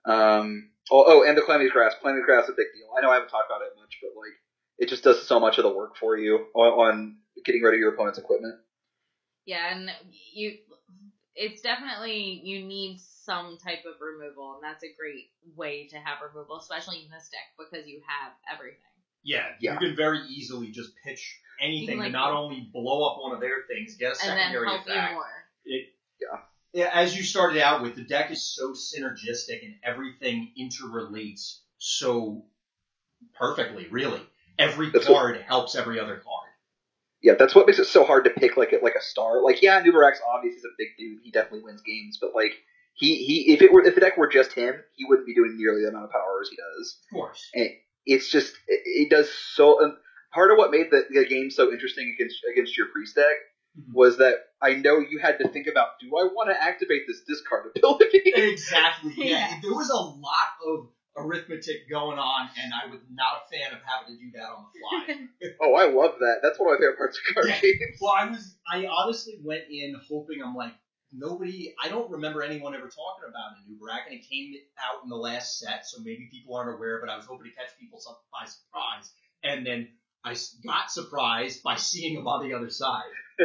Um, 0.05 0.71
oh, 0.91 1.05
oh, 1.07 1.25
and 1.29 1.37
the 1.37 1.43
Calamity's 1.43 1.73
Grasp. 1.73 1.99
Calamity's 2.01 2.27
Grasp 2.27 2.45
is 2.49 2.55
a 2.55 2.57
big 2.57 2.67
deal. 2.75 2.89
I 2.97 3.03
know 3.03 3.11
I 3.11 3.15
haven't 3.15 3.29
talked 3.31 3.51
about 3.51 3.63
it 3.63 3.73
much, 3.77 3.99
but 4.01 4.11
like 4.17 4.33
it 4.79 4.89
just 4.89 5.03
does 5.05 5.27
so 5.27 5.41
much 5.41 5.59
of 5.59 5.65
the 5.65 5.75
work 5.75 5.97
for 5.97 6.17
you 6.17 6.47
on, 6.55 6.69
on 6.73 7.17
getting 7.45 7.63
rid 7.63 7.75
of 7.75 7.81
your 7.81 7.93
opponent's 7.95 8.19
equipment. 8.19 8.55
Yeah, 9.45 9.75
and 9.77 9.91
you, 10.33 10.59
it's 11.35 11.63
definitely 11.63 12.41
you 12.45 12.65
need 12.67 12.99
some 13.01 13.57
type 13.59 13.85
of 13.87 13.95
removal, 14.01 14.55
and 14.55 14.63
that's 14.63 14.83
a 14.85 14.95
great 14.99 15.31
way 15.57 15.87
to 15.89 15.97
have 15.97 16.19
removal, 16.27 16.59
especially 16.59 17.05
in 17.05 17.11
this 17.11 17.29
deck 17.31 17.49
because 17.59 17.87
you 17.87 18.01
have 18.07 18.33
everything. 18.53 18.79
Yeah, 19.25 19.47
Yeah. 19.61 19.75
you 19.75 19.79
can 19.79 19.97
very 19.97 20.21
easily 20.29 20.71
just 20.73 20.91
pitch 21.05 21.39
anything 21.61 21.99
like- 21.99 22.09
to 22.09 22.13
not 22.13 22.33
only 22.33 22.61
blow 22.73 23.09
up 23.09 23.21
one 23.23 23.33
of 23.33 23.41
their 23.41 23.63
things, 23.69 23.95
get 23.97 24.17
a 24.17 24.21
and 24.23 24.31
then 24.31 24.37
secondary 24.39 24.69
help 24.69 24.81
effect. 24.83 25.09
you 25.11 25.15
more. 25.15 25.49
It, 25.65 25.95
Yeah. 26.21 26.43
Yeah, 26.75 26.91
as 26.93 27.15
you 27.17 27.23
started 27.23 27.61
out 27.63 27.83
with, 27.83 27.95
the 27.97 28.03
deck 28.05 28.31
is 28.31 28.43
so 28.45 28.73
synergistic 28.73 29.63
and 29.63 29.79
everything 29.85 30.53
interrelates 30.59 31.61
so 31.79 32.47
perfectly, 33.35 33.89
really. 33.89 34.21
Every 34.59 34.91
That's 34.91 35.09
what- 35.09 35.15
card 35.19 35.41
helps 35.43 35.75
every 35.75 36.01
other 36.01 36.17
card. 36.19 36.32
Yeah, 37.23 37.35
that's 37.39 37.55
what 37.55 37.67
makes 37.67 37.79
it 37.79 37.87
so 37.87 38.05
hard 38.05 38.25
to 38.25 38.31
pick 38.31 38.57
like 38.57 38.73
a, 38.73 38.83
like 38.83 38.95
a 38.99 39.03
star. 39.03 39.43
Like 39.43 39.63
yeah, 39.63 39.81
Nubarak's 39.83 40.21
obviously 40.35 40.59
is 40.59 40.65
a 40.65 40.75
big 40.77 40.89
dude. 40.99 41.21
He 41.23 41.31
definitely 41.31 41.63
wins 41.65 41.83
games, 41.83 42.19
but 42.21 42.35
like 42.35 42.53
he 42.95 43.17
he 43.17 43.53
if 43.53 43.63
it 43.63 43.73
were 43.73 43.85
if 43.85 43.95
the 43.95 44.01
deck 44.01 44.17
were 44.17 44.29
just 44.29 44.53
him, 44.53 44.75
he 44.95 45.05
wouldn't 45.05 45.27
be 45.27 45.35
doing 45.35 45.57
nearly 45.57 45.83
the 45.83 45.89
amount 45.89 46.05
of 46.07 46.11
power 46.11 46.41
as 46.43 46.49
he 46.49 46.57
does. 46.57 46.99
Of 47.11 47.15
course. 47.17 47.51
it's 48.07 48.29
just 48.31 48.55
it, 48.67 48.81
it 48.85 49.11
does 49.11 49.31
so. 49.55 49.83
And 49.83 49.95
part 50.35 50.51
of 50.51 50.59
what 50.59 50.71
made 50.71 50.87
the, 50.91 51.05
the 51.11 51.25
game 51.25 51.51
so 51.51 51.71
interesting 51.73 52.15
against 52.19 52.37
against 52.53 52.77
your 52.77 52.89
priest 52.89 53.15
deck 53.17 53.37
Mhm. 53.79 53.95
was 53.95 54.19
that 54.19 54.35
I 54.61 54.75
know 54.75 54.99
you 54.99 55.19
had 55.19 55.39
to 55.39 55.49
think 55.49 55.67
about: 55.67 55.99
Do 55.99 56.09
I 56.09 56.25
want 56.25 56.51
to 56.51 56.63
activate 56.63 57.07
this 57.07 57.23
discard 57.27 57.71
ability? 57.75 58.21
Exactly. 58.35 59.13
Yeah. 59.17 59.25
Yeah. 59.49 59.59
There 59.63 59.73
was 59.73 59.89
a 59.89 59.95
lot 59.97 60.49
of 60.67 60.89
arithmetic 61.17 61.89
going 61.91 62.19
on, 62.19 62.49
and 62.63 62.73
I 62.73 62.91
was 62.91 63.01
not 63.13 63.43
a 63.45 63.49
fan 63.55 63.73
of 63.73 63.81
having 63.85 64.17
to 64.17 64.21
do 64.23 64.31
that 64.35 64.49
on 64.49 64.65
the 64.65 64.71
fly. 64.81 65.49
oh, 65.63 65.75
I 65.75 65.85
love 65.93 66.15
that. 66.21 66.37
That's 66.43 66.59
one 66.59 66.73
of 66.73 66.81
my 66.81 66.83
favorite 66.83 66.99
parts 66.99 67.19
of 67.19 67.35
card 67.35 67.47
Yeah. 67.49 67.61
games. 67.61 67.99
Well, 68.01 68.15
I 68.17 68.25
was, 68.31 68.57
I 68.71 68.87
honestly 68.87 69.35
went 69.43 69.65
in 69.71 69.95
hoping 70.09 70.43
I'm 70.43 70.55
like, 70.55 70.73
nobody, 71.13 71.75
I 71.83 71.89
don't 71.89 72.11
remember 72.11 72.43
anyone 72.43 72.75
ever 72.75 72.89
talking 72.89 73.29
about 73.29 73.61
Anub'arak, 73.61 74.07
and 74.11 74.15
it 74.19 74.25
came 74.29 74.55
out 74.81 75.05
in 75.05 75.11
the 75.11 75.17
last 75.17 75.59
set, 75.59 75.87
so 75.87 76.01
maybe 76.03 76.29
people 76.31 76.57
aren't 76.57 76.75
aware, 76.75 77.01
but 77.01 77.11
I 77.11 77.17
was 77.17 77.27
hoping 77.27 77.51
to 77.51 77.55
catch 77.57 77.77
people 77.79 78.01
by 78.33 78.47
surprise. 78.49 79.13
And 79.45 79.67
then 79.67 79.89
I 80.25 80.35
got 80.65 80.91
surprised 80.91 81.63
by 81.63 81.77
seeing 81.77 82.15
them 82.15 82.27
on 82.27 82.49
the 82.49 82.55
other 82.55 82.71
side. 82.71 83.03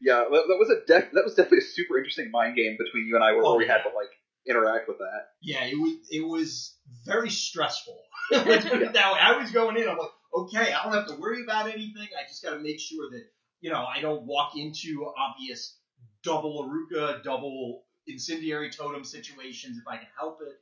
yeah, 0.00 0.24
that, 0.24 0.30
that 0.48 0.56
was 0.58 0.70
a 0.70 0.80
def- 0.86 1.12
that 1.12 1.24
was 1.24 1.34
definitely 1.34 1.58
a 1.58 1.62
super 1.62 1.98
interesting 1.98 2.30
mind 2.30 2.56
game 2.56 2.76
between 2.78 3.06
you 3.06 3.14
and 3.14 3.22
I, 3.24 3.32
where 3.32 3.42
Oh, 3.44 3.56
we 3.56 3.66
had 3.66 3.82
yeah. 3.84 3.90
to 3.90 3.96
like 3.96 4.10
interact 4.48 4.88
with 4.88 4.98
that. 4.98 5.28
Yeah, 5.40 5.64
it 5.64 5.78
was, 5.78 5.96
it 6.10 6.26
was 6.26 6.74
very 7.04 7.30
stressful. 7.30 7.98
Let's 8.30 8.64
put 8.64 8.82
it 8.82 8.92
that 8.92 9.12
way. 9.12 9.18
I 9.20 9.38
was 9.38 9.50
going 9.50 9.76
in, 9.76 9.88
I'm 9.88 9.98
like, 9.98 10.10
okay, 10.34 10.72
I 10.72 10.84
don't 10.84 10.92
have 10.92 11.08
to 11.08 11.16
worry 11.16 11.42
about 11.42 11.66
anything. 11.66 12.08
I 12.18 12.26
just 12.28 12.42
got 12.42 12.54
to 12.54 12.60
make 12.60 12.80
sure 12.80 13.10
that, 13.10 13.24
you 13.60 13.70
know, 13.70 13.84
I 13.84 14.00
don't 14.00 14.24
walk 14.24 14.56
into 14.56 15.06
obvious 15.16 15.76
double 16.22 16.68
Aruka, 16.68 17.22
double 17.22 17.84
incendiary 18.06 18.70
totem 18.70 19.04
situations 19.04 19.78
if 19.78 19.88
I 19.88 19.96
can 19.96 20.08
help 20.18 20.40
it. 20.42 20.56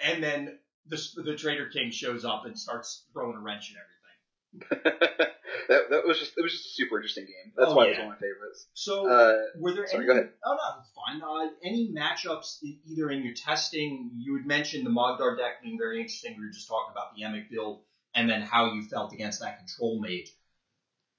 And 0.00 0.22
then 0.22 0.58
the, 0.86 1.02
the 1.24 1.36
Traitor 1.36 1.68
King 1.68 1.90
shows 1.90 2.24
up 2.24 2.46
and 2.46 2.58
starts 2.58 3.04
throwing 3.12 3.36
a 3.36 3.40
wrench 3.40 3.70
in 3.70 3.76
everything. 3.76 3.99
that 4.70 5.90
that 5.90 6.02
was 6.06 6.18
just 6.18 6.32
it 6.36 6.42
was 6.42 6.52
just 6.52 6.66
a 6.66 6.70
super 6.70 6.96
interesting 6.96 7.24
game. 7.24 7.52
That's 7.56 7.70
Oh, 7.70 7.76
why 7.76 7.86
it 7.86 7.88
was 7.90 7.98
one 7.98 8.06
of 8.08 8.12
my 8.14 8.18
favorites. 8.18 8.66
So, 8.74 9.08
Uh, 9.08 9.36
were 9.56 9.72
there 9.72 9.86
sorry, 9.86 10.04
any? 10.04 10.06
go 10.06 10.12
ahead. 10.18 10.30
Oh 10.44 10.52
no, 10.54 10.80
it's 10.80 10.90
fine. 10.94 11.22
Uh, 11.22 11.50
any 11.64 11.92
matchups 11.96 12.58
either 12.62 13.10
in 13.10 13.22
your 13.22 13.34
testing? 13.34 14.10
You 14.16 14.36
had 14.36 14.46
mentioned 14.46 14.84
the 14.86 14.90
Mogdar 14.90 15.36
deck 15.38 15.62
being 15.62 15.78
very 15.78 15.98
interesting. 16.00 16.34
We 16.38 16.46
were 16.46 16.52
just 16.52 16.68
talking 16.68 16.90
about 16.90 17.14
the 17.14 17.22
Emic 17.22 17.50
build, 17.50 17.82
and 18.14 18.28
then 18.28 18.42
how 18.42 18.72
you 18.74 18.82
felt 18.82 19.12
against 19.12 19.40
that 19.40 19.58
control 19.58 20.00
mage. 20.00 20.32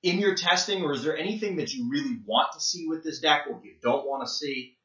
In 0.04 0.18
your 0.18 0.36
testing, 0.36 0.84
or 0.84 0.94
is 0.94 1.04
there 1.04 1.16
anything 1.16 1.58
that 1.58 1.72
you 1.74 1.90
really 1.90 2.18
want 2.26 2.54
to 2.54 2.60
see 2.60 2.88
with 2.88 3.04
this 3.04 3.20
deck, 3.20 3.46
or 3.50 3.62
you 3.64 3.76
don't 3.82 4.06
want 4.08 4.28
to 4.28 4.32
see? 4.34 4.76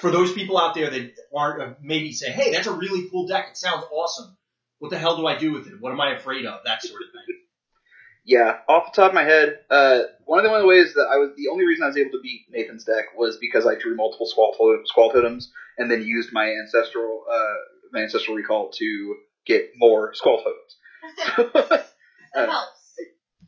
For 0.00 0.10
those 0.10 0.32
people 0.32 0.56
out 0.58 0.74
there 0.74 0.88
that 0.90 1.14
aren't 1.36 1.62
uh, 1.62 1.74
maybe 1.82 2.12
say, 2.12 2.30
"Hey, 2.30 2.52
that's 2.52 2.66
a 2.66 2.72
really 2.72 3.08
cool 3.10 3.26
deck. 3.26 3.48
It 3.50 3.56
sounds 3.56 3.84
awesome. 3.92 4.36
What 4.78 4.90
the 4.90 4.98
hell 4.98 5.16
do 5.16 5.26
I 5.26 5.36
do 5.38 5.52
with 5.52 5.66
it? 5.66 5.74
What 5.80 5.92
am 5.92 6.00
I 6.00 6.14
afraid 6.16 6.46
of?" 6.46 6.60
That 6.64 6.82
sort 6.82 7.02
of 7.02 7.08
thing. 7.12 7.36
Yeah, 8.28 8.58
off 8.68 8.92
the 8.92 9.00
top 9.00 9.12
of 9.12 9.14
my 9.14 9.24
head, 9.24 9.60
uh, 9.70 10.00
one 10.26 10.38
of 10.38 10.44
the 10.44 10.50
only 10.54 10.66
ways 10.68 10.92
that 10.92 11.08
I 11.10 11.16
was 11.16 11.30
the 11.34 11.48
only 11.48 11.64
reason 11.64 11.84
I 11.84 11.86
was 11.86 11.96
able 11.96 12.10
to 12.10 12.20
beat 12.22 12.44
Nathan's 12.50 12.84
deck 12.84 13.06
was 13.16 13.38
because 13.40 13.64
I 13.66 13.74
drew 13.74 13.96
multiple 13.96 14.26
squall, 14.26 14.52
to- 14.52 14.82
squall 14.84 15.10
totems 15.10 15.50
and 15.78 15.90
then 15.90 16.02
used 16.02 16.30
my 16.30 16.44
ancestral 16.50 17.24
uh, 17.32 17.54
my 17.90 18.02
ancestral 18.02 18.36
recall 18.36 18.70
to 18.72 19.16
get 19.46 19.70
more 19.76 20.12
squall 20.14 20.44
totems. 20.44 21.84
Uh, 22.36 22.44
helps. 22.44 22.94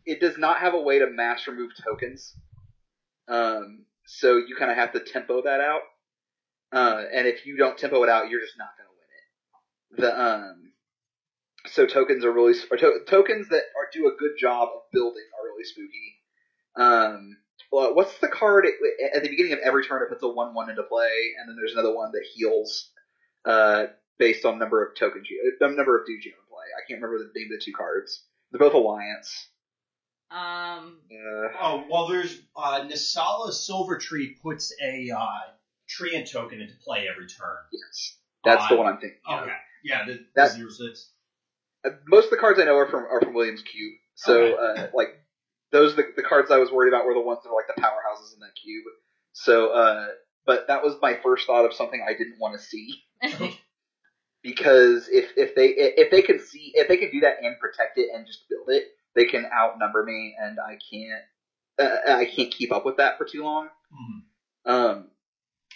it 0.06 0.20
does 0.20 0.38
not 0.38 0.56
have 0.60 0.72
a 0.72 0.80
way 0.80 0.98
to 1.00 1.06
mass 1.10 1.46
remove 1.46 1.70
tokens, 1.84 2.34
um, 3.28 3.84
so 4.06 4.38
you 4.38 4.56
kind 4.58 4.70
of 4.70 4.78
have 4.78 4.92
to 4.94 5.00
tempo 5.00 5.42
that 5.42 5.60
out. 5.60 5.82
Uh, 6.72 7.02
and 7.12 7.28
if 7.28 7.44
you 7.44 7.58
don't 7.58 7.76
tempo 7.76 8.02
it 8.02 8.08
out, 8.08 8.30
you're 8.30 8.40
just 8.40 8.56
not 8.56 8.70
going 8.78 8.88
to 8.88 10.00
win 10.00 10.08
it. 10.08 10.16
The 10.16 10.24
um, 10.24 10.69
so 11.66 11.86
tokens 11.86 12.24
are 12.24 12.32
really 12.32 12.54
or 12.70 12.76
to, 12.76 13.00
tokens 13.06 13.48
that 13.48 13.62
are 13.76 13.88
do 13.92 14.06
a 14.08 14.16
good 14.18 14.32
job 14.38 14.68
of 14.74 14.80
building 14.92 15.22
are 15.38 15.46
really 15.46 15.64
spooky. 15.64 16.16
Um, 16.76 17.36
well, 17.72 17.94
what's 17.94 18.18
the 18.18 18.28
card 18.28 18.66
at, 18.66 18.72
at 19.16 19.22
the 19.22 19.28
beginning 19.28 19.52
of 19.52 19.58
every 19.60 19.84
turn? 19.84 20.02
It 20.02 20.08
puts 20.08 20.22
a 20.22 20.28
one-one 20.28 20.70
into 20.70 20.82
play, 20.84 21.32
and 21.38 21.48
then 21.48 21.56
there's 21.56 21.72
another 21.72 21.94
one 21.94 22.10
that 22.12 22.24
heals 22.34 22.90
uh, 23.44 23.86
based 24.18 24.44
on 24.44 24.58
number 24.58 24.84
of 24.84 24.96
tokens 24.96 25.28
you, 25.30 25.56
uh, 25.60 25.66
number 25.68 25.98
of 25.98 26.06
dudes 26.06 26.24
you 26.24 26.32
have 26.32 26.38
in 26.38 26.48
play. 26.48 26.64
I 26.76 26.82
can't 26.88 27.02
remember 27.02 27.18
the 27.24 27.38
name 27.38 27.48
of 27.52 27.58
the 27.58 27.64
two 27.64 27.72
cards. 27.76 28.24
They're 28.50 28.58
both 28.58 28.74
alliance. 28.74 29.48
Um, 30.30 30.98
Uh, 31.10 31.48
Oh 31.60 31.84
well, 31.90 32.06
there's 32.08 32.40
uh, 32.56 32.82
Nisala 32.88 33.50
Silvertree 33.52 34.40
puts 34.40 34.72
a 34.82 35.10
uh, 35.10 36.14
and 36.14 36.26
token 36.30 36.60
into 36.60 36.74
play 36.84 37.08
every 37.12 37.26
turn. 37.26 37.56
yes, 37.72 38.16
that's 38.44 38.68
the 38.68 38.74
Uh, 38.74 38.78
one 38.78 38.86
I'm 38.94 39.00
thinking. 39.00 39.18
of. 39.28 39.42
Okay, 39.42 39.52
yeah, 39.84 40.04
the, 40.06 40.12
the 40.14 40.24
That- 40.36 40.52
zero 40.52 40.70
six. 40.70 41.10
Uh, 41.84 41.90
most 42.08 42.24
of 42.24 42.30
the 42.30 42.36
cards 42.36 42.58
I 42.60 42.64
know 42.64 42.76
are 42.76 42.88
from 42.88 43.04
are 43.04 43.20
from 43.20 43.34
Williams 43.34 43.62
Cube. 43.62 43.94
So 44.14 44.54
uh, 44.54 44.88
like 44.94 45.08
those 45.72 45.96
the, 45.96 46.04
the 46.16 46.22
cards 46.22 46.50
I 46.50 46.58
was 46.58 46.70
worried 46.70 46.92
about 46.92 47.06
were 47.06 47.14
the 47.14 47.20
ones 47.20 47.40
that 47.42 47.50
are 47.50 47.54
like 47.54 47.74
the 47.74 47.80
powerhouses 47.80 48.34
in 48.34 48.40
that 48.40 48.54
cube. 48.62 48.84
So 49.32 49.68
uh, 49.70 50.08
but 50.46 50.66
that 50.68 50.82
was 50.82 50.96
my 51.00 51.14
first 51.22 51.46
thought 51.46 51.64
of 51.64 51.72
something 51.72 52.04
I 52.06 52.12
didn't 52.12 52.38
want 52.38 52.58
to 52.58 52.64
see 52.64 53.02
because 54.42 55.08
if 55.08 55.32
if 55.36 55.54
they 55.54 55.68
if 55.68 56.10
they 56.10 56.22
can 56.22 56.38
see 56.40 56.72
if 56.74 56.88
they 56.88 56.96
can 56.96 57.10
do 57.10 57.20
that 57.20 57.36
and 57.42 57.58
protect 57.58 57.98
it 57.98 58.08
and 58.14 58.26
just 58.26 58.48
build 58.48 58.68
it, 58.68 58.84
they 59.14 59.24
can 59.24 59.46
outnumber 59.46 60.04
me 60.04 60.34
and 60.40 60.58
I 60.60 60.78
can't 60.92 61.22
uh, 61.78 62.12
I 62.12 62.24
can't 62.26 62.50
keep 62.50 62.72
up 62.72 62.84
with 62.84 62.98
that 62.98 63.18
for 63.18 63.24
too 63.24 63.42
long. 63.44 63.68
Mhm. 63.92 64.72
Um, 64.72 65.10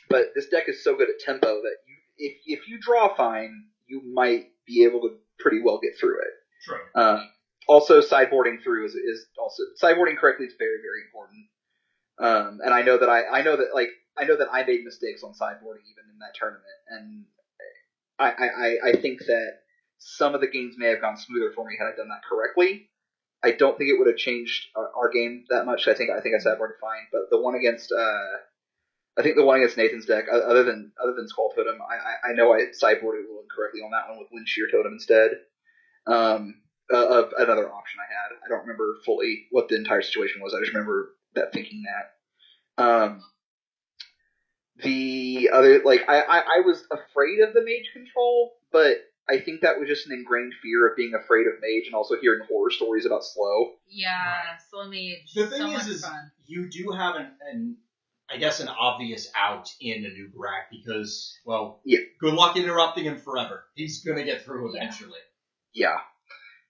but 0.08 0.26
this 0.34 0.48
deck 0.48 0.64
is 0.68 0.84
so 0.84 0.96
good 0.96 1.08
at 1.08 1.18
tempo 1.20 1.46
that 1.62 1.76
you 1.86 1.96
if 2.18 2.36
if 2.46 2.68
you 2.68 2.78
draw 2.80 3.14
fine, 3.14 3.64
you 3.86 4.02
might 4.12 4.48
be 4.66 4.84
able 4.84 5.00
to 5.02 5.16
pretty 5.38 5.60
well 5.62 5.78
get 5.82 5.98
through 5.98 6.18
it. 6.20 6.32
True. 6.64 6.78
Um, 7.02 7.28
also, 7.66 8.00
sideboarding 8.00 8.62
through 8.62 8.86
is, 8.86 8.94
is 8.94 9.26
also 9.38 9.62
sideboarding 9.82 10.16
correctly 10.18 10.46
is 10.46 10.54
very 10.58 10.78
very 10.82 11.02
important. 11.06 11.46
Um, 12.18 12.60
and 12.64 12.72
I 12.74 12.82
know 12.82 12.98
that 12.98 13.08
I 13.08 13.24
I 13.24 13.42
know 13.42 13.56
that 13.56 13.74
like 13.74 13.88
I 14.16 14.24
know 14.24 14.36
that 14.36 14.48
I 14.52 14.64
made 14.64 14.84
mistakes 14.84 15.22
on 15.22 15.32
sideboarding 15.32 15.84
even 15.90 16.04
in 16.12 16.18
that 16.20 16.34
tournament, 16.34 16.64
and 16.88 17.24
I 18.18 18.30
I, 18.30 18.48
I- 18.48 18.88
I 18.90 18.92
think 19.00 19.20
that 19.26 19.52
some 19.98 20.34
of 20.34 20.40
the 20.40 20.46
games 20.48 20.74
may 20.78 20.88
have 20.88 21.00
gone 21.00 21.16
smoother 21.16 21.52
for 21.54 21.64
me 21.66 21.76
had 21.78 21.86
I 21.86 21.96
done 21.96 22.08
that 22.08 22.22
correctly. 22.28 22.88
I 23.42 23.52
don't 23.52 23.76
think 23.76 23.90
it 23.90 23.98
would 23.98 24.06
have 24.08 24.16
changed 24.16 24.68
our, 24.76 24.90
our 24.96 25.08
game 25.10 25.44
that 25.50 25.66
much. 25.66 25.88
I 25.88 25.94
think 25.94 26.10
I 26.10 26.20
think 26.20 26.34
I 26.34 26.38
sideboarded 26.38 26.78
fine, 26.80 27.06
but 27.12 27.30
the 27.30 27.40
one 27.40 27.54
against 27.54 27.92
uh, 27.92 28.36
I 29.16 29.22
think 29.22 29.36
the 29.36 29.44
one 29.44 29.58
against 29.58 29.76
Nathan's 29.76 30.06
deck, 30.06 30.24
other 30.32 30.64
than 30.64 30.92
other 31.02 31.14
than 31.14 31.28
Squall 31.28 31.52
Totem, 31.54 31.78
I, 31.80 31.94
I, 31.94 32.30
I 32.30 32.34
know 32.34 32.52
I 32.52 32.66
sideboarded 32.74 33.22
a 33.22 33.28
little 33.28 33.44
incorrectly 33.44 33.80
on 33.80 33.92
that 33.92 34.08
one 34.08 34.18
with 34.18 34.28
Wind 34.32 34.48
Shear 34.48 34.68
Totem 34.70 34.92
instead. 34.92 35.30
Um, 36.06 36.56
uh, 36.92 36.96
of 36.96 37.32
another 37.38 37.72
option 37.72 38.00
I 38.00 38.12
had. 38.12 38.36
I 38.44 38.48
don't 38.48 38.66
remember 38.66 38.96
fully 39.04 39.46
what 39.50 39.68
the 39.68 39.76
entire 39.76 40.02
situation 40.02 40.42
was. 40.42 40.54
I 40.54 40.60
just 40.60 40.72
remember 40.72 41.14
that 41.34 41.52
thinking 41.52 41.84
that. 41.84 42.82
Um, 42.82 43.22
the 44.82 45.50
other, 45.52 45.82
like, 45.84 46.02
I, 46.08 46.20
I, 46.20 46.38
I 46.38 46.60
was 46.64 46.84
afraid 46.90 47.40
of 47.40 47.54
the 47.54 47.62
mage 47.64 47.90
control, 47.92 48.54
but 48.72 48.98
I 49.28 49.38
think 49.38 49.62
that 49.62 49.78
was 49.78 49.88
just 49.88 50.06
an 50.06 50.12
ingrained 50.12 50.52
fear 50.62 50.88
of 50.88 50.96
being 50.96 51.14
afraid 51.14 51.46
of 51.46 51.54
mage 51.62 51.86
and 51.86 51.94
also 51.94 52.16
hearing 52.20 52.46
horror 52.48 52.70
stories 52.70 53.06
about 53.06 53.24
slow. 53.24 53.74
yeah, 53.88 54.56
slow 54.70 54.88
mage. 54.88 55.32
The 55.34 55.46
thing 55.46 55.58
so 55.58 55.66
is, 55.68 55.72
much 55.72 55.88
is 55.88 56.04
fun. 56.04 56.30
you 56.46 56.68
do 56.68 56.90
have 56.90 57.16
an, 57.16 57.30
an, 57.50 57.76
I 58.34 58.38
guess, 58.38 58.58
an 58.60 58.68
obvious 58.68 59.30
out 59.38 59.70
in 59.80 60.02
Anub'arak 60.02 60.66
because, 60.70 61.38
well, 61.46 61.80
Yeah. 61.84 62.00
good 62.20 62.34
luck 62.34 62.56
interrupting 62.56 63.04
him 63.04 63.16
forever. 63.18 63.64
He's 63.76 64.02
gonna 64.04 64.24
get 64.24 64.42
through 64.42 64.74
eventually. 64.74 65.20
Yeah. 65.72 65.98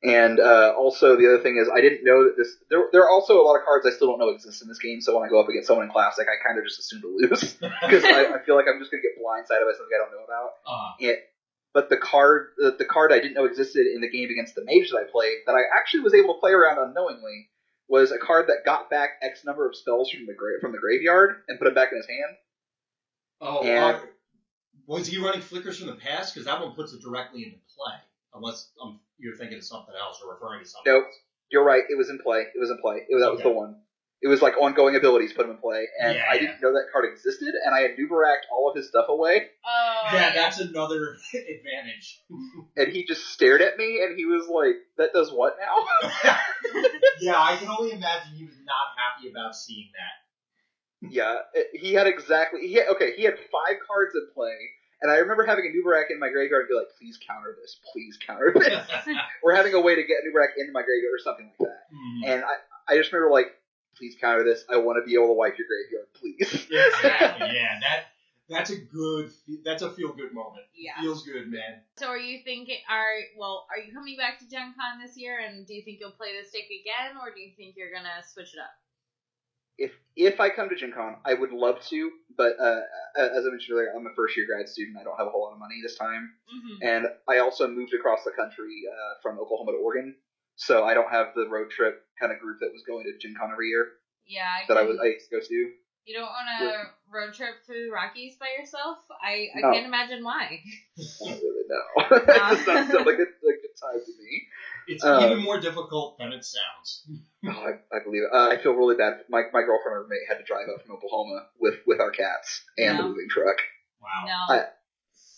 And 0.03 0.39
uh, 0.39 0.75
also 0.77 1.17
the 1.17 1.27
other 1.27 1.43
thing 1.43 1.57
is 1.57 1.71
I 1.75 1.81
didn't 1.81 2.05
know 2.05 2.25
that 2.25 2.35
this. 2.37 2.57
There, 2.69 2.85
there 2.93 3.03
are 3.05 3.09
also 3.11 3.41
a 3.41 3.45
lot 3.45 3.57
of 3.57 3.65
cards 3.65 3.87
I 3.87 3.91
still 3.91 4.09
don't 4.09 4.19
know 4.19 4.29
exist 4.29 4.61
in 4.61 4.69
this 4.69 4.79
game. 4.79 5.01
So 5.01 5.17
when 5.19 5.27
I 5.27 5.31
go 5.31 5.41
up 5.41 5.49
against 5.49 5.67
someone 5.67 5.87
in 5.87 5.93
classic, 5.93 6.27
I 6.29 6.37
kind 6.47 6.59
of 6.59 6.65
just 6.65 6.79
assume 6.79 7.01
to 7.01 7.09
lose 7.09 7.55
because 7.81 8.05
I, 8.05 8.37
I 8.37 8.45
feel 8.45 8.55
like 8.57 8.67
I'm 8.69 8.79
just 8.79 8.91
gonna 8.93 9.01
get 9.03 9.17
blindsided 9.17 9.65
by 9.65 9.73
something 9.73 9.97
I 9.97 10.05
don't 10.05 10.13
know 10.13 10.25
about. 10.29 10.51
Uh, 10.69 10.93
But 11.73 11.89
the 11.89 11.97
card, 11.97 12.49
the, 12.59 12.77
the 12.79 12.85
card 12.85 13.13
I 13.13 13.19
didn't 13.19 13.35
know 13.35 13.47
existed 13.47 13.87
in 13.89 14.01
the 14.03 14.11
game 14.11 14.29
against 14.31 14.55
the 14.55 14.63
mage 14.65 14.91
that 14.93 14.99
I 14.99 15.11
played, 15.11 15.39
that 15.47 15.57
I 15.57 15.63
actually 15.75 16.01
was 16.01 16.13
able 16.15 16.35
to 16.35 16.41
play 16.41 16.53
around 16.53 16.79
unknowingly, 16.79 17.49
was 17.89 18.11
a 18.13 18.19
card 18.19 18.47
that 18.49 18.65
got 18.65 18.89
back 18.91 19.11
X 19.23 19.45
number 19.45 19.69
of 19.69 19.77
spells 19.77 20.11
from 20.11 20.27
the 20.27 20.35
gra- 20.35 20.61
from 20.61 20.73
the 20.73 20.79
graveyard 20.79 21.37
and 21.49 21.59
put 21.59 21.67
them 21.67 21.75
back 21.75 21.91
in 21.93 21.99
his 21.99 22.07
hand. 22.07 22.37
oh, 23.41 23.63
And- 23.63 23.97
uh, 23.97 24.01
was 24.87 25.07
he 25.07 25.17
running 25.19 25.41
flickers 25.41 25.79
from 25.79 25.87
the 25.89 25.95
past? 25.97 26.35
Because 26.35 26.45
that 26.47 26.61
one 26.61 26.75
puts 26.75 26.93
it 26.93 27.01
directly 27.01 27.45
into 27.45 27.57
play. 27.75 27.95
Unless 28.35 28.71
um, 28.83 29.01
you're 29.17 29.37
thinking 29.37 29.57
of 29.59 29.65
something 29.65 29.95
else 29.99 30.21
or 30.23 30.35
referring 30.35 30.61
to 30.63 30.69
something 30.69 30.93
Nope. 30.93 31.05
else. 31.07 31.15
You're 31.51 31.65
right. 31.65 31.83
It 31.89 31.97
was 31.97 32.11
in 32.11 32.19
play. 32.19 32.41
It 32.55 32.59
was 32.59 32.69
in 32.71 32.79
play. 32.79 32.97
It 33.09 33.15
was, 33.15 33.23
that 33.23 33.33
was 33.33 33.41
the 33.43 33.51
one. 33.51 33.77
It 34.23 34.29
was 34.29 34.41
like 34.41 34.57
ongoing 34.57 34.97
abilities 34.97 35.35
put 35.35 35.45
him 35.45 35.51
in 35.53 35.59
play, 35.59 35.87
and 36.01 36.15
Yeah, 36.17 36.25
I 36.31 36.35
yeah. 36.35 36.41
didn't 36.41 36.63
know 36.63 36.73
that 36.73 36.87
card 36.93 37.05
existed, 37.13 37.53
and 37.63 37.75
I 37.75 37.81
had 37.81 37.97
Nubarak 37.99 38.39
all 38.51 38.71
of 38.71 38.77
his 38.77 38.89
stuff 38.89 39.07
away, 39.11 39.49
Oh, 39.67 40.03
Yeah, 40.15 40.33
that's 40.35 40.59
another 40.61 41.17
advantage. 41.35 42.23
and 42.77 42.89
he 42.91 43.05
just 43.05 43.27
stared 43.29 43.61
at 43.61 43.77
me, 43.77 44.01
and 44.03 44.17
he 44.17 44.25
was 44.25 44.49
like, 44.49 44.77
"That 44.97 45.13
does 45.13 45.31
what 45.31 45.57
now?" 45.61 45.77
yeah, 47.21 47.37
I 47.39 47.57
can 47.57 47.69
only 47.69 47.93
imagine 47.93 48.33
he 48.37 48.45
was 48.47 48.57
not 48.65 48.97
happy 48.97 49.29
about 49.31 49.55
seeing 49.55 49.91
that. 49.93 51.11
yeah, 51.13 51.39
it- 51.53 51.79
he 51.79 51.93
had 51.93 52.07
exactly. 52.07 52.61
He 52.67 52.75
had, 52.75 52.89
okay. 52.97 53.13
He 53.17 53.25
had 53.25 53.35
five 53.53 53.77
cards 53.87 54.15
in 54.15 54.27
play, 54.35 54.57
and 55.03 55.11
I 55.13 55.17
remember 55.17 55.45
having 55.45 55.67
a 55.67 55.69
Nubarak 55.77 56.11
in 56.11 56.19
my 56.19 56.31
graveyard 56.31 56.63
and 56.63 56.69
be 56.71 56.75
like, 56.77 56.89
"Please 56.99 57.19
counter 57.27 57.55
this. 57.61 57.79
Please 57.93 58.17
counter 58.27 58.55
this." 58.57 58.89
or 59.43 59.53
having 59.55 59.75
a 59.75 59.81
way 59.83 59.97
to 59.97 60.03
get 60.03 60.25
Nubarak 60.25 60.57
into 60.57 60.73
my 60.73 60.81
graveyard 60.81 61.13
or 61.13 61.23
something 61.23 61.53
like 61.61 61.69
that. 61.69 61.83
Mhm. 61.93 62.33
And 62.33 62.45
I, 62.45 62.55
I 62.95 62.97
just 62.97 63.13
remember 63.13 63.31
like, 63.33 63.53
"Please 63.97 64.17
counter 64.21 64.45
this. 64.45 64.65
I 64.69 64.77
want 64.79 64.99
to 65.03 65.07
be 65.09 65.15
able 65.15 65.29
to 65.29 65.33
wipe 65.35 65.57
your 65.59 65.67
graveyard, 65.67 66.09
please." 66.15 66.67
exactly. 66.71 67.49
Yeah, 67.55 67.81
that 67.81 68.05
that's 68.49 68.71
a 68.71 68.77
good. 68.77 69.31
That's 69.65 69.83
a 69.83 69.91
feel 69.91 70.13
good 70.13 70.35
moment. 70.35 70.65
Yeah. 70.75 71.01
Feels 71.01 71.25
good, 71.25 71.51
man. 71.51 71.81
So 71.97 72.09
are 72.09 72.19
you 72.19 72.41
thinking? 72.45 72.79
Are 72.91 73.07
well? 73.39 73.67
Are 73.71 73.79
you 73.79 73.93
coming 73.93 74.17
back 74.17 74.39
to 74.41 74.49
Gen 74.49 74.75
Con 74.79 75.01
this 75.01 75.17
year? 75.17 75.39
And 75.39 75.67
do 75.67 75.75
you 75.75 75.83
think 75.83 75.99
you'll 76.01 76.11
play 76.11 76.33
this 76.41 76.53
deck 76.53 76.65
again, 76.69 77.17
or 77.23 77.33
do 77.35 77.41
you 77.41 77.53
think 77.57 77.77
you're 77.77 77.93
gonna 77.93 78.23
switch 78.27 78.53
it 78.55 78.61
up? 78.61 78.71
if 79.77 79.91
if 80.15 80.39
I 80.39 80.51
come 80.51 80.69
to 80.69 80.77
Gen 80.77 80.93
Con, 80.93 81.17
I 81.25 81.35
would 81.35 81.51
love 81.51 81.81
to, 81.89 82.11
but 82.37 82.53
uh, 82.61 82.81
as 83.19 83.45
I 83.45 83.51
mentioned 83.51 83.75
earlier, 83.77 83.93
I'm 83.97 84.07
a 84.07 84.15
first 84.15 84.37
year 84.37 84.47
grad 84.47 84.69
student. 84.69 84.97
I 85.01 85.03
don't 85.03 85.17
have 85.19 85.27
a 85.27 85.31
whole 85.31 85.43
lot 85.43 85.53
of 85.53 85.59
money 85.59 85.81
this 85.83 85.97
time, 85.97 86.33
Mm-hmm. 86.47 86.87
and 86.87 87.07
I 87.29 87.39
also 87.39 87.67
moved 87.67 87.93
across 87.95 88.23
the 88.25 88.31
country 88.31 88.83
uh, 88.89 89.15
from 89.23 89.39
Oklahoma 89.41 89.73
to 89.73 89.79
Oregon, 89.79 90.15
so 90.57 90.85
I 90.85 90.95
don't 90.95 91.11
have 91.11 91.29
the 91.35 91.47
road 91.49 91.71
trip 91.71 91.95
kind 92.21 92.33
of 92.33 92.39
group 92.39 92.59
that 92.61 92.71
was 92.73 92.83
going 92.87 93.05
to 93.05 93.13
Gen 93.21 93.35
Con 93.39 93.51
every 93.53 93.69
year 93.69 93.89
Yeah, 94.27 94.45
I 94.47 94.65
that 94.69 94.77
I 94.77 94.81
can- 94.81 94.89
was 94.89 94.99
I 95.03 95.07
used 95.07 95.29
to 95.31 95.37
go 95.37 95.41
to. 95.41 95.69
You 96.07 96.13
don't 96.13 96.29
want 96.29 96.47
to 96.61 96.85
road 97.11 97.33
trip 97.33 97.55
through 97.65 97.87
the 97.87 97.91
Rockies 97.91 98.37
by 98.37 98.49
yourself? 98.59 98.99
I, 99.23 99.49
I 99.57 99.61
No. 99.63 99.73
can't 99.73 99.87
imagine 99.87 100.23
why. 100.23 100.61
I 100.99 101.25
don't 101.31 101.41
really 101.41 101.65
know. 101.67 102.17
it 102.19 102.27
does 102.27 102.67
not 102.67 102.87
sound 102.93 103.07
like 103.07 103.17
a, 103.17 103.25
like 103.41 103.61
a 103.65 103.73
time 103.81 104.01
to 104.05 104.13
me. 104.23 104.43
It's 104.87 105.03
Uh, 105.03 105.21
even 105.25 105.43
more 105.43 105.59
difficult 105.59 106.19
than 106.19 106.33
it 106.33 106.45
sounds. 106.45 107.07
Oh, 107.47 107.51
I, 107.51 107.73
I 107.95 108.01
believe 108.03 108.23
it. 108.23 108.33
Uh, 108.33 108.49
I 108.49 108.57
feel 108.57 108.73
really 108.73 108.97
bad. 108.97 109.17
My 109.29 109.43
my 109.53 109.61
girlfriend 109.61 109.97
and 109.97 110.05
roommate 110.09 110.27
had 110.27 110.39
to 110.39 110.45
drive 110.45 110.65
up 110.75 110.81
from 110.81 110.97
Oklahoma 110.97 111.45
with 111.61 111.75
with 111.87 112.01
our 112.01 112.11
cats 112.11 112.65
and 112.79 112.99
the 112.99 113.03
moving 113.03 113.29
truck. 113.29 113.57
Wow. 114.01 114.25
No. 114.27 114.55
I- 114.55 114.65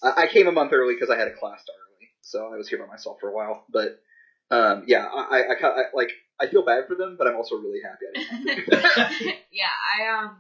I, 0.03 0.23
I 0.23 0.27
came 0.29 0.47
a 0.47 0.53
month 0.53 0.73
early 0.73 0.95
because 0.95 1.11
I 1.11 1.17
had 1.19 1.27
a 1.27 1.33
class 1.33 1.63
start 1.63 1.79
early, 1.83 2.09
so 2.21 2.47
I 2.53 2.57
was 2.57 2.69
here 2.69 2.79
by 2.79 2.87
myself 2.87 3.17
for 3.21 3.29
a 3.29 3.35
while. 3.35 3.65
But 3.69 3.99
um, 4.51 4.85
yeah, 4.87 5.07
I, 5.07 5.43
I, 5.43 5.67
I, 5.67 5.69
I 5.69 5.83
like 5.95 6.11
I 6.41 6.47
feel 6.47 6.65
bad 6.65 6.87
for 6.87 6.95
them, 6.95 7.17
but 7.19 7.27
I'm 7.27 7.37
also 7.37 7.57
really 7.57 7.81
happy 7.83 8.07
I 8.15 9.39
yeah, 9.51 9.65
I 9.99 10.25
um, 10.25 10.37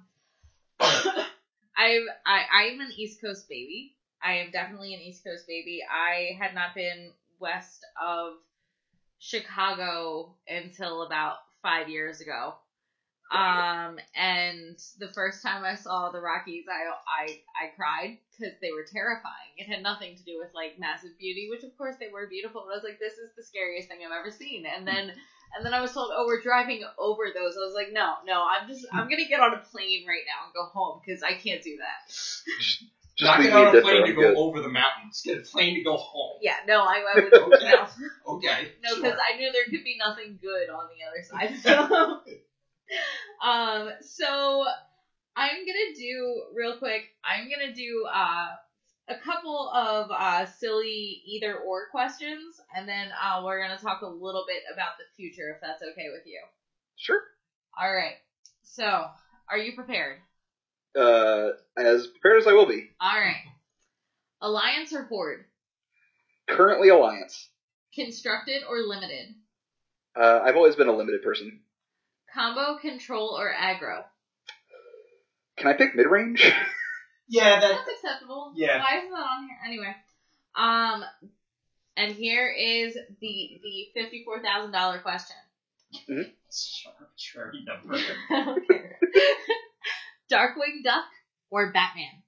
I've 1.77 2.03
I 2.27 2.43
I'm 2.53 2.81
an 2.81 2.93
East 2.97 3.21
Coast 3.21 3.49
baby. 3.49 3.95
I 4.23 4.35
am 4.39 4.51
definitely 4.51 4.95
an 4.95 5.01
East 5.01 5.25
Coast 5.25 5.47
baby. 5.47 5.83
I 5.91 6.37
had 6.41 6.55
not 6.55 6.75
been 6.75 7.13
west 7.39 7.85
of 8.03 8.35
Chicago 9.19 10.35
until 10.49 11.03
about 11.03 11.37
five 11.63 11.89
years 11.89 12.21
ago. 12.21 12.55
Um, 13.31 13.99
and 14.15 14.79
the 14.99 15.11
first 15.13 15.43
time 15.43 15.65
I 15.65 15.75
saw 15.75 16.11
the 16.11 16.21
Rockies, 16.21 16.67
I 16.71 16.87
I 17.11 17.41
I 17.59 17.75
cried 17.75 18.19
because 18.31 18.55
they 18.63 18.71
were 18.71 18.87
terrifying. 18.87 19.51
It 19.57 19.67
had 19.67 19.83
nothing 19.83 20.17
to 20.17 20.23
do 20.23 20.39
with 20.39 20.55
like 20.55 20.79
massive 20.79 21.19
beauty, 21.19 21.49
which 21.51 21.65
of 21.65 21.77
course 21.77 21.97
they 21.99 22.09
were 22.09 22.29
beautiful. 22.29 22.63
But 22.67 22.73
I 22.73 22.77
was 22.77 22.85
like, 22.85 23.01
this 23.01 23.19
is 23.19 23.35
the 23.37 23.43
scariest 23.43 23.89
thing 23.89 23.99
I've 24.07 24.15
ever 24.15 24.31
seen. 24.31 24.65
And 24.67 24.87
then 24.87 25.11
and 25.57 25.65
then 25.65 25.75
I 25.75 25.81
was 25.81 25.93
told, 25.93 26.13
oh, 26.15 26.27
we're 26.27 26.43
driving 26.43 26.83
over 26.99 27.25
those. 27.35 27.57
I 27.57 27.67
was 27.67 27.75
like, 27.75 27.93
no, 27.93 28.15
no, 28.25 28.47
I'm 28.47 28.69
just 28.69 28.87
I'm 28.93 29.09
gonna 29.09 29.27
get 29.29 29.41
on 29.41 29.55
a 29.55 29.63
plane 29.73 30.07
right 30.07 30.23
now 30.27 30.47
and 30.47 30.55
go 30.55 30.67
home 30.71 31.01
because 31.05 31.23
I 31.23 31.35
can't 31.35 31.63
do 31.63 31.79
that. 31.79 32.07
Just 32.07 32.85
Not 33.21 33.41
leave 33.41 33.49
get 33.49 33.67
on 33.67 33.77
a 33.77 33.81
plane 33.81 34.05
to 34.05 34.13
go 34.13 34.21
good. 34.21 34.37
over 34.37 34.61
the 34.61 34.69
mountains. 34.69 35.23
Get 35.25 35.39
a 35.39 35.41
plane 35.41 35.75
to 35.77 35.83
go 35.83 35.97
home. 35.97 36.39
Yeah, 36.43 36.57
no, 36.67 36.83
I, 36.83 37.01
I 37.01 37.15
would 37.15 37.33
no. 37.33 37.87
Okay. 38.35 38.73
No, 38.83 38.91
sure. 38.91 39.03
because 39.03 39.19
I 39.19 39.39
knew 39.39 39.51
there 39.53 39.65
could 39.65 39.85
be 39.85 39.97
nothing 39.99 40.39
good 40.41 40.69
on 40.69 40.89
the 40.93 41.01
other 41.09 41.23
side. 41.25 41.57
So, 41.63 42.21
um, 43.47 43.91
so 44.01 44.65
I'm 45.37 45.67
gonna 45.67 45.95
do 45.97 46.43
real 46.55 46.79
quick. 46.79 47.03
I'm 47.25 47.49
gonna 47.51 47.75
do 47.75 48.07
uh 48.13 48.49
a 49.09 49.17
couple 49.17 49.71
of 49.71 50.11
uh 50.11 50.47
silly 50.47 51.23
either 51.27 51.59
or 51.59 51.89
questions, 51.91 52.61
and 52.75 52.89
then 52.89 53.09
uh 53.23 53.43
we're 53.45 53.61
gonna 53.61 53.79
talk 53.79 54.03
a 54.03 54.07
little 54.07 54.45
bit 54.49 54.63
about 54.73 54.99
the 54.99 55.05
future, 55.17 55.51
if 55.55 55.61
that's 55.61 55.83
okay 55.83 56.09
with 56.13 56.27
you. 56.27 56.41
Sure. 56.97 57.21
All 57.79 57.93
right. 57.93 58.15
So, 58.63 59.07
are 59.51 59.59
you 59.59 59.75
prepared? 59.75 60.19
Uh, 60.99 61.51
as 61.77 62.07
prepared 62.07 62.41
as 62.41 62.47
I 62.47 62.53
will 62.55 62.67
be. 62.67 62.91
All 63.01 63.21
right. 63.21 63.45
Alliance 64.41 64.95
or 64.95 65.05
Horde? 65.05 65.45
Currently 66.49 66.89
Alliance. 66.89 67.51
Constructed 67.95 68.63
or 68.69 68.81
limited? 68.81 69.35
Uh, 70.19 70.41
I've 70.43 70.57
always 70.57 70.75
been 70.77 70.89
a 70.89 70.97
limited 70.97 71.23
person. 71.23 71.61
Combo, 72.37 72.79
control, 72.79 73.31
or 73.31 73.51
aggro? 73.51 74.05
Can 75.57 75.69
I 75.69 75.73
pick 75.73 75.97
mid 75.97 76.07
range? 76.07 76.45
Yeah, 77.29 77.59
that 77.59 77.61
That's 77.61 77.89
acceptable. 77.89 78.53
Yeah. 78.55 78.79
Why 78.79 78.99
isn't 78.99 79.11
that 79.11 79.17
on 79.17 79.49
here? 79.49 79.59
Anyway. 79.67 79.97
Um, 80.55 81.05
and 81.97 82.13
here 82.15 82.49
is 82.49 82.95
the 82.95 83.61
the 83.61 83.89
fifty 84.01 84.23
four 84.25 84.41
thousand 84.41 84.71
dollar 84.71 85.01
question. 85.01 85.35
arbitrary 86.87 87.65
number. 87.65 87.97
I 88.31 88.45
don't. 88.45 88.63
Darkwing 90.31 90.85
Duck 90.85 91.07
or 91.51 91.73
Batman? 91.73 92.23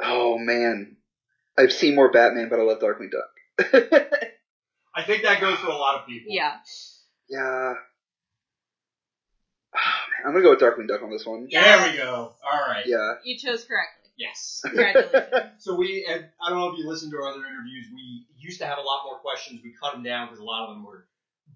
oh 0.00 0.38
man, 0.38 0.96
I've 1.58 1.72
seen 1.72 1.94
more 1.94 2.10
Batman, 2.10 2.48
but 2.48 2.58
I 2.58 2.62
love 2.62 2.80
Darkwing 2.80 3.10
Duck. 3.10 3.74
I 4.96 5.02
think 5.02 5.24
that 5.24 5.42
goes 5.42 5.58
for 5.58 5.66
a 5.66 5.76
lot 5.76 6.00
of 6.00 6.06
people. 6.06 6.32
Yeah. 6.32 6.54
yeah. 7.28 7.74
I'm 10.24 10.32
gonna 10.32 10.42
go 10.42 10.50
with 10.50 10.60
Darkwing 10.60 10.88
Duck 10.88 11.02
on 11.02 11.10
this 11.10 11.26
one. 11.26 11.48
There 11.50 11.90
we 11.90 11.96
go. 11.96 12.32
All 12.42 12.60
right. 12.68 12.84
Yeah. 12.86 13.14
You 13.24 13.38
chose 13.38 13.64
correctly. 13.64 14.10
Yes. 14.16 14.60
Congratulations. 14.64 15.22
So 15.58 15.76
we, 15.76 16.06
and 16.08 16.26
I 16.44 16.50
don't 16.50 16.58
know 16.58 16.72
if 16.72 16.78
you 16.78 16.86
listened 16.86 17.12
to 17.12 17.16
our 17.18 17.28
other 17.28 17.46
interviews, 17.46 17.86
we 17.94 18.26
used 18.36 18.60
to 18.60 18.66
have 18.66 18.78
a 18.78 18.82
lot 18.82 19.04
more 19.06 19.18
questions. 19.18 19.60
We 19.64 19.74
cut 19.80 19.92
them 19.92 20.02
down 20.02 20.26
because 20.26 20.40
a 20.40 20.44
lot 20.44 20.68
of 20.68 20.74
them 20.76 20.84
were 20.84 21.06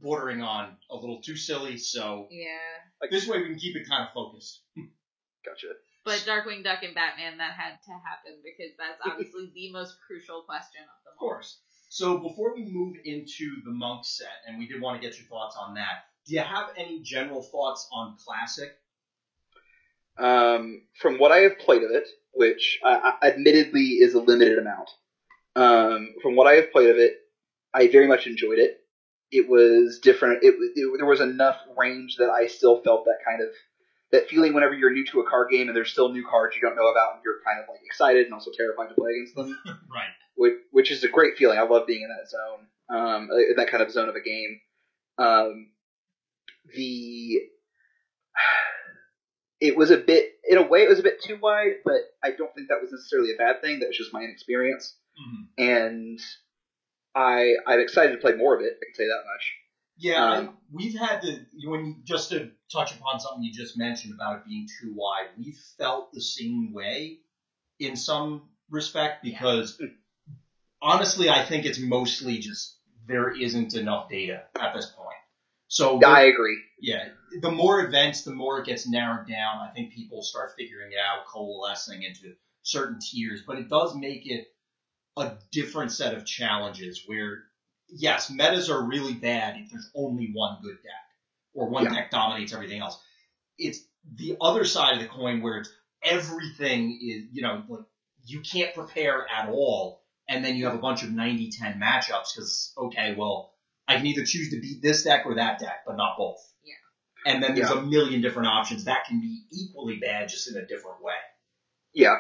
bordering 0.01 0.41
on 0.43 0.77
a 0.91 0.97
little 0.97 1.21
too 1.21 1.37
silly. 1.37 1.77
So 1.77 2.29
yeah. 2.31 2.57
like 3.03 3.11
this 3.11 3.27
way 3.27 3.39
we 3.39 3.47
can 3.47 3.59
keep 3.59 3.77
it 3.77 3.89
kind 3.89 4.03
of 4.07 4.14
focused. 4.14 4.61
Gotcha. 5.45 5.69
But 6.05 6.25
Darkwing 6.27 6.64
Duck 6.64 6.83
and 6.83 6.95
Batman, 6.95 7.39
that 7.39 7.53
had 7.53 7.77
to 7.85 7.93
happen 7.93 8.41
because 8.43 8.73
that's 8.79 9.01
obviously 9.05 9.51
the 9.55 9.73
most 9.73 9.97
crucial 10.07 10.43
question 10.43 10.83
of 10.83 11.05
them 11.05 11.12
Of 11.12 11.23
all. 11.23 11.29
course. 11.29 11.59
So 11.91 12.19
before 12.19 12.55
we 12.55 12.64
move 12.64 12.97
into 13.05 13.61
the 13.64 13.73
monk 13.73 14.05
set, 14.05 14.45
and 14.47 14.59
we 14.59 14.66
did 14.66 14.81
want 14.81 15.01
to 15.01 15.07
get 15.07 15.19
your 15.19 15.27
thoughts 15.27 15.57
on 15.59 15.75
that, 15.75 16.09
do 16.29 16.35
you 16.35 16.41
have 16.41 16.68
any 16.76 17.01
general 17.01 17.43
thoughts 17.43 17.89
on 17.93 18.16
classic? 18.24 18.70
Um, 20.18 20.83
from 21.01 21.18
what 21.18 21.33
I 21.33 21.39
have 21.39 21.59
played 21.59 21.83
of 21.83 21.91
it, 21.91 22.07
which 22.33 22.79
uh, 22.85 23.12
admittedly 23.22 23.99
is 24.01 24.14
a 24.14 24.20
limited 24.20 24.59
amount, 24.59 24.91
um, 25.57 26.14
from 26.22 26.37
what 26.37 26.47
I 26.47 26.55
have 26.55 26.72
played 26.72 26.91
of 26.91 26.97
it, 26.97 27.14
I 27.72 27.89
very 27.89 28.09
much 28.09 28.26
enjoyed 28.26 28.59
it. 28.59 28.81
It 29.31 29.49
was 29.49 30.01
different. 30.03 30.43
It, 30.43 30.55
it 30.59 30.91
there 30.97 31.07
was 31.07 31.20
enough 31.20 31.57
range 31.76 32.16
that 32.16 32.31
I 32.31 32.47
still 32.47 32.83
felt 32.83 33.05
that 33.05 33.18
kind 33.26 33.43
of 33.43 33.49
that 34.11 34.29
feeling 34.29 34.55
whenever 34.55 34.72
you're 34.74 34.93
new 34.93 35.05
to 35.07 35.20
a 35.20 35.29
card 35.29 35.51
game 35.51 35.68
and 35.68 35.76
there's 35.76 35.91
still 35.93 36.09
new 36.11 36.24
cards 36.26 36.57
you 36.57 36.62
don't 36.62 36.76
know 36.76 36.89
about 36.89 37.14
and 37.16 37.22
you're 37.22 37.43
kind 37.45 37.61
of 37.61 37.68
like 37.68 37.81
excited 37.85 38.24
and 38.24 38.33
also 38.33 38.51
terrified 38.57 38.89
to 38.89 38.95
play 38.95 39.11
against 39.12 39.35
them, 39.35 39.59
Right. 39.95 40.09
which, 40.35 40.55
which 40.70 40.91
is 40.91 41.05
a 41.05 41.09
great 41.09 41.37
feeling. 41.37 41.59
I 41.59 41.62
love 41.62 41.87
being 41.87 42.03
in 42.03 42.09
that 42.09 42.29
zone, 42.31 42.66
um, 42.89 43.29
in 43.31 43.55
that 43.57 43.70
kind 43.70 43.83
of 43.83 43.91
zone 43.91 44.09
of 44.09 44.14
a 44.14 44.22
game. 44.22 44.61
Um, 45.18 45.68
the 46.75 47.41
it 49.61 49.77
was 49.77 49.91
a 49.91 49.97
bit, 49.97 50.35
in 50.49 50.57
a 50.57 50.62
way, 50.62 50.83
it 50.85 50.89
was 50.89 51.01
a 51.01 51.03
bit 51.03 51.21
too 51.23 51.37
wide, 51.43 51.77
but 51.85 52.03
I 52.23 52.31
don't 52.31 52.55
think 52.55 52.69
that 52.69 52.81
was 52.81 52.93
necessarily 52.93 53.33
a 53.35 53.37
bad 53.37 53.61
thing. 53.61 53.81
That 53.81 53.89
was 53.89 53.97
just 53.97 54.12
my 54.12 54.23
inexperience, 54.23 54.97
Mhm. 55.21 55.49
and 55.59 56.21
I 57.14 57.55
I'm 57.66 57.81
excited 57.81 58.12
to 58.12 58.19
play 58.19 58.35
more 58.35 58.55
of 58.57 58.62
it. 58.62 58.79
I 58.81 58.85
can 58.85 58.95
say 58.95 59.07
that 59.07 59.25
much. 59.27 59.53
Yeah, 60.01 60.25
I, 60.25 60.37
Um, 60.39 60.59
we've 60.71 60.97
had 60.97 61.23
to 61.23 61.45
when 61.64 61.87
you, 61.87 61.97
just 62.05 62.31
to 62.31 62.53
touch 62.73 62.95
upon 62.95 63.19
something 63.19 63.43
you 63.43 63.53
just 63.53 63.77
mentioned 63.77 64.14
about 64.14 64.39
it 64.39 64.47
being 64.47 64.69
too 64.81 64.95
wide. 64.95 65.31
We 65.37 65.57
felt 65.77 66.12
the 66.12 66.21
same 66.21 66.73
way 66.73 67.19
in 67.81 67.97
some 67.97 68.49
respect 68.71 69.25
because 69.25 69.81
honestly, 70.81 71.29
I 71.31 71.45
think 71.45 71.64
it's 71.66 71.81
mostly 71.81 72.39
just 72.39 72.79
there 73.09 73.31
isn't 73.37 73.75
enough 73.75 74.09
data 74.09 74.47
at 74.61 74.73
this 74.75 74.87
point. 74.87 75.18
So 75.69 76.01
I 76.03 76.23
agree. 76.23 76.59
yeah, 76.81 77.09
the 77.41 77.51
more 77.51 77.85
events, 77.85 78.23
the 78.23 78.35
more 78.35 78.61
it 78.61 78.66
gets 78.66 78.89
narrowed 78.89 79.29
down. 79.29 79.59
I 79.59 79.71
think 79.73 79.93
people 79.93 80.23
start 80.23 80.53
figuring 80.57 80.93
it 80.93 80.99
out, 80.99 81.27
coalescing 81.27 82.03
into 82.03 82.35
certain 82.62 82.99
tiers, 83.01 83.43
but 83.47 83.59
it 83.59 83.69
does 83.69 83.95
make 83.95 84.27
it 84.27 84.47
a 85.16 85.33
different 85.53 85.93
set 85.93 86.14
of 86.14 86.25
challenges 86.25 87.03
where, 87.07 87.45
yes, 87.89 88.31
metas 88.31 88.71
are 88.71 88.83
really 88.87 89.14
bad 89.14 89.57
if 89.59 89.71
there's 89.71 89.91
only 89.95 90.31
one 90.33 90.59
good 90.62 90.77
deck 90.83 90.93
or 91.55 91.69
one 91.69 91.85
Yeah. 91.85 91.91
deck 91.91 92.11
dominates 92.11 92.53
everything 92.53 92.81
else. 92.81 92.99
It's 93.59 93.81
the 94.14 94.37
other 94.41 94.64
side 94.64 94.95
of 94.95 95.01
the 95.01 95.09
coin 95.09 95.43
where 95.43 95.59
it's 95.59 95.71
everything 96.03 96.93
is, 97.03 97.25
you 97.33 97.43
know, 97.43 97.62
like 97.69 97.85
you 98.25 98.41
can't 98.41 98.75
prepare 98.75 99.27
at 99.31 99.49
all. 99.51 100.03
And 100.29 100.45
then 100.45 100.57
you 100.57 100.66
have 100.66 100.75
a 100.75 100.79
bunch 100.79 101.03
of 101.03 101.11
90-10 101.11 101.81
matchups 101.81 102.35
because, 102.35 102.73
okay, 102.77 103.14
well, 103.16 103.55
I 103.89 103.97
can 103.97 104.07
either 104.07 104.24
choose 104.24 104.51
to 104.51 104.61
beat 104.61 104.82
this 104.82 105.03
deck 105.03 105.24
or 105.24 105.34
that 105.36 105.59
deck, 105.59 105.84
but 105.86 105.97
not 105.97 106.18
both. 106.18 106.39
Yeah. 106.62 107.32
And 107.32 107.43
then 107.43 107.55
there's 107.55 107.70
a 107.70 107.80
million 107.80 108.20
different 108.20 108.49
options 108.49 108.84
that 108.84 109.07
can 109.07 109.20
be 109.20 109.43
equally 109.51 109.97
bad, 109.97 110.28
just 110.28 110.49
in 110.49 110.57
a 110.57 110.66
different 110.66 111.03
way. 111.03 111.14
Yeah. 111.95 112.16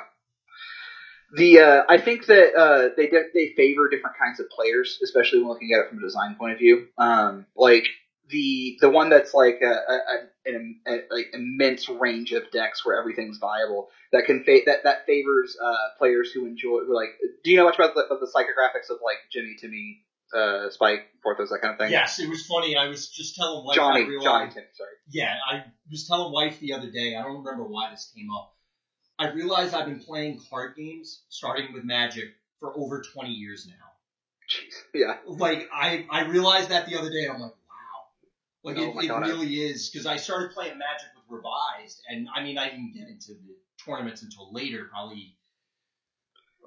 The 1.36 1.60
uh, 1.60 1.82
I 1.88 1.98
think 1.98 2.24
that 2.26 2.54
uh, 2.54 2.88
they 2.96 3.08
de- 3.08 3.28
they 3.34 3.52
favor 3.54 3.90
different 3.90 4.16
kinds 4.16 4.40
of 4.40 4.48
players, 4.48 4.98
especially 5.04 5.40
when 5.40 5.48
looking 5.48 5.72
at 5.74 5.84
it 5.84 5.90
from 5.90 5.98
a 5.98 6.00
design 6.00 6.36
point 6.36 6.54
of 6.54 6.58
view. 6.58 6.86
Um, 6.96 7.44
like 7.54 7.86
the 8.30 8.78
the 8.80 8.88
one 8.88 9.10
that's 9.10 9.34
like 9.34 9.60
a, 9.62 9.66
a, 9.66 9.94
a, 9.94 10.54
an 10.54 10.80
a, 10.86 11.14
like 11.14 11.26
immense 11.34 11.86
range 11.90 12.32
of 12.32 12.50
decks 12.50 12.84
where 12.84 12.98
everything's 12.98 13.36
viable. 13.36 13.88
That 14.12 14.24
can 14.24 14.42
fa- 14.42 14.64
that 14.64 14.84
that 14.84 15.04
favors 15.04 15.54
uh, 15.62 15.98
players 15.98 16.32
who 16.32 16.46
enjoy 16.46 16.80
who 16.86 16.94
like. 16.94 17.10
Do 17.44 17.50
you 17.50 17.58
know 17.58 17.64
much 17.64 17.76
about 17.76 17.94
the, 17.94 18.02
of 18.10 18.20
the 18.20 18.26
psychographics 18.26 18.90
of 18.90 18.98
like 19.04 19.18
Jimmy, 19.30 19.56
Timmy, 19.60 20.02
uh, 20.36 20.70
Spike, 20.70 21.06
Vorthos, 21.24 21.48
that 21.50 21.60
kind 21.62 21.72
of 21.74 21.78
thing? 21.78 21.90
Yes, 21.90 22.18
it 22.18 22.28
was 22.28 22.44
funny. 22.46 22.76
I 22.76 22.88
was 22.88 23.08
just 23.08 23.34
telling 23.36 23.64
wife. 23.64 23.76
Johnny, 23.76 24.04
realized, 24.04 24.24
Johnny, 24.24 24.50
Timmy. 24.50 24.66
Sorry. 24.74 24.90
Yeah, 25.10 25.34
I 25.50 25.64
was 25.90 26.06
telling 26.06 26.32
wife 26.32 26.58
the 26.60 26.74
other 26.74 26.90
day. 26.90 27.16
I 27.16 27.22
don't 27.22 27.42
remember 27.44 27.64
why 27.64 27.90
this 27.90 28.12
came 28.16 28.28
up. 28.32 28.54
I 29.18 29.30
realized 29.30 29.74
I've 29.74 29.86
been 29.86 30.00
playing 30.00 30.40
card 30.50 30.76
games, 30.76 31.22
starting 31.28 31.72
with 31.72 31.82
Magic, 31.84 32.26
for 32.60 32.72
over 32.78 33.02
20 33.02 33.30
years 33.30 33.66
now. 33.66 33.74
Jeez. 34.50 34.74
Yeah. 34.94 35.16
Like 35.26 35.68
I, 35.72 36.06
I 36.10 36.24
realized 36.26 36.70
that 36.70 36.86
the 36.86 36.98
other 36.98 37.10
day. 37.10 37.24
and 37.24 37.32
I'm 37.34 37.40
like, 37.40 37.52
wow. 37.52 38.64
Like 38.64 38.78
Oh 38.78 38.98
it, 38.98 39.04
it 39.04 39.08
God, 39.08 39.24
I- 39.24 39.28
really 39.28 39.54
is 39.54 39.90
because 39.90 40.06
I 40.06 40.16
started 40.16 40.52
playing 40.52 40.78
Magic 40.78 41.08
with 41.16 41.24
Revised, 41.28 42.00
and 42.08 42.28
I 42.34 42.42
mean 42.42 42.58
I 42.58 42.68
didn't 42.70 42.94
get 42.94 43.08
into 43.08 43.32
the 43.32 43.56
tournaments 43.84 44.22
until 44.22 44.52
later, 44.52 44.86
probably 44.90 45.36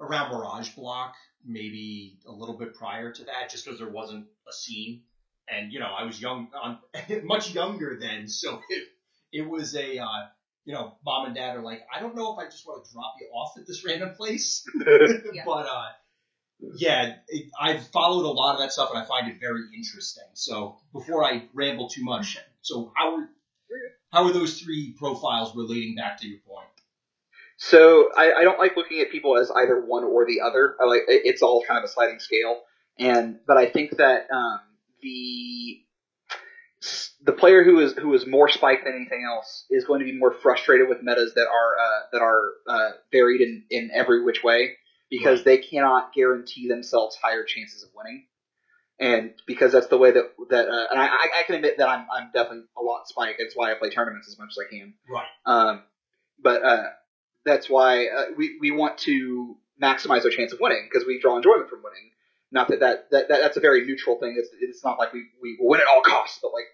around 0.00 0.30
Mirage 0.32 0.70
Block, 0.70 1.14
maybe 1.44 2.18
a 2.26 2.32
little 2.32 2.56
bit 2.56 2.74
prior 2.74 3.12
to 3.12 3.24
that, 3.24 3.50
just 3.50 3.64
because 3.64 3.78
there 3.78 3.90
wasn't 3.90 4.26
a 4.48 4.52
scene, 4.52 5.02
and 5.48 5.72
you 5.72 5.80
know 5.80 5.86
I 5.86 6.04
was 6.04 6.20
young, 6.20 6.48
on 6.60 6.78
much 7.24 7.54
younger 7.54 7.98
then, 8.00 8.28
so 8.28 8.60
it, 8.68 8.88
it 9.32 9.48
was 9.48 9.74
a. 9.76 9.98
Uh, 9.98 10.26
you 10.64 10.72
know, 10.72 10.94
mom 11.04 11.26
and 11.26 11.34
dad 11.34 11.56
are 11.56 11.62
like, 11.62 11.82
I 11.92 12.00
don't 12.00 12.14
know 12.14 12.34
if 12.34 12.38
I 12.38 12.48
just 12.48 12.64
want 12.66 12.84
to 12.84 12.92
drop 12.92 13.14
you 13.20 13.26
off 13.34 13.58
at 13.58 13.66
this 13.66 13.84
random 13.84 14.14
place. 14.14 14.64
Yeah. 15.34 15.42
But 15.44 15.66
uh, 15.66 15.88
yeah, 16.76 17.16
it, 17.28 17.50
I've 17.60 17.86
followed 17.88 18.24
a 18.24 18.30
lot 18.30 18.54
of 18.54 18.60
that 18.60 18.72
stuff, 18.72 18.90
and 18.92 19.02
I 19.02 19.06
find 19.06 19.28
it 19.28 19.40
very 19.40 19.62
interesting. 19.74 20.24
So 20.34 20.76
before 20.92 21.24
I 21.24 21.48
ramble 21.54 21.88
too 21.88 22.04
much, 22.04 22.38
so 22.60 22.92
how 22.94 23.16
are 23.16 23.28
how 24.12 24.24
are 24.24 24.32
those 24.32 24.60
three 24.60 24.92
profiles 24.92 25.56
relating 25.56 25.96
back 25.96 26.20
to 26.20 26.28
your 26.28 26.40
point? 26.40 26.68
So 27.64 28.10
I, 28.16 28.32
I 28.32 28.42
don't 28.42 28.58
like 28.58 28.76
looking 28.76 28.98
at 29.00 29.12
people 29.12 29.38
as 29.38 29.48
either 29.54 29.80
one 29.80 30.02
or 30.02 30.26
the 30.26 30.40
other. 30.40 30.74
I 30.80 30.84
like 30.86 31.02
it's 31.06 31.42
all 31.42 31.62
kind 31.62 31.78
of 31.78 31.84
a 31.84 31.88
sliding 31.88 32.18
scale, 32.18 32.60
and 32.98 33.38
but 33.46 33.56
I 33.56 33.66
think 33.66 33.98
that 33.98 34.26
um, 34.34 34.58
the 35.00 35.80
the 37.24 37.32
player 37.32 37.62
who 37.62 37.78
is 37.78 37.92
who 37.92 38.12
is 38.14 38.26
more 38.26 38.48
spiked 38.48 38.84
than 38.84 38.94
anything 38.94 39.24
else 39.24 39.64
is 39.70 39.84
going 39.84 40.00
to 40.00 40.04
be 40.04 40.18
more 40.18 40.34
frustrated 40.42 40.88
with 40.88 41.04
metas 41.04 41.34
that 41.34 41.46
are 41.46 41.78
uh, 41.78 42.00
that 42.12 42.20
are 42.20 42.40
uh, 42.68 42.90
varied 43.12 43.40
in, 43.40 43.64
in 43.70 43.90
every 43.94 44.24
which 44.24 44.42
way 44.42 44.72
because 45.08 45.38
Right. 45.40 45.44
they 45.44 45.58
cannot 45.58 46.12
guarantee 46.12 46.66
themselves 46.66 47.16
higher 47.22 47.44
chances 47.44 47.84
of 47.84 47.90
winning. 47.94 48.26
And 48.98 49.34
because 49.46 49.70
that's 49.70 49.86
the 49.86 49.98
way 49.98 50.10
that 50.10 50.32
that 50.50 50.68
uh, 50.68 50.86
and 50.90 51.00
I, 51.00 51.06
I 51.06 51.28
I 51.38 51.42
can 51.46 51.54
admit 51.54 51.78
that 51.78 51.88
I'm 51.88 52.06
I'm 52.12 52.30
definitely 52.34 52.64
a 52.76 52.82
lot 52.82 53.06
spike. 53.06 53.36
That's 53.38 53.54
why 53.54 53.70
I 53.70 53.74
play 53.74 53.90
tournaments 53.90 54.26
as 54.28 54.36
much 54.36 54.48
as 54.50 54.58
I 54.58 54.68
can. 54.68 54.94
Right. 55.08 55.26
Um, 55.46 55.82
but 56.42 56.64
uh, 56.64 56.84
that's 57.44 57.68
why 57.68 58.06
uh, 58.06 58.24
we 58.36 58.58
we 58.60 58.70
want 58.70 58.98
to 58.98 59.56
maximize 59.82 60.24
our 60.24 60.30
chance 60.30 60.52
of 60.52 60.60
winning 60.60 60.88
because 60.90 61.06
we 61.06 61.20
draw 61.20 61.36
enjoyment 61.36 61.68
from 61.68 61.82
winning. 61.82 62.10
Not 62.50 62.68
that, 62.68 62.80
that 62.80 63.10
that, 63.10 63.28
that 63.28 63.40
that's 63.40 63.56
a 63.56 63.60
very 63.60 63.84
neutral 63.86 64.18
thing. 64.18 64.36
It's 64.38 64.48
it's 64.60 64.84
not 64.84 64.98
like 64.98 65.12
we, 65.12 65.24
we 65.42 65.56
win 65.60 65.80
at 65.80 65.86
all 65.86 66.02
costs, 66.02 66.38
but 66.42 66.52
like 66.52 66.66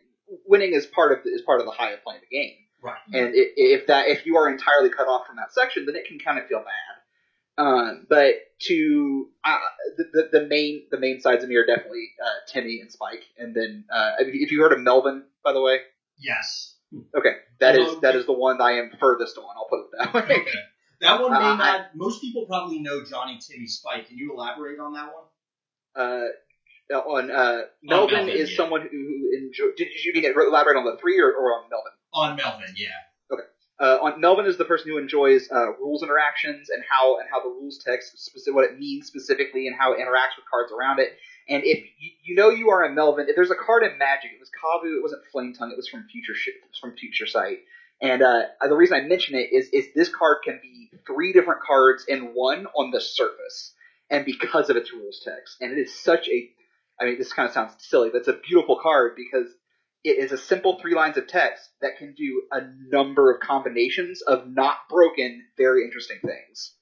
winning 0.46 0.72
is 0.72 0.86
part 0.86 1.12
of 1.12 1.24
the, 1.24 1.30
is 1.30 1.42
part 1.42 1.60
of 1.60 1.66
the 1.66 1.72
high 1.72 1.92
of 1.92 2.02
playing 2.02 2.20
the 2.28 2.36
game. 2.36 2.56
Right. 2.82 2.98
And 3.12 3.28
i 3.28 3.32
if 3.56 3.86
that 3.88 4.08
if 4.08 4.26
you 4.26 4.36
are 4.36 4.48
entirely 4.48 4.90
cut 4.90 5.08
off 5.08 5.26
from 5.26 5.36
that 5.36 5.52
section, 5.52 5.86
then 5.86 5.96
it 5.96 6.06
can 6.06 6.18
kind 6.18 6.38
of 6.38 6.46
feel 6.46 6.60
bad. 6.60 7.64
Um, 7.64 8.06
but 8.08 8.34
to 8.66 9.28
uh, 9.44 9.58
the, 9.96 10.04
the 10.12 10.38
the 10.40 10.46
main 10.46 10.84
the 10.90 10.98
main 10.98 11.20
sides 11.20 11.42
of 11.42 11.48
me 11.48 11.56
are 11.56 11.66
definitely 11.66 12.10
uh, 12.22 12.52
Timmy 12.52 12.80
and 12.80 12.90
Spike, 12.92 13.24
and 13.36 13.54
then 13.54 13.84
uh, 13.92 14.12
if 14.20 14.52
you 14.52 14.60
heard 14.60 14.72
of 14.72 14.80
Melvin, 14.80 15.24
by 15.42 15.52
the 15.52 15.60
way, 15.60 15.80
Yes. 16.18 16.74
Okay, 17.16 17.32
that 17.60 17.76
is 17.78 17.86
Hello. 17.86 18.00
that 18.00 18.16
is 18.16 18.26
the 18.26 18.32
one 18.32 18.60
I 18.60 18.72
am 18.72 18.90
furthest 19.00 19.36
on. 19.38 19.44
I'll 19.56 19.68
put 19.68 19.80
it 19.80 19.86
that 19.98 20.14
way. 20.14 20.36
Okay. 20.36 20.44
That 21.00 21.20
one 21.22 21.30
may 21.30 21.38
Uh, 21.38 21.54
not. 21.54 21.80
Most 21.94 22.20
people 22.20 22.44
probably 22.46 22.80
know 22.80 23.04
Johnny 23.04 23.38
Timmy 23.38 23.68
Spike. 23.68 24.08
Can 24.08 24.18
you 24.18 24.32
elaborate 24.34 24.80
on 24.80 24.94
that 24.94 25.10
one? 25.14 25.24
Uh, 25.94 26.26
Uh, 26.92 26.98
on 26.98 27.30
uh, 27.30 27.62
Melvin, 27.84 28.16
Melvin, 28.16 28.28
is 28.30 28.50
yeah. 28.50 28.56
someone 28.56 28.80
who, 28.80 28.88
who 28.88 29.30
enjoy. 29.38 29.66
Did 29.76 29.88
you 30.04 30.12
mean 30.12 30.24
elaborate 30.24 30.76
on 30.76 30.84
the 30.84 30.96
three 31.00 31.20
or, 31.20 31.30
or 31.30 31.52
on 31.54 31.68
Melvin? 31.70 31.92
On 32.14 32.34
Melvin, 32.34 32.74
yeah. 32.76 32.88
Okay. 33.30 33.44
Uh, 33.78 33.98
on 34.02 34.20
Melvin 34.20 34.46
is 34.46 34.56
the 34.58 34.64
person 34.64 34.90
who 34.90 34.98
enjoys 34.98 35.48
uh, 35.52 35.70
rules 35.78 36.02
interactions 36.02 36.68
and 36.68 36.82
how 36.90 37.18
and 37.20 37.28
how 37.30 37.40
the 37.44 37.48
rules 37.48 37.78
text 37.86 38.18
specific, 38.18 38.56
what 38.56 38.64
it 38.64 38.76
means 38.78 39.06
specifically 39.06 39.68
and 39.68 39.76
how 39.78 39.92
it 39.92 39.98
interacts 40.00 40.34
with 40.36 40.46
cards 40.50 40.72
around 40.72 40.98
it. 40.98 41.12
And 41.48 41.64
if 41.64 41.84
you, 41.98 42.10
you 42.24 42.34
know 42.34 42.50
you 42.50 42.70
are 42.70 42.84
a 42.84 42.92
Melvin, 42.92 43.26
if 43.28 43.36
there's 43.36 43.50
a 43.50 43.54
card 43.54 43.82
in 43.82 43.98
Magic, 43.98 44.30
it 44.32 44.40
was 44.40 44.50
Kavu, 44.50 44.98
it 44.98 45.02
wasn't 45.02 45.22
Flame 45.32 45.54
Tongue, 45.54 45.70
it 45.70 45.76
was 45.76 45.88
from 45.88 46.06
Future 46.10 46.34
it 46.34 46.68
was 46.68 46.78
from 46.78 46.96
Future 46.96 47.26
Sight. 47.26 47.60
And 48.00 48.22
uh, 48.22 48.42
the 48.68 48.76
reason 48.76 48.96
I 48.96 49.06
mention 49.08 49.34
it 49.34 49.52
is 49.52 49.68
is 49.72 49.86
this 49.94 50.08
card 50.08 50.38
can 50.44 50.60
be 50.62 50.90
three 51.06 51.32
different 51.32 51.62
cards 51.62 52.04
in 52.06 52.32
one 52.34 52.66
on 52.66 52.90
the 52.90 53.00
surface, 53.00 53.74
and 54.08 54.24
because 54.24 54.70
of 54.70 54.76
its 54.76 54.92
rules 54.92 55.20
text, 55.24 55.56
and 55.60 55.72
it 55.72 55.78
is 55.78 55.98
such 55.98 56.28
a, 56.28 56.50
I 57.00 57.06
mean 57.06 57.18
this 57.18 57.32
kind 57.32 57.48
of 57.48 57.54
sounds 57.54 57.74
silly, 57.78 58.10
but 58.10 58.18
it's 58.18 58.28
a 58.28 58.38
beautiful 58.46 58.78
card 58.80 59.14
because 59.16 59.52
it 60.04 60.18
is 60.18 60.30
a 60.30 60.38
simple 60.38 60.78
three 60.80 60.94
lines 60.94 61.16
of 61.16 61.26
text 61.26 61.68
that 61.80 61.98
can 61.98 62.14
do 62.14 62.42
a 62.52 62.60
number 62.88 63.32
of 63.32 63.40
combinations 63.40 64.22
of 64.22 64.46
not 64.46 64.76
broken, 64.88 65.44
very 65.56 65.82
interesting 65.82 66.18
things. 66.24 66.74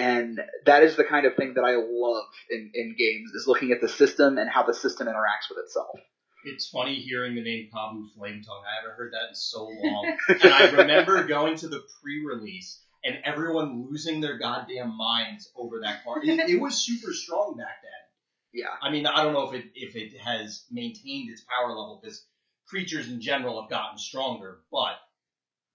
And 0.00 0.40
that 0.66 0.82
is 0.82 0.96
the 0.96 1.04
kind 1.04 1.26
of 1.26 1.36
thing 1.36 1.54
that 1.54 1.62
I 1.62 1.76
love 1.76 2.24
in, 2.50 2.70
in 2.74 2.94
games 2.96 3.32
is 3.32 3.46
looking 3.46 3.72
at 3.72 3.80
the 3.80 3.88
system 3.88 4.38
and 4.38 4.48
how 4.48 4.62
the 4.62 4.74
system 4.74 5.06
interacts 5.06 5.50
with 5.50 5.58
itself. 5.58 5.98
It's 6.44 6.68
funny 6.68 6.94
hearing 6.94 7.34
the 7.34 7.42
name 7.42 7.68
Kavu 7.74 8.06
Flame 8.16 8.42
Tongue. 8.42 8.62
I 8.66 8.80
haven't 8.80 8.96
heard 8.96 9.12
that 9.12 9.28
in 9.28 9.34
so 9.34 9.64
long. 9.82 10.16
and 10.28 10.52
I 10.52 10.70
remember 10.70 11.22
going 11.24 11.56
to 11.58 11.68
the 11.68 11.82
pre-release 12.02 12.80
and 13.04 13.16
everyone 13.24 13.88
losing 13.90 14.20
their 14.20 14.38
goddamn 14.38 14.96
minds 14.96 15.50
over 15.56 15.80
that 15.80 16.02
card. 16.04 16.24
It, 16.24 16.48
it 16.48 16.60
was 16.60 16.76
super 16.76 17.12
strong 17.12 17.56
back 17.58 17.82
then. 17.82 18.62
Yeah. 18.62 18.74
I 18.82 18.90
mean, 18.90 19.06
I 19.06 19.22
don't 19.22 19.32
know 19.32 19.50
if 19.50 19.54
it 19.54 19.70
if 19.74 19.96
it 19.96 20.18
has 20.18 20.64
maintained 20.70 21.30
its 21.30 21.42
power 21.42 21.68
level 21.68 22.00
because 22.02 22.24
creatures 22.66 23.08
in 23.08 23.20
general 23.20 23.60
have 23.60 23.70
gotten 23.70 23.98
stronger, 23.98 24.60
but 24.72 24.96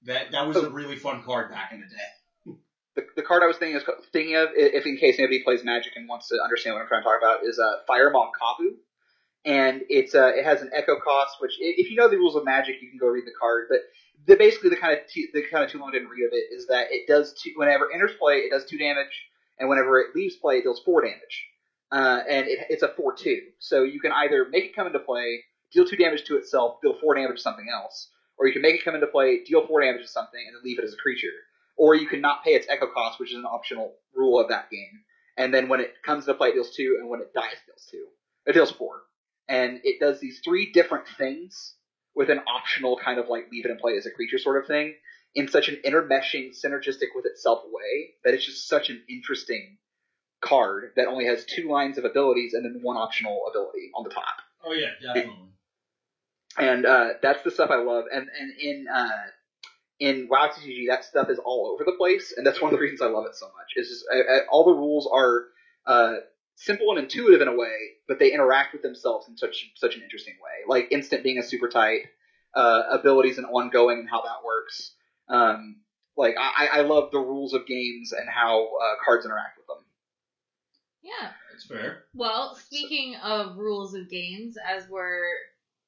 that 0.04 0.32
that 0.32 0.48
was 0.48 0.58
oh. 0.58 0.66
a 0.66 0.70
really 0.70 0.98
fun 0.98 1.24
card 1.24 1.52
back 1.52 1.72
in 1.72 1.80
the 1.80 1.88
day. 1.88 2.10
The, 2.96 3.06
the 3.16 3.22
card 3.22 3.44
I 3.44 3.48
was 3.48 3.58
thinking, 3.58 3.76
of, 3.76 3.84
thinking 4.14 4.36
of, 4.36 4.50
if 4.56 4.86
in 4.86 4.98
case 4.98 5.20
anybody 5.20 5.44
plays 5.44 5.64
Magic 5.64 5.94
and 5.96 6.08
wants 6.08 6.30
to 6.30 6.40
understand 6.42 6.76
what 6.76 6.82
I'm 6.82 6.88
trying 6.88 7.02
to 7.02 7.06
talk 7.06 7.20
about, 7.22 7.44
is 7.44 7.60
uh, 7.60 7.84
Firemaw 7.90 8.32
Kavu. 8.42 8.76
And 9.44 9.84
it's 9.90 10.16
uh, 10.16 10.32
it 10.34 10.44
has 10.44 10.64
an 10.64 10.72
echo 10.74 11.00
cost, 11.00 11.38
which 11.40 11.54
if 11.60 11.92
you 11.92 11.98
know 11.98 12.10
the 12.10 12.18
rules 12.18 12.36
of 12.36 12.46
Magic, 12.46 12.82
you 12.82 12.90
can 12.90 12.98
go 12.98 13.08
read 13.08 13.26
the 13.28 13.36
card. 13.40 13.68
But 13.70 13.80
the 14.26 14.36
basically 14.36 14.72
the 14.72 14.78
kind 14.78 14.98
of 14.98 15.08
t- 15.08 15.30
the 15.34 15.44
kind 15.44 15.64
of 15.64 15.70
too 15.70 15.78
long 15.78 15.92
didn't 15.92 16.10
read 16.10 16.26
of 16.26 16.34
it 16.34 16.50
is 16.52 16.66
that 16.68 16.88
it 16.90 17.08
does 17.08 17.34
two, 17.34 17.52
whenever 17.56 17.86
it 17.86 17.94
enters 17.94 18.12
play, 18.18 18.38
it 18.38 18.50
does 18.50 18.66
two 18.66 18.80
damage, 18.80 19.30
and 19.60 19.70
whenever 19.70 20.00
it 20.00 20.16
leaves 20.16 20.36
play, 20.36 20.58
it 20.58 20.64
deals 20.64 20.82
four 20.84 21.02
damage. 21.02 21.46
Uh, 21.92 22.22
and 22.28 22.48
it, 22.48 22.60
it's 22.70 22.82
a 22.82 22.88
four 22.98 23.14
two, 23.14 23.42
so 23.60 23.84
you 23.84 24.00
can 24.00 24.12
either 24.12 24.48
make 24.50 24.66
it 24.66 24.76
come 24.76 24.88
into 24.88 24.98
play, 24.98 25.44
deal 25.72 25.86
two 25.86 25.96
damage 25.96 26.24
to 26.24 26.38
itself, 26.38 26.82
deal 26.82 26.98
four 27.00 27.14
damage 27.14 27.38
to 27.38 27.42
something 27.42 27.68
else, 27.72 28.10
or 28.40 28.48
you 28.48 28.54
can 28.54 28.64
make 28.64 28.74
it 28.74 28.84
come 28.84 28.96
into 28.96 29.06
play, 29.06 29.44
deal 29.44 29.68
four 29.68 29.82
damage 29.82 30.02
to 30.02 30.08
something, 30.08 30.42
and 30.48 30.56
then 30.56 30.64
leave 30.64 30.80
it 30.80 30.86
as 30.86 30.94
a 30.94 30.98
creature. 30.98 31.28
Or 31.78 31.96
you 31.96 32.08
can 32.08 32.22
not 32.22 32.44
pay 32.44 32.52
its 32.52 32.68
echo 32.70 32.88
cost, 32.88 33.20
which 33.20 33.32
is 33.32 33.38
an 33.38 33.46
optional 33.46 33.96
rule 34.14 34.40
of 34.40 34.50
that 34.50 34.70
game. 34.70 35.04
And 35.38 35.54
then 35.54 35.68
when 35.68 35.82
it 35.82 35.94
comes 36.06 36.26
to 36.26 36.34
play, 36.34 36.50
it 36.50 36.54
deals 36.54 36.74
two, 36.76 36.98
and 37.00 37.10
when 37.10 37.20
it 37.20 37.34
dies, 37.34 37.52
it 37.54 37.66
deals 37.68 37.88
two. 37.92 38.06
It 38.46 38.54
deals 38.54 38.72
four. 38.72 39.02
And 39.50 39.82
it 39.84 40.00
does 40.00 40.20
these 40.20 40.42
three 40.44 40.72
different 40.72 41.06
things 41.18 41.76
with 42.16 42.30
an 42.30 42.40
optional 42.48 42.98
kind 43.04 43.20
of 43.20 43.28
like 43.28 43.52
leave 43.52 43.66
it 43.66 43.72
in 43.72 43.78
play 43.78 43.98
as 43.98 44.06
a 44.06 44.12
creature 44.12 44.38
sort 44.38 44.62
of 44.62 44.68
thing 44.68 44.96
in 45.36 45.50
such 45.50 45.68
an 45.68 45.78
intermeshing, 45.86 46.52
synergistic 46.56 47.10
with 47.14 47.26
itself 47.26 47.64
way 47.66 48.12
that 48.24 48.34
it's 48.34 48.46
just 48.46 48.70
such 48.70 48.90
an 48.90 49.04
interesting 49.10 49.78
card 50.42 50.92
that 50.96 51.08
only 51.08 51.26
has 51.26 51.44
two 51.44 51.70
lines 51.70 51.98
of 51.98 52.06
abilities 52.06 52.54
and 52.54 52.64
then 52.64 52.80
one 52.82 52.96
optional 52.96 53.42
ability 53.50 53.92
on 53.96 54.04
the 54.04 54.10
top 54.10 54.36
Oh 54.66 54.74
yeah, 54.74 55.14
definitely. 55.14 55.50
and 56.58 56.86
uh, 56.86 57.10
that's 57.22 57.44
the 57.44 57.52
stuff 57.52 57.70
I 57.70 57.78
love. 57.78 58.06
And 58.12 58.28
and 58.40 58.52
in 58.60 58.88
uh, 58.94 59.10
in 60.00 60.28
WoW 60.30 60.50
TCG, 60.50 60.88
that 60.88 61.06
stuff 61.06 61.30
is 61.30 61.40
all 61.40 61.72
over 61.74 61.84
the 61.84 61.98
place, 61.98 62.34
and 62.36 62.46
that's 62.46 62.62
one 62.62 62.74
of 62.74 62.78
the 62.78 62.82
reasons 62.82 63.02
I 63.02 63.08
love 63.08 63.26
it 63.26 63.36
so 63.36 63.46
much. 63.48 63.74
Is 63.76 63.90
just 63.90 64.06
uh, 64.14 64.34
uh, 64.34 64.40
all 64.52 64.66
the 64.66 64.74
rules 64.74 65.10
are 65.12 65.46
uh, 65.86 66.20
simple 66.56 66.92
and 66.92 67.00
intuitive 67.00 67.42
in 67.42 67.48
a 67.48 67.56
way, 67.56 67.76
but 68.08 68.20
they 68.20 68.34
interact 68.34 68.74
with 68.74 68.82
themselves 68.82 69.28
in 69.28 69.38
such 69.38 69.72
such 69.76 69.96
an 69.96 70.04
interesting 70.04 70.36
way. 70.44 70.68
Like 70.68 70.92
instant 70.92 71.24
being 71.24 71.38
a 71.38 71.44
super 71.44 71.70
tight, 71.70 72.02
uh, 72.54 72.84
abilities 72.92 73.38
and 73.38 73.48
ongoing, 73.48 74.00
and 74.00 74.10
how 74.10 74.22
that 74.22 74.44
works. 74.46 74.94
Um, 75.30 75.78
like 76.18 76.36
I, 76.40 76.80
I 76.80 76.82
love 76.82 77.12
the 77.12 77.20
rules 77.20 77.54
of 77.54 77.68
games 77.68 78.14
and 78.14 78.30
how 78.30 78.66
uh, 78.66 78.96
cards 79.04 79.26
interact 79.26 79.58
with 79.58 79.68
them. 79.68 79.84
Yeah. 81.04 81.32
That's 81.56 81.68
fair. 81.68 82.04
Well, 82.14 82.56
speaking 82.56 83.16
of 83.24 83.56
rules 83.56 83.94
of 83.94 84.10
games, 84.10 84.58
as 84.58 84.90
we're 84.90 85.24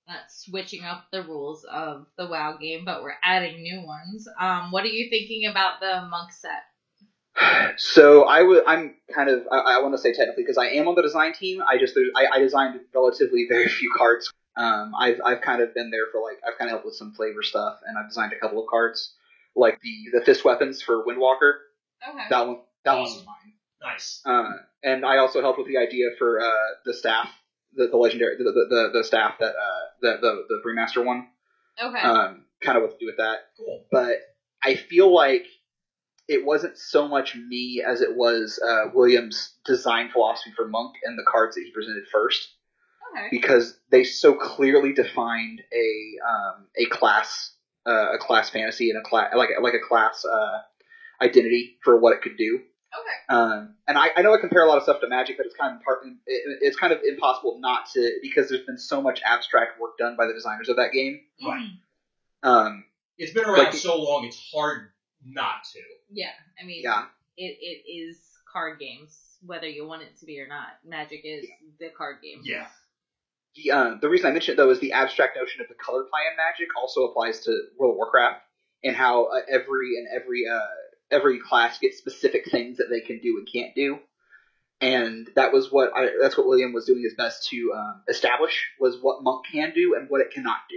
not 0.07 0.29
switching 0.29 0.83
up 0.83 1.05
the 1.11 1.21
rules 1.23 1.65
of 1.65 2.05
the 2.17 2.27
WoW 2.27 2.57
game, 2.57 2.85
but 2.85 3.03
we're 3.03 3.15
adding 3.23 3.61
new 3.61 3.85
ones, 3.85 4.27
um, 4.39 4.71
what 4.71 4.83
are 4.83 4.87
you 4.89 5.09
thinking 5.09 5.45
about 5.49 5.79
the 5.79 6.07
monk 6.09 6.31
set? 6.31 6.63
So 7.77 8.23
I 8.23 8.41
would, 8.41 8.63
I'm 8.65 8.95
kind 9.13 9.29
of, 9.29 9.43
I, 9.51 9.57
I 9.77 9.81
want 9.81 9.93
to 9.93 9.99
say 9.99 10.11
technically 10.11 10.43
because 10.43 10.57
I 10.57 10.67
am 10.67 10.87
on 10.87 10.95
the 10.95 11.03
design 11.03 11.33
team. 11.33 11.61
I 11.61 11.77
just, 11.77 11.95
I, 12.15 12.37
I 12.37 12.39
designed 12.39 12.79
relatively 12.95 13.45
very 13.47 13.67
few 13.79 13.93
cards. 13.95 14.31
Um, 14.55 14.93
I've, 14.97 15.19
I've 15.23 15.41
kind 15.41 15.61
of 15.61 15.73
been 15.75 15.91
there 15.91 16.05
for 16.11 16.19
like, 16.21 16.37
I've 16.47 16.57
kind 16.57 16.69
of 16.69 16.71
helped 16.71 16.85
with 16.85 16.95
some 16.95 17.13
flavor 17.13 17.43
stuff, 17.43 17.77
and 17.85 17.95
I've 17.97 18.09
designed 18.09 18.33
a 18.33 18.39
couple 18.39 18.59
of 18.59 18.67
cards, 18.67 19.13
like 19.55 19.79
the 19.81 20.17
the 20.17 20.25
fist 20.25 20.43
weapons 20.43 20.81
for 20.81 21.05
Windwalker. 21.05 21.53
Okay. 22.09 22.23
That 22.31 22.47
one, 22.47 22.57
that 22.85 22.93
one 22.93 23.03
Awesome. 23.03 23.17
was 23.17 23.25
mine. 23.27 23.53
Nice. 23.83 24.21
Uh, 24.25 24.49
and 24.83 25.05
I 25.05 25.17
also 25.19 25.41
helped 25.41 25.59
with 25.59 25.67
the 25.67 25.77
idea 25.77 26.07
for 26.17 26.39
uh, 26.41 26.51
the 26.85 26.93
staff, 26.95 27.29
the, 27.73 27.87
the 27.87 27.97
legendary, 27.97 28.37
the, 28.37 28.43
the, 28.43 28.65
the, 28.69 28.89
the 28.99 29.03
staff 29.03 29.35
that 29.39 29.55
uh, 29.55 29.85
the 30.01 30.17
the 30.21 30.45
the 30.49 30.61
brewmaster 30.65 31.03
one. 31.03 31.27
Okay. 31.81 31.99
Um, 31.99 32.45
kind 32.63 32.77
of 32.77 32.83
what 32.83 32.91
to 32.91 32.97
do 32.97 33.05
with 33.05 33.17
that 33.17 33.37
Cool. 33.55 33.85
but 33.91 34.17
I 34.63 34.73
feel 34.73 35.13
like 35.13 35.45
it 36.27 36.45
wasn't 36.45 36.77
so 36.77 37.07
much 37.07 37.35
me 37.35 37.83
as 37.85 38.01
it 38.01 38.15
was 38.15 38.59
uh, 38.65 38.89
Williams' 38.93 39.53
design 39.65 40.09
philosophy 40.11 40.51
for 40.55 40.67
Monk 40.67 40.95
and 41.03 41.17
the 41.17 41.23
cards 41.23 41.55
that 41.55 41.61
he 41.61 41.71
presented 41.71 42.03
first, 42.11 42.49
okay. 43.13 43.27
because 43.31 43.77
they 43.91 44.03
so 44.03 44.33
clearly 44.33 44.93
defined 44.93 45.61
a 45.71 46.27
um, 46.27 46.67
a 46.77 46.85
class 46.87 47.53
uh, 47.85 48.13
a 48.13 48.17
class 48.17 48.49
fantasy 48.49 48.89
and 48.89 48.99
a 48.99 49.07
class 49.07 49.33
like 49.35 49.49
like 49.61 49.73
a 49.73 49.87
class 49.87 50.25
uh, 50.25 51.23
identity 51.23 51.77
for 51.83 51.99
what 51.99 52.13
it 52.13 52.21
could 52.21 52.37
do. 52.37 52.59
Okay. 52.93 53.35
Um, 53.35 53.75
and 53.87 53.97
I, 53.97 54.09
I 54.15 54.21
know 54.21 54.33
I 54.33 54.37
compare 54.39 54.63
a 54.63 54.67
lot 54.67 54.77
of 54.77 54.83
stuff 54.83 55.01
to 55.01 55.07
Magic, 55.07 55.37
but 55.37 55.45
it's 55.45 55.55
kind 55.55 55.75
of 55.75 55.83
part, 55.83 55.99
it, 56.05 56.59
it's 56.61 56.77
kind 56.77 56.93
of 56.93 56.99
impossible 57.07 57.57
not 57.59 57.87
to 57.93 58.11
because 58.21 58.49
there's 58.49 58.65
been 58.65 58.77
so 58.77 59.01
much 59.01 59.21
abstract 59.25 59.79
work 59.79 59.97
done 59.97 60.15
by 60.17 60.25
the 60.25 60.33
designers 60.33 60.69
of 60.69 60.77
that 60.77 60.91
game. 60.93 61.19
Right. 61.45 61.67
Um, 62.43 62.85
It's 63.17 63.33
been 63.33 63.45
around 63.45 63.57
Like- 63.57 63.73
so 63.73 64.01
long, 64.01 64.25
it's 64.25 64.41
hard 64.53 64.89
not 65.25 65.63
to. 65.73 65.79
Yeah. 66.11 66.29
I 66.61 66.65
mean, 66.65 66.81
yeah. 66.83 67.05
it, 67.35 67.57
it 67.59 67.89
is 67.91 68.17
card 68.51 68.79
games, 68.79 69.17
whether 69.45 69.67
you 69.67 69.85
want 69.85 70.03
it 70.03 70.17
to 70.19 70.25
be 70.25 70.39
or 70.39 70.47
not. 70.47 70.67
Magic 70.85 71.21
is 71.23 71.45
the 71.79 71.89
card 71.89 72.17
game. 72.23 72.41
Yeah. 72.43 72.67
the, 73.55 73.71
uh, 73.71 73.95
the 74.01 74.07
reason 74.09 74.27
I 74.27 74.31
mentioned 74.31 74.53
it 74.53 74.61
though 74.61 74.69
is 74.71 74.79
the 74.79 74.93
abstract 74.93 75.35
notion 75.35 75.61
of 75.61 75.67
the 75.67 75.75
color 75.75 76.03
plan 76.03 76.37
magic 76.37 76.69
also 76.77 77.05
applies 77.05 77.41
to 77.41 77.51
World 77.77 77.91
of 77.93 77.97
Warcraft 77.97 78.41
and 78.83 78.95
how 78.95 79.25
uh, 79.25 79.41
every 79.49 79.97
and 79.97 80.07
every 80.15 80.43
uh, 80.47 80.59
every 81.11 81.39
class 81.39 81.79
gets 81.79 81.97
specific 81.97 82.49
things 82.49 82.77
that 82.77 82.87
they 82.89 83.01
can 83.01 83.19
do 83.19 83.37
and 83.37 83.47
can't 83.51 83.75
do. 83.75 83.99
And 84.79 85.27
that 85.35 85.53
was 85.53 85.71
what 85.71 85.91
I, 85.95 86.09
that's 86.21 86.37
what 86.37 86.47
William 86.47 86.73
was 86.73 86.85
doing 86.85 87.01
his 87.01 87.15
best 87.15 87.49
to 87.49 87.73
um, 87.75 88.03
establish 88.07 88.67
was 88.79 88.97
what 89.01 89.23
Monk 89.23 89.45
can 89.51 89.73
do 89.73 89.95
and 89.97 90.07
what 90.09 90.21
it 90.21 90.31
cannot 90.31 90.59
do. 90.69 90.75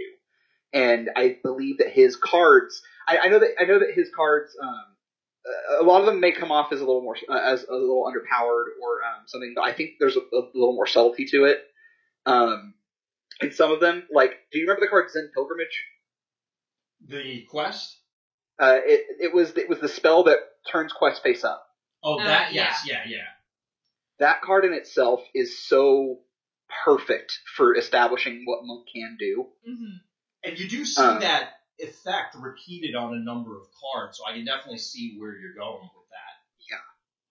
And 0.73 1.11
I 1.17 1.37
believe 1.43 1.79
that 1.79 1.91
his 1.91 2.17
cards, 2.17 2.81
I, 3.07 3.19
I 3.25 3.29
know 3.29 3.41
that 3.41 3.51
I 3.61 3.65
know 3.65 3.79
that 3.79 3.93
his 3.95 4.09
cards, 4.15 4.57
um, 4.63 5.81
a 5.81 5.83
lot 5.83 6.01
of 6.01 6.07
them 6.07 6.21
may 6.21 6.33
come 6.33 6.51
off 6.51 6.73
as 6.73 6.81
a 6.81 6.85
little 6.85 7.03
more 7.03 7.17
uh, 7.29 7.39
as 7.39 7.65
a 7.65 7.75
little 7.75 8.05
underpowered 8.05 8.67
or 8.83 9.03
um, 9.05 9.25
something, 9.27 9.53
but 9.55 9.63
I 9.63 9.73
think 9.73 9.93
there's 10.01 10.17
a, 10.17 10.21
a 10.21 10.49
little 10.55 10.75
more 10.75 10.87
subtlety 10.87 11.27
to 11.27 11.45
it. 11.45 11.63
Um, 12.25 12.75
and 13.43 13.53
some 13.53 13.73
of 13.73 13.81
them, 13.81 14.05
like, 14.13 14.37
do 14.53 14.59
you 14.59 14.65
remember 14.65 14.83
the 14.85 14.89
card 14.91 15.11
Zen 15.11 15.31
Pilgrimage? 15.35 15.85
The 17.07 17.47
quest? 17.51 18.00
Uh, 18.61 18.79
it 18.85 19.07
it 19.21 19.35
was 19.35 19.57
it 19.57 19.69
was 19.69 19.81
the 19.81 19.89
spell 19.89 20.25
that 20.25 20.37
turns 20.71 20.93
quest 20.93 21.23
face 21.23 21.45
up. 21.45 21.67
Oh, 22.03 22.19
Uh, 22.19 22.25
that, 22.25 22.53
yes, 22.53 22.83
yeah, 22.87 23.03
yeah. 23.07 23.27
That 24.19 24.43
card 24.43 24.65
in 24.65 24.73
itself 24.75 25.23
is 25.35 25.59
so 25.59 26.21
perfect 26.85 27.39
for 27.57 27.75
establishing 27.75 28.43
what 28.45 28.61
Monk 28.65 28.87
can 28.93 29.17
do. 29.19 29.49
hmm 29.67 29.97
And 30.45 30.59
you 30.59 30.69
do 30.69 30.85
see 30.85 31.03
Uh. 31.03 31.19
that 31.21 31.55
effect 31.79 32.35
repeated 32.39 32.95
on 32.95 33.15
a 33.15 33.19
number 33.19 33.57
of 33.57 33.67
cards, 33.81 34.19
so 34.19 34.27
I 34.27 34.33
can 34.33 34.45
definitely 34.45 34.79
see 34.79 35.17
where 35.19 35.35
you're 35.39 35.55
going 35.55 35.81
with 35.83 36.09
that. 36.11 36.17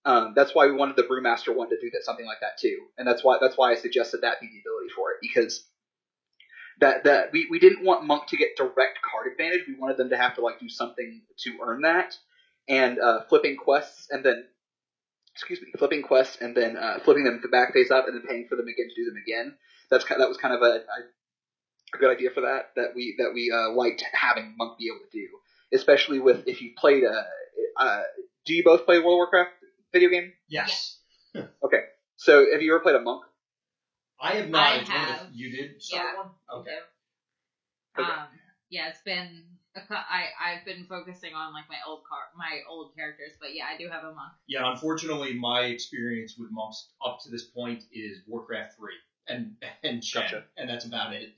Um, 0.06 0.34
that's 0.34 0.56
why 0.56 0.66
we 0.66 0.72
wanted 0.72 0.96
the 0.96 1.04
Brewmaster 1.04 1.54
one 1.54 1.70
to 1.70 1.80
do 1.80 1.92
that 1.92 2.04
something 2.04 2.26
like 2.26 2.40
that 2.40 2.58
too, 2.58 2.88
and 2.98 3.06
that's 3.08 3.24
why 3.24 3.38
that's 3.40 3.58
why 3.58 3.72
I 3.72 3.76
suggested 3.76 4.22
that 4.22 4.40
be 4.40 4.48
the 4.48 4.60
ability 4.62 4.90
for 4.96 5.12
it 5.12 5.18
because 5.22 5.68
that 6.80 7.04
that 7.06 7.32
we, 7.32 7.48
we 7.50 7.60
didn't 7.60 7.84
want 7.84 8.06
Monk 8.06 8.28
to 8.28 8.38
get 8.38 8.56
direct 8.56 9.00
card 9.02 9.32
advantage. 9.32 9.62
We 9.68 9.76
wanted 9.76 9.98
them 9.98 10.10
to 10.10 10.18
have 10.18 10.36
to 10.36 10.42
like 10.42 10.60
do 10.60 10.70
something 10.70 11.22
to 11.40 11.58
earn 11.64 11.82
that, 11.82 12.18
and 12.68 13.00
uh, 13.00 13.22
flipping 13.30 13.58
quests 13.58 14.08
and 14.10 14.24
then 14.24 14.46
excuse 15.36 15.62
me, 15.62 15.68
flipping 15.78 16.02
quests 16.02 16.38
and 16.42 16.56
then 16.56 16.76
uh, 16.76 17.00
flipping 17.04 17.24
them 17.24 17.40
to 17.42 17.48
back 17.48 17.74
face 17.74 17.92
up 17.92 18.06
and 18.08 18.16
then 18.16 18.28
paying 18.28 18.48
for 18.50 18.56
them 18.56 18.68
again 18.68 18.88
to 18.90 18.96
do 18.96 19.06
them 19.06 19.22
again. 19.22 19.56
That's 19.90 20.04
kind 20.04 20.22
that 20.22 20.28
was 20.28 20.38
kind 20.38 20.54
of 20.54 20.62
a, 20.62 20.66
a, 20.66 21.96
a 21.96 21.98
good 21.98 22.12
idea 22.12 22.30
for 22.32 22.42
that 22.42 22.72
that 22.76 22.90
we 22.96 23.16
that 23.18 23.32
we 23.34 23.52
uh, 23.52 23.72
liked 23.72 24.04
having 24.14 24.56
Monk 24.58 24.78
be 24.78 24.88
able 24.88 25.06
to 25.12 25.18
do, 25.18 25.28
especially 25.74 26.20
with 26.20 26.48
if 26.48 26.62
you 26.62 26.72
played 26.78 27.04
a. 27.04 27.26
Uh, 27.78 28.02
do 28.46 28.54
you 28.54 28.64
both 28.64 28.86
play 28.86 28.98
World 29.00 29.14
of 29.14 29.18
Warcraft 29.18 29.52
video 29.94 30.10
game? 30.10 30.34
Yes. 30.48 30.98
Okay, 31.64 31.82
so 32.16 32.48
have 32.52 32.64
you 32.64 32.74
ever 32.74 32.82
played 32.82 32.96
a 32.96 33.02
Monk? 33.02 33.24
I 34.22 34.34
have 34.36 34.50
not. 34.50 34.62
I 34.68 34.76
It's 34.80 34.90
one 34.90 35.00
of 35.02 35.08
the- 35.08 35.14
have. 35.14 35.28
you 35.34 35.52
did 35.52 35.82
start 35.82 36.06
Yeah. 36.14 36.18
one? 36.18 36.30
Okay. 36.62 36.78
Okay. 37.98 38.12
Um, 38.12 38.28
yeah, 38.70 38.90
it's 38.90 39.02
been 39.02 39.44
a 39.76 39.82
cou- 39.82 39.96
I 39.96 40.30
I've 40.40 40.66
been 40.66 40.86
focusing 40.86 41.34
on 41.34 41.54
like 41.54 41.70
my 41.70 41.78
old 41.88 42.04
car 42.06 42.20
my 42.36 42.62
old 42.68 42.96
characters, 42.96 43.34
but 43.40 43.54
yeah, 43.56 43.66
I 43.68 43.78
do 43.78 43.88
have 43.90 44.04
a 44.04 44.14
monk. 44.14 44.34
Yeah, 44.48 44.70
unfortunately, 44.72 45.34
my 45.34 45.62
experience 45.66 46.36
with 46.38 46.50
monks 46.52 46.90
up 47.06 47.20
to 47.24 47.30
this 47.30 47.46
point 47.46 47.84
is 47.92 48.22
Warcraft 48.28 48.76
3 48.78 48.94
and 49.28 49.56
and 49.84 50.04
Chen, 50.04 50.24
Gotcha. 50.24 50.46
and 50.58 50.70
that's 50.70 50.86
about 50.86 51.14
it. 51.14 51.34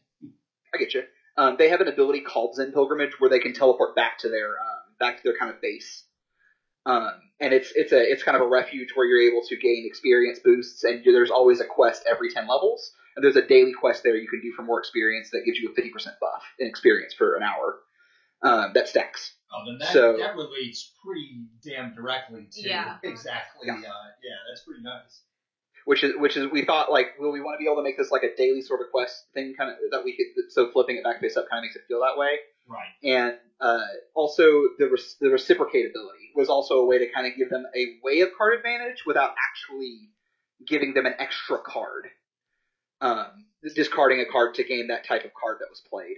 I 0.73 0.77
get 0.77 0.93
you. 0.93 1.03
Um, 1.37 1.55
they 1.57 1.69
have 1.69 1.81
an 1.81 1.87
ability 1.87 2.21
called 2.21 2.55
Zen 2.55 2.71
Pilgrimage 2.73 3.19
where 3.19 3.29
they 3.29 3.39
can 3.39 3.53
teleport 3.53 3.95
back 3.95 4.17
to 4.19 4.29
their 4.29 4.59
um, 4.59 4.95
back 4.99 5.17
to 5.17 5.23
their 5.23 5.37
kind 5.37 5.51
of 5.51 5.61
base. 5.61 6.05
Um, 6.85 7.11
and 7.39 7.53
it's 7.53 7.71
it's 7.75 7.91
a 7.91 7.99
it's 8.01 8.23
kind 8.23 8.35
of 8.35 8.41
a 8.41 8.47
refuge 8.47 8.89
where 8.95 9.05
you're 9.05 9.31
able 9.31 9.45
to 9.47 9.55
gain 9.57 9.83
experience 9.85 10.39
boosts, 10.43 10.83
and 10.83 11.03
there's 11.03 11.31
always 11.31 11.59
a 11.59 11.65
quest 11.65 12.03
every 12.09 12.29
ten 12.31 12.47
levels, 12.47 12.91
and 13.15 13.23
there's 13.23 13.35
a 13.35 13.45
daily 13.47 13.73
quest 13.73 14.03
there 14.03 14.15
you 14.15 14.27
can 14.27 14.41
do 14.41 14.51
for 14.55 14.63
more 14.63 14.79
experience 14.79 15.29
that 15.31 15.43
gives 15.45 15.59
you 15.59 15.69
a 15.71 15.73
fifty 15.73 15.89
percent 15.89 16.15
buff 16.21 16.43
in 16.59 16.67
experience 16.67 17.13
for 17.13 17.35
an 17.35 17.43
hour. 17.43 17.79
Um, 18.43 18.71
that 18.73 18.87
stacks. 18.89 19.33
Oh, 19.53 19.63
then 19.69 19.77
that, 19.79 19.93
So- 19.93 20.17
that 20.17 20.35
relates 20.35 20.91
pretty 21.05 21.45
damn 21.63 21.93
directly 21.93 22.47
to 22.51 22.61
Yeah. 22.61 22.97
exactly. 23.03 23.67
Yeah. 23.67 23.73
Uh, 23.73 24.09
yeah, 24.23 24.37
that's 24.49 24.63
pretty 24.65 24.81
nice. 24.81 25.21
Which 25.85 26.03
is 26.03 26.13
which 26.17 26.37
is 26.37 26.51
we 26.51 26.63
thought 26.65 26.91
like 26.91 27.07
well 27.19 27.31
we 27.31 27.41
want 27.41 27.55
to 27.55 27.63
be 27.63 27.65
able 27.65 27.77
to 27.77 27.83
make 27.83 27.97
this 27.97 28.11
like 28.11 28.23
a 28.23 28.35
daily 28.35 28.61
sort 28.61 28.81
of 28.81 28.87
quest 28.91 29.25
thing 29.33 29.53
kind 29.57 29.69
of 29.69 29.77
that 29.91 30.03
we 30.03 30.15
could 30.15 30.51
so 30.51 30.69
flipping 30.71 30.97
it 30.97 31.03
back 31.03 31.19
face 31.19 31.37
up 31.37 31.45
kind 31.49 31.59
of 31.59 31.63
makes 31.63 31.75
it 31.75 31.83
feel 31.87 32.01
that 32.01 32.17
way 32.19 32.37
Right. 32.67 32.87
and 33.03 33.33
uh, 33.59 33.83
also 34.15 34.43
the 34.79 34.87
res- 34.89 35.17
the 35.19 35.27
reciprocatability 35.27 36.31
was 36.35 36.47
also 36.47 36.75
a 36.75 36.85
way 36.85 36.99
to 36.99 37.11
kind 37.11 37.27
of 37.27 37.35
give 37.37 37.49
them 37.49 37.65
a 37.75 37.97
way 38.03 38.21
of 38.21 38.29
card 38.37 38.53
advantage 38.57 39.03
without 39.05 39.31
actually 39.49 40.09
giving 40.65 40.93
them 40.93 41.05
an 41.05 41.15
extra 41.19 41.57
card 41.57 42.07
um, 43.01 43.45
discarding 43.75 44.19
a 44.21 44.25
card 44.31 44.55
to 44.55 44.63
gain 44.63 44.87
that 44.87 45.05
type 45.05 45.25
of 45.25 45.31
card 45.33 45.57
that 45.59 45.69
was 45.69 45.81
played 45.89 46.17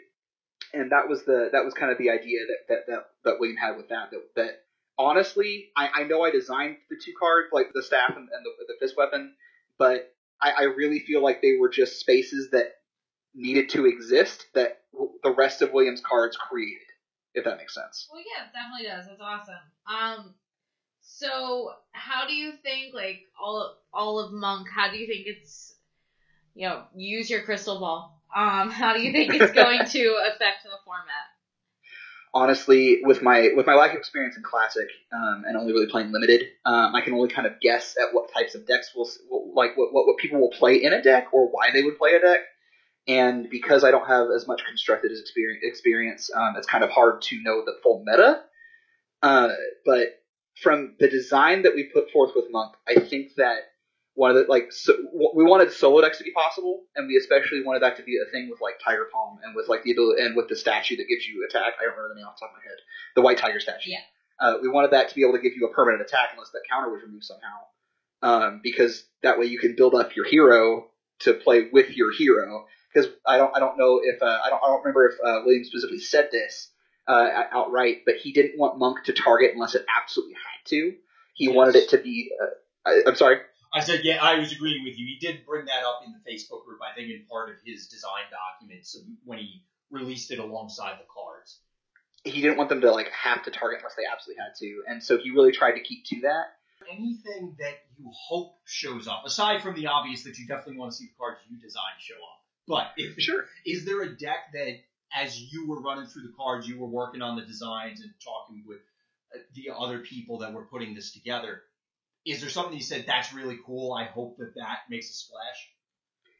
and 0.73 0.91
that 0.91 1.07
was 1.09 1.23
the 1.25 1.49
that 1.51 1.63
was 1.65 1.73
kind 1.73 1.91
of 1.91 1.97
the 1.97 2.09
idea 2.09 2.39
that 2.47 2.67
that 2.67 2.87
that, 2.87 3.05
that 3.23 3.39
William 3.39 3.57
had 3.57 3.77
with 3.77 3.89
that 3.89 4.11
that, 4.11 4.21
that 4.35 4.51
honestly 4.99 5.69
I, 5.75 5.89
I 5.95 6.03
know 6.03 6.23
I 6.23 6.31
designed 6.31 6.77
the 6.89 6.97
two 7.03 7.13
cards 7.19 7.47
like 7.51 7.67
the 7.73 7.81
staff 7.83 8.09
and, 8.15 8.27
and 8.29 8.45
the, 8.45 8.51
the 8.67 8.75
fist 8.79 8.95
weapon 8.97 9.33
but 9.77 10.01
I, 10.41 10.51
I 10.51 10.63
really 10.63 10.99
feel 10.99 11.23
like 11.23 11.41
they 11.41 11.53
were 11.59 11.69
just 11.69 11.99
spaces 11.99 12.49
that 12.51 12.67
needed 13.33 13.69
to 13.69 13.85
exist 13.85 14.45
that 14.53 14.71
w- 14.93 15.11
the 15.23 15.31
rest 15.31 15.61
of 15.61 15.71
Williams' 15.71 16.01
cards 16.07 16.35
created, 16.37 16.87
if 17.33 17.45
that 17.45 17.57
makes 17.57 17.73
sense. 17.73 18.07
Well, 18.11 18.21
yeah, 18.21 18.45
it 18.45 18.53
definitely 18.53 18.85
does. 18.85 19.05
That's 19.07 19.21
awesome. 19.21 19.55
Um, 19.87 20.33
so 21.01 21.71
how 21.91 22.25
do 22.27 22.33
you 22.33 22.53
think 22.63 22.93
like 22.93 23.21
all 23.39 23.75
all 23.93 24.19
of 24.19 24.31
Monk? 24.31 24.67
How 24.73 24.89
do 24.89 24.97
you 24.97 25.07
think 25.07 25.27
it's 25.27 25.75
you 26.55 26.67
know 26.67 26.83
use 26.95 27.29
your 27.29 27.41
crystal 27.41 27.79
ball? 27.79 28.19
Um, 28.35 28.69
how 28.71 28.93
do 28.93 29.01
you 29.01 29.11
think 29.11 29.33
it's 29.33 29.51
going 29.55 29.85
to 29.85 30.21
affect 30.27 30.63
the 30.63 30.77
format? 30.85 31.32
Honestly, 32.35 32.99
with 33.03 33.21
my 33.21 33.49
with 33.55 33.67
my 33.67 33.75
lack 33.75 33.91
of 33.91 33.97
experience 33.97 34.35
in 34.35 34.43
Classic 34.43 34.87
um, 35.11 35.43
and 35.47 35.55
only 35.55 35.71
really 35.71 35.87
playing 35.87 36.11
limited, 36.11 36.47
um, 36.65 36.95
I 36.95 37.01
can 37.01 37.13
only 37.13 37.29
kind 37.29 37.45
of 37.45 37.59
guess 37.59 37.95
at 38.01 38.13
what 38.13 38.33
types 38.33 38.55
of 38.55 38.65
decks 38.65 38.91
will, 38.95 39.07
like 39.53 39.77
what, 39.77 39.93
what 39.93 40.07
what 40.07 40.17
people 40.17 40.39
will 40.39 40.49
play 40.49 40.75
in 40.83 40.93
a 40.93 41.01
deck 41.01 41.27
or 41.31 41.47
why 41.51 41.69
they 41.71 41.83
would 41.83 41.97
play 41.97 42.13
a 42.15 42.19
deck. 42.19 42.39
And 43.07 43.49
because 43.49 43.83
I 43.83 43.91
don't 43.91 44.07
have 44.07 44.27
as 44.35 44.47
much 44.47 44.65
constructed 44.65 45.11
experience, 45.11 45.61
experience 45.63 46.31
um, 46.35 46.55
it's 46.57 46.65
kind 46.65 46.83
of 46.83 46.89
hard 46.89 47.21
to 47.23 47.43
know 47.43 47.63
the 47.65 47.75
full 47.83 48.03
meta. 48.05 48.41
Uh, 49.21 49.49
but 49.85 50.07
from 50.61 50.95
the 50.99 51.09
design 51.09 51.63
that 51.63 51.75
we 51.75 51.89
put 51.93 52.11
forth 52.11 52.31
with 52.35 52.45
Monk, 52.49 52.75
I 52.87 52.95
think 52.99 53.35
that 53.37 53.57
one 54.15 54.31
of 54.31 54.37
the 54.37 54.45
like 54.49 54.71
so, 54.71 54.93
we 55.35 55.43
wanted 55.43 55.71
solo 55.71 56.01
decks 56.01 56.17
to 56.19 56.23
be 56.23 56.31
possible, 56.31 56.83
and 56.95 57.07
we 57.07 57.15
especially 57.17 57.63
wanted 57.63 57.81
that 57.81 57.97
to 57.97 58.03
be 58.03 58.17
a 58.17 58.31
thing 58.31 58.49
with 58.49 58.61
like 58.61 58.75
Tiger 58.83 59.07
Palm 59.11 59.39
and 59.43 59.55
with 59.55 59.67
like 59.67 59.83
the 59.83 59.91
ability 59.91 60.21
and 60.21 60.35
with 60.35 60.47
the 60.49 60.55
statue 60.55 60.95
that 60.97 61.07
gives 61.09 61.25
you 61.25 61.45
attack. 61.49 61.73
I 61.79 61.83
don't 61.83 61.93
remember 61.97 62.09
the 62.13 62.19
name 62.21 62.27
off 62.27 62.35
the 62.39 62.45
top 62.45 62.51
of 62.51 62.57
my 62.57 62.63
head. 62.69 62.77
The 63.15 63.21
White 63.21 63.37
Tiger 63.37 63.59
statue. 63.59 63.91
Yeah. 63.91 63.99
Uh, 64.39 64.57
we 64.61 64.67
wanted 64.69 64.91
that 64.91 65.09
to 65.09 65.15
be 65.15 65.21
able 65.23 65.33
to 65.33 65.41
give 65.41 65.53
you 65.55 65.65
a 65.67 65.73
permanent 65.73 66.01
attack 66.01 66.29
unless 66.33 66.49
that 66.51 66.61
counter 66.69 66.91
was 66.91 67.01
removed 67.03 67.23
somehow, 67.23 67.57
um, 68.21 68.61
because 68.63 69.05
that 69.21 69.39
way 69.39 69.45
you 69.45 69.59
can 69.59 69.75
build 69.75 69.95
up 69.95 70.15
your 70.15 70.25
hero 70.25 70.87
to 71.19 71.33
play 71.33 71.69
with 71.71 71.91
your 71.91 72.11
hero. 72.13 72.65
Because 72.93 73.09
I 73.25 73.37
don't 73.37 73.55
I 73.55 73.59
don't 73.59 73.77
know 73.77 74.01
if 74.03 74.21
uh, 74.21 74.25
I 74.25 74.49
don't 74.49 74.61
I 74.63 74.67
don't 74.67 74.79
remember 74.83 75.07
if 75.09 75.15
uh, 75.25 75.41
William 75.45 75.63
specifically 75.63 75.99
said 75.99 76.29
this 76.31 76.69
uh, 77.07 77.29
outright, 77.51 78.01
but 78.05 78.15
he 78.17 78.31
didn't 78.31 78.59
want 78.59 78.77
Monk 78.77 79.03
to 79.05 79.13
target 79.13 79.51
unless 79.53 79.73
it 79.75 79.85
absolutely 79.99 80.35
had 80.35 80.69
to. 80.69 80.93
He 81.33 81.45
Yes. 81.45 81.55
wanted 81.55 81.75
it 81.77 81.89
to 81.89 81.97
be. 81.97 82.31
Uh, 82.41 82.89
I, 82.89 83.01
I'm 83.07 83.15
sorry. 83.15 83.37
I 83.73 83.79
said, 83.79 84.01
yeah, 84.03 84.21
I 84.21 84.37
was 84.39 84.51
agreeing 84.51 84.83
with 84.83 84.97
you. 84.99 85.05
He 85.07 85.17
did 85.19 85.45
bring 85.45 85.65
that 85.65 85.83
up 85.83 86.01
in 86.05 86.13
the 86.13 86.19
Facebook 86.31 86.65
group, 86.65 86.79
I 86.81 86.93
think, 86.95 87.09
in 87.09 87.25
part 87.29 87.49
of 87.49 87.55
his 87.65 87.87
design 87.87 88.29
documents 88.29 88.95
when 89.25 89.39
he 89.39 89.63
released 89.89 90.31
it 90.31 90.39
alongside 90.39 90.99
the 90.99 91.05
cards. 91.13 91.59
he 92.23 92.41
didn't 92.41 92.57
want 92.57 92.69
them 92.69 92.81
to 92.81 92.91
like 92.91 93.09
have 93.11 93.43
to 93.43 93.51
target 93.51 93.79
unless 93.79 93.95
they 93.95 94.03
absolutely 94.11 94.41
had 94.43 94.55
to, 94.59 94.83
and 94.87 95.03
so 95.03 95.17
he 95.17 95.31
really 95.31 95.51
tried 95.51 95.73
to 95.73 95.81
keep 95.81 96.05
to 96.05 96.21
that. 96.21 96.45
Anything 96.91 97.55
that 97.59 97.75
you 97.97 98.11
hope 98.11 98.57
shows 98.65 99.07
up, 99.07 99.23
aside 99.25 99.61
from 99.61 99.75
the 99.75 99.87
obvious 99.87 100.23
that 100.23 100.37
you 100.37 100.45
definitely 100.47 100.77
want 100.77 100.91
to 100.91 100.97
see 100.97 101.05
the 101.05 101.13
cards 101.17 101.39
you 101.49 101.57
design 101.57 101.95
show 101.99 102.15
up, 102.15 102.39
but 102.67 102.91
if 102.97 103.19
Sure. 103.19 103.45
is 103.65 103.85
there 103.85 104.01
a 104.01 104.09
deck 104.15 104.51
that, 104.53 104.79
as 105.15 105.39
you 105.39 105.67
were 105.67 105.81
running 105.81 106.05
through 106.07 106.23
the 106.23 106.33
cards, 106.37 106.67
you 106.67 106.79
were 106.79 106.87
working 106.87 107.21
on 107.21 107.35
the 107.37 107.45
designs 107.45 108.01
and 108.01 108.11
talking 108.23 108.63
with 108.65 108.79
uh, 109.35 109.39
the 109.53 109.69
other 109.75 109.99
people 109.99 110.39
that 110.39 110.53
were 110.53 110.65
putting 110.65 110.93
this 110.93 111.11
together? 111.13 111.61
Is 112.25 112.41
there 112.41 112.49
something 112.49 112.75
you 112.75 112.83
said 112.83 113.05
that's 113.05 113.33
really 113.33 113.57
cool? 113.65 113.93
I 113.93 114.05
hope 114.05 114.37
that 114.37 114.55
that 114.55 114.79
makes 114.89 115.09
a 115.09 115.13
splash. 115.13 115.69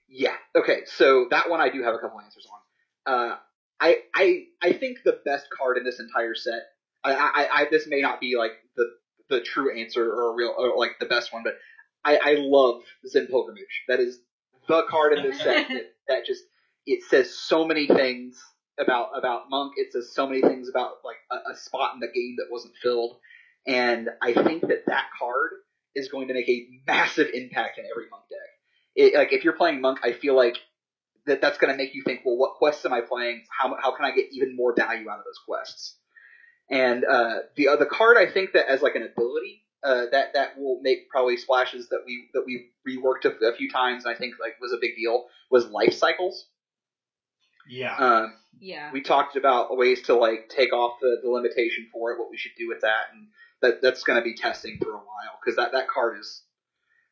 Yeah. 0.07 0.35
Okay. 0.55 0.81
So 0.85 1.27
that 1.31 1.49
one 1.49 1.59
I 1.59 1.69
do 1.69 1.83
have 1.83 1.95
a 1.95 1.99
couple 1.99 2.21
answers 2.21 2.47
on. 2.51 3.13
Uh, 3.13 3.35
I 3.79 3.97
I 4.15 4.43
I 4.61 4.73
think 4.73 4.99
the 5.03 5.19
best 5.25 5.47
card 5.55 5.77
in 5.77 5.83
this 5.83 5.99
entire 5.99 6.35
set. 6.35 6.61
I, 7.03 7.13
I, 7.13 7.47
I 7.61 7.67
this 7.69 7.85
may 7.87 7.99
not 7.99 8.21
be 8.21 8.37
like 8.37 8.51
the 8.77 8.85
the 9.29 9.41
true 9.41 9.77
answer 9.77 10.09
or 10.09 10.31
a 10.31 10.35
real 10.35 10.53
or 10.57 10.77
like 10.77 10.99
the 10.99 11.05
best 11.05 11.33
one, 11.33 11.43
but 11.43 11.55
I, 12.05 12.17
I 12.17 12.35
love 12.37 12.83
Zen 13.07 13.27
Pilgrimage. 13.27 13.83
That 13.87 13.99
is 13.99 14.19
the 14.67 14.83
card 14.89 15.13
in 15.13 15.23
this 15.23 15.39
set 15.39 15.67
that, 15.69 15.93
that 16.07 16.25
just 16.25 16.43
it 16.85 17.03
says 17.03 17.35
so 17.37 17.65
many 17.65 17.87
things 17.87 18.41
about 18.79 19.09
about 19.17 19.49
Monk. 19.49 19.73
It 19.77 19.91
says 19.91 20.13
so 20.13 20.27
many 20.27 20.41
things 20.41 20.69
about 20.69 20.97
like 21.03 21.17
a, 21.31 21.51
a 21.51 21.57
spot 21.57 21.93
in 21.93 21.99
the 21.99 22.07
game 22.07 22.35
that 22.37 22.47
wasn't 22.51 22.75
filled, 22.81 23.17
and 23.67 24.09
I 24.21 24.33
think 24.33 24.61
that 24.61 24.85
that 24.87 25.07
card 25.17 25.51
is 25.95 26.09
going 26.09 26.27
to 26.27 26.33
make 26.33 26.49
a 26.49 26.67
massive 26.87 27.27
impact 27.33 27.77
in 27.77 27.85
every 27.85 28.05
Monk 28.09 28.23
deck. 28.29 28.39
It, 28.95 29.15
like 29.15 29.33
if 29.33 29.43
you're 29.43 29.53
playing 29.53 29.81
Monk, 29.81 29.99
I 30.03 30.13
feel 30.13 30.35
like 30.35 30.57
that 31.25 31.41
that's 31.41 31.57
going 31.57 31.71
to 31.71 31.77
make 31.77 31.95
you 31.95 32.03
think, 32.05 32.21
well, 32.25 32.37
what 32.37 32.55
quests 32.55 32.85
am 32.85 32.93
I 32.93 33.01
playing? 33.01 33.43
How 33.49 33.75
how 33.81 33.95
can 33.95 34.05
I 34.05 34.11
get 34.11 34.25
even 34.31 34.55
more 34.55 34.73
value 34.75 35.09
out 35.09 35.19
of 35.19 35.25
those 35.25 35.39
quests? 35.47 35.97
And 36.69 37.03
uh, 37.05 37.39
the 37.55 37.67
other 37.67 37.85
card, 37.85 38.17
I 38.17 38.31
think 38.31 38.53
that 38.53 38.69
as 38.69 38.81
like 38.81 38.95
an 38.95 39.03
ability, 39.03 39.63
uh, 39.83 40.05
that 40.11 40.33
that 40.33 40.57
will 40.57 40.79
make 40.81 41.09
probably 41.09 41.37
splashes 41.37 41.89
that 41.89 42.01
we 42.05 42.27
that 42.33 42.43
we 42.45 42.67
reworked 42.87 43.25
a, 43.25 43.45
a 43.45 43.55
few 43.55 43.69
times. 43.69 44.05
And 44.05 44.15
I 44.15 44.17
think 44.17 44.35
like 44.39 44.59
was 44.61 44.73
a 44.73 44.77
big 44.79 44.95
deal 44.95 45.25
was 45.51 45.67
life 45.67 45.93
cycles. 45.93 46.47
Yeah. 47.69 47.95
Um, 47.95 48.33
Yeah. 48.59 48.91
we 48.91 49.01
talked 49.01 49.35
about 49.37 49.77
ways 49.77 50.01
to 50.03 50.15
like 50.15 50.49
take 50.49 50.73
off 50.73 50.99
the, 51.01 51.17
the 51.23 51.29
limitation 51.29 51.87
for 51.93 52.11
it, 52.11 52.19
what 52.19 52.29
we 52.29 52.37
should 52.37 52.51
do 52.57 52.67
with 52.67 52.81
that, 52.81 53.13
and 53.13 53.27
that 53.63 53.81
that's 53.81 54.03
going 54.03 54.19
to 54.19 54.23
be 54.23 54.35
testing 54.35 54.77
for 54.77 54.89
a 54.89 54.97
while 54.97 55.39
because 55.43 55.55
that 55.55 55.71
that 55.71 55.87
card 55.87 56.19
is 56.19 56.43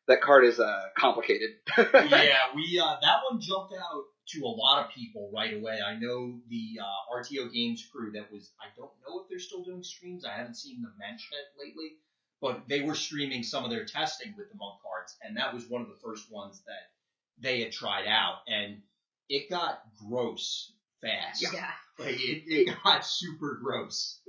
that 0.08 0.22
card 0.22 0.46
is 0.46 0.60
uh 0.60 0.84
complicated. 0.96 1.52
yeah, 1.78 2.38
we 2.54 2.80
uh, 2.80 2.98
that 3.02 3.22
one 3.30 3.40
jumped 3.40 3.74
out 3.74 4.04
to 4.28 4.44
a 4.44 4.48
lot 4.48 4.86
of 4.86 4.92
people 4.92 5.32
right 5.34 5.54
away. 5.54 5.80
I 5.86 5.98
know 5.98 6.40
the 6.50 6.80
uh, 6.80 7.16
RTO 7.18 7.52
Games 7.52 7.88
crew 7.92 8.12
that 8.12 8.32
was. 8.32 8.52
I 8.62 8.68
don't 8.78 8.92
know 9.08 9.22
if 9.22 9.30
they're 9.30 9.40
still 9.40 9.64
doing 9.64 9.84
streams. 9.84 10.26
I 10.26 10.34
haven't 10.34 10.58
seen 10.58 10.82
them 10.82 10.94
mention 11.00 11.30
it 11.34 11.66
lately, 11.66 11.94
but 12.42 12.68
they 12.68 12.82
were 12.82 12.96
streaming 12.96 13.44
some 13.44 13.64
of 13.64 13.72
their 13.72 13.86
testing 13.86 14.34
with 14.38 14.50
the 14.52 14.58
monk 14.58 14.82
cards, 14.84 15.16
and 15.24 15.38
that 15.38 15.54
was 15.54 15.70
one 15.70 15.82
of 15.82 15.88
the 15.88 16.00
first 16.04 16.32
ones 16.32 16.62
that 16.68 16.92
they 17.40 17.62
had 17.62 17.72
tried 17.72 18.08
out, 18.08 18.40
and 18.48 18.82
it 19.30 19.50
got 19.50 19.82
gross 20.10 20.74
fast. 21.02 21.42
Yeah. 21.42 21.70
Like 21.98 22.20
it, 22.20 22.44
it 22.48 22.78
got 22.84 23.06
super 23.06 23.60
gross. 23.64 24.20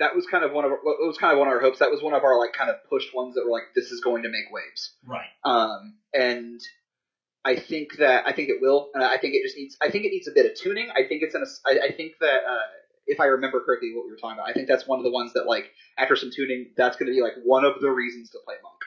That 0.00 0.14
was 0.14 0.26
kind 0.26 0.44
of 0.44 0.52
one 0.52 0.64
of 0.64 0.72
our, 0.72 0.78
was 0.82 1.18
kind 1.18 1.32
of 1.32 1.38
one 1.38 1.48
of 1.48 1.54
our 1.54 1.60
hopes. 1.60 1.78
That 1.78 1.90
was 1.90 2.02
one 2.02 2.14
of 2.14 2.24
our 2.24 2.38
like 2.38 2.52
kind 2.52 2.70
of 2.70 2.76
pushed 2.88 3.14
ones 3.14 3.34
that 3.34 3.44
were 3.44 3.52
like, 3.52 3.74
this 3.74 3.90
is 3.90 4.00
going 4.00 4.22
to 4.24 4.28
make 4.28 4.50
waves. 4.50 4.94
Right. 5.06 5.28
Um, 5.44 5.94
and 6.12 6.60
I 7.44 7.56
think 7.56 7.98
that 7.98 8.26
I 8.26 8.32
think 8.32 8.48
it 8.48 8.60
will. 8.60 8.90
And 8.94 9.04
I 9.04 9.18
think 9.18 9.34
it 9.34 9.42
just 9.44 9.56
needs. 9.56 9.76
I 9.80 9.90
think 9.90 10.04
it 10.04 10.10
needs 10.10 10.28
a 10.28 10.32
bit 10.32 10.46
of 10.46 10.56
tuning. 10.58 10.88
I 10.90 11.06
think 11.06 11.22
it's 11.22 11.34
in 11.34 11.42
a. 11.42 11.46
I, 11.66 11.88
I 11.88 11.92
think 11.92 12.14
that 12.20 12.40
uh, 12.48 12.66
if 13.06 13.20
I 13.20 13.26
remember 13.26 13.60
correctly, 13.60 13.92
what 13.94 14.06
we 14.06 14.10
were 14.10 14.16
talking 14.16 14.38
about, 14.38 14.48
I 14.48 14.52
think 14.52 14.68
that's 14.68 14.86
one 14.86 14.98
of 14.98 15.04
the 15.04 15.10
ones 15.10 15.34
that 15.34 15.46
like 15.46 15.70
after 15.98 16.16
some 16.16 16.30
tuning, 16.34 16.70
that's 16.76 16.96
going 16.96 17.06
to 17.06 17.14
be 17.14 17.20
like 17.20 17.34
one 17.44 17.64
of 17.64 17.80
the 17.80 17.90
reasons 17.90 18.30
to 18.30 18.38
play 18.44 18.54
monk. 18.62 18.80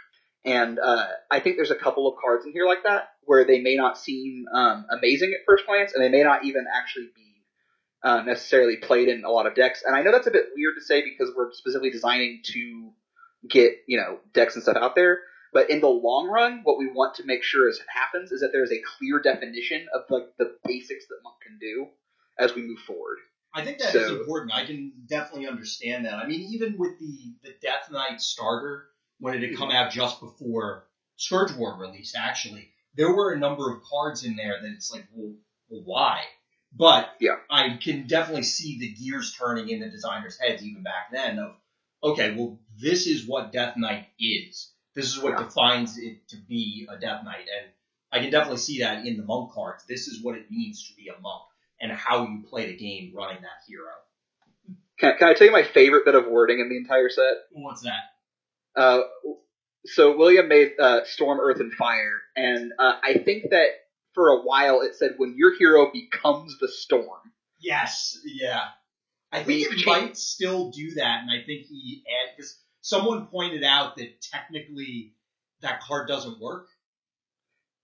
And 0.45 0.79
uh, 0.79 1.07
I 1.29 1.39
think 1.39 1.57
there's 1.57 1.71
a 1.71 1.75
couple 1.75 2.07
of 2.07 2.15
cards 2.21 2.45
in 2.45 2.51
here 2.53 2.65
like 2.65 2.83
that 2.83 3.09
where 3.25 3.45
they 3.45 3.59
may 3.59 3.75
not 3.75 3.97
seem 3.97 4.45
um, 4.53 4.85
amazing 4.89 5.33
at 5.33 5.45
first 5.45 5.65
glance, 5.67 5.93
and 5.93 6.03
they 6.03 6.09
may 6.09 6.23
not 6.23 6.45
even 6.45 6.65
actually 6.73 7.09
be 7.15 7.36
uh, 8.07 8.21
necessarily 8.21 8.77
played 8.77 9.09
in 9.09 9.25
a 9.25 9.29
lot 9.29 9.47
of 9.47 9.53
decks. 9.55 9.83
And 9.85 9.93
I 9.93 10.01
know 10.01 10.13
that's 10.13 10.27
a 10.27 10.31
bit 10.31 10.45
weird 10.55 10.75
to 10.77 10.81
say 10.81 11.03
because 11.03 11.33
we're 11.35 11.51
specifically 11.51 11.91
designing 11.91 12.39
to 12.45 12.91
get 13.49 13.73
you 13.85 13.97
know 13.97 14.19
decks 14.33 14.55
and 14.55 14.63
stuff 14.63 14.77
out 14.77 14.95
there. 14.95 15.19
But 15.51 15.69
in 15.69 15.81
the 15.81 15.87
long 15.89 16.29
run, 16.29 16.61
what 16.63 16.77
we 16.77 16.87
want 16.87 17.15
to 17.15 17.25
make 17.25 17.43
sure 17.43 17.69
is 17.69 17.81
happens 17.93 18.31
is 18.31 18.41
that 18.41 18.51
there 18.53 18.63
is 18.63 18.71
a 18.71 18.81
clear 18.97 19.19
definition 19.19 19.87
of 19.93 20.03
like 20.09 20.23
the 20.37 20.55
basics 20.65 21.07
that 21.07 21.17
Monk 21.23 21.35
can 21.45 21.57
do 21.59 21.87
as 22.39 22.55
we 22.55 22.61
move 22.61 22.79
forward. 22.79 23.17
I 23.53 23.65
think 23.65 23.79
that 23.79 23.93
is 23.93 24.07
So- 24.07 24.19
important. 24.19 24.53
I 24.53 24.65
can 24.65 24.93
definitely 25.07 25.47
understand 25.47 26.05
that. 26.05 26.13
I 26.13 26.27
mean, 26.27 26.41
even 26.53 26.77
with 26.77 26.97
the 26.99 27.35
the 27.43 27.55
Death 27.61 27.91
Knight 27.91 28.21
starter, 28.21 28.87
when 29.19 29.33
it 29.33 29.41
had 29.49 29.57
come 29.57 29.71
out 29.71 29.91
just 29.91 30.21
before 30.21 30.87
Scourge 31.17 31.53
War 31.53 31.77
released, 31.77 32.15
actually, 32.15 32.71
there 32.95 33.13
were 33.13 33.33
a 33.33 33.39
number 33.39 33.69
of 33.73 33.81
cards 33.83 34.23
in 34.23 34.37
there 34.37 34.61
that 34.61 34.71
it's 34.71 34.91
like, 34.91 35.07
well, 35.13 35.33
well 35.69 35.81
why? 35.83 36.23
But 36.77 37.15
Yeah. 37.19 37.37
I 37.49 37.77
can 37.77 38.07
definitely 38.07 38.43
see 38.43 38.77
the 38.79 38.93
gears 38.93 39.33
turning 39.33 39.69
in 39.69 39.79
the 39.79 39.89
designers' 39.89 40.37
heads 40.39 40.63
even 40.63 40.83
back 40.83 41.11
then 41.11 41.39
of, 41.39 41.55
okay, 42.03 42.35
well, 42.35 42.59
this 42.79 43.07
is 43.07 43.25
what 43.27 43.51
Death 43.51 43.75
Knight 43.77 44.07
is. 44.19 44.71
This 44.93 45.07
is 45.07 45.19
what 45.19 45.31
Yeah. 45.31 45.43
defines 45.43 45.97
it 45.97 46.27
to 46.29 46.37
be 46.37 46.87
a 46.89 46.97
Death 46.97 47.23
Knight. 47.23 47.47
And 47.47 47.71
I 48.11 48.19
can 48.19 48.29
definitely 48.29 48.59
see 48.59 48.79
that 48.79 49.05
in 49.05 49.17
the 49.17 49.23
monk 49.23 49.51
cards. 49.51 49.85
This 49.85 50.07
is 50.07 50.23
what 50.23 50.37
it 50.37 50.51
means 50.51 50.87
to 50.89 50.95
be 50.95 51.09
a 51.09 51.19
monk 51.19 51.43
and 51.79 51.91
how 51.91 52.27
you 52.27 52.43
play 52.47 52.67
the 52.67 52.77
game 52.77 53.13
running 53.15 53.41
that 53.41 53.63
hero. 53.67 53.91
Can, 54.99 55.17
can 55.17 55.27
I 55.29 55.33
tell 55.33 55.47
you 55.47 55.53
my 55.53 55.63
favorite 55.63 56.05
bit 56.05 56.15
of 56.15 56.27
wording 56.27 56.59
in 56.59 56.69
the 56.69 56.77
entire 56.77 57.09
set? 57.09 57.33
What's 57.51 57.81
that? 57.81 58.13
Uh, 58.75 59.01
so 59.85 60.17
William 60.17 60.47
made 60.47 60.73
uh, 60.79 61.03
Storm, 61.05 61.39
Earth, 61.39 61.59
and 61.59 61.73
Fire, 61.73 62.21
and 62.35 62.71
uh, 62.77 62.93
I 63.03 63.13
think 63.13 63.51
that 63.51 63.67
for 64.17 64.29
a 64.29 64.41
while 64.41 64.81
it 64.81 64.95
said 64.95 65.13
when 65.17 65.35
your 65.37 65.55
hero 65.59 65.91
becomes 65.93 66.57
the 66.57 66.67
storm. 66.67 67.19
Yes, 67.59 68.17
yeah. 68.25 68.61
I 69.31 69.43
think 69.43 69.71
it 69.71 69.85
might 69.85 70.17
still 70.17 70.71
do 70.71 70.95
that, 70.95 71.21
and 71.21 71.29
I 71.29 71.45
think 71.45 71.67
he 71.67 72.03
because 72.35 72.57
someone 72.81 73.27
pointed 73.27 73.63
out 73.63 73.95
that 73.97 74.19
technically 74.21 75.13
that 75.61 75.81
card 75.81 76.07
doesn't 76.07 76.39
work 76.39 76.67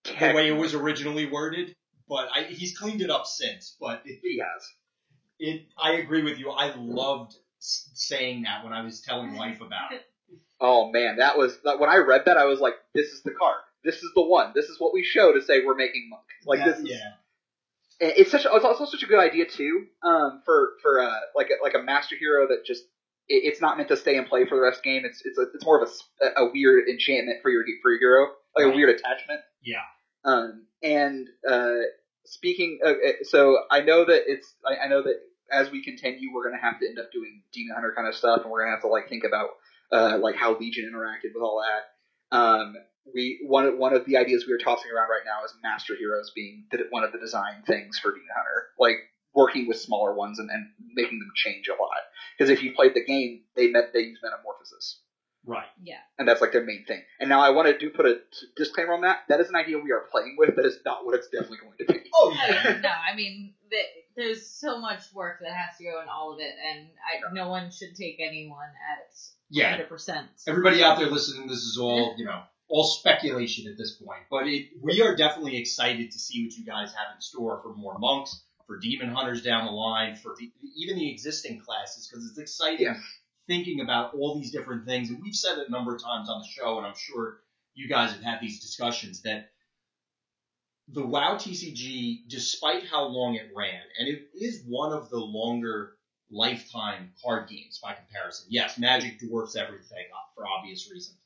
the 0.05 0.33
way 0.33 0.47
it 0.47 0.57
was 0.57 0.73
originally 0.73 1.27
worded. 1.27 1.75
But 2.09 2.29
I, 2.33 2.43
he's 2.43 2.75
cleaned 2.75 3.01
it 3.01 3.11
up 3.11 3.27
since. 3.27 3.75
But 3.79 4.01
it, 4.05 4.19
He 4.23 4.39
has. 4.39 4.67
it, 5.37 5.67
I 5.77 5.93
agree 5.93 6.23
with 6.23 6.39
you. 6.39 6.49
I 6.49 6.73
loved 6.75 7.35
saying 7.59 8.43
that 8.43 8.63
when 8.63 8.73
I 8.73 8.81
was 8.81 9.01
telling 9.01 9.35
wife 9.35 9.61
about 9.61 9.93
it. 9.93 10.01
Oh 10.59 10.91
man, 10.91 11.17
that 11.17 11.37
was 11.37 11.59
that, 11.63 11.79
when 11.79 11.91
I 11.91 11.97
read 11.97 12.23
that 12.25 12.37
I 12.37 12.45
was 12.45 12.59
like, 12.59 12.75
this 12.95 13.09
is 13.09 13.21
the 13.21 13.31
card. 13.31 13.61
This 13.83 13.95
is 13.97 14.11
the 14.15 14.21
one. 14.23 14.51
This 14.55 14.65
is 14.65 14.79
what 14.79 14.93
we 14.93 15.03
show 15.03 15.33
to 15.33 15.41
say 15.41 15.63
we're 15.65 15.75
making 15.75 16.07
monk. 16.09 16.23
Like 16.45 16.59
That- 16.59 16.67
this 16.67 16.79
is. 16.79 16.89
yeah, 16.89 17.11
It's 17.99 18.31
such. 18.31 18.45
It's 18.45 18.65
also 18.65 18.85
such 18.85 19.03
a 19.03 19.07
good 19.07 19.19
idea 19.19 19.45
too. 19.45 19.85
Um, 20.03 20.41
for 20.45 20.73
for 20.81 20.99
uh 20.99 21.19
like 21.35 21.49
a, 21.49 21.61
like 21.63 21.73
a 21.75 21.83
master 21.83 22.15
hero 22.15 22.47
that 22.47 22.65
just. 22.65 22.83
It, 23.29 23.43
it's 23.45 23.61
not 23.61 23.77
meant 23.77 23.87
to 23.87 23.95
stay 23.95 24.17
and 24.17 24.27
play 24.27 24.45
for 24.45 24.55
the 24.55 24.61
rest 24.61 24.79
of 24.79 24.83
the 24.83 24.89
game. 24.89 25.03
It's 25.05 25.21
it's 25.23 25.37
a, 25.37 25.43
it's 25.53 25.63
more 25.65 25.81
of 25.81 25.87
a, 26.21 26.41
a 26.41 26.51
weird 26.51 26.89
enchantment 26.89 27.41
for 27.41 27.49
your 27.49 27.63
for 27.81 27.91
your 27.91 27.99
hero, 27.99 28.27
like 28.55 28.65
Right. 28.65 28.73
a 28.73 28.75
weird 28.75 28.89
attachment. 28.89 29.39
yeah. 29.63 29.77
Um, 30.25 30.65
and 30.81 31.29
uh, 31.49 31.83
speaking, 32.25 32.79
of, 32.83 32.95
uh, 32.97 33.23
so 33.23 33.59
I 33.71 33.79
know 33.81 34.03
that 34.05 34.23
it's, 34.27 34.53
I, 34.65 34.85
I 34.85 34.87
know 34.89 35.01
that 35.03 35.15
as 35.51 35.71
we 35.71 35.83
continue, 35.83 36.33
we're 36.33 36.43
going 36.49 36.59
to 36.59 36.65
have 36.65 36.79
to 36.81 36.85
end 36.87 36.99
up 36.99 37.11
doing 37.13 37.43
Demon 37.53 37.75
Hunter 37.75 37.93
kind 37.95 38.07
of 38.09 38.15
stuff, 38.15 38.41
and 38.43 38.51
we're 38.51 38.59
going 38.63 38.71
to 38.71 38.75
have 38.75 38.81
to 38.83 38.87
like 38.89 39.07
think 39.07 39.23
about 39.23 39.49
uh, 39.93 40.17
like 40.19 40.35
how 40.35 40.57
Legion 40.59 40.91
interacted 40.93 41.31
with 41.33 41.43
all 41.43 41.63
that. 41.63 42.37
Um, 42.37 42.75
we 43.13 43.39
one 43.45 43.65
of- 43.65 43.77
one 43.77 43.93
of 43.93 44.05
the 44.05 44.17
ideas 44.17 44.45
we 44.47 44.53
are 44.53 44.57
tossing 44.57 44.91
around 44.91 45.09
right 45.09 45.25
now 45.25 45.43
is 45.43 45.53
Master 45.63 45.95
Heroes 45.95 46.31
being 46.35 46.65
the, 46.71 46.85
one 46.89 47.03
of 47.03 47.11
the 47.11 47.19
design 47.19 47.63
things 47.65 47.99
for 47.99 48.11
Demon 48.11 48.27
Hunter, 48.35 48.67
like 48.79 48.97
working 49.35 49.67
with 49.67 49.77
smaller 49.79 50.13
ones 50.13 50.39
and, 50.39 50.49
and 50.49 50.67
making 50.93 51.19
them 51.19 51.31
change 51.35 51.67
a 51.67 51.71
lot. 51.81 51.89
Because 52.37 52.49
if 52.51 52.61
you 52.63 52.73
played 52.73 52.93
the 52.93 53.03
game, 53.03 53.41
they 53.55 53.67
met 53.69 53.91
they 53.93 54.01
use 54.01 54.19
metamorphosis 54.23 55.01
Right. 55.45 55.67
Yeah. 55.83 55.97
and 56.17 56.25
that's 56.25 56.39
like 56.39 56.53
their 56.53 56.63
main 56.63 56.85
thing. 56.87 57.01
And 57.19 57.27
now 57.27 57.41
I 57.41 57.49
want 57.49 57.67
to 57.67 57.77
do 57.77 57.89
put 57.89 58.05
a 58.05 58.21
disclaimer 58.55 58.93
on 58.93 59.01
that. 59.01 59.23
That 59.27 59.41
is 59.41 59.49
an 59.49 59.55
idea 59.57 59.77
we 59.77 59.91
are 59.91 60.05
playing 60.09 60.35
with. 60.37 60.55
That 60.55 60.65
is 60.65 60.77
not 60.85 61.05
what 61.05 61.15
it's 61.15 61.27
definitely 61.27 61.57
going 61.57 61.77
to 61.79 61.85
be. 61.85 61.99
Oh 62.15 62.31
yeah. 62.33 62.53
yeah, 62.75 62.79
no, 62.79 62.89
I 62.89 63.15
mean, 63.15 63.55
the, 63.71 63.77
there's 64.15 64.47
so 64.47 64.79
much 64.79 65.01
work 65.15 65.39
that 65.41 65.51
has 65.51 65.75
to 65.79 65.83
go 65.83 65.99
in 66.01 66.07
all 66.07 66.31
of 66.33 66.39
it, 66.39 66.53
and 66.71 66.87
I, 67.01 67.33
no 67.33 67.49
one 67.49 67.71
should 67.71 67.95
take 67.95 68.17
anyone 68.21 68.67
at 68.69 69.11
Yeah. 69.49 69.77
100%. 69.81 70.23
everybody 70.47 70.83
out 70.83 70.99
there 70.99 71.09
listening, 71.09 71.47
this 71.47 71.63
is 71.63 71.77
all 71.79 72.13
you 72.17 72.25
know, 72.25 72.43
all 72.69 72.83
speculation 72.85 73.69
at 73.71 73.77
this 73.77 73.93
point. 73.95 74.21
But 74.29 74.47
it, 74.47 74.69
we 74.81 75.01
are 75.01 75.15
definitely 75.15 75.57
excited 75.57 76.11
to 76.11 76.19
see 76.19 76.45
what 76.45 76.55
you 76.55 76.65
guys 76.65 76.89
have 76.93 77.15
in 77.15 77.21
store 77.21 77.59
for 77.61 77.73
more 77.75 77.97
monks, 77.99 78.41
for 78.67 78.79
demon 78.79 79.09
hunters 79.09 79.41
down 79.43 79.65
the 79.65 79.71
line, 79.71 80.15
for 80.15 80.35
the, 80.37 80.49
even 80.75 80.95
the 80.97 81.11
existing 81.11 81.59
classes, 81.59 82.07
because 82.07 82.25
it's 82.25 82.37
exciting 82.37 82.85
Yeah. 82.85 82.95
thinking 83.47 83.81
about 83.81 84.13
all 84.15 84.35
these 84.35 84.51
different 84.51 84.85
things. 84.85 85.09
And 85.09 85.21
we've 85.21 85.35
said 85.35 85.57
it 85.57 85.67
a 85.67 85.71
number 85.71 85.95
of 85.95 86.01
times 86.01 86.29
on 86.29 86.41
the 86.41 86.47
show, 86.47 86.77
and 86.77 86.87
I'm 86.87 86.95
sure 86.95 87.39
you 87.75 87.87
guys 87.89 88.11
have 88.11 88.23
had 88.23 88.39
these 88.41 88.61
discussions 88.61 89.21
that 89.23 89.49
the 90.89 91.05
WoW 91.05 91.35
TCG, 91.35 92.27
despite 92.27 92.85
how 92.85 93.05
long 93.05 93.35
it 93.35 93.51
ran, 93.55 93.79
and 93.99 94.07
it 94.07 94.27
is 94.33 94.63
one 94.67 94.91
of 94.91 95.09
the 95.09 95.17
longer 95.17 95.95
lifetime 96.29 97.11
card 97.23 97.49
games 97.49 97.79
by 97.81 97.93
comparison. 97.93 98.47
Yes, 98.49 98.77
Magic 98.77 99.19
dwarfs 99.19 99.55
everything 99.55 100.05
uh, 100.13 100.17
for 100.35 100.45
obvious 100.45 100.89
reasons, 100.91 101.17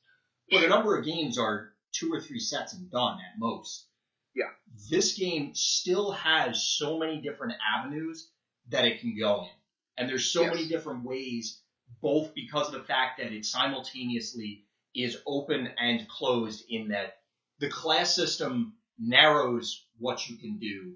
but 0.50 0.64
a 0.64 0.68
number 0.68 0.98
of 0.98 1.06
games 1.06 1.38
are 1.38 1.74
two 1.91 2.12
or 2.14 2.22
three 2.22 2.39
sets 2.39 2.74
and 2.74 2.89
done 2.91 3.18
at 3.20 3.39
most. 3.39 3.88
Yeah. 4.36 4.50
This 4.89 5.14
game 5.18 5.56
still 5.56 6.12
has 6.12 6.62
so 6.64 6.98
many 6.98 7.22
different 7.22 7.54
avenues 7.76 8.30
that 8.70 8.86
it 8.86 9.00
can 9.02 9.18
go 9.18 9.43
in, 9.43 9.50
and 9.98 10.10
there's 10.10 10.30
so 10.32 10.41
Yes. 10.41 10.54
many 10.54 10.68
different 10.68 11.04
ways, 11.04 11.62
both 12.02 12.34
because 12.36 12.68
of 12.68 12.74
the 12.74 12.84
fact 12.86 13.18
that 13.20 13.32
it 13.32 13.45
simultaneously 13.45 14.66
is 14.93 15.18
open 15.26 15.68
and 15.80 16.08
closed 16.08 16.66
in 16.70 16.89
that 16.89 17.22
the 17.60 17.70
class 17.70 18.14
system 18.14 18.74
narrows 19.00 19.86
what 19.98 20.28
you 20.30 20.38
can 20.38 20.58
do, 20.60 20.95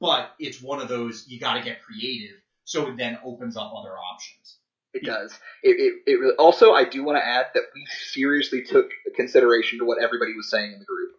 but 0.00 0.34
it's 0.38 0.60
one 0.60 0.80
of 0.80 0.88
those 0.88 1.26
you 1.28 1.38
got 1.40 1.54
to 1.54 1.62
get 1.62 1.82
creative, 1.82 2.36
so 2.64 2.88
it 2.88 2.96
then 2.96 3.18
opens 3.24 3.56
up 3.56 3.72
other 3.74 3.96
options. 3.96 4.58
It 4.94 5.04
does. 5.04 5.32
It, 5.62 5.76
it, 5.80 6.10
it 6.12 6.20
really, 6.20 6.36
also, 6.36 6.72
I 6.72 6.84
do 6.84 7.02
want 7.02 7.18
to 7.18 7.24
add 7.26 7.46
that 7.54 7.64
we 7.74 7.84
seriously 8.12 8.62
took 8.62 8.90
consideration 9.16 9.80
to 9.80 9.84
what 9.84 10.00
everybody 10.00 10.34
was 10.36 10.48
saying 10.48 10.72
in 10.72 10.78
the 10.78 10.84
group. 10.84 11.10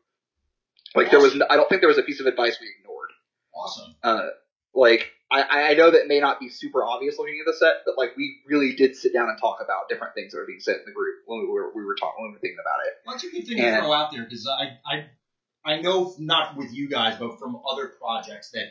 Like 0.95 1.11
there 1.11 1.19
was, 1.19 1.35
no, 1.35 1.45
I 1.49 1.57
don't 1.57 1.67
think 1.67 1.81
there 1.81 1.89
was 1.89 1.97
a 1.97 2.03
piece 2.03 2.21
of 2.21 2.25
advice 2.25 2.57
we 2.61 2.67
ignored. 2.79 3.09
Awesome. 3.53 3.95
Uh, 4.01 4.27
like 4.73 5.11
I, 5.31 5.71
I 5.71 5.73
know 5.73 5.91
that 5.91 6.07
may 6.07 6.19
not 6.19 6.39
be 6.39 6.49
super 6.49 6.83
obvious 6.85 7.17
looking 7.17 7.37
at 7.45 7.51
the 7.51 7.57
set, 7.57 7.83
but 7.85 7.97
like 7.97 8.15
we 8.15 8.37
really 8.47 8.75
did 8.75 8.95
sit 8.95 9.13
down 9.13 9.27
and 9.27 9.37
talk 9.39 9.57
about 9.61 9.89
different 9.89 10.13
things 10.13 10.31
that 10.31 10.39
were 10.39 10.45
being 10.45 10.59
said 10.59 10.75
in 10.77 10.85
the 10.85 10.91
group 10.91 11.15
when 11.25 11.41
we 11.41 11.47
were 11.47 11.71
we 11.75 11.83
were 11.83 11.95
talking 11.95 12.23
when 12.23 12.31
we 12.31 12.35
were 12.35 12.39
thinking 12.39 12.59
about 12.61 12.85
it. 12.85 12.93
What's 13.03 13.23
a 13.23 13.29
good 13.29 13.45
thing 13.45 13.59
And- 13.59 13.75
to 13.75 13.81
throw 13.81 13.93
out 13.93 14.11
there? 14.11 14.23
Because 14.23 14.47
I, 14.47 14.77
I, 14.85 15.73
I 15.73 15.81
know 15.81 16.13
not 16.19 16.55
with 16.55 16.73
you 16.73 16.87
guys, 16.87 17.17
but 17.19 17.39
from 17.39 17.59
other 17.69 17.87
projects 17.87 18.51
that 18.51 18.67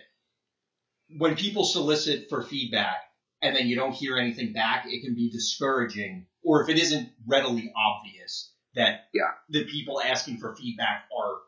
when 1.18 1.36
people 1.36 1.64
solicit 1.64 2.28
for 2.28 2.42
feedback 2.42 3.02
and 3.44 3.54
then 3.54 3.68
you 3.68 3.76
don't 3.76 3.92
hear 3.92 4.16
anything 4.16 4.52
back, 4.54 4.86
it 4.88 5.02
can 5.04 5.14
be 5.14 5.30
discouraging. 5.30 6.26
Or 6.42 6.62
if 6.62 6.68
it 6.70 6.78
isn't 6.78 7.10
readily 7.26 7.72
obvious 7.76 8.52
that 8.74 9.08
Yeah. 9.12 9.32
the 9.48 9.64
people 9.66 10.00
asking 10.02 10.38
for 10.38 10.56
feedback 10.56 11.08
are 11.16 11.42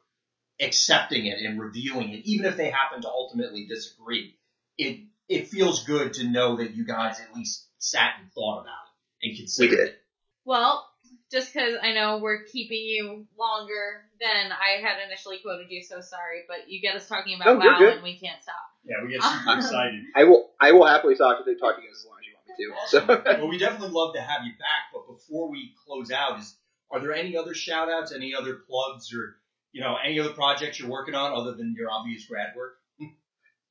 accepting 0.60 1.26
it 1.26 1.40
and 1.40 1.58
reviewing 1.60 2.10
it, 2.10 2.24
even 2.26 2.46
if 2.46 2.56
they 2.56 2.70
happen 2.70 3.02
to 3.02 3.08
ultimately 3.08 3.66
disagree, 3.66 4.38
it 4.78 5.00
it 5.28 5.48
feels 5.48 5.82
good 5.84 6.14
to 6.14 6.24
know 6.28 6.56
that 6.58 6.74
you 6.76 6.84
guys 6.84 7.18
at 7.18 7.34
least 7.34 7.66
sat 7.78 8.14
and 8.20 8.30
thought 8.32 8.60
about 8.60 8.84
it 9.20 9.26
and 9.26 9.32
We 9.32 9.38
considered 9.38 9.70
did. 9.76 9.88
it. 9.88 9.98
Well, 10.44 10.85
just 11.30 11.52
because 11.52 11.74
I 11.82 11.92
know 11.92 12.18
we're 12.18 12.44
keeping 12.44 12.82
you 12.84 13.26
longer 13.38 14.02
than 14.20 14.52
I 14.52 14.80
had 14.80 14.98
initially 15.06 15.38
quoted 15.38 15.66
you, 15.70 15.82
so 15.82 16.00
sorry, 16.00 16.42
but 16.48 16.68
you 16.70 16.80
get 16.80 16.94
us 16.96 17.08
talking 17.08 17.34
about 17.34 17.58
No, 17.58 17.66
WoW 17.66 17.78
good. 17.78 17.94
and 17.94 18.02
we 18.02 18.18
can't 18.18 18.42
stop. 18.42 18.54
Yeah, 18.84 19.04
we 19.04 19.12
get 19.12 19.22
super 19.22 19.52
excited. 19.58 20.04
I 20.14 20.24
will 20.24 20.50
I 20.60 20.72
will 20.72 20.86
happily 20.86 21.16
talk 21.16 21.44
to 21.44 21.54
talk 21.56 21.76
to 21.76 21.82
you 21.82 21.88
guys 21.88 21.98
as 21.98 22.06
long 22.06 22.18
as 22.20 22.26
you 22.26 22.34
want 22.34 22.46
me 22.46 22.64
to. 22.64 23.08
Awesome. 23.08 23.24
So 23.24 23.38
well, 23.42 23.48
we 23.48 23.58
definitely 23.58 23.90
love 23.90 24.14
to 24.14 24.20
have 24.20 24.44
you 24.44 24.52
back. 24.52 24.92
But 24.92 25.06
before 25.12 25.50
we 25.50 25.74
close 25.86 26.10
out, 26.12 26.38
is 26.38 26.56
are 26.90 27.00
there 27.00 27.12
any 27.12 27.36
other 27.36 27.54
shout 27.54 27.90
outs, 27.90 28.12
any 28.12 28.34
other 28.34 28.58
plugs, 28.68 29.12
or 29.12 29.36
you 29.72 29.82
know, 29.82 29.96
any 30.02 30.20
other 30.20 30.30
projects 30.32 30.78
you're 30.78 30.88
working 30.88 31.14
on 31.14 31.32
other 31.32 31.52
than 31.56 31.74
your 31.76 31.90
obvious 31.90 32.26
grad 32.26 32.54
work? 32.56 32.74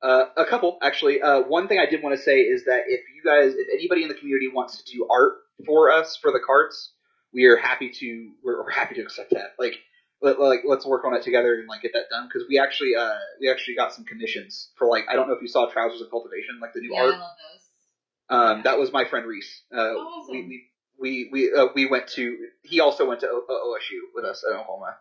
Uh, 0.01 0.25
a 0.37 0.45
couple, 0.45 0.77
actually. 0.83 1.19
Uh, 1.19 1.41
one 1.41 1.67
thing 1.67 1.79
I 1.79 1.89
did 1.89 2.03
want 2.03 2.15
to 2.15 2.21
say 2.21 2.37
is 2.39 2.65
that 2.65 2.81
if 2.87 3.01
you 3.15 3.23
guys, 3.25 3.55
if 3.57 3.67
anybody 3.73 4.03
in 4.03 4.09
the 4.09 4.13
community 4.13 4.49
wants 4.53 4.83
to 4.83 4.91
do 4.91 5.07
art 5.09 5.33
for 5.65 5.89
us 5.91 6.15
for 6.21 6.31
the 6.31 6.39
carts, 6.45 6.93
we 7.35 7.45
are 7.45 7.57
happy 7.57 7.89
to. 7.89 8.31
We're, 8.43 8.63
we're 8.63 8.71
happy 8.71 8.95
to 8.95 9.01
accept 9.01 9.31
that. 9.31 9.51
Like, 9.59 9.75
let, 10.21 10.39
like 10.39 10.61
let's 10.65 10.85
work 10.85 11.03
on 11.05 11.13
it 11.13 11.21
together 11.21 11.53
and 11.55 11.67
like 11.67 11.81
get 11.81 11.91
that 11.93 12.09
done 12.09 12.27
because 12.27 12.47
we 12.49 12.57
actually, 12.57 12.95
uh, 12.97 13.13
we 13.41 13.51
actually 13.51 13.75
got 13.75 13.93
some 13.93 14.05
commissions 14.05 14.71
for 14.77 14.87
like 14.87 15.03
I 15.09 15.15
don't 15.15 15.27
know 15.27 15.35
if 15.35 15.41
you 15.41 15.49
saw 15.49 15.67
Trousers 15.69 16.01
of 16.01 16.09
Cultivation, 16.09 16.59
like 16.61 16.73
the 16.73 16.79
new 16.79 16.93
yeah, 16.93 17.01
art. 17.01 17.13
I 17.13 17.19
love 17.19 17.31
those. 17.51 18.37
Um, 18.57 18.63
that 18.63 18.79
was 18.79 18.91
my 18.91 19.05
friend 19.05 19.27
Reese. 19.27 19.61
Uh, 19.71 19.77
Awesome. 19.93 20.31
we, 20.33 20.41
we 20.47 20.63
we 20.99 21.29
we 21.31 21.53
uh, 21.53 21.67
we 21.75 21.85
went 21.85 22.07
to. 22.15 22.37
He 22.63 22.79
also 22.79 23.07
went 23.07 23.19
to 23.19 23.27
o- 23.29 23.45
OSU 23.49 23.99
with 24.15 24.25
us 24.25 24.43
at 24.49 24.55
Oklahoma, 24.55 24.95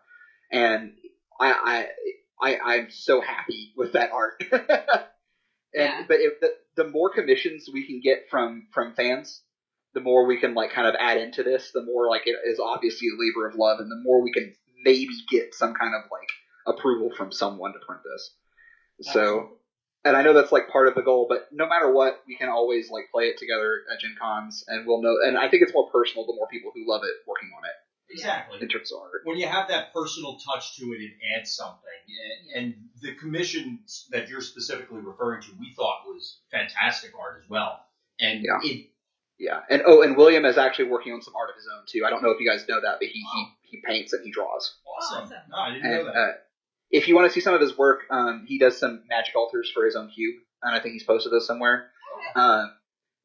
and 0.51 0.91
I 1.39 1.87
I, 2.41 2.55
I 2.57 2.75
I'm 2.75 2.91
so 2.91 3.21
happy 3.21 3.73
with 3.77 3.93
that 3.93 4.11
art. 4.11 4.43
and 4.51 4.61
Yeah. 5.73 6.03
but 6.07 6.17
if 6.19 6.39
the 6.41 6.53
the 6.75 6.89
more 6.89 7.09
commissions 7.09 7.69
we 7.71 7.85
can 7.87 8.01
get 8.01 8.25
from 8.29 8.67
from 8.73 8.93
fans, 8.93 9.41
the 9.95 10.01
more 10.01 10.27
we 10.27 10.39
can 10.39 10.53
like 10.53 10.71
kind 10.71 10.87
of 10.87 10.93
add 10.99 11.17
into 11.17 11.41
this. 11.41 11.71
The 11.73 11.83
more 11.83 12.07
like 12.07 12.23
it 12.27 12.35
is 12.45 12.59
obviously 12.59 13.07
a 13.07 13.17
labor 13.19 13.47
of 13.47 13.55
love, 13.55 13.79
and 13.79 13.89
the 13.89 14.01
more 14.03 14.21
we 14.21 14.31
can 14.31 14.53
maybe 14.83 15.09
get 15.31 15.55
some 15.55 15.73
kind 15.73 15.95
of 15.95 16.03
like 16.11 16.77
approval 16.77 17.09
from 17.17 17.31
someone 17.31 17.73
to 17.73 17.79
print 17.79 18.01
this. 18.03 18.35
So 19.13 19.57
and 20.05 20.15
I 20.15 20.21
know 20.21 20.33
that's 20.33 20.51
like 20.51 20.69
part 20.69 20.87
of 20.87 20.93
the 20.93 21.01
goal, 21.01 21.25
but 21.27 21.47
no 21.51 21.67
matter 21.67 21.91
what, 21.91 22.21
we 22.27 22.35
can 22.35 22.49
always 22.49 22.91
like 22.91 23.05
play 23.11 23.25
it 23.25 23.39
together 23.39 23.81
at 23.91 23.99
Gen 23.99 24.15
Cons, 24.21 24.63
and 24.67 24.85
we'll 24.85 25.01
know. 25.01 25.15
And 25.25 25.37
I 25.37 25.49
think 25.49 25.63
it's 25.63 25.73
more 25.73 25.89
personal 25.89 26.27
the 26.27 26.35
more 26.35 26.47
people 26.47 26.71
who 26.75 26.87
love 26.87 27.01
it 27.03 27.27
working 27.27 27.49
on 27.57 27.63
it 27.65 28.13
Exactly. 28.13 28.59
in 28.61 28.67
terms 28.67 28.91
of 28.91 28.99
art. 29.01 29.21
when 29.23 29.37
you 29.37 29.47
have 29.47 29.69
that 29.69 29.91
personal 29.93 30.37
touch 30.37 30.77
to 30.77 30.85
it, 30.93 31.01
it 31.01 31.13
adds 31.35 31.55
something. 31.55 31.79
And, 32.53 32.65
and 32.65 32.75
the 33.01 33.15
commission 33.15 33.79
that 34.11 34.29
you're 34.29 34.41
specifically 34.41 34.99
referring 34.99 35.41
to, 35.41 35.49
we 35.59 35.73
thought 35.75 36.03
was 36.05 36.41
fantastic 36.51 37.11
art 37.19 37.41
as 37.43 37.49
well. 37.49 37.79
And 38.19 38.43
Yeah. 38.43 38.59
it, 38.61 38.89
Yeah, 39.37 39.59
and 39.69 39.81
oh, 39.85 40.01
and 40.01 40.15
William 40.15 40.45
is 40.45 40.57
actually 40.57 40.89
working 40.89 41.11
on 41.13 41.21
some 41.21 41.35
art 41.35 41.49
of 41.49 41.55
his 41.55 41.67
own 41.73 41.83
too. 41.87 42.05
I 42.05 42.09
don't 42.09 42.23
know 42.23 42.29
if 42.31 42.39
you 42.39 42.49
guys 42.49 42.65
know 42.69 42.79
that, 42.81 42.97
but 42.99 43.07
he 43.09 43.19
he, 43.33 43.45
he 43.63 43.81
paints 43.85 44.13
and 44.13 44.23
he 44.23 44.31
draws. 44.31 44.75
awesome. 44.97 45.23
Awesome. 45.25 45.37
No, 45.49 45.57
I 45.57 45.73
didn't 45.73 45.91
know 45.91 46.05
that. 46.05 46.15
uh, 46.15 46.31
if 46.91 47.07
you 47.07 47.15
want 47.15 47.27
to 47.27 47.33
see 47.33 47.41
some 47.41 47.53
of 47.53 47.59
his 47.61 47.77
work, 47.77 48.01
um, 48.11 48.45
he 48.47 48.59
does 48.59 48.77
some 48.77 49.03
magic 49.09 49.35
alters 49.35 49.69
for 49.73 49.85
his 49.85 49.95
own 49.95 50.09
cube, 50.09 50.35
and 50.63 50.73
I 50.73 50.79
think 50.79 50.93
he's 50.93 51.03
posted 51.03 51.31
those 51.33 51.45
somewhere. 51.47 51.87
Um, 52.35 52.71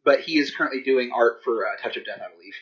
but 0.05 0.21
he 0.21 0.39
is 0.39 0.51
currently 0.55 0.83
doing 0.83 1.13
art 1.15 1.43
for 1.45 1.65
uh, 1.67 1.77
Touch 1.81 1.97
of 1.97 2.05
Death, 2.05 2.21
I 2.21 2.33
believe. 2.35 2.55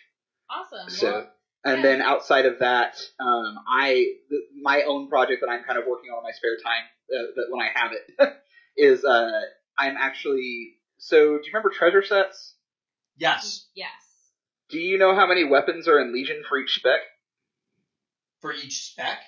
Awesome. 0.51 0.91
So, 0.91 1.11
Well, 1.13 1.31
and 1.65 1.77
yeah. 1.79 1.83
then 1.83 2.03
outside 2.03 2.45
of 2.47 2.59
that, 2.59 3.01
um, 3.19 3.59
I 3.67 3.93
th- 4.29 4.43
my 4.61 4.83
own 4.83 5.09
project 5.09 5.41
that 5.41 5.49
I'm 5.51 5.65
kind 5.65 5.79
of 5.79 5.85
working 5.89 6.11
on 6.11 6.19
in 6.19 6.25
my 6.25 6.33
spare 6.33 6.57
time, 6.63 6.85
uh, 7.17 7.33
that 7.37 7.47
when 7.51 7.65
I 7.65 7.71
have 7.75 7.93
it, 7.93 8.37
is 8.77 9.05
uh, 9.05 9.31
I'm 9.79 9.97
actually. 9.97 10.75
So, 10.99 11.17
do 11.39 11.45
you 11.45 11.51
remember 11.55 11.71
treasure 11.71 12.03
sets? 12.03 12.55
Yes, 13.19 13.67
yes. 13.75 13.91
Do 14.71 14.79
you 14.79 14.99
know 14.99 15.15
how 15.15 15.27
many 15.27 15.45
weapons 15.45 15.89
are 15.89 15.99
in 16.01 16.13
Legion 16.13 16.43
for 16.49 16.59
each 16.59 16.75
spec? 16.75 17.01
for 18.41 18.53
each 18.53 18.93
spec. 18.93 19.19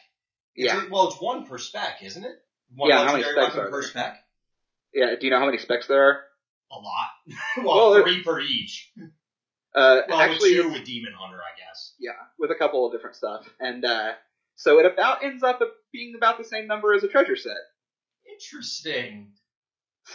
Yeah, 0.54 0.76
Is 0.78 0.84
it- 0.84 0.90
well, 0.90 1.08
it's 1.08 1.20
one 1.20 1.44
per 1.46 1.58
spec, 1.58 2.00
isn't 2.02 2.24
it? 2.24 2.36
One 2.76 2.88
Yeah, 2.90 3.04
how 3.04 3.12
many 3.12 3.24
specs 3.24 3.36
weapon 3.36 3.60
are 3.60 3.64
per 3.70 3.80
there? 3.80 3.90
spec? 3.90 4.24
yeah. 4.94 5.16
Do 5.18 5.26
you 5.26 5.30
know 5.32 5.40
how 5.40 5.46
many 5.46 5.58
specs 5.58 5.88
there 5.88 6.02
are? 6.04 6.24
A 6.70 6.76
lot. 6.78 7.08
well, 7.64 7.90
Well, 7.90 8.02
three 8.04 8.22
per 8.22 8.38
each. 8.40 8.92
Uh, 9.74 10.02
Well, 10.08 10.20
actually, 10.20 10.54
with 10.56 10.66
two 10.66 10.72
with 10.72 10.84
Demon 10.84 11.12
Hunter, 11.18 11.38
I 11.42 11.58
guess. 11.58 11.94
yeah, 11.98 12.12
with 12.38 12.52
a 12.52 12.54
couple 12.54 12.86
of 12.86 12.92
different 12.92 13.16
stuff, 13.16 13.48
and 13.58 13.84
uh, 13.84 14.12
so 14.54 14.78
it 14.78 14.86
about 14.86 15.24
ends 15.24 15.42
up 15.42 15.60
being 15.92 16.14
about 16.16 16.38
the 16.38 16.44
same 16.44 16.68
number 16.68 16.92
as 16.94 17.02
a 17.02 17.08
treasure 17.08 17.36
set. 17.36 17.56
Interesting. 18.32 19.32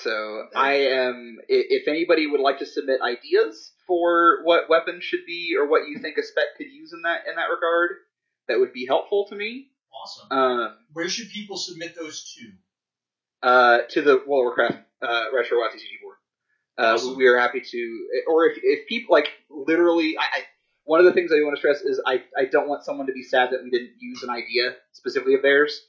So 0.01 0.47
I 0.55 0.73
am. 0.73 1.37
If 1.47 1.87
anybody 1.87 2.27
would 2.27 2.41
like 2.41 2.59
to 2.59 2.65
submit 2.65 3.01
ideas 3.01 3.71
for 3.87 4.39
what 4.43 4.69
weapons 4.69 5.03
should 5.03 5.25
be, 5.25 5.55
or 5.59 5.67
what 5.67 5.87
you 5.87 5.99
think 5.99 6.17
a 6.17 6.23
spec 6.23 6.45
could 6.57 6.67
use 6.71 6.93
in 6.93 7.01
that 7.03 7.21
in 7.29 7.35
that 7.35 7.49
regard, 7.49 7.91
that 8.47 8.59
would 8.59 8.73
be 8.73 8.85
helpful 8.85 9.25
to 9.29 9.35
me. 9.35 9.67
Awesome. 9.93 10.27
Um, 10.37 10.75
Where 10.93 11.07
should 11.09 11.29
people 11.29 11.57
submit 11.57 11.95
those 11.95 12.35
to? 12.35 13.47
uh, 13.47 13.77
to 13.89 14.01
the 14.01 14.11
World 14.11 14.21
of 14.21 14.27
Warcraft 14.57 14.77
uh, 15.01 15.23
Retro 15.33 15.59
WoW 15.59 15.69
board. 16.01 16.17
Uh, 16.77 16.93
Awesome. 16.95 17.15
we 17.15 17.25
are 17.27 17.37
happy 17.39 17.61
to, 17.61 18.07
or 18.27 18.47
if, 18.47 18.57
if 18.61 18.87
people 18.87 19.13
like 19.13 19.29
literally, 19.49 20.17
I, 20.17 20.23
I 20.23 20.41
one 20.83 20.99
of 20.99 21.05
the 21.05 21.13
things 21.13 21.31
I 21.31 21.35
want 21.43 21.55
to 21.55 21.59
stress 21.59 21.81
is 21.81 22.01
I, 22.05 22.23
I 22.37 22.45
don't 22.45 22.67
want 22.67 22.83
someone 22.83 23.07
to 23.07 23.13
be 23.13 23.23
sad 23.23 23.51
that 23.51 23.63
we 23.63 23.69
didn't 23.69 23.93
use 23.99 24.23
an 24.23 24.29
idea 24.29 24.75
specifically 24.91 25.35
of 25.35 25.41
theirs. 25.41 25.79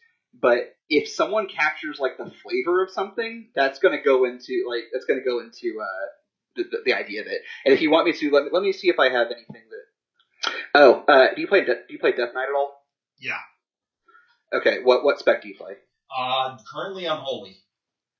But 0.41 0.74
if 0.89 1.09
someone 1.09 1.47
captures 1.47 1.99
like 1.99 2.16
the 2.18 2.30
flavor 2.43 2.82
of 2.82 2.91
something, 2.91 3.49
that's 3.55 3.78
going 3.78 3.97
to 3.97 4.03
go 4.05 4.24
into 4.24 4.64
like 4.68 4.84
that's 4.93 5.05
going 5.07 5.20
to 5.20 5.24
go 5.24 5.41
into 5.41 5.80
uh, 5.80 6.07
the, 6.57 6.64
the, 6.64 6.78
the 6.87 6.95
idea 6.95 7.22
of 7.22 7.26
it. 7.26 7.43
And 7.64 7.74
if 7.74 7.80
you 7.80 7.91
want 7.91 8.07
me 8.07 8.12
to, 8.12 8.30
let 8.30 8.45
me 8.45 8.51
let 8.53 8.62
me 8.62 8.72
see 8.72 8.89
if 8.89 8.99
I 8.99 9.09
have 9.11 9.28
anything 9.28 9.62
that. 9.70 10.53
Oh, 10.74 11.05
uh, 11.09 11.34
do 11.34 11.41
you 11.41 11.49
play 11.49 11.64
De- 11.64 11.74
do 11.74 11.93
you 11.93 11.99
play 11.99 12.12
Death 12.12 12.34
Knight 12.34 12.49
at 12.49 12.55
all? 12.55 12.80
Yeah. 13.18 13.39
Okay, 14.53 14.78
what 14.82 15.05
what 15.05 15.18
spec 15.18 15.43
do 15.43 15.49
you 15.49 15.57
play? 15.57 15.74
Uh, 16.16 16.57
currently 16.72 17.09
I'm 17.09 17.18
holy. 17.18 17.57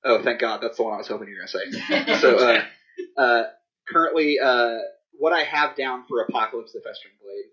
Oh, 0.04 0.22
thank 0.22 0.40
God, 0.40 0.60
that's 0.62 0.76
the 0.76 0.84
one 0.84 0.94
I 0.94 0.98
was 0.98 1.08
hoping 1.08 1.28
you 1.28 1.34
were 1.34 1.46
going 1.46 1.70
to 1.72 2.06
say. 2.06 2.14
So, 2.20 2.36
uh, 2.38 3.20
uh, 3.20 3.42
currently, 3.88 4.38
uh, 4.38 4.78
what 5.18 5.32
I 5.32 5.42
have 5.42 5.74
down 5.74 6.04
for 6.06 6.20
Apocalypse 6.22 6.72
the 6.72 6.80
Festering 6.80 7.14
Blade 7.20 7.50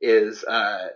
is, 0.00 0.42
uh, 0.42 0.88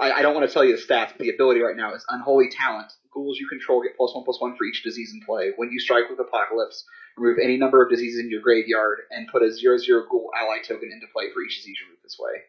I, 0.00 0.12
I 0.12 0.22
don't 0.22 0.34
want 0.34 0.46
to 0.48 0.52
tell 0.52 0.64
you 0.64 0.76
the 0.76 0.82
stats, 0.82 1.08
but 1.08 1.18
the 1.18 1.30
ability 1.30 1.60
right 1.60 1.76
now 1.76 1.94
is 1.94 2.04
Unholy 2.08 2.48
Talent. 2.50 2.92
Ghouls 3.12 3.38
you 3.38 3.46
control 3.48 3.82
get 3.82 3.96
plus 3.96 4.14
one 4.14 4.24
plus 4.24 4.40
one 4.40 4.56
for 4.56 4.64
each 4.64 4.82
disease 4.82 5.12
in 5.12 5.20
play. 5.26 5.52
When 5.56 5.70
you 5.70 5.78
strike 5.80 6.08
with 6.08 6.18
Apocalypse, 6.18 6.84
remove 7.18 7.38
any 7.42 7.56
number 7.58 7.82
of 7.84 7.90
diseases 7.90 8.20
in 8.20 8.30
your 8.30 8.40
graveyard 8.40 9.00
and 9.10 9.28
put 9.28 9.42
a 9.42 9.52
zero 9.52 9.76
zero 9.76 10.04
ghoul 10.10 10.30
ally 10.38 10.58
token 10.66 10.90
into 10.92 11.06
play 11.12 11.30
for 11.32 11.42
each 11.42 11.56
disease 11.56 11.76
you 11.80 11.86
remove 11.88 12.02
this 12.02 12.16
way. 12.18 12.40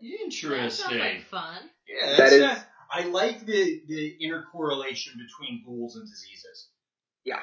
That 0.00 0.24
Interesting. 0.24 0.70
sounds 0.70 1.00
like 1.00 1.24
fun. 1.26 1.58
Yeah, 1.88 2.06
That 2.10 2.16
that's 2.18 2.32
is- 2.32 2.40
not- 2.40 2.66
I 2.90 3.02
like 3.06 3.44
the 3.44 3.82
the 3.88 4.16
intercorrelation 4.22 5.16
between 5.18 5.64
ghouls 5.66 5.96
and 5.96 6.08
diseases. 6.08 6.68
Yeah, 7.24 7.40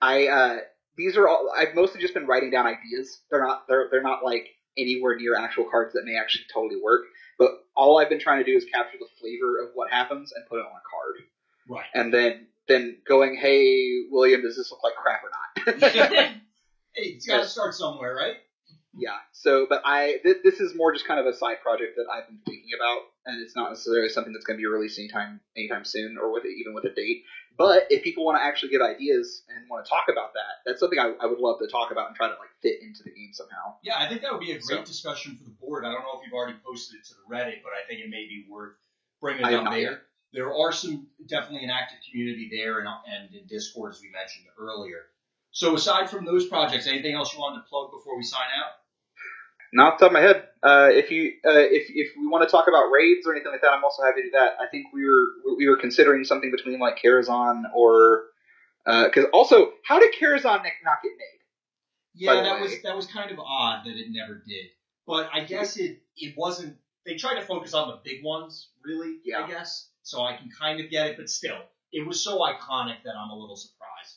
I 0.00 0.26
uh, 0.26 0.56
these 0.96 1.16
are 1.16 1.28
all 1.28 1.50
I've 1.56 1.74
mostly 1.74 2.00
just 2.00 2.14
been 2.14 2.26
writing 2.26 2.50
down 2.50 2.66
ideas. 2.66 3.20
They're 3.30 3.44
not 3.44 3.68
they're 3.68 3.88
they're 3.90 4.02
not 4.02 4.24
like 4.24 4.48
anywhere 4.76 5.16
near 5.16 5.36
actual 5.36 5.64
cards 5.70 5.92
that 5.94 6.04
may 6.04 6.16
actually 6.16 6.44
totally 6.52 6.80
work. 6.82 7.02
But 7.38 7.64
all 7.76 7.98
I've 7.98 8.08
been 8.10 8.20
trying 8.20 8.44
to 8.44 8.50
do 8.50 8.56
is 8.56 8.64
capture 8.72 8.98
the 8.98 9.06
flavor 9.20 9.62
of 9.64 9.70
what 9.74 9.90
happens 9.90 10.32
and 10.32 10.44
put 10.46 10.58
it 10.58 10.66
on 10.66 10.72
a 10.72 10.84
card, 10.90 11.16
Right. 11.68 11.86
and 11.94 12.12
then 12.12 12.46
then 12.68 12.98
going, 13.08 13.36
hey 13.36 14.02
William, 14.10 14.42
does 14.42 14.56
this 14.56 14.70
look 14.70 14.82
like 14.84 14.94
crap 14.94 15.22
or 15.24 15.30
not? 15.30 15.80
hey, 15.92 16.32
it's 16.94 17.26
got 17.26 17.38
to 17.38 17.48
start 17.48 17.74
somewhere, 17.74 18.14
right? 18.14 18.36
yeah. 18.98 19.16
So, 19.32 19.66
but 19.68 19.82
I 19.84 20.16
th- 20.22 20.38
this 20.44 20.60
is 20.60 20.74
more 20.76 20.92
just 20.92 21.06
kind 21.06 21.18
of 21.20 21.26
a 21.26 21.32
side 21.36 21.60
project 21.62 21.96
that 21.96 22.06
I've 22.12 22.26
been 22.26 22.40
thinking 22.46 22.70
about, 22.76 23.02
and 23.26 23.40
it's 23.42 23.56
not 23.56 23.70
necessarily 23.70 24.08
something 24.08 24.32
that's 24.32 24.44
going 24.44 24.58
to 24.58 24.62
be 24.62 24.66
released 24.66 24.98
anytime 24.98 25.40
anytime 25.56 25.84
soon 25.84 26.18
or 26.18 26.32
with 26.32 26.44
even 26.44 26.74
with 26.74 26.84
a 26.84 26.90
date. 26.94 27.22
But 27.60 27.88
if 27.90 28.02
people 28.02 28.24
want 28.24 28.38
to 28.40 28.42
actually 28.42 28.70
give 28.70 28.80
ideas 28.80 29.44
and 29.52 29.68
want 29.68 29.84
to 29.84 29.88
talk 29.90 30.06
about 30.10 30.32
that, 30.32 30.64
that's 30.64 30.80
something 30.80 30.98
I, 30.98 31.12
I 31.20 31.26
would 31.26 31.40
love 31.40 31.58
to 31.60 31.68
talk 31.68 31.92
about 31.92 32.08
and 32.08 32.16
try 32.16 32.28
to 32.28 32.32
like 32.40 32.48
fit 32.62 32.80
into 32.80 33.02
the 33.04 33.10
game 33.10 33.32
somehow. 33.32 33.76
Yeah, 33.82 33.98
I 33.98 34.08
think 34.08 34.22
that 34.22 34.32
would 34.32 34.40
be 34.40 34.52
a 34.52 34.58
great 34.58 34.80
So- 34.80 34.84
discussion 34.84 35.36
for 35.36 35.44
the 35.44 35.50
board. 35.60 35.84
I 35.84 35.92
don't 35.92 36.00
know 36.00 36.16
if 36.18 36.24
you've 36.24 36.32
already 36.32 36.56
posted 36.64 37.00
it 37.00 37.04
to 37.08 37.14
the 37.20 37.28
Reddit, 37.28 37.60
but 37.62 37.72
I 37.76 37.84
think 37.86 38.00
it 38.00 38.08
may 38.08 38.24
be 38.24 38.46
worth 38.48 38.76
bringing 39.20 39.44
it 39.44 39.52
up 39.52 39.70
there. 39.70 39.78
yet. 39.78 39.98
There 40.32 40.54
are 40.54 40.72
some 40.72 41.08
definitely 41.26 41.64
an 41.64 41.70
active 41.70 41.98
community 42.08 42.48
there 42.50 42.78
and, 42.78 42.88
and 42.88 43.34
in 43.34 43.46
Discord 43.46 43.92
as 43.92 44.00
we 44.00 44.08
mentioned 44.08 44.46
earlier. 44.58 45.12
So 45.50 45.74
aside 45.74 46.08
from 46.08 46.24
those 46.24 46.46
projects, 46.46 46.86
anything 46.86 47.12
else 47.14 47.34
you 47.34 47.40
wanted 47.40 47.60
to 47.60 47.68
plug 47.68 47.90
before 47.90 48.16
we 48.16 48.22
sign 48.22 48.48
out? 48.56 48.79
Not 49.72 49.94
off 49.94 49.98
the 49.98 50.06
top 50.06 50.10
of 50.10 50.14
my 50.14 50.20
head. 50.20 50.48
Uh, 50.62 50.88
if 50.90 51.10
you 51.10 51.32
uh, 51.46 51.58
if 51.58 51.86
if 51.88 52.12
we 52.18 52.26
want 52.26 52.46
to 52.46 52.50
talk 52.50 52.66
about 52.68 52.90
raids 52.90 53.26
or 53.26 53.32
anything 53.32 53.52
like 53.52 53.62
that, 53.62 53.72
I'm 53.72 53.84
also 53.84 54.02
happy 54.02 54.22
to 54.22 54.26
do 54.26 54.30
that. 54.32 54.56
I 54.60 54.66
think 54.66 54.86
we 54.92 55.04
were 55.04 55.56
we 55.56 55.68
were 55.68 55.76
considering 55.76 56.24
something 56.24 56.50
between 56.50 56.80
like 56.80 56.98
Karazhan 57.02 57.62
or 57.74 58.24
because 58.84 59.26
also 59.32 59.72
how 59.84 60.00
did 60.00 60.12
Karazhan 60.14 60.62
not 60.62 61.02
get 61.02 61.12
made? 61.16 61.40
Yeah, 62.14 62.34
that 62.34 62.56
way. 62.56 62.62
was 62.62 62.82
that 62.82 62.96
was 62.96 63.06
kind 63.06 63.30
of 63.30 63.38
odd 63.38 63.86
that 63.86 63.96
it 63.96 64.08
never 64.10 64.42
did. 64.46 64.66
But 65.06 65.30
I 65.32 65.44
guess 65.44 65.76
it 65.76 66.02
it 66.16 66.34
wasn't. 66.36 66.76
They 67.06 67.16
tried 67.16 67.40
to 67.40 67.42
focus 67.42 67.72
on 67.72 67.88
the 67.88 67.98
big 68.04 68.22
ones, 68.22 68.68
really. 68.84 69.18
Yeah. 69.24 69.44
I 69.44 69.48
guess 69.48 69.88
so. 70.02 70.22
I 70.22 70.36
can 70.36 70.50
kind 70.50 70.80
of 70.80 70.90
get 70.90 71.06
it, 71.06 71.16
but 71.16 71.30
still, 71.30 71.58
it 71.92 72.06
was 72.06 72.22
so 72.22 72.40
iconic 72.40 73.02
that 73.04 73.14
I'm 73.16 73.30
a 73.30 73.38
little 73.38 73.56
surprised. 73.56 74.16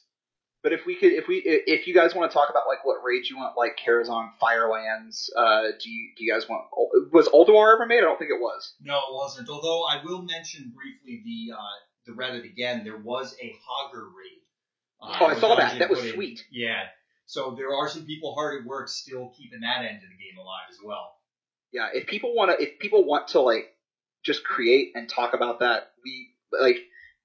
But 0.64 0.72
if 0.72 0.86
we 0.86 0.96
could, 0.96 1.12
if 1.12 1.28
we, 1.28 1.42
if 1.46 1.88
you 1.88 1.94
guys 1.94 2.16
want 2.16 2.32
to 2.32 2.34
talk 2.34 2.50
about 2.50 2.64
like 2.68 2.86
what 2.86 3.04
raids 3.04 3.30
you 3.30 3.36
want, 3.36 3.58
like 3.58 3.78
Karazhan, 3.86 4.30
Firelands, 4.40 5.30
uh, 5.36 5.64
do 5.78 5.90
you 5.90 6.12
do 6.18 6.24
you 6.24 6.32
guys 6.34 6.48
want? 6.48 6.64
Was 7.12 7.28
Ulduar 7.28 7.74
ever 7.76 7.86
made? 7.86 7.98
I 7.98 8.02
don't 8.02 8.18
think 8.18 8.32
it 8.32 8.40
was. 8.40 8.74
No, 8.82 8.96
it 8.96 9.14
wasn't. 9.14 9.50
Although 9.50 9.84
I 9.84 10.02
will 10.04 10.22
mention 10.22 10.72
briefly 10.74 11.22
the 11.26 11.54
uh, 11.54 11.60
the 12.06 12.14
Reddit 12.14 12.46
again. 12.46 12.84
There 12.86 12.98
was 12.98 13.36
a 13.42 13.46
Hogger 13.48 14.04
raid. 14.06 14.40
Uh, 15.02 15.18
Oh, 15.20 15.26
I 15.26 15.36
saw 15.36 15.56
that. 15.58 15.80
That 15.80 15.90
was 15.90 16.04
in. 16.04 16.14
sweet. 16.14 16.46
Yeah. 16.50 16.84
So 17.26 17.56
there 17.58 17.74
are 17.76 17.90
some 17.90 18.06
people 18.06 18.34
hard 18.36 18.62
at 18.62 18.66
work 18.68 18.88
still 18.88 19.34
keeping 19.38 19.62
that 19.62 19.80
end 19.80 19.98
of 19.98 20.04
the 20.04 20.16
game 20.16 20.38
alive 20.38 20.68
as 20.70 20.78
well. 20.84 21.16
Yeah, 21.74 21.90
if 21.94 22.08
people 22.08 22.36
want 22.36 22.52
to, 22.58 22.64
if 22.64 22.80
people 22.80 23.04
want 23.06 23.30
to 23.30 23.42
like 23.42 23.66
just 24.24 24.44
create 24.46 24.92
and 24.96 25.10
talk 25.10 25.34
about 25.34 25.60
that, 25.60 25.92
we 26.06 26.30
like 26.58 26.78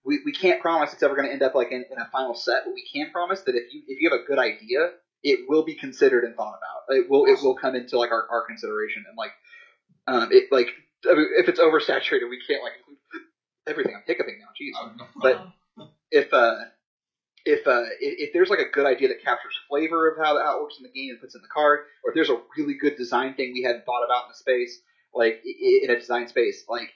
we, 0.04 0.20
we 0.24 0.32
can't 0.32 0.60
promise 0.60 0.92
it's 0.92 1.02
ever 1.02 1.14
going 1.14 1.26
to 1.26 1.32
end 1.32 1.42
up 1.42 1.54
like 1.54 1.70
in, 1.72 1.84
in 1.90 1.98
a 1.98 2.08
final 2.10 2.34
set, 2.34 2.62
but 2.64 2.74
we 2.74 2.86
can 2.92 3.10
promise 3.10 3.42
that 3.42 3.54
if 3.54 3.72
you 3.72 3.82
if 3.88 4.00
you 4.00 4.10
have 4.10 4.20
a 4.20 4.24
good 4.24 4.38
idea, 4.38 4.90
it 5.22 5.48
will 5.48 5.64
be 5.64 5.74
considered 5.74 6.24
and 6.24 6.34
thought 6.36 6.58
about. 6.58 6.96
It 6.96 7.10
will 7.10 7.26
it 7.26 7.42
will 7.42 7.54
come 7.56 7.74
into 7.74 7.98
like 7.98 8.10
our, 8.10 8.26
our 8.30 8.46
consideration 8.46 9.04
and 9.08 9.16
like 9.16 9.32
um 10.06 10.28
it 10.32 10.50
like 10.50 10.68
I 11.08 11.14
mean, 11.14 11.28
if 11.38 11.48
it's 11.48 11.60
oversaturated, 11.60 12.28
we 12.30 12.40
can't 12.46 12.62
like 12.62 12.72
include 12.78 12.98
everything. 13.66 13.94
I'm 13.94 14.02
hiccuping 14.06 14.38
now, 14.38 14.46
jeez. 14.60 14.72
Oh, 15.00 15.06
But- 15.20 15.46
if 16.10 16.32
uh 16.32 16.54
if 17.44 17.66
uh, 17.66 17.84
if, 18.00 18.28
if 18.28 18.32
there's 18.32 18.50
like 18.50 18.58
a 18.58 18.68
good 18.70 18.86
idea 18.86 19.08
that 19.08 19.22
captures 19.24 19.54
flavor 19.68 20.10
of 20.10 20.18
how, 20.18 20.38
how 20.42 20.58
it 20.58 20.62
works 20.62 20.76
in 20.78 20.82
the 20.82 20.90
game 20.90 21.10
and 21.10 21.20
puts 21.20 21.34
in 21.34 21.40
the 21.42 21.48
card, 21.48 21.80
or 22.04 22.10
if 22.10 22.14
there's 22.14 22.30
a 22.30 22.40
really 22.56 22.74
good 22.74 22.96
design 22.96 23.34
thing 23.34 23.52
we 23.52 23.62
hadn't 23.62 23.84
thought 23.86 24.04
about 24.04 24.24
in 24.24 24.30
the 24.30 24.36
space, 24.36 24.80
like 25.14 25.40
in 25.44 25.90
a 25.90 25.98
design 25.98 26.28
space, 26.28 26.64
like 26.68 26.90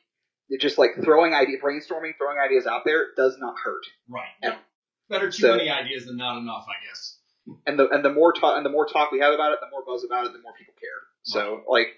just 0.61 0.79
like 0.79 0.91
throwing 1.03 1.35
idea, 1.35 1.59
brainstorming, 1.59 2.17
throwing 2.19 2.39
ideas 2.39 2.67
out 2.67 2.83
there 2.85 3.07
does 3.17 3.37
not 3.39 3.55
hurt. 3.63 3.83
Right. 4.09 4.29
Yeah. 4.43 4.57
Better 5.09 5.27
too 5.31 5.43
So- 5.43 5.57
many 5.57 5.69
ideas 5.71 6.07
than 6.07 6.17
not 6.17 6.39
enough, 6.39 6.67
I 6.69 6.85
guess. 6.87 7.19
And 7.67 7.79
the 7.79 7.89
and 7.89 8.05
the 8.05 8.13
more 8.13 8.33
talk 8.33 8.57
and 8.57 8.65
the 8.65 8.71
more 8.71 8.87
talk 8.87 9.11
we 9.11 9.19
have 9.21 9.33
about 9.35 9.53
it, 9.53 9.59
the 9.61 9.71
more 9.71 9.85
buzz 9.85 10.05
about 10.05 10.27
it, 10.27 10.33
the 10.33 10.41
more 10.41 10.53
people 10.57 10.75
care. 10.81 11.01
So 11.25 11.65
like, 11.69 11.89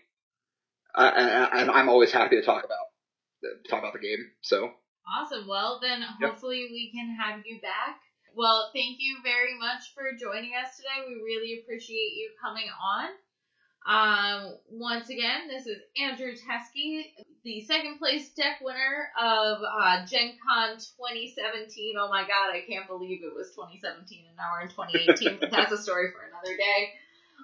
I, 0.94 1.08
I, 1.08 1.44
I'm- 1.58 1.70
I'm 1.70 1.88
always 1.88 2.12
happy 2.12 2.36
to 2.36 2.42
talk 2.42 2.64
about 2.64 2.86
talk 3.68 3.80
about 3.80 3.92
the 3.92 3.98
game. 4.00 4.30
So 4.42 4.70
Awesome. 5.06 5.46
Well, 5.46 5.80
then 5.82 6.00
Yep. 6.00 6.30
hopefully 6.30 6.66
we 6.72 6.90
can 6.94 7.14
have 7.20 7.44
you 7.44 7.60
back. 7.60 8.00
Well, 8.34 8.70
thank 8.74 8.96
you 9.00 9.18
very 9.22 9.54
much 9.58 9.92
for 9.94 10.10
joining 10.18 10.52
us 10.56 10.76
today. 10.78 11.06
We 11.06 11.14
really 11.22 11.60
appreciate 11.62 12.16
you 12.16 12.30
coming 12.42 12.66
on. 12.70 13.10
Um, 13.86 14.56
once 14.70 15.10
again, 15.10 15.46
this 15.48 15.66
is 15.66 15.76
Andrew 16.00 16.32
Teskey, 16.32 17.04
the 17.44 17.60
second 17.64 17.98
place 17.98 18.30
deck 18.30 18.60
winner 18.62 19.10
of 19.20 19.58
uh, 19.60 20.06
Gen 20.06 20.32
Con 20.40 20.76
2017. 20.76 21.94
Oh 22.00 22.08
my 22.08 22.22
god, 22.22 22.54
I 22.54 22.64
can't 22.66 22.88
believe 22.88 23.20
it 23.22 23.34
was 23.34 23.50
2017 23.50 24.24
and 24.26 24.36
now 24.36 24.52
we're 24.56 24.62
in 24.62 24.68
2018, 24.70 25.38
but 25.38 25.50
that's 25.52 25.72
a 25.72 25.76
story 25.76 26.08
for 26.12 26.24
another 26.24 26.56
day. 26.56 26.94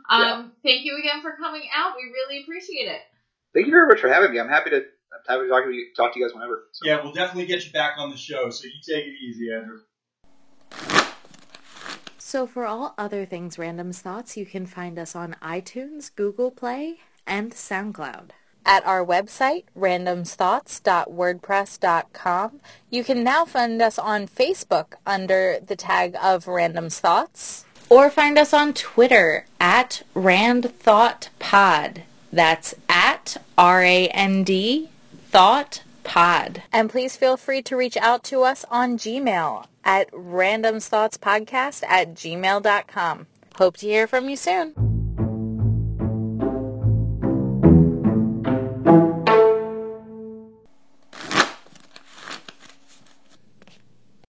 Um, 0.09 0.53
Thank 0.62 0.86
you 0.86 0.99
again 0.99 1.20
for 1.20 1.36
coming 1.36 1.68
out. 1.76 1.93
We 1.97 2.11
really 2.11 2.43
appreciate 2.43 2.88
it. 2.88 3.03
thank 3.53 3.66
you 3.66 3.72
very 3.72 3.86
much 3.86 4.01
for 4.01 4.09
having 4.09 4.32
me. 4.32 4.41
I'm 4.41 4.49
happy 4.49 4.70
to 4.70 4.76
I'm 4.78 5.26
happy 5.28 5.43
to 5.45 5.49
talk 5.49 5.64
to 5.64 5.70
you, 5.70 5.86
talk 5.95 6.14
to 6.14 6.20
you 6.20 6.26
guys 6.26 6.34
whenever. 6.34 6.68
So. 6.72 6.88
Yeah, 6.88 7.03
we'll 7.03 7.12
definitely 7.12 7.47
get 7.47 7.66
you 7.66 7.72
back 7.72 7.95
on 7.99 8.11
the 8.11 8.16
show, 8.16 8.49
so 8.49 8.64
you 8.64 8.80
take 8.80 9.05
it 9.05 9.14
easy, 9.22 9.53
Andrew. 9.53 9.80
So 12.31 12.47
for 12.47 12.64
all 12.64 12.95
other 12.97 13.26
things 13.26 13.59
Random's 13.59 13.99
Thoughts, 13.99 14.37
you 14.37 14.47
can 14.47 14.64
find 14.64 15.01
us 15.01 15.16
on 15.16 15.35
iTunes, 15.43 16.14
Google 16.14 16.53
Play, 16.53 16.99
and 17.26 17.51
SoundCloud. 17.51 18.31
At 18.64 18.87
our 18.87 19.05
website, 19.05 19.64
randomsthoughts.wordpress.com, 19.76 22.61
you 22.89 23.03
can 23.03 23.24
now 23.24 23.45
find 23.45 23.83
us 23.83 23.99
on 23.99 24.28
Facebook 24.28 24.93
under 25.05 25.59
the 25.59 25.74
tag 25.74 26.14
of 26.22 26.47
Random's 26.47 27.01
Thoughts, 27.01 27.64
or 27.89 28.11
find 28.11 28.39
us 28.39 28.55
on 28.55 28.74
Twitter 28.74 29.47
at 29.59 30.05
RandThoughtPod. 30.14 32.03
That's 32.33 32.76
at 32.89 33.39
R-A-N-D 33.59 34.89
Thought 35.33 35.83
Pod. 36.05 36.62
And 36.72 36.90
please 36.90 37.16
feel 37.16 37.36
free 37.36 37.62
to 37.62 37.76
reach 37.76 37.96
out 37.96 38.24
to 38.24 38.42
us 38.42 38.64
on 38.70 38.98
Gmail 38.98 39.66
at 39.84 40.11
randomsthoughtspodcast 40.12 41.84
at 41.88 42.14
gmail.com. 42.14 43.26
Hope 43.57 43.76
to 43.78 43.86
hear 43.86 44.07
from 44.07 44.28
you 44.28 44.36
soon. 44.36 44.89